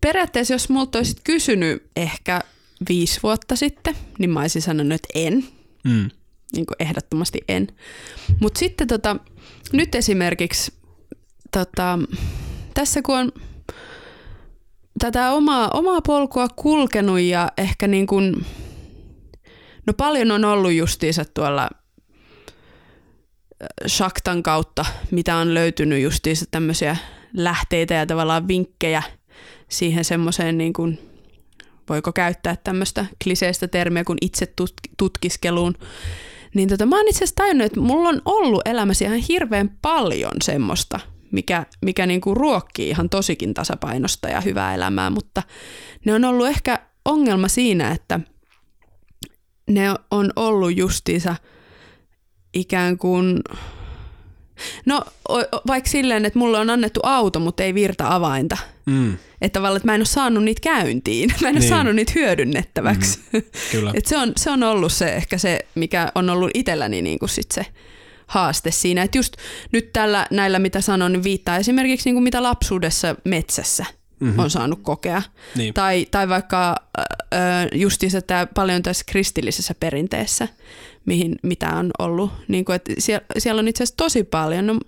periaatteessa 0.00 0.54
jos 0.54 0.68
multa 0.68 0.98
olisit 0.98 1.20
kysynyt 1.24 1.82
ehkä 1.96 2.40
viisi 2.88 3.20
vuotta 3.22 3.56
sitten, 3.56 3.96
niin 4.18 4.30
mä 4.30 4.40
olisin 4.40 4.62
sanonut, 4.62 4.92
että 4.92 5.08
en. 5.14 5.44
Mm. 5.84 6.10
Niin 6.52 6.66
kuin 6.66 6.76
ehdottomasti 6.78 7.40
en. 7.48 7.68
Mutta 8.40 8.58
sitten 8.58 8.86
tota, 8.86 9.16
nyt 9.72 9.94
esimerkiksi 9.94 10.72
tota, 11.52 11.98
tässä 12.74 13.02
kun 13.02 13.18
on 13.18 13.32
tätä 14.98 15.30
omaa, 15.30 15.70
omaa 15.74 16.02
polkua 16.02 16.48
kulkenut 16.56 17.20
ja 17.20 17.52
ehkä 17.58 17.88
niin 17.88 18.06
kuin, 18.06 18.46
no 19.86 19.92
paljon 19.96 20.30
on 20.30 20.44
ollut 20.44 20.72
justiinsa 20.72 21.24
tuolla 21.24 21.70
Shaktan 23.88 24.42
kautta, 24.42 24.84
mitä 25.10 25.36
on 25.36 25.54
löytynyt 25.54 26.02
justiinsa 26.02 26.44
tämmöisiä 26.50 26.96
lähteitä 27.36 27.94
ja 27.94 28.06
tavallaan 28.06 28.48
vinkkejä 28.48 29.02
siihen 29.68 30.04
semmoiseen 30.04 30.58
niin 30.58 30.72
kuin, 30.72 30.98
voiko 31.88 32.12
käyttää 32.12 32.56
tämmöistä 32.64 33.06
kliseistä 33.24 33.68
termiä 33.68 34.04
kuin 34.04 34.18
itse 34.20 34.54
tutkiskeluun. 34.98 35.74
Niin 36.54 36.68
tota, 36.68 36.86
mä 36.86 36.96
oon 36.96 37.08
itse 37.08 37.18
asiassa 37.18 37.34
tajunnut, 37.34 37.66
että 37.66 37.80
mulla 37.80 38.08
on 38.08 38.22
ollut 38.24 38.68
elämässä 38.68 39.04
ihan 39.04 39.18
hirveän 39.18 39.78
paljon 39.82 40.32
semmoista– 40.42 41.00
mikä, 41.34 41.66
mikä 41.84 42.06
niin 42.06 42.20
kuin 42.20 42.36
ruokkii 42.36 42.88
ihan 42.88 43.08
tosikin 43.08 43.54
tasapainosta 43.54 44.28
ja 44.28 44.40
hyvää 44.40 44.74
elämää, 44.74 45.10
mutta 45.10 45.42
ne 46.04 46.14
on 46.14 46.24
ollut 46.24 46.46
ehkä 46.46 46.78
ongelma 47.04 47.48
siinä, 47.48 47.90
että 47.90 48.20
ne 49.70 49.94
on 50.10 50.32
ollut 50.36 50.76
justiinsa 50.76 51.36
ikään 52.54 52.98
kuin, 52.98 53.40
no 54.86 55.02
vaikka 55.66 55.90
silleen, 55.90 56.24
että 56.24 56.38
mulle 56.38 56.58
on 56.58 56.70
annettu 56.70 57.00
auto, 57.02 57.40
mutta 57.40 57.62
ei 57.62 57.74
virta 57.74 58.14
avainta. 58.14 58.56
Mm. 58.86 59.12
Että 59.40 59.58
tavallaan, 59.58 59.76
että 59.76 59.88
mä 59.88 59.94
en 59.94 60.00
ole 60.00 60.06
saanut 60.06 60.44
niitä 60.44 60.60
käyntiin, 60.60 61.30
mä 61.40 61.48
en 61.48 61.54
niin. 61.54 61.62
ole 61.62 61.68
saanut 61.68 61.96
niitä 61.96 62.12
hyödynnettäväksi. 62.14 63.20
Mm, 63.32 63.42
kyllä. 63.70 63.92
Et 63.96 64.06
se, 64.06 64.16
on, 64.18 64.32
se 64.36 64.50
on 64.50 64.62
ollut 64.62 64.92
se 64.92 65.14
ehkä 65.14 65.38
se, 65.38 65.58
mikä 65.74 66.12
on 66.14 66.30
ollut 66.30 66.50
itselläni 66.54 67.02
niin 67.02 67.18
kuin 67.18 67.28
sit 67.28 67.50
se 67.50 67.66
haaste 68.26 68.70
siinä. 68.70 69.02
Että 69.02 69.18
just 69.18 69.36
nyt 69.72 69.92
tällä, 69.92 70.26
näillä, 70.30 70.58
mitä 70.58 70.80
sanon, 70.80 71.12
niin 71.12 71.24
viittaa 71.24 71.56
esimerkiksi 71.56 72.08
niin 72.08 72.14
kuin 72.14 72.24
mitä 72.24 72.42
lapsuudessa 72.42 73.16
metsässä 73.24 73.84
mm-hmm. 74.20 74.38
on 74.38 74.50
saanut 74.50 74.78
kokea. 74.82 75.22
Niin. 75.56 75.74
Tai, 75.74 76.06
tai 76.10 76.28
vaikka 76.28 76.76
äh, 76.98 77.04
justiinsa 77.74 78.22
tämä 78.22 78.46
paljon 78.46 78.82
tässä 78.82 79.04
kristillisessä 79.08 79.74
perinteessä, 79.80 80.48
mihin, 81.06 81.36
mitä 81.42 81.70
on 81.70 81.90
ollut. 81.98 82.32
Niin 82.48 82.64
kuin, 82.64 82.76
että 82.76 82.92
siellä, 82.98 83.26
siellä 83.38 83.58
on 83.58 83.68
itse 83.68 83.82
asiassa 83.82 83.96
tosi 83.96 84.24
paljon. 84.24 84.66
No, 84.66 84.78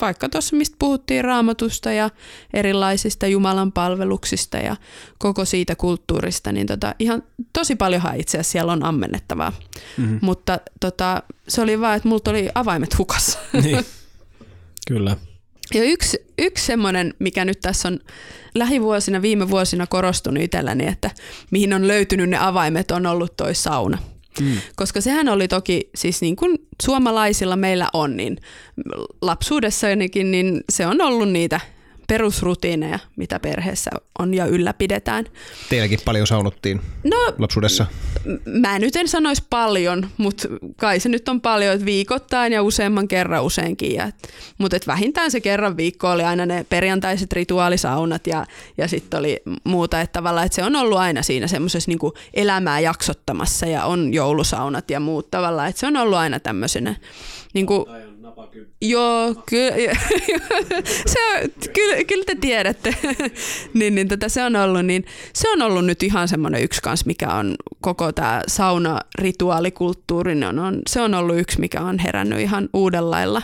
vaikka 0.00 0.28
tuossa, 0.28 0.56
mistä 0.56 0.76
puhuttiin 0.78 1.24
raamatusta 1.24 1.92
ja 1.92 2.10
erilaisista 2.52 3.26
Jumalan 3.26 3.72
palveluksista 3.72 4.56
ja 4.56 4.76
koko 5.18 5.44
siitä 5.44 5.76
kulttuurista, 5.76 6.52
niin 6.52 6.66
tota, 6.66 6.94
ihan 6.98 7.22
tosi 7.52 7.76
paljonhan 7.76 8.20
itse 8.20 8.38
asiassa 8.38 8.52
siellä 8.52 8.72
on 8.72 8.84
ammennettavaa. 8.84 9.52
Mm-hmm. 9.96 10.18
Mutta 10.22 10.60
tota, 10.80 11.22
se 11.48 11.60
oli 11.60 11.80
vaan, 11.80 11.96
että 11.96 12.08
multa 12.08 12.30
oli 12.30 12.48
avaimet 12.54 12.98
hukassa. 12.98 13.38
Niin. 13.52 13.84
Kyllä. 14.88 15.16
Ja 15.74 15.84
yksi, 15.84 16.18
yksi 16.38 16.66
semmoinen, 16.66 17.14
mikä 17.18 17.44
nyt 17.44 17.60
tässä 17.60 17.88
on 17.88 17.98
lähivuosina, 18.54 19.22
viime 19.22 19.50
vuosina 19.50 19.86
korostunut 19.86 20.42
itselläni, 20.42 20.86
että 20.86 21.10
mihin 21.50 21.72
on 21.74 21.88
löytynyt 21.88 22.30
ne 22.30 22.38
avaimet, 22.38 22.90
on 22.90 23.06
ollut 23.06 23.36
toi 23.36 23.54
sauna. 23.54 23.98
Mm. 24.40 24.56
Koska 24.76 25.00
sehän 25.00 25.28
oli 25.28 25.48
toki, 25.48 25.90
siis 25.94 26.20
niin 26.20 26.36
kuin 26.36 26.58
suomalaisilla 26.82 27.56
meillä 27.56 27.88
on, 27.92 28.16
niin 28.16 28.36
lapsuudessa 29.22 29.86
ainakin, 29.86 30.30
niin 30.30 30.60
se 30.72 30.86
on 30.86 31.00
ollut 31.00 31.28
niitä 31.28 31.60
perusrutiineja, 32.08 32.98
mitä 33.16 33.40
perheessä 33.40 33.90
on 34.18 34.34
ja 34.34 34.46
ylläpidetään. 34.46 35.24
Teilläkin 35.68 35.98
paljon 36.04 36.26
saunottiin 36.26 36.80
no, 37.04 37.16
lapsuudessa? 37.38 37.86
Mä 38.44 38.78
nyt 38.78 38.96
en 38.96 39.08
sanoisi 39.08 39.42
paljon, 39.50 40.08
mutta 40.16 40.48
kai 40.76 41.00
se 41.00 41.08
nyt 41.08 41.28
on 41.28 41.40
paljon, 41.40 41.74
että 41.74 41.86
viikoittain 41.86 42.52
ja 42.52 42.62
useamman 42.62 43.08
kerran 43.08 43.44
useinkin. 43.44 43.94
Ja, 43.94 44.10
mutta 44.58 44.76
et 44.76 44.86
vähintään 44.86 45.30
se 45.30 45.40
kerran 45.40 45.76
viikko 45.76 46.10
oli 46.10 46.22
aina 46.22 46.46
ne 46.46 46.66
perjantaiset 46.68 47.32
rituaalisaunat 47.32 48.26
ja, 48.26 48.46
ja 48.78 48.88
sitten 48.88 49.20
oli 49.20 49.42
muuta. 49.64 50.00
Että 50.00 50.12
tavallaan, 50.12 50.46
että 50.46 50.56
se 50.56 50.62
on 50.62 50.76
ollut 50.76 50.98
aina 50.98 51.22
siinä 51.22 51.46
semmoisessa 51.46 51.90
niin 51.90 51.98
elämää 52.34 52.80
jaksottamassa 52.80 53.66
ja 53.66 53.84
on 53.84 54.14
joulusaunat 54.14 54.90
ja 54.90 55.00
muut 55.00 55.30
tavallaan. 55.30 55.68
Että 55.68 55.80
se 55.80 55.86
on 55.86 55.96
ollut 55.96 56.18
aina 56.18 56.40
tämmöisenä 56.40 56.94
niin 57.54 57.66
kuin, 58.32 58.66
Joo, 58.80 59.34
kyllä, 59.46 59.76
se 61.12 61.18
on, 61.24 61.50
kyllä, 61.72 62.04
kyllä 62.04 62.24
te 62.24 62.34
tiedätte. 62.40 62.94
niin, 63.74 63.94
niin 63.94 64.08
tätä 64.08 64.28
se 64.28 64.44
on 64.44 64.56
ollut, 64.56 64.86
niin 64.86 65.04
se 65.32 65.50
on 65.52 65.62
ollut 65.62 65.86
nyt 65.86 66.02
ihan 66.02 66.28
semmoinen 66.28 66.62
yksi 66.62 66.82
kans, 66.82 67.06
mikä 67.06 67.34
on 67.34 67.54
koko 67.80 68.12
tämä 68.12 68.42
sauna-rituaalikulttuuri, 68.46 70.34
niin 70.34 70.44
on, 70.44 70.58
on, 70.58 70.82
se 70.88 71.00
on 71.00 71.14
ollut 71.14 71.38
yksi, 71.38 71.60
mikä 71.60 71.80
on 71.80 71.98
herännyt 71.98 72.40
ihan 72.40 72.68
uudenlailla 72.72 73.42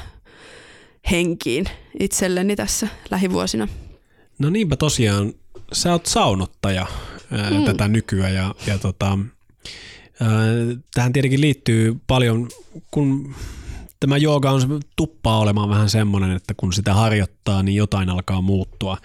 henkiin 1.11 1.67
itselleni 2.01 2.57
tässä 2.57 2.89
lähivuosina. 3.11 3.69
No 4.39 4.51
niinpä 4.51 4.77
tosiaan, 4.77 5.33
sä 5.73 5.93
oot 5.93 6.07
saunottaja 6.07 6.87
ää, 7.31 7.51
mm. 7.51 7.65
tätä 7.65 7.89
nykyään 7.89 8.35
ja, 8.35 8.55
ja 8.67 8.79
tota, 8.79 9.19
ää, 10.21 10.29
tähän 10.95 11.13
tietenkin 11.13 11.41
liittyy 11.41 11.97
paljon, 12.07 12.49
kun 12.91 13.35
tämä 14.01 14.17
jooga 14.17 14.51
on 14.51 14.81
tuppaa 14.97 15.39
olemaan 15.39 15.69
vähän 15.69 15.91
semmoinen, 15.91 16.31
että 16.31 16.55
kun 16.57 16.73
sitä 16.73 16.95
harjoittaa, 16.95 17.63
niin 17.63 17.77
jotain 17.77 18.11
alkaa 18.11 18.41
muuttua. 18.41 18.99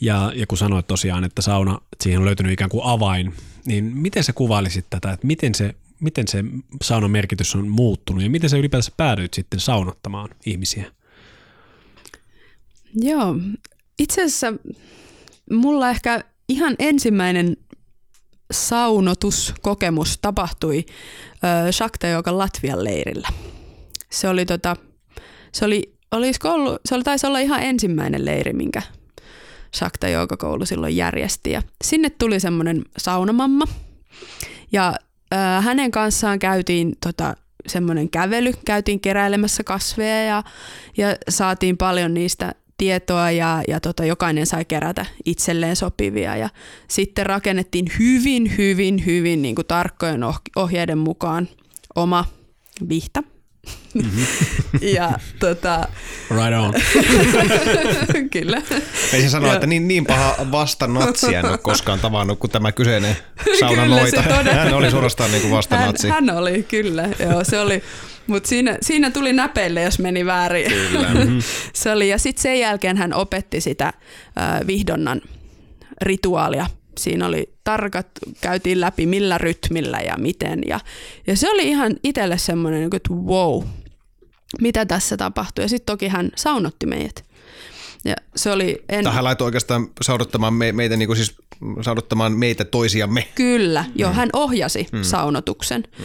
Ja, 0.00 0.32
ja 0.36 0.46
kun 0.46 0.58
sanoit 0.58 0.86
tosiaan, 0.86 1.24
että 1.24 1.42
sauna, 1.42 1.74
että 1.74 2.02
siihen 2.02 2.20
on 2.20 2.26
löytynyt 2.26 2.52
ikään 2.52 2.70
kuin 2.70 2.84
avain, 2.84 3.34
niin 3.66 3.84
miten 3.84 4.24
sä 4.24 4.32
kuvailisit 4.32 4.86
tätä, 4.90 5.12
että 5.12 5.26
miten 5.26 5.54
se, 5.54 5.74
miten 6.00 6.28
se 6.28 6.44
saunan 6.82 7.10
merkitys 7.10 7.54
on 7.54 7.68
muuttunut 7.68 8.22
ja 8.22 8.30
miten 8.30 8.50
sä 8.50 8.56
ylipäätänsä 8.56 8.92
päädyit 8.96 9.34
sitten 9.34 9.60
saunottamaan 9.60 10.28
ihmisiä? 10.46 10.92
Joo, 12.94 13.36
itse 13.98 14.24
asiassa 14.24 14.52
mulla 15.50 15.90
ehkä 15.90 16.24
ihan 16.48 16.76
ensimmäinen 16.78 17.56
saunotuskokemus 18.52 20.18
tapahtui 20.18 20.84
Shakta 21.70 22.06
Latvian 22.26 22.84
leirillä– 22.84 23.28
se 24.12 24.28
oli, 24.28 24.46
tota, 24.46 24.76
se 25.52 25.64
oli, 25.64 25.94
olisiko 26.10 26.52
ollut, 26.52 26.80
se 26.84 26.94
oli, 26.94 27.04
taisi 27.04 27.26
olla 27.26 27.38
ihan 27.38 27.62
ensimmäinen 27.62 28.24
leiri, 28.24 28.52
minkä 28.52 28.82
Shakta 29.74 30.08
Joogakoulu 30.08 30.66
silloin 30.66 30.96
järjesti. 30.96 31.50
Ja 31.50 31.62
sinne 31.84 32.10
tuli 32.10 32.40
semmoinen 32.40 32.82
saunamamma 32.98 33.64
ja 34.72 34.94
äh, 35.32 35.64
hänen 35.64 35.90
kanssaan 35.90 36.38
käytiin 36.38 36.96
tota, 37.02 37.34
semmoinen 37.66 38.10
kävely, 38.10 38.52
käytiin 38.64 39.00
keräilemässä 39.00 39.64
kasveja 39.64 40.24
ja, 40.24 40.42
ja 40.96 41.16
saatiin 41.28 41.76
paljon 41.76 42.14
niistä 42.14 42.54
tietoa 42.78 43.30
ja, 43.30 43.62
ja 43.68 43.80
tota, 43.80 44.04
jokainen 44.04 44.46
sai 44.46 44.64
kerätä 44.64 45.06
itselleen 45.24 45.76
sopivia. 45.76 46.36
Ja 46.36 46.48
sitten 46.88 47.26
rakennettiin 47.26 47.86
hyvin, 47.98 48.56
hyvin, 48.58 49.06
hyvin 49.06 49.42
niin 49.42 49.54
kuin 49.54 49.66
tarkkojen 49.66 50.20
ohjeiden 50.56 50.98
mukaan 50.98 51.48
oma 51.94 52.24
vihta. 52.88 53.22
Mm-hmm. 53.94 54.26
ja 54.96 55.18
tota... 55.38 55.88
Right 56.30 56.54
on. 56.60 56.74
Kyllä. 58.30 58.62
Ei 59.12 59.22
se 59.22 59.28
sano, 59.28 59.46
ja... 59.46 59.54
että 59.54 59.66
niin, 59.66 59.88
niin 59.88 60.04
paha 60.06 60.36
vastanatsi 60.52 61.34
en 61.34 61.46
ole 61.46 61.58
koskaan 61.58 62.00
tavannut 62.00 62.38
kuin 62.38 62.50
tämä 62.50 62.72
kyseinen 62.72 63.16
saunanoita. 63.58 64.22
Hän 64.52 64.74
oli 64.74 64.90
suorastaan 64.90 65.30
niin 65.30 65.40
kuin 65.42 65.50
vastanatsi. 65.50 66.08
Hän, 66.08 66.28
hän 66.28 66.38
oli, 66.38 66.62
kyllä. 66.62 67.08
Joo, 67.18 67.44
se 67.44 67.60
oli, 67.60 67.82
mutta 68.26 68.48
siinä, 68.48 68.78
siinä 68.82 69.10
tuli 69.10 69.32
näpeille, 69.32 69.82
jos 69.82 69.98
meni 69.98 70.26
väärin. 70.26 70.72
Kyllä. 70.72 71.14
Mm-hmm. 71.14 71.42
se 71.72 71.92
oli, 71.92 72.08
ja 72.08 72.18
sitten 72.18 72.42
sen 72.42 72.60
jälkeen 72.60 72.96
hän 72.96 73.14
opetti 73.14 73.60
sitä 73.60 73.86
äh, 73.86 74.66
vihdonnan 74.66 75.20
rituaalia. 76.02 76.66
Siinä 76.98 77.26
oli 77.26 77.54
tarkat, 77.64 78.06
käytiin 78.40 78.80
läpi 78.80 79.06
millä 79.06 79.38
rytmillä 79.38 79.98
ja 80.00 80.16
miten. 80.18 80.60
Ja, 80.66 80.80
ja 81.26 81.36
se 81.36 81.50
oli 81.50 81.68
ihan 81.68 81.96
itselle 82.04 82.38
semmoinen, 82.38 82.82
että 82.82 83.14
wow, 83.14 83.64
mitä 84.60 84.86
tässä 84.86 85.16
tapahtui. 85.16 85.64
Ja 85.64 85.68
sitten 85.68 85.92
toki 85.92 86.08
hän 86.08 86.30
saunotti 86.36 86.86
meidät. 86.86 87.24
Ja 88.04 88.14
se 88.36 88.50
oli... 88.50 88.84
En... 88.88 89.04
Tähän 89.04 89.24
laittoi 89.24 89.44
oikeastaan 89.44 89.88
saunottamaan 90.00 90.54
me, 90.54 90.72
meitä, 90.72 90.96
niin 90.96 91.06
kuin 91.06 91.16
siis 91.16 91.34
saunottamaan 91.80 92.32
meitä 92.32 92.64
toisiamme. 92.64 93.28
Kyllä, 93.34 93.84
joo, 93.94 94.10
mm. 94.10 94.16
hän 94.16 94.28
ohjasi 94.32 94.86
mm. 94.92 95.02
saunotuksen. 95.02 95.84
Mm. 95.98 96.04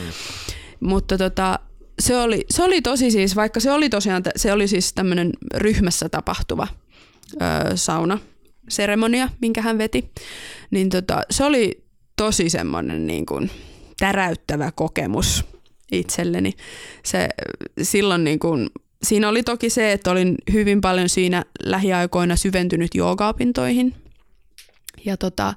Mutta 0.79 1.17
tota, 1.17 1.59
se 1.99 2.17
oli, 2.17 2.45
se 2.49 2.63
oli 2.63 2.81
tosi 2.81 3.11
siis, 3.11 3.35
vaikka 3.35 3.59
se 3.59 3.71
oli 3.71 3.89
tosiaan, 3.89 4.23
se 4.35 4.53
oli 4.53 4.67
siis 4.67 4.93
tämmöinen 4.93 5.31
ryhmässä 5.55 6.09
tapahtuva 6.09 6.67
ö, 7.33 7.77
sauna 7.77 8.17
seremonia, 8.69 9.29
minkä 9.41 9.61
hän 9.61 9.77
veti, 9.77 10.11
niin 10.71 10.89
tota, 10.89 11.21
se 11.29 11.43
oli 11.43 11.83
tosi 12.15 12.49
semmoinen 12.49 13.07
niin 13.07 13.25
kuin 13.25 13.51
täräyttävä 13.99 14.71
kokemus 14.71 15.45
itselleni. 15.91 16.53
Se, 17.03 17.29
silloin 17.81 18.23
niin 18.23 18.39
kuin, 18.39 18.69
siinä 19.03 19.29
oli 19.29 19.43
toki 19.43 19.69
se, 19.69 19.91
että 19.91 20.11
olin 20.11 20.35
hyvin 20.53 20.81
paljon 20.81 21.09
siinä 21.09 21.45
lähiaikoina 21.63 22.35
syventynyt 22.35 22.95
joogaopintoihin 22.95 23.95
ja 25.05 25.17
tota, 25.17 25.53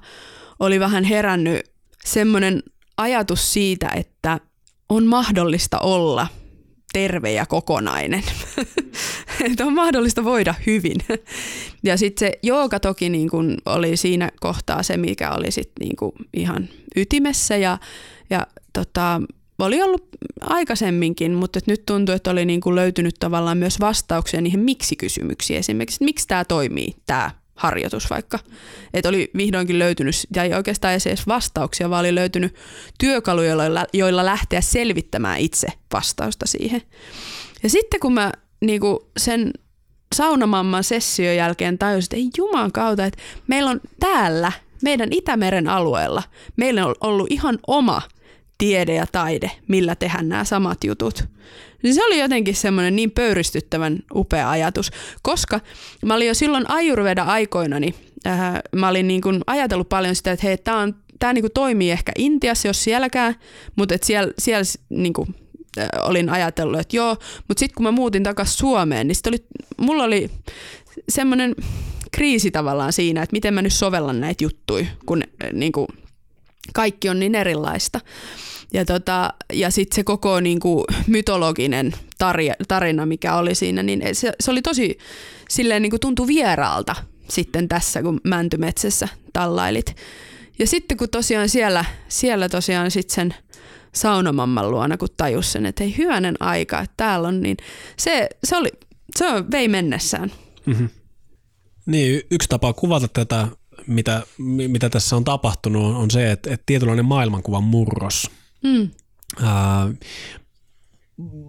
oli 0.59 0.79
vähän 0.79 1.03
herännyt 1.03 1.61
semmoinen 2.05 2.63
ajatus 2.97 3.53
siitä, 3.53 3.89
että 3.95 4.39
on 4.89 5.05
mahdollista 5.05 5.79
olla 5.79 6.27
terve 6.93 7.31
ja 7.31 7.45
kokonainen. 7.45 8.23
että 9.51 9.65
on 9.65 9.73
mahdollista 9.73 10.23
voida 10.23 10.53
hyvin. 10.65 10.97
ja 11.83 11.97
sitten 11.97 12.27
se 12.27 12.39
jooga 12.43 12.79
toki 12.79 13.09
niin 13.09 13.29
kun 13.29 13.57
oli 13.65 13.97
siinä 13.97 14.29
kohtaa 14.39 14.83
se, 14.83 14.97
mikä 14.97 15.31
oli 15.31 15.51
sit 15.51 15.71
niin 15.79 15.95
ihan 16.33 16.69
ytimessä 16.95 17.57
ja, 17.57 17.77
ja 18.29 18.47
tota, 18.73 19.21
oli 19.59 19.81
ollut 19.81 20.07
aikaisemminkin, 20.41 21.33
mutta 21.33 21.59
nyt 21.67 21.85
tuntuu, 21.85 22.15
että 22.15 22.31
oli 22.31 22.45
niin 22.45 22.61
löytynyt 22.75 23.15
tavallaan 23.19 23.57
myös 23.57 23.79
vastauksia 23.79 24.41
niihin 24.41 24.59
miksi-kysymyksiin. 24.59 25.59
Esimerkiksi, 25.59 25.95
että 25.95 26.05
miksi 26.05 26.27
tämä 26.27 26.45
toimii, 26.45 26.95
tämä 27.05 27.31
harjoitus 27.61 28.09
vaikka. 28.09 28.39
Että 28.93 29.09
oli 29.09 29.31
vihdoinkin 29.37 29.79
löytynyt, 29.79 30.15
ja 30.35 30.43
ei 30.43 30.53
oikeastaan 30.53 30.93
edes 30.93 31.27
vastauksia, 31.27 31.89
vaan 31.89 31.99
oli 31.99 32.15
löytynyt 32.15 32.55
työkaluja, 32.99 33.55
joilla, 33.93 34.25
lähteä 34.25 34.61
selvittämään 34.61 35.39
itse 35.39 35.67
vastausta 35.93 36.47
siihen. 36.47 36.81
Ja 37.63 37.69
sitten 37.69 37.99
kun 37.99 38.13
mä 38.13 38.31
niin 38.61 38.81
kuin 38.81 38.99
sen 39.17 39.53
saunamamman 40.15 40.83
session 40.83 41.35
jälkeen 41.35 41.77
tajusin, 41.77 42.05
että 42.05 42.15
ei 42.15 42.29
juman 42.37 42.71
kautta, 42.71 43.05
että 43.05 43.19
meillä 43.47 43.71
on 43.71 43.81
täällä, 43.99 44.51
meidän 44.83 45.09
Itämeren 45.11 45.67
alueella, 45.67 46.23
meillä 46.55 46.85
on 46.85 46.95
ollut 47.01 47.31
ihan 47.31 47.59
oma 47.67 48.01
tiede 48.61 48.93
ja 48.93 49.05
taide, 49.11 49.51
millä 49.67 49.95
tehdään 49.95 50.29
nämä 50.29 50.43
samat 50.43 50.83
jutut. 50.83 51.23
Niin 51.83 51.93
se 51.93 52.05
oli 52.05 52.19
jotenkin 52.19 52.55
semmoinen 52.55 52.95
niin 52.95 53.11
pöyristyttävän 53.11 53.99
upea 54.15 54.49
ajatus, 54.49 54.91
koska 55.21 55.59
mä 56.05 56.13
olin 56.13 56.27
jo 56.27 56.33
silloin 56.33 56.69
ajurveda 56.69 57.23
aikoinani, 57.23 57.95
äh, 58.27 58.53
mä 58.75 58.87
olin 58.87 59.07
niin 59.07 59.21
kuin 59.21 59.41
ajatellut 59.47 59.89
paljon 59.89 60.15
sitä, 60.15 60.31
että 60.31 60.47
hei, 60.47 60.57
tämä 60.57 60.79
on 60.79 60.95
tämä 61.19 61.33
niinku 61.33 61.49
toimii 61.53 61.91
ehkä 61.91 62.11
Intiassa, 62.17 62.67
jos 62.67 62.83
sielläkään, 62.83 63.35
mutta 63.75 63.95
et 63.95 64.03
siellä, 64.03 64.33
siellä 64.39 64.63
niinku, 64.89 65.27
äh, 65.77 65.87
olin 66.01 66.29
ajatellut, 66.29 66.79
että 66.79 66.95
joo, 66.95 67.17
mutta 67.47 67.59
sitten 67.59 67.75
kun 67.75 67.83
mä 67.83 67.91
muutin 67.91 68.23
takaisin 68.23 68.57
Suomeen, 68.57 69.07
niin 69.07 69.15
oli, 69.27 69.45
mulla 69.77 70.03
oli 70.03 70.29
semmoinen 71.09 71.55
kriisi 72.11 72.51
tavallaan 72.51 72.93
siinä, 72.93 73.23
että 73.23 73.33
miten 73.33 73.53
mä 73.53 73.61
nyt 73.61 73.73
sovellan 73.73 74.21
näitä 74.21 74.43
juttuja, 74.43 74.85
kun 75.05 75.23
äh, 75.23 75.51
niinku, 75.53 75.87
kaikki 76.73 77.09
on 77.09 77.19
niin 77.19 77.35
erilaista. 77.35 77.99
Ja, 78.73 78.85
tota, 78.85 79.33
ja 79.53 79.71
sitten 79.71 79.95
se 79.95 80.03
koko 80.03 80.39
niin 80.39 80.59
kuin, 80.59 80.85
mytologinen 81.07 81.93
tarina, 82.67 83.05
mikä 83.05 83.35
oli 83.35 83.55
siinä, 83.55 83.83
niin 83.83 84.01
se, 84.13 84.33
se 84.39 84.51
oli 84.51 84.61
tosi 84.61 84.97
silleen 85.49 85.81
niin 85.81 85.89
kuin 85.89 85.99
tuntui 85.99 86.27
vieraalta 86.27 86.95
sitten 87.29 87.67
tässä, 87.67 88.01
kun 88.01 88.21
Mäntymetsässä 88.23 89.07
tallailit. 89.33 89.95
Ja 90.59 90.67
sitten 90.67 90.97
kun 90.97 91.09
tosiaan 91.09 91.49
siellä, 91.49 91.85
siellä 92.07 92.49
tosiaan 92.49 92.91
sitten 92.91 93.15
sen 93.15 93.33
saunamamman 93.95 94.71
luona, 94.71 94.97
kun 94.97 95.07
tajus 95.17 95.51
sen, 95.51 95.65
että 95.65 95.83
hei 95.83 95.97
hyvänen 95.97 96.35
aika, 96.39 96.79
että 96.79 96.93
täällä 96.97 97.27
on, 97.27 97.41
niin 97.41 97.57
se, 97.97 98.29
se, 98.43 98.57
oli, 98.57 98.69
se 99.15 99.25
vei 99.51 99.67
mennessään. 99.67 100.31
Mm-hmm. 100.65 100.89
Niin, 101.85 102.21
yksi 102.31 102.49
tapa 102.49 102.73
kuvata 102.73 103.07
tätä, 103.07 103.47
mitä, 103.87 104.23
mitä 104.67 104.89
tässä 104.89 105.15
on 105.15 105.23
tapahtunut, 105.23 105.95
on 105.95 106.11
se, 106.11 106.31
että, 106.31 106.53
että 106.53 106.63
tietynlainen 106.65 107.05
maailmankuvan 107.05 107.63
murros– 107.63 108.29
Mm. 108.63 108.89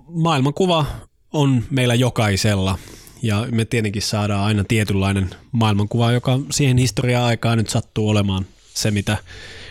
Maailmankuva 0.08 0.86
on 1.32 1.64
meillä 1.70 1.94
jokaisella 1.94 2.78
ja 3.22 3.46
me 3.50 3.64
tietenkin 3.64 4.02
saadaan 4.02 4.44
aina 4.44 4.64
tietynlainen 4.64 5.30
maailmankuva, 5.52 6.12
joka 6.12 6.40
siihen 6.50 6.78
historia-aikaan 6.78 7.58
nyt 7.58 7.68
sattuu 7.68 8.08
olemaan 8.08 8.46
se, 8.74 8.90
mitä 8.90 9.16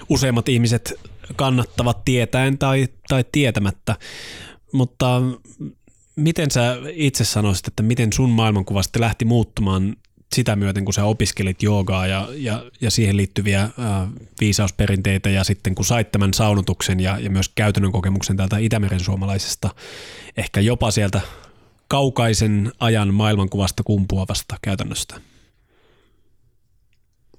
useimmat 0.10 0.50
ihmiset 0.50 0.94
kannattavat 1.36 2.06
tietäen 2.06 2.58
tai, 2.58 2.88
tai 3.08 3.26
tietämättä. 3.32 3.96
Mutta 4.74 5.22
miten 6.16 6.52
sä 6.52 6.78
itse 6.94 7.26
sanoisit, 7.26 7.68
että 7.68 7.84
miten 7.84 8.14
sun 8.14 8.30
maailmankuva 8.30 8.84
sitten 8.84 9.02
lähti 9.02 9.26
muuttumaan 9.26 9.96
sitä 10.36 10.56
myöten, 10.56 10.86
kun 10.86 10.94
sä 10.94 11.06
opiskelit 11.06 11.64
joogaa 11.64 12.08
ja, 12.08 12.28
ja, 12.34 12.66
ja 12.82 12.92
siihen 12.92 13.18
liittyviä 13.18 13.62
äh, 13.62 13.72
viisausperinteitä 14.40 15.30
ja 15.30 15.44
sitten 15.44 15.76
kun 15.76 15.86
sait 15.86 16.12
tämän 16.12 16.34
saunotuksen 16.34 17.00
ja, 17.00 17.20
ja 17.20 17.30
myös 17.30 17.50
käytännön 17.50 17.92
kokemuksen 17.92 18.38
täältä 18.38 18.58
Itämeren 18.58 19.00
suomalaisesta, 19.00 19.70
ehkä 20.38 20.60
jopa 20.60 20.92
sieltä 20.92 21.22
kaukaisen 21.88 22.72
ajan 22.80 23.14
maailmankuvasta 23.14 23.84
kumpuavasta 23.84 24.56
käytännöstä? 24.62 25.22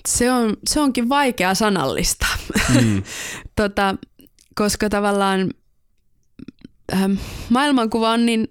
Se, 0.09 0.33
on, 0.33 0.57
se 0.67 0.81
onkin 0.81 1.09
vaikea 1.09 1.55
sanallista, 1.55 2.27
mm. 2.75 3.03
tota, 3.57 3.95
koska 4.55 4.89
tavallaan 4.89 5.51
äh, 6.93 7.11
maailmankuva 7.49 8.11
on 8.11 8.27
niin 8.27 8.49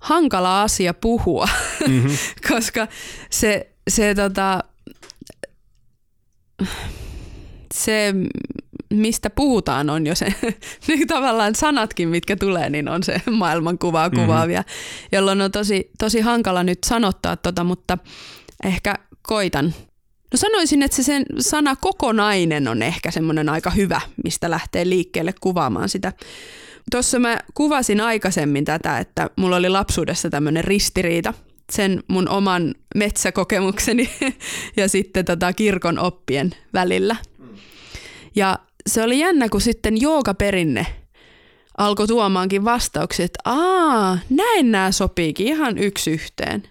hankala 0.00 0.62
asia 0.62 0.94
puhua, 0.94 1.48
mm-hmm. 1.88 2.16
koska 2.48 2.88
se, 3.30 3.69
se, 3.88 4.14
tota, 4.14 4.64
se, 7.74 8.14
mistä 8.90 9.30
puhutaan, 9.30 9.90
on 9.90 10.06
jo 10.06 10.14
se, 10.14 10.34
niin 10.88 11.06
tavallaan 11.06 11.54
sanatkin, 11.54 12.08
mitkä 12.08 12.36
tulee, 12.36 12.70
niin 12.70 12.88
on 12.88 13.02
se 13.02 13.22
maailmankuvaa 13.30 14.08
mm-hmm. 14.08 14.24
kuvaavia, 14.24 14.60
mm-hmm. 14.60 15.08
jolloin 15.12 15.42
on 15.42 15.50
tosi, 15.50 15.90
tosi 15.98 16.20
hankala 16.20 16.62
nyt 16.62 16.78
sanottaa 16.86 17.36
tota, 17.36 17.64
mutta 17.64 17.98
ehkä 18.64 18.94
koitan. 19.22 19.74
No 20.32 20.36
sanoisin, 20.36 20.82
että 20.82 20.96
se 20.96 21.02
sen 21.02 21.24
sana 21.38 21.76
kokonainen 21.76 22.68
on 22.68 22.82
ehkä 22.82 23.10
semmoinen 23.10 23.48
aika 23.48 23.70
hyvä, 23.70 24.00
mistä 24.24 24.50
lähtee 24.50 24.88
liikkeelle 24.88 25.34
kuvaamaan 25.40 25.88
sitä 25.88 26.12
Tuossa 26.90 27.18
mä 27.18 27.38
kuvasin 27.54 28.00
aikaisemmin 28.00 28.64
tätä, 28.64 28.98
että 28.98 29.30
mulla 29.36 29.56
oli 29.56 29.68
lapsuudessa 29.68 30.30
tämmöinen 30.30 30.64
ristiriita 30.64 31.34
sen 31.70 32.02
mun 32.08 32.28
oman 32.28 32.74
metsäkokemukseni 32.94 34.10
ja 34.76 34.88
sitten 34.88 35.24
tota 35.24 35.52
kirkon 35.52 35.98
oppien 35.98 36.50
välillä. 36.74 37.16
Ja 38.34 38.58
se 38.86 39.02
oli 39.02 39.18
jännä, 39.18 39.48
kun 39.48 39.60
sitten 39.60 40.00
joogaperinne 40.00 40.86
alkoi 41.78 42.06
tuomaankin 42.06 42.64
vastaukset, 42.64 43.24
että 43.24 43.40
aa, 43.44 44.18
näin 44.30 44.72
nämä 44.72 44.92
sopiikin 44.92 45.46
ihan 45.46 45.78
yksi 45.78 46.10
yhteen. 46.10 46.62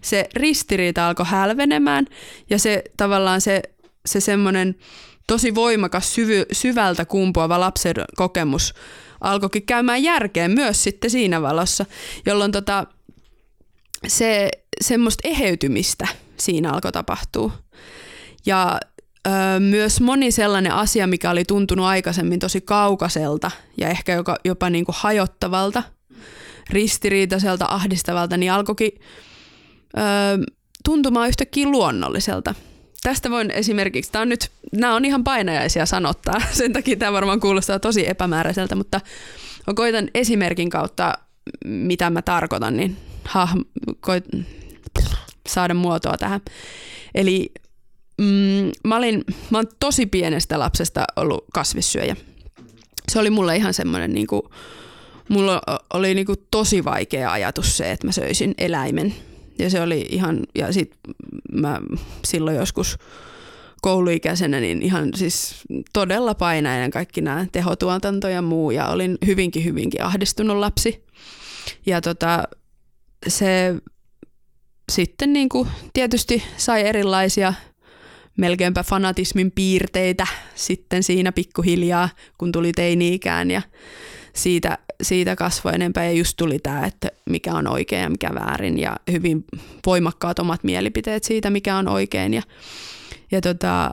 Se 0.00 0.28
ristiriita 0.34 1.08
alkoi 1.08 1.26
hälvenemään 1.26 2.06
ja 2.50 2.58
se 2.58 2.82
tavallaan 2.96 3.40
se, 3.40 3.62
se 4.06 4.20
semmoinen 4.20 4.74
tosi 5.26 5.54
voimakas 5.54 6.14
syvy, 6.14 6.46
syvältä 6.52 7.04
kumpuava 7.04 7.60
lapsen 7.60 7.94
kokemus 8.16 8.74
alkoikin 9.20 9.66
käymään 9.66 10.02
järkeen 10.02 10.50
myös 10.50 10.82
sitten 10.82 11.10
siinä 11.10 11.42
valossa, 11.42 11.86
jolloin 12.26 12.52
tota, 12.52 12.86
se 14.06 14.50
semmoista 14.80 15.28
eheytymistä 15.28 16.08
siinä 16.36 16.72
alkoi 16.72 16.92
tapahtua. 16.92 17.52
Ja 18.46 18.80
ö, 19.26 19.30
myös 19.60 20.00
moni 20.00 20.30
sellainen 20.30 20.72
asia, 20.72 21.06
mikä 21.06 21.30
oli 21.30 21.44
tuntunut 21.44 21.86
aikaisemmin 21.86 22.38
tosi 22.38 22.60
kaukaiselta 22.60 23.50
ja 23.76 23.88
ehkä 23.88 24.14
joka, 24.14 24.36
jopa 24.44 24.70
niin 24.70 24.84
kuin 24.84 24.96
hajottavalta, 24.98 25.82
ristiriitaiselta, 26.70 27.66
ahdistavalta, 27.68 28.36
niin 28.36 28.52
alkoikin 28.52 28.92
ö, 29.96 30.00
tuntumaan 30.84 31.28
yhtäkkiä 31.28 31.66
luonnolliselta– 31.66 32.54
Tästä 33.02 33.30
voin 33.30 33.50
esimerkiksi, 33.50 34.12
tämä 34.12 34.22
on 34.22 34.28
nyt, 34.28 34.50
nämä 34.72 34.94
on 34.94 35.04
ihan 35.04 35.24
painajaisia 35.24 35.86
sanottaa, 35.86 36.40
sen 36.50 36.72
takia 36.72 36.96
tämä 36.96 37.12
varmaan 37.12 37.40
kuulostaa 37.40 37.78
tosi 37.78 38.08
epämääräiseltä, 38.08 38.74
mutta 38.74 39.00
koitan 39.74 40.08
esimerkin 40.14 40.70
kautta, 40.70 41.18
mitä 41.64 42.10
mä 42.10 42.22
tarkoitan, 42.22 42.76
niin 42.76 42.96
ha, 43.24 43.48
koit, 44.00 44.24
saada 45.48 45.74
muotoa 45.74 46.16
tähän. 46.18 46.40
Eli 47.14 47.52
mm, 48.18 48.70
mä, 48.84 48.96
olin, 48.96 49.24
mä 49.50 49.58
olen 49.58 49.68
tosi 49.80 50.06
pienestä 50.06 50.58
lapsesta 50.58 51.04
ollut 51.16 51.44
kasvissyöjä. 51.52 52.16
Se 53.12 53.18
oli 53.18 53.30
mulle 53.30 53.56
ihan 53.56 53.74
semmoinen, 53.74 54.12
niin 54.12 54.26
kuin, 54.26 54.42
mulla 55.28 55.60
oli 55.94 56.14
niin 56.14 56.26
kuin 56.26 56.46
tosi 56.50 56.84
vaikea 56.84 57.32
ajatus 57.32 57.76
se, 57.76 57.92
että 57.92 58.06
mä 58.06 58.12
söisin 58.12 58.54
eläimen. 58.58 59.14
Ja 59.58 59.70
se 59.70 59.80
oli 59.80 60.06
ihan, 60.10 60.40
ja 60.54 60.72
sit 60.72 60.94
mä 61.52 61.80
silloin 62.24 62.56
joskus 62.56 62.98
kouluikäisenä 63.82 64.60
niin 64.60 64.82
ihan 64.82 65.08
siis 65.14 65.54
todella 65.92 66.34
painainen 66.34 66.90
kaikki 66.90 67.20
nämä 67.20 67.46
tehotuotanto 67.52 68.28
ja 68.28 68.42
muu 68.42 68.70
ja 68.70 68.88
olin 68.88 69.18
hyvinkin 69.26 69.64
hyvinkin 69.64 70.02
ahdistunut 70.02 70.56
lapsi. 70.56 71.04
Ja 71.86 72.00
tota, 72.00 72.42
se 73.28 73.74
sitten 74.92 75.32
niin 75.32 75.48
kuin 75.48 75.68
tietysti 75.92 76.42
sai 76.56 76.86
erilaisia 76.86 77.54
melkeinpä 78.36 78.82
fanatismin 78.82 79.50
piirteitä 79.50 80.26
sitten 80.54 81.02
siinä 81.02 81.32
pikkuhiljaa, 81.32 82.08
kun 82.38 82.52
tuli 82.52 82.72
teini-ikään 82.72 83.50
ja 83.50 83.62
siitä, 84.34 84.78
siitä 85.02 85.36
kasvoi 85.36 85.74
enempää. 85.74 86.04
Ja 86.04 86.12
just 86.12 86.36
tuli 86.36 86.58
tämä, 86.58 86.86
että 86.86 87.08
mikä 87.30 87.54
on 87.54 87.68
oikein 87.68 88.02
ja 88.02 88.10
mikä 88.10 88.30
väärin 88.34 88.78
ja 88.78 88.96
hyvin 89.12 89.44
voimakkaat 89.86 90.38
omat 90.38 90.64
mielipiteet 90.64 91.24
siitä, 91.24 91.50
mikä 91.50 91.76
on 91.76 91.88
oikein. 91.88 92.34
Ja, 92.34 92.42
ja 93.30 93.40
tota, 93.40 93.90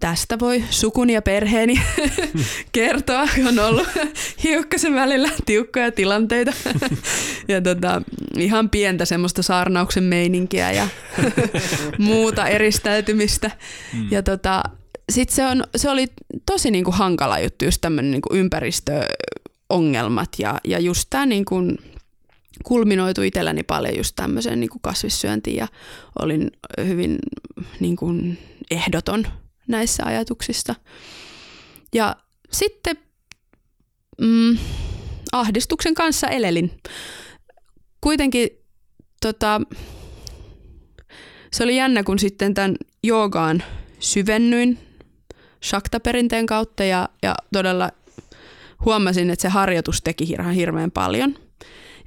tästä 0.00 0.38
voi 0.38 0.64
sukuni 0.70 1.12
ja 1.12 1.22
perheeni 1.22 1.80
kertoa. 2.72 3.28
On 3.48 3.58
ollut 3.58 3.88
hiukkasen 4.44 4.94
välillä 4.94 5.30
tiukkoja 5.46 5.92
tilanteita 5.92 6.52
ja 7.48 7.62
tota, 7.62 8.02
ihan 8.36 8.70
pientä 8.70 9.04
semmoista 9.04 9.42
saarnauksen 9.42 10.04
meininkiä 10.04 10.72
ja 10.72 10.88
muuta 11.98 12.46
eristäytymistä. 12.46 13.50
Mm. 13.94 14.08
Ja 14.10 14.22
tota, 14.22 14.62
sit 15.12 15.28
se, 15.30 15.46
on, 15.46 15.64
se 15.76 15.90
oli 15.90 16.06
tosi 16.46 16.70
niinku 16.70 16.90
hankala 16.90 17.38
juttu, 17.38 17.64
just 17.64 17.80
tämmöinen 17.80 18.10
niinku 18.10 18.34
ympäristöongelmat 18.34 20.28
ja, 20.38 20.60
ja 20.64 20.78
just 20.78 21.06
tämä 21.10 21.26
niinku, 21.26 21.56
kulminoitu 22.64 23.22
itselläni 23.22 23.62
paljon 23.62 23.96
just 23.96 24.16
tämmöiseen 24.16 24.60
niinku 24.60 24.78
kasvissyöntiin 24.78 25.56
ja 25.56 25.68
olin 26.18 26.50
hyvin 26.86 27.18
niinku, 27.80 28.14
ehdoton 28.70 29.26
näissä 29.68 30.04
ajatuksissa. 30.06 30.74
Ja 31.94 32.16
sitten 32.52 32.96
mm, 34.20 34.58
ahdistuksen 35.32 35.94
kanssa 35.94 36.28
elelin. 36.28 36.70
Kuitenkin 38.00 38.48
tota, 39.20 39.60
se 41.52 41.64
oli 41.64 41.76
jännä, 41.76 42.02
kun 42.02 42.18
sitten 42.18 42.54
tämän 42.54 42.76
joogaan 43.02 43.62
syvennyin 43.98 44.78
shaktaperinteen 45.64 46.46
kautta 46.46 46.84
ja, 46.84 47.08
ja 47.22 47.34
todella 47.52 47.90
huomasin, 48.84 49.30
että 49.30 49.42
se 49.42 49.48
harjoitus 49.48 50.02
teki 50.02 50.24
ihan 50.24 50.52
hirveän 50.52 50.90
paljon. 50.90 51.34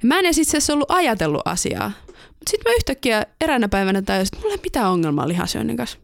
Ja 0.02 0.08
mä 0.08 0.18
en 0.18 0.24
edes 0.24 0.38
itse 0.38 0.50
asiassa 0.56 0.72
ollut 0.72 0.90
ajatellut 0.90 1.42
asiaa. 1.44 1.92
Mutta 2.06 2.50
sitten 2.50 2.70
mä 2.70 2.76
yhtäkkiä 2.76 3.26
eräänä 3.40 3.68
päivänä 3.68 4.02
tajusin, 4.02 4.34
että 4.34 4.42
mulla 4.42 4.54
ei 4.54 4.60
mitään 4.62 4.90
ongelmaa 4.90 5.28
lihasyönnin 5.28 5.76
kanssa. 5.76 5.98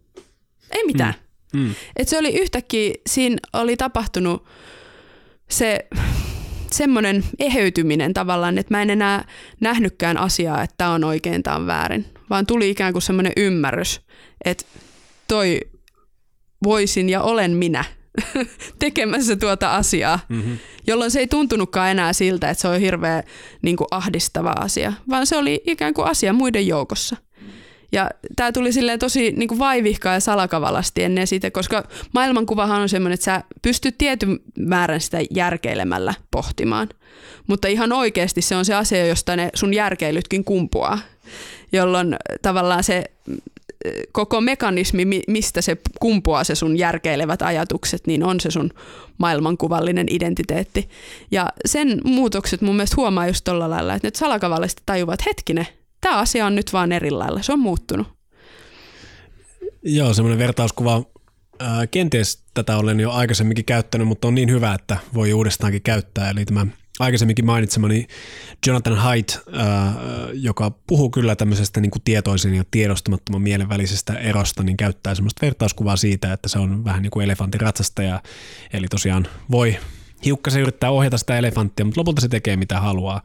Ei 0.70 0.84
mitään. 0.86 1.14
Mm. 1.14 1.27
Mm. 1.54 1.74
Et 1.96 2.08
se 2.08 2.18
oli 2.18 2.40
yhtäkkiä, 2.40 2.94
siinä 3.06 3.36
oli 3.52 3.76
tapahtunut 3.76 4.44
se 5.50 5.78
semmoinen 6.72 7.24
eheytyminen 7.38 8.14
tavallaan, 8.14 8.58
että 8.58 8.74
mä 8.74 8.82
en 8.82 8.90
enää 8.90 9.24
nähnytkään 9.60 10.16
asiaa, 10.16 10.62
että 10.62 10.74
tämä 10.78 10.90
on 10.90 11.04
oikein, 11.04 11.42
tämä 11.42 11.56
on 11.56 11.66
väärin, 11.66 12.06
vaan 12.30 12.46
tuli 12.46 12.70
ikään 12.70 12.92
kuin 12.92 13.02
semmoinen 13.02 13.32
ymmärrys, 13.36 14.00
että 14.44 14.64
toi 15.28 15.60
voisin 16.64 17.08
ja 17.08 17.22
olen 17.22 17.50
minä 17.50 17.84
tekemässä 18.78 19.36
tuota 19.36 19.76
asiaa, 19.76 20.20
mm-hmm. 20.28 20.58
jolloin 20.86 21.10
se 21.10 21.18
ei 21.18 21.26
tuntunutkaan 21.26 21.90
enää 21.90 22.12
siltä, 22.12 22.50
että 22.50 22.62
se 22.62 22.68
on 22.68 22.80
hirveän 22.80 23.22
niin 23.62 23.76
kuin 23.76 23.88
ahdistava 23.90 24.52
asia, 24.60 24.92
vaan 25.10 25.26
se 25.26 25.36
oli 25.36 25.62
ikään 25.66 25.94
kuin 25.94 26.08
asia 26.08 26.32
muiden 26.32 26.66
joukossa. 26.66 27.16
Ja 27.92 28.10
tämä 28.36 28.52
tuli 28.52 28.72
silleen 28.72 28.98
tosi 28.98 29.32
niin 29.32 29.48
kuin 29.48 29.58
vaivihkaa 29.58 30.14
ja 30.14 30.20
salakavalasti 30.20 31.04
ennen 31.04 31.26
sitä, 31.26 31.50
koska 31.50 31.84
maailmankuvahan 32.14 32.80
on 32.80 32.88
semmoinen, 32.88 33.14
että 33.14 33.24
sä 33.24 33.42
pystyt 33.62 33.98
tietyn 33.98 34.40
määrän 34.58 35.00
sitä 35.00 35.18
järkeilemällä 35.30 36.14
pohtimaan. 36.30 36.88
Mutta 37.46 37.68
ihan 37.68 37.92
oikeasti 37.92 38.42
se 38.42 38.56
on 38.56 38.64
se 38.64 38.74
asia, 38.74 39.06
josta 39.06 39.36
ne 39.36 39.50
sun 39.54 39.74
järkeilytkin 39.74 40.44
kumpuaa, 40.44 40.98
jolloin 41.72 42.16
tavallaan 42.42 42.84
se 42.84 43.04
koko 44.12 44.40
mekanismi, 44.40 45.04
mistä 45.28 45.60
se 45.60 45.76
kumpuaa 46.00 46.44
se 46.44 46.54
sun 46.54 46.78
järkeilevät 46.78 47.42
ajatukset, 47.42 48.06
niin 48.06 48.24
on 48.24 48.40
se 48.40 48.50
sun 48.50 48.70
maailmankuvallinen 49.18 50.06
identiteetti. 50.10 50.88
Ja 51.30 51.48
sen 51.66 52.00
muutokset 52.04 52.60
mun 52.60 52.76
mielestä 52.76 52.96
huomaa 52.96 53.26
just 53.26 53.44
tuolla 53.44 53.70
lailla, 53.70 53.94
että 53.94 54.06
nyt 54.06 54.16
salakavallisesti 54.16 54.82
tajuvat, 54.86 55.26
hetkinen, 55.26 55.66
tämä 56.00 56.18
asia 56.18 56.46
on 56.46 56.54
nyt 56.54 56.72
vaan 56.72 56.92
eri 56.92 57.10
lailla, 57.10 57.42
se 57.42 57.52
on 57.52 57.60
muuttunut. 57.60 58.06
Joo, 59.82 60.14
semmoinen 60.14 60.38
vertauskuva. 60.38 61.02
Kenties 61.90 62.44
tätä 62.54 62.76
olen 62.76 63.00
jo 63.00 63.10
aikaisemminkin 63.10 63.64
käyttänyt, 63.64 64.08
mutta 64.08 64.28
on 64.28 64.34
niin 64.34 64.50
hyvä, 64.50 64.74
että 64.74 64.96
voi 65.14 65.32
uudestaankin 65.32 65.82
käyttää. 65.82 66.30
Eli 66.30 66.44
tämä 66.44 66.66
aikaisemminkin 66.98 67.46
mainitsemani 67.46 68.06
Jonathan 68.66 68.96
Haidt, 68.96 69.38
joka 70.32 70.70
puhuu 70.86 71.10
kyllä 71.10 71.36
tämmöisestä 71.36 71.80
niin 71.80 71.90
kuin 71.90 72.02
tietoisen 72.02 72.54
ja 72.54 72.64
tiedostamattoman 72.70 73.42
mielen 73.42 73.68
välisestä 73.68 74.12
erosta, 74.12 74.62
niin 74.62 74.76
käyttää 74.76 75.14
semmoista 75.14 75.46
vertauskuvaa 75.46 75.96
siitä, 75.96 76.32
että 76.32 76.48
se 76.48 76.58
on 76.58 76.84
vähän 76.84 77.02
niin 77.02 77.10
kuin 77.10 77.24
elefantin 77.24 77.60
ratsastaja. 77.60 78.22
Eli 78.72 78.86
tosiaan 78.90 79.26
voi 79.50 79.76
hiukkasen 80.24 80.62
yrittää 80.62 80.90
ohjata 80.90 81.18
sitä 81.18 81.38
elefanttia, 81.38 81.84
mutta 81.84 82.00
lopulta 82.00 82.20
se 82.20 82.28
tekee 82.28 82.56
mitä 82.56 82.80
haluaa. 82.80 83.22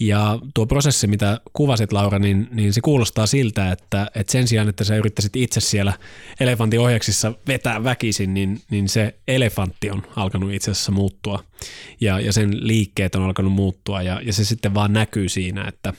Ja 0.00 0.38
tuo 0.54 0.66
prosessi, 0.66 1.06
mitä 1.06 1.40
kuvasit 1.52 1.92
Laura, 1.92 2.18
niin, 2.18 2.48
niin 2.50 2.72
se 2.72 2.80
kuulostaa 2.80 3.26
siltä, 3.26 3.72
että, 3.72 4.10
että 4.14 4.32
sen 4.32 4.48
sijaan, 4.48 4.68
että 4.68 4.84
sä 4.84 4.96
yrittäisit 4.96 5.36
itse 5.36 5.60
siellä 5.60 5.92
elefantin 6.40 6.80
ohjaksissa 6.80 7.32
vetää 7.48 7.84
väkisin, 7.84 8.34
niin, 8.34 8.60
niin 8.70 8.88
se 8.88 9.14
elefantti 9.28 9.90
on 9.90 10.02
alkanut 10.16 10.52
itse 10.52 10.70
asiassa 10.70 10.92
muuttua 10.92 11.44
ja, 12.00 12.20
ja 12.20 12.32
sen 12.32 12.66
liikkeet 12.66 13.14
on 13.14 13.22
alkanut 13.22 13.52
muuttua 13.52 14.02
ja, 14.02 14.20
ja 14.24 14.32
se 14.32 14.44
sitten 14.44 14.74
vaan 14.74 14.92
näkyy 14.92 15.28
siinä, 15.28 15.64
että, 15.68 15.92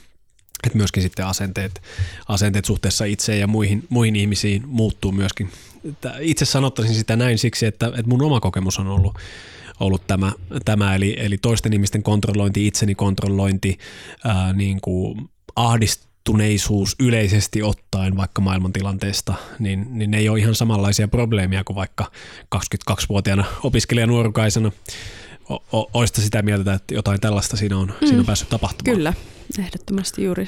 että 0.63 0.77
myöskin 0.77 1.03
sitten 1.03 1.25
asenteet, 1.25 1.81
asenteet 2.27 2.65
suhteessa 2.65 3.05
itseen 3.05 3.39
ja 3.39 3.47
muihin, 3.47 3.83
muihin 3.89 4.15
ihmisiin 4.15 4.63
muuttuu 4.65 5.11
myöskin. 5.11 5.49
Itse 6.19 6.45
sanottaisin 6.45 6.95
sitä 6.95 7.15
näin 7.15 7.37
siksi, 7.37 7.65
että, 7.65 7.87
että 7.87 8.07
mun 8.07 8.21
oma 8.21 8.39
kokemus 8.39 8.79
on 8.79 8.87
ollut 8.87 9.17
ollut 9.83 10.07
tämä, 10.07 10.31
tämä 10.65 10.95
eli, 10.95 11.15
eli 11.17 11.37
toisten 11.37 11.73
ihmisten 11.73 12.03
kontrollointi, 12.03 12.67
itseni 12.67 12.95
kontrollointi, 12.95 13.77
ää, 14.23 14.53
niin 14.53 14.81
kuin 14.81 15.29
ahdistuneisuus 15.55 16.95
yleisesti 16.99 17.63
ottaen 17.63 18.17
vaikka 18.17 18.41
maailmantilanteesta, 18.41 19.33
niin, 19.59 19.87
niin 19.89 20.11
ne 20.11 20.17
ei 20.17 20.29
ole 20.29 20.39
ihan 20.39 20.55
samanlaisia 20.55 21.07
probleemia 21.07 21.63
kuin 21.63 21.75
vaikka 21.75 22.11
22-vuotiaana 22.55 23.45
opiskelijanuorukaisena. 23.63 24.71
Oista 25.93 26.21
sitä 26.21 26.41
mieltä, 26.41 26.73
että 26.73 26.93
jotain 26.93 27.21
tällaista 27.21 27.57
siinä 27.57 27.77
on, 27.77 27.87
mm. 27.87 27.93
siinä 27.99 28.17
on 28.17 28.23
mm. 28.23 28.25
päässyt 28.25 28.49
tapahtumaan? 28.49 28.97
Kyllä, 28.97 29.13
ehdottomasti 29.59 30.23
juuri. 30.23 30.47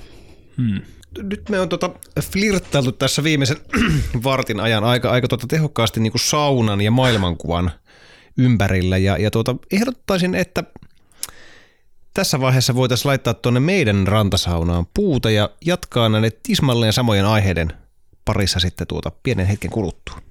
Hmm. 0.58 0.82
Nyt 1.24 1.50
me 1.50 1.60
on 1.60 1.70
tota 1.70 1.90
flirttailtu 2.32 2.92
tässä 2.92 3.24
viimeisen 3.24 3.58
vartin 4.24 4.60
ajan 4.60 4.84
aika, 4.84 5.12
aika 5.12 5.28
tota 5.28 5.48
tehokkaasti 5.48 6.00
niin 6.00 6.12
kuin 6.12 6.22
saunan 6.22 6.82
ja 6.82 6.92
maailmankuvan– 6.92 7.72
ympärillä. 8.38 8.98
Ja, 8.98 9.18
ja 9.18 9.32
tuota, 9.32 9.56
ehdottaisin, 9.72 10.36
että 10.36 10.64
tässä 12.14 12.40
vaiheessa 12.40 12.76
voitaisiin 12.76 13.10
laittaa 13.10 13.34
tuonne 13.34 13.60
meidän 13.60 14.08
rantasaunaan 14.08 14.86
puuta 14.94 15.32
ja 15.32 15.50
jatkaa 15.66 16.10
näiden 16.10 16.32
tismalleen 16.44 16.94
samojen 16.94 17.26
aiheiden 17.26 17.74
parissa 18.26 18.60
sitten 18.60 18.88
tuota 18.88 19.12
pienen 19.24 19.48
hetken 19.48 19.72
kuluttua. 19.72 20.22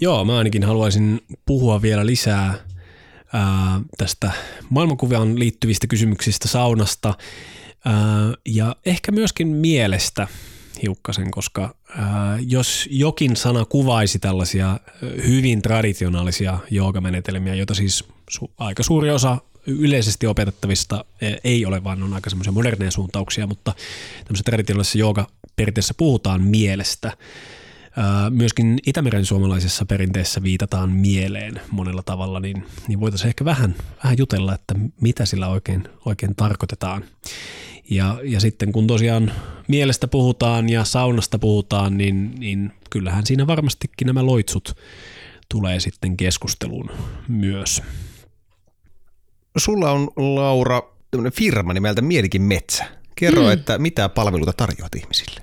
Joo, 0.00 0.24
mä 0.24 0.38
ainakin 0.38 0.64
haluaisin 0.64 1.20
puhua 1.46 1.82
vielä 1.82 2.06
lisää 2.06 2.54
ää, 3.32 3.80
tästä 3.98 4.30
maailmankuvaan 4.70 5.38
liittyvistä 5.38 5.86
kysymyksistä 5.86 6.48
saunasta 6.48 7.14
ää, 7.84 7.94
ja 8.48 8.76
ehkä 8.86 9.12
myöskin 9.12 9.48
mielestä 9.48 10.28
hiukkasen, 10.82 11.30
koska 11.30 11.74
ää, 11.96 12.38
jos 12.46 12.88
jokin 12.90 13.36
sana 13.36 13.64
kuvaisi 13.64 14.18
tällaisia 14.18 14.80
hyvin 15.26 15.62
traditionaalisia 15.62 16.58
joogamenetelmiä, 16.70 17.54
joita 17.54 17.74
siis 17.74 18.04
su- 18.38 18.50
aika 18.58 18.82
suuri 18.82 19.10
osa 19.10 19.38
yleisesti 19.66 20.26
opetettavista 20.26 21.04
ei 21.44 21.66
ole, 21.66 21.84
vaan 21.84 22.02
on 22.02 22.14
aika 22.14 22.30
semmoisia 22.30 22.52
moderneja 22.52 22.90
suuntauksia, 22.90 23.46
mutta 23.46 23.74
tämmöisessä 24.24 24.50
traditionaalisessa 24.50 24.98
joogaperinteessä 24.98 25.94
puhutaan 25.96 26.42
mielestä. 26.42 27.12
myöskin 28.30 28.78
Itämeren 28.86 29.24
suomalaisessa 29.24 29.86
perinteessä 29.86 30.42
viitataan 30.42 30.90
mieleen 30.90 31.60
monella 31.70 32.02
tavalla, 32.02 32.40
niin, 32.40 32.64
niin 32.88 33.00
voitaisiin 33.00 33.28
ehkä 33.28 33.44
vähän, 33.44 33.74
vähän 34.04 34.18
jutella, 34.18 34.54
että 34.54 34.74
mitä 35.00 35.26
sillä 35.26 35.48
oikein, 35.48 35.88
oikein 36.04 36.36
tarkoitetaan. 36.36 37.04
Ja, 37.90 38.20
ja 38.24 38.40
sitten 38.40 38.72
kun 38.72 38.86
tosiaan 38.86 39.32
mielestä 39.68 40.08
puhutaan 40.08 40.68
ja 40.68 40.84
saunasta 40.84 41.38
puhutaan, 41.38 41.98
niin, 41.98 42.34
niin 42.38 42.72
kyllähän 42.90 43.26
siinä 43.26 43.46
varmastikin 43.46 44.06
nämä 44.06 44.26
loitsut 44.26 44.76
tulee 45.48 45.80
sitten 45.80 46.16
keskusteluun 46.16 46.90
myös. 47.28 47.82
Sulla 49.56 49.90
on, 49.90 50.08
Laura, 50.16 50.82
firma 51.32 51.74
nimeltä 51.74 52.02
Mielikin 52.02 52.42
Metsä. 52.42 52.84
Kerro, 53.16 53.42
mm. 53.42 53.50
että 53.50 53.78
mitä 53.78 54.08
palveluita 54.08 54.52
tarjoat 54.52 54.94
ihmisille? 54.94 55.40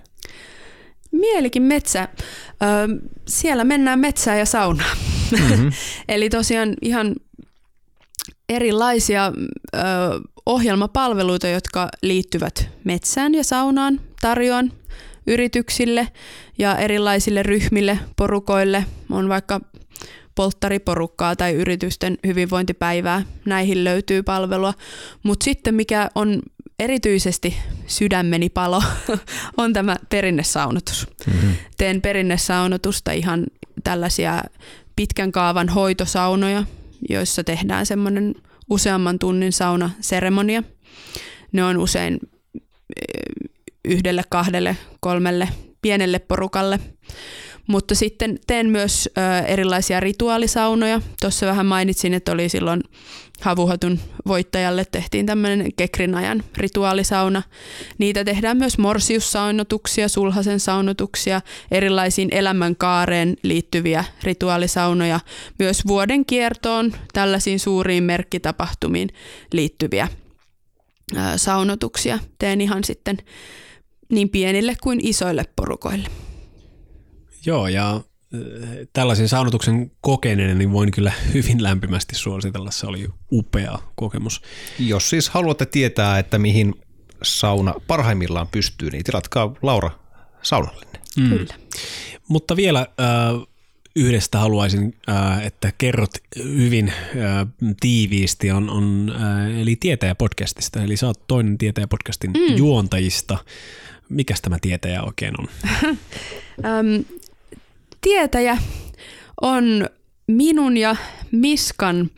Mielikin 1.11 1.63
metsä. 1.63 2.07
Ö, 2.13 2.65
siellä 3.27 3.63
mennään 3.63 3.99
metsään 3.99 4.39
ja 4.39 4.45
saunaan. 4.45 4.97
Mm-hmm. 5.31 5.71
Eli 6.09 6.29
tosiaan 6.29 6.73
ihan 6.81 7.15
erilaisia 8.49 9.25
ö, 9.75 9.79
ohjelmapalveluita, 10.45 11.47
jotka 11.47 11.89
liittyvät 12.01 12.69
metsään 12.83 13.35
ja 13.35 13.43
saunaan 13.43 14.01
tarjoan 14.21 14.71
yrityksille 15.27 16.07
ja 16.57 16.77
erilaisille 16.77 17.43
ryhmille, 17.43 17.99
porukoille. 18.15 18.85
On 19.11 19.29
vaikka 19.29 19.61
polttariporukkaa 20.35 21.35
tai 21.35 21.53
yritysten 21.53 22.17
hyvinvointipäivää. 22.27 23.21
Näihin 23.45 23.83
löytyy 23.83 24.23
palvelua. 24.23 24.73
Mutta 25.23 25.43
sitten 25.43 25.75
mikä 25.75 26.09
on 26.15 26.41
erityisesti 26.79 27.57
sydämeni 27.87 28.49
palo 28.49 28.83
on 29.57 29.73
tämä 29.73 29.95
perinnesaunotus. 30.09 31.07
Mm-hmm. 31.27 31.53
Teen 31.77 32.01
perinnesaunotusta 32.01 33.11
ihan 33.11 33.43
tällaisia 33.83 34.43
pitkän 34.95 35.31
kaavan 35.31 35.69
hoitosaunoja, 35.69 36.63
joissa 37.09 37.43
tehdään 37.43 37.85
semmoinen 37.85 38.35
useamman 38.69 39.19
tunnin 39.19 39.53
saunaseremonia. 39.53 40.63
Ne 41.51 41.63
on 41.63 41.77
usein 41.77 42.19
eh, 42.95 43.49
yhdelle, 43.85 44.23
kahdelle, 44.29 44.77
kolmelle 44.99 45.49
pienelle 45.81 46.19
porukalle. 46.19 46.79
Mutta 47.67 47.95
sitten 47.95 48.39
teen 48.47 48.69
myös 48.69 49.09
ö, 49.17 49.45
erilaisia 49.45 49.99
rituaalisaunoja. 49.99 51.01
Tuossa 51.21 51.45
vähän 51.45 51.65
mainitsin, 51.65 52.13
että 52.13 52.31
oli 52.31 52.49
silloin 52.49 52.83
Havuhatun 53.41 53.99
voittajalle 54.27 54.85
tehtiin 54.91 55.25
tämmöinen 55.25 55.73
Kekrin 55.75 56.15
ajan 56.15 56.43
rituaalisauna. 56.57 57.43
Niitä 57.97 58.23
tehdään 58.23 58.57
myös 58.57 58.77
morsiussaunotuksia, 58.77 60.09
sulhasen 60.09 60.59
saunotuksia, 60.59 61.41
erilaisiin 61.71 62.29
elämänkaareen 62.31 63.37
liittyviä 63.43 64.03
rituaalisaunoja, 64.23 65.19
myös 65.59 65.87
vuoden 65.87 66.25
kiertoon, 66.25 66.93
tällaisiin 67.13 67.59
suuriin 67.59 68.03
merkkitapahtumiin 68.03 69.09
liittyviä 69.53 70.07
ö, 71.15 71.19
saunotuksia. 71.35 72.19
Teen 72.39 72.61
ihan 72.61 72.83
sitten 72.83 73.17
niin 74.09 74.29
pienille 74.29 74.75
kuin 74.83 75.07
isoille 75.07 75.45
porukoille. 75.55 76.09
Joo, 77.45 77.67
ja 77.67 78.01
tällaisen 78.93 79.29
saunotuksen 79.29 79.91
kokeneena 80.01 80.53
niin 80.53 80.71
voin 80.71 80.91
kyllä 80.91 81.11
hyvin 81.33 81.63
lämpimästi 81.63 82.15
suositella. 82.15 82.71
Se 82.71 82.87
oli 82.87 83.09
upea 83.31 83.79
kokemus. 83.95 84.41
Jos 84.79 85.09
siis 85.09 85.29
haluatte 85.29 85.65
tietää, 85.65 86.19
että 86.19 86.39
mihin 86.39 86.75
sauna 87.23 87.73
parhaimmillaan 87.87 88.47
pystyy, 88.47 88.89
niin 88.89 89.03
tilatkaa 89.03 89.55
Laura 89.61 89.91
saunallinen. 90.41 91.01
Mm. 91.17 91.29
Kyllä. 91.29 91.55
Mutta 92.27 92.55
vielä 92.55 92.79
äh, 92.79 93.47
yhdestä 93.95 94.37
haluaisin, 94.37 94.95
äh, 95.09 95.45
että 95.45 95.71
kerrot 95.77 96.11
hyvin 96.43 96.89
äh, 96.89 97.47
tiiviisti, 97.79 98.51
on, 98.51 98.69
on 98.69 99.13
äh, 99.15 99.59
eli 99.61 99.75
Tietäjä-podcastista. 99.75 100.83
Eli 100.83 100.97
sä 100.97 101.07
oot 101.07 101.27
toinen 101.27 101.57
Tietäjä-podcastin 101.57 102.31
mm. 102.33 102.55
juontajista. 102.55 103.37
Mikäs 104.09 104.41
tämä 104.41 104.57
Tietäjä 104.61 105.03
oikein 105.03 105.33
on? 105.39 105.47
um, 106.57 107.05
tietäjä 108.03 108.57
on 109.41 109.89
minun 110.27 110.77
ja 110.77 110.95
Miskan 111.31 112.09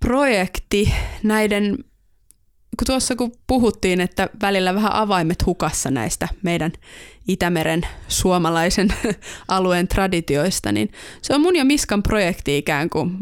projekti 0.00 0.92
näiden, 1.22 1.76
kun 2.78 2.86
tuossa 2.86 3.16
kun 3.16 3.32
puhuttiin, 3.46 4.00
että 4.00 4.28
välillä 4.42 4.74
vähän 4.74 4.92
avaimet 4.92 5.46
hukassa 5.46 5.90
näistä 5.90 6.28
meidän 6.42 6.72
Itämeren 7.28 7.82
suomalaisen 8.08 8.88
alueen 9.48 9.88
traditioista, 9.88 10.72
niin 10.72 10.92
se 11.22 11.34
on 11.34 11.40
mun 11.40 11.56
ja 11.56 11.64
Miskan 11.64 12.02
projekti 12.02 12.58
ikään 12.58 12.90
kuin 12.90 13.18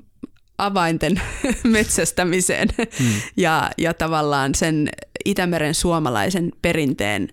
avainten 0.58 1.20
metsästämiseen 1.64 2.68
hmm. 2.78 3.12
ja, 3.36 3.70
ja 3.78 3.94
tavallaan 3.94 4.54
sen 4.54 4.88
Itämeren 5.24 5.74
suomalaisen 5.74 6.52
perinteen 6.62 7.28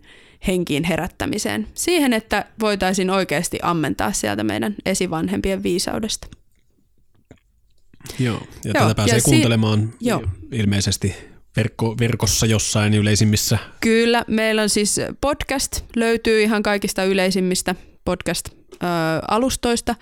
henkiin 0.47 0.83
herättämiseen. 0.83 1.67
Siihen, 1.73 2.13
että 2.13 2.45
voitaisiin 2.59 3.09
oikeasti 3.09 3.59
ammentaa 3.61 4.11
sieltä 4.11 4.43
meidän 4.43 4.75
esivanhempien 4.85 5.63
viisaudesta. 5.63 6.27
Joo, 8.19 8.41
ja 8.63 8.71
Joo, 8.73 8.83
tätä 8.83 8.95
pääsee 8.95 9.17
ja 9.17 9.21
kuuntelemaan 9.21 9.93
si- 9.99 10.09
jo. 10.09 10.21
ilmeisesti 10.51 11.15
verkko, 11.55 11.95
verkossa 11.99 12.45
jossain 12.45 12.93
yleisimmissä. 12.93 13.57
Kyllä, 13.79 14.25
meillä 14.27 14.61
on 14.61 14.69
siis 14.69 14.99
podcast, 15.21 15.81
löytyy 15.95 16.43
ihan 16.43 16.63
kaikista 16.63 17.03
yleisimmistä 17.03 17.75
podcast-alustoista. 18.05 19.95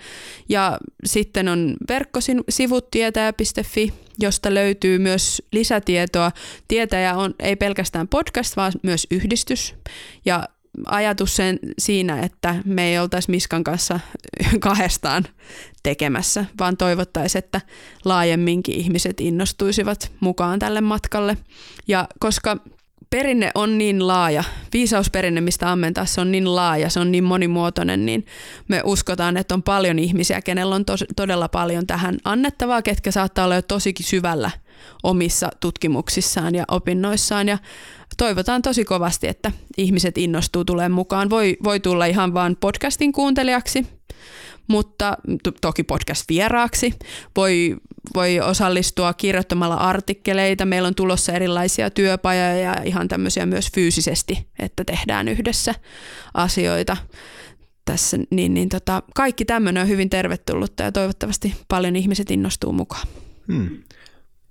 Ja 0.48 0.78
sitten 1.04 1.48
on 1.48 1.76
verkkosivut 1.88 2.90
tietäjä.fi, 2.90 3.92
josta 4.20 4.54
löytyy 4.54 4.98
myös 4.98 5.42
lisätietoa. 5.52 6.32
Tietäjä 6.68 7.14
on 7.14 7.34
ei 7.38 7.56
pelkästään 7.56 8.08
podcast, 8.08 8.56
vaan 8.56 8.72
myös 8.82 9.06
yhdistys. 9.10 9.74
Ja 10.24 10.48
ajatus 10.86 11.36
sen 11.36 11.58
siinä, 11.78 12.20
että 12.20 12.54
me 12.64 12.88
ei 12.88 12.98
oltaisi 12.98 13.30
Miskan 13.30 13.64
kanssa 13.64 14.00
kahdestaan 14.60 15.24
tekemässä, 15.82 16.44
vaan 16.58 16.76
toivottaisiin, 16.76 17.44
että 17.44 17.60
laajemminkin 18.04 18.74
ihmiset 18.74 19.20
innostuisivat 19.20 20.12
mukaan 20.20 20.58
tälle 20.58 20.80
matkalle. 20.80 21.36
Ja 21.88 22.08
koska 22.20 22.56
perinne 23.10 23.50
on 23.54 23.78
niin 23.78 24.06
laaja, 24.06 24.44
viisausperinne, 24.72 25.40
mistä 25.40 25.72
ammentaa, 25.72 26.04
se 26.04 26.20
on 26.20 26.32
niin 26.32 26.54
laaja, 26.56 26.90
se 26.90 27.00
on 27.00 27.12
niin 27.12 27.24
monimuotoinen, 27.24 28.06
niin 28.06 28.26
me 28.68 28.82
uskotaan, 28.84 29.36
että 29.36 29.54
on 29.54 29.62
paljon 29.62 29.98
ihmisiä, 29.98 30.42
kenellä 30.42 30.74
on 30.74 30.84
tos, 30.84 31.04
todella 31.16 31.48
paljon 31.48 31.86
tähän 31.86 32.16
annettavaa, 32.24 32.82
ketkä 32.82 33.10
saattaa 33.10 33.44
olla 33.44 33.54
jo 33.54 33.62
tosikin 33.62 34.06
syvällä 34.06 34.50
omissa 35.02 35.48
tutkimuksissaan 35.60 36.54
ja 36.54 36.64
opinnoissaan 36.68 37.48
ja 37.48 37.58
toivotaan 38.16 38.62
tosi 38.62 38.84
kovasti, 38.84 39.28
että 39.28 39.52
ihmiset 39.76 40.18
innostuu 40.18 40.64
tulemaan 40.64 40.92
mukaan. 40.92 41.30
Voi, 41.30 41.56
voi 41.64 41.80
tulla 41.80 42.06
ihan 42.06 42.34
vain 42.34 42.56
podcastin 42.56 43.12
kuuntelijaksi, 43.12 43.86
mutta 44.68 45.16
to, 45.42 45.52
toki 45.60 45.82
podcast-vieraaksi. 45.82 46.94
Voi, 47.36 47.76
voi 48.14 48.40
osallistua 48.40 49.14
kirjoittamalla 49.14 49.74
artikkeleita. 49.74 50.66
Meillä 50.66 50.86
on 50.86 50.94
tulossa 50.94 51.32
erilaisia 51.32 51.90
työpajoja 51.90 52.56
ja 52.56 52.76
ihan 52.84 53.08
tämmöisiä 53.08 53.46
myös 53.46 53.72
fyysisesti, 53.74 54.46
että 54.58 54.84
tehdään 54.84 55.28
yhdessä 55.28 55.74
asioita 56.34 56.96
tässä, 57.84 58.18
niin, 58.30 58.54
niin 58.54 58.68
tota, 58.68 59.02
kaikki 59.14 59.44
tämmöinen 59.44 59.82
on 59.82 59.88
hyvin 59.88 60.10
tervetullutta 60.10 60.82
ja 60.82 60.92
toivottavasti 60.92 61.54
paljon 61.68 61.96
ihmiset 61.96 62.30
innostuu 62.30 62.72
mukaan. 62.72 63.08
Hmm. 63.52 63.82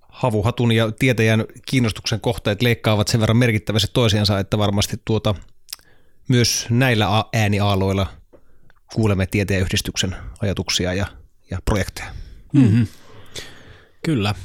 Havuhatun 0.01 0.71
ja 0.71 0.91
tietäjän 0.91 1.45
kiinnostuksen 1.65 2.21
kohteet 2.21 2.61
leikkaavat 2.61 3.07
sen 3.07 3.21
verran 3.21 3.37
merkittävästi 3.37 3.87
toisiansa, 3.93 4.39
että 4.39 4.57
varmasti 4.57 4.97
tuota, 5.05 5.35
myös 6.27 6.67
näillä 6.69 7.25
ääniaaloilla– 7.33 8.07
kuulemme 8.93 9.25
tieteenyhdistyksen 9.25 10.15
ajatuksia 10.41 10.93
ja, 10.93 11.05
ja 11.51 11.59
projekteja. 11.65 12.09
Mm-hmm. 12.53 12.87
Kyllä. 14.05 14.35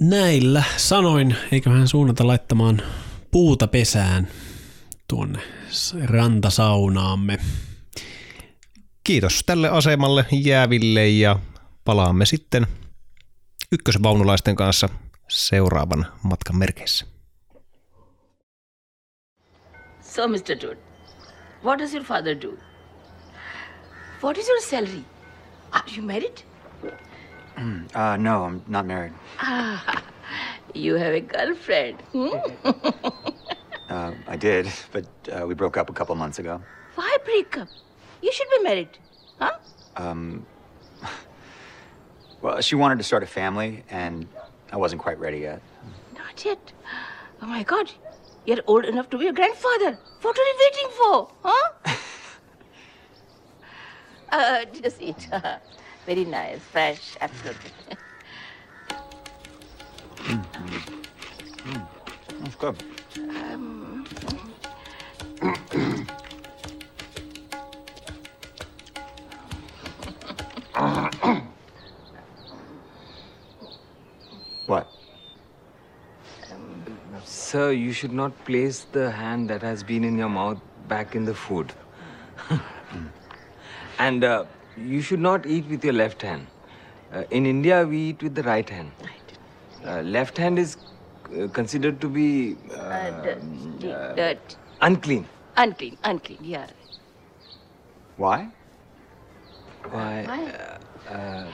Näillä 0.00 0.64
sanoin, 0.76 1.36
eiköhän 1.52 1.88
suunnata 1.88 2.26
laittamaan 2.26 2.82
puuta 3.30 3.66
pesään 3.66 4.28
tuonne 5.08 5.38
rantasaunaamme. 6.04 7.38
Kiitos 9.04 9.42
tälle 9.46 9.68
asemalle 9.68 10.26
jääville 10.32 11.08
ja 11.08 11.38
palaamme 11.84 12.26
sitten 12.26 12.66
ykkösvaunulaisten 13.72 14.56
kanssa 14.56 14.88
seuraavan 15.28 16.06
matkan 16.22 16.56
merkeissä. 16.56 17.06
So 20.02 20.28
Mr. 20.28 20.60
Dude, 20.62 20.90
What 21.62 21.78
does 21.78 21.94
your 21.94 22.04
father 22.04 22.34
do? 22.34 22.58
What 24.22 24.38
is 24.38 24.48
your 24.48 24.60
salary? 24.60 25.04
Are 25.72 25.84
you 25.96 26.02
married? 26.02 26.42
Uh, 27.94 28.16
no, 28.16 28.44
I'm 28.44 28.62
not 28.68 28.86
married. 28.86 29.12
Ah, 29.38 30.04
you 30.74 30.94
have 30.94 31.12
a 31.12 31.20
girlfriend. 31.20 32.00
Hmm? 32.12 32.30
uh, 33.90 34.12
I 34.28 34.36
did, 34.36 34.68
but 34.92 35.04
uh, 35.32 35.46
we 35.46 35.54
broke 35.54 35.76
up 35.76 35.90
a 35.90 35.92
couple 35.92 36.14
months 36.14 36.38
ago. 36.38 36.62
Why 36.94 37.16
break 37.24 37.58
up? 37.58 37.68
You 38.22 38.32
should 38.32 38.46
be 38.56 38.62
married. 38.62 38.98
Huh? 39.40 39.50
Um, 39.96 40.46
well, 42.42 42.60
she 42.60 42.76
wanted 42.76 42.98
to 42.98 43.04
start 43.04 43.22
a 43.22 43.26
family, 43.26 43.82
and 43.90 44.28
I 44.72 44.76
wasn't 44.76 45.02
quite 45.02 45.18
ready 45.18 45.38
yet. 45.38 45.60
Not 46.16 46.44
yet. 46.44 46.72
Oh 47.42 47.46
my 47.46 47.64
god. 47.64 47.90
You're 48.46 48.62
old 48.66 48.84
enough 48.84 49.10
to 49.10 49.18
be 49.18 49.26
a 49.26 49.32
grandfather. 49.32 49.98
What 50.22 50.38
are 50.38 50.42
you 50.42 50.56
waiting 50.60 50.90
for? 50.96 51.28
Huh? 51.42 51.94
uh, 54.32 54.64
just 54.80 55.02
eat. 55.02 55.28
Very 56.10 56.24
nice, 56.24 56.58
fresh, 56.72 57.16
absolutely. 57.20 57.70
That's 62.40 62.56
good. 62.56 62.74
what? 74.66 74.90
Sir, 77.24 77.70
you 77.70 77.92
should 77.92 78.10
not 78.10 78.36
place 78.44 78.84
the 78.90 79.12
hand 79.12 79.48
that 79.48 79.62
has 79.62 79.84
been 79.84 80.02
in 80.02 80.18
your 80.18 80.28
mouth 80.28 80.58
back 80.88 81.14
in 81.14 81.24
the 81.24 81.34
food. 81.34 81.72
and 84.00 84.24
uh, 84.24 84.46
you 84.86 85.00
should 85.00 85.20
not 85.20 85.46
eat 85.46 85.66
with 85.68 85.84
your 85.84 85.92
left 85.94 86.22
hand. 86.22 86.46
Uh, 87.12 87.24
in 87.30 87.46
India, 87.46 87.84
we 87.86 87.98
eat 88.10 88.22
with 88.22 88.34
the 88.34 88.42
right 88.42 88.68
hand. 88.68 88.92
Uh, 89.84 90.00
left 90.02 90.36
hand 90.38 90.58
is 90.58 90.76
uh, 90.76 91.48
considered 91.48 92.00
to 92.00 92.08
be 92.08 92.56
uh, 92.70 92.76
Uh, 92.76 94.14
dirt. 94.14 94.56
unclean. 94.80 95.26
Unclean, 95.56 95.96
unclean, 96.04 96.38
yeah. 96.42 96.66
Why? 98.16 98.48
Why? 99.90 100.24
Why? 100.26 101.50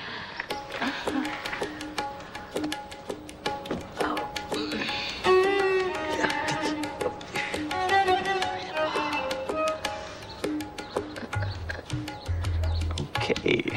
Okay. 13.28 13.75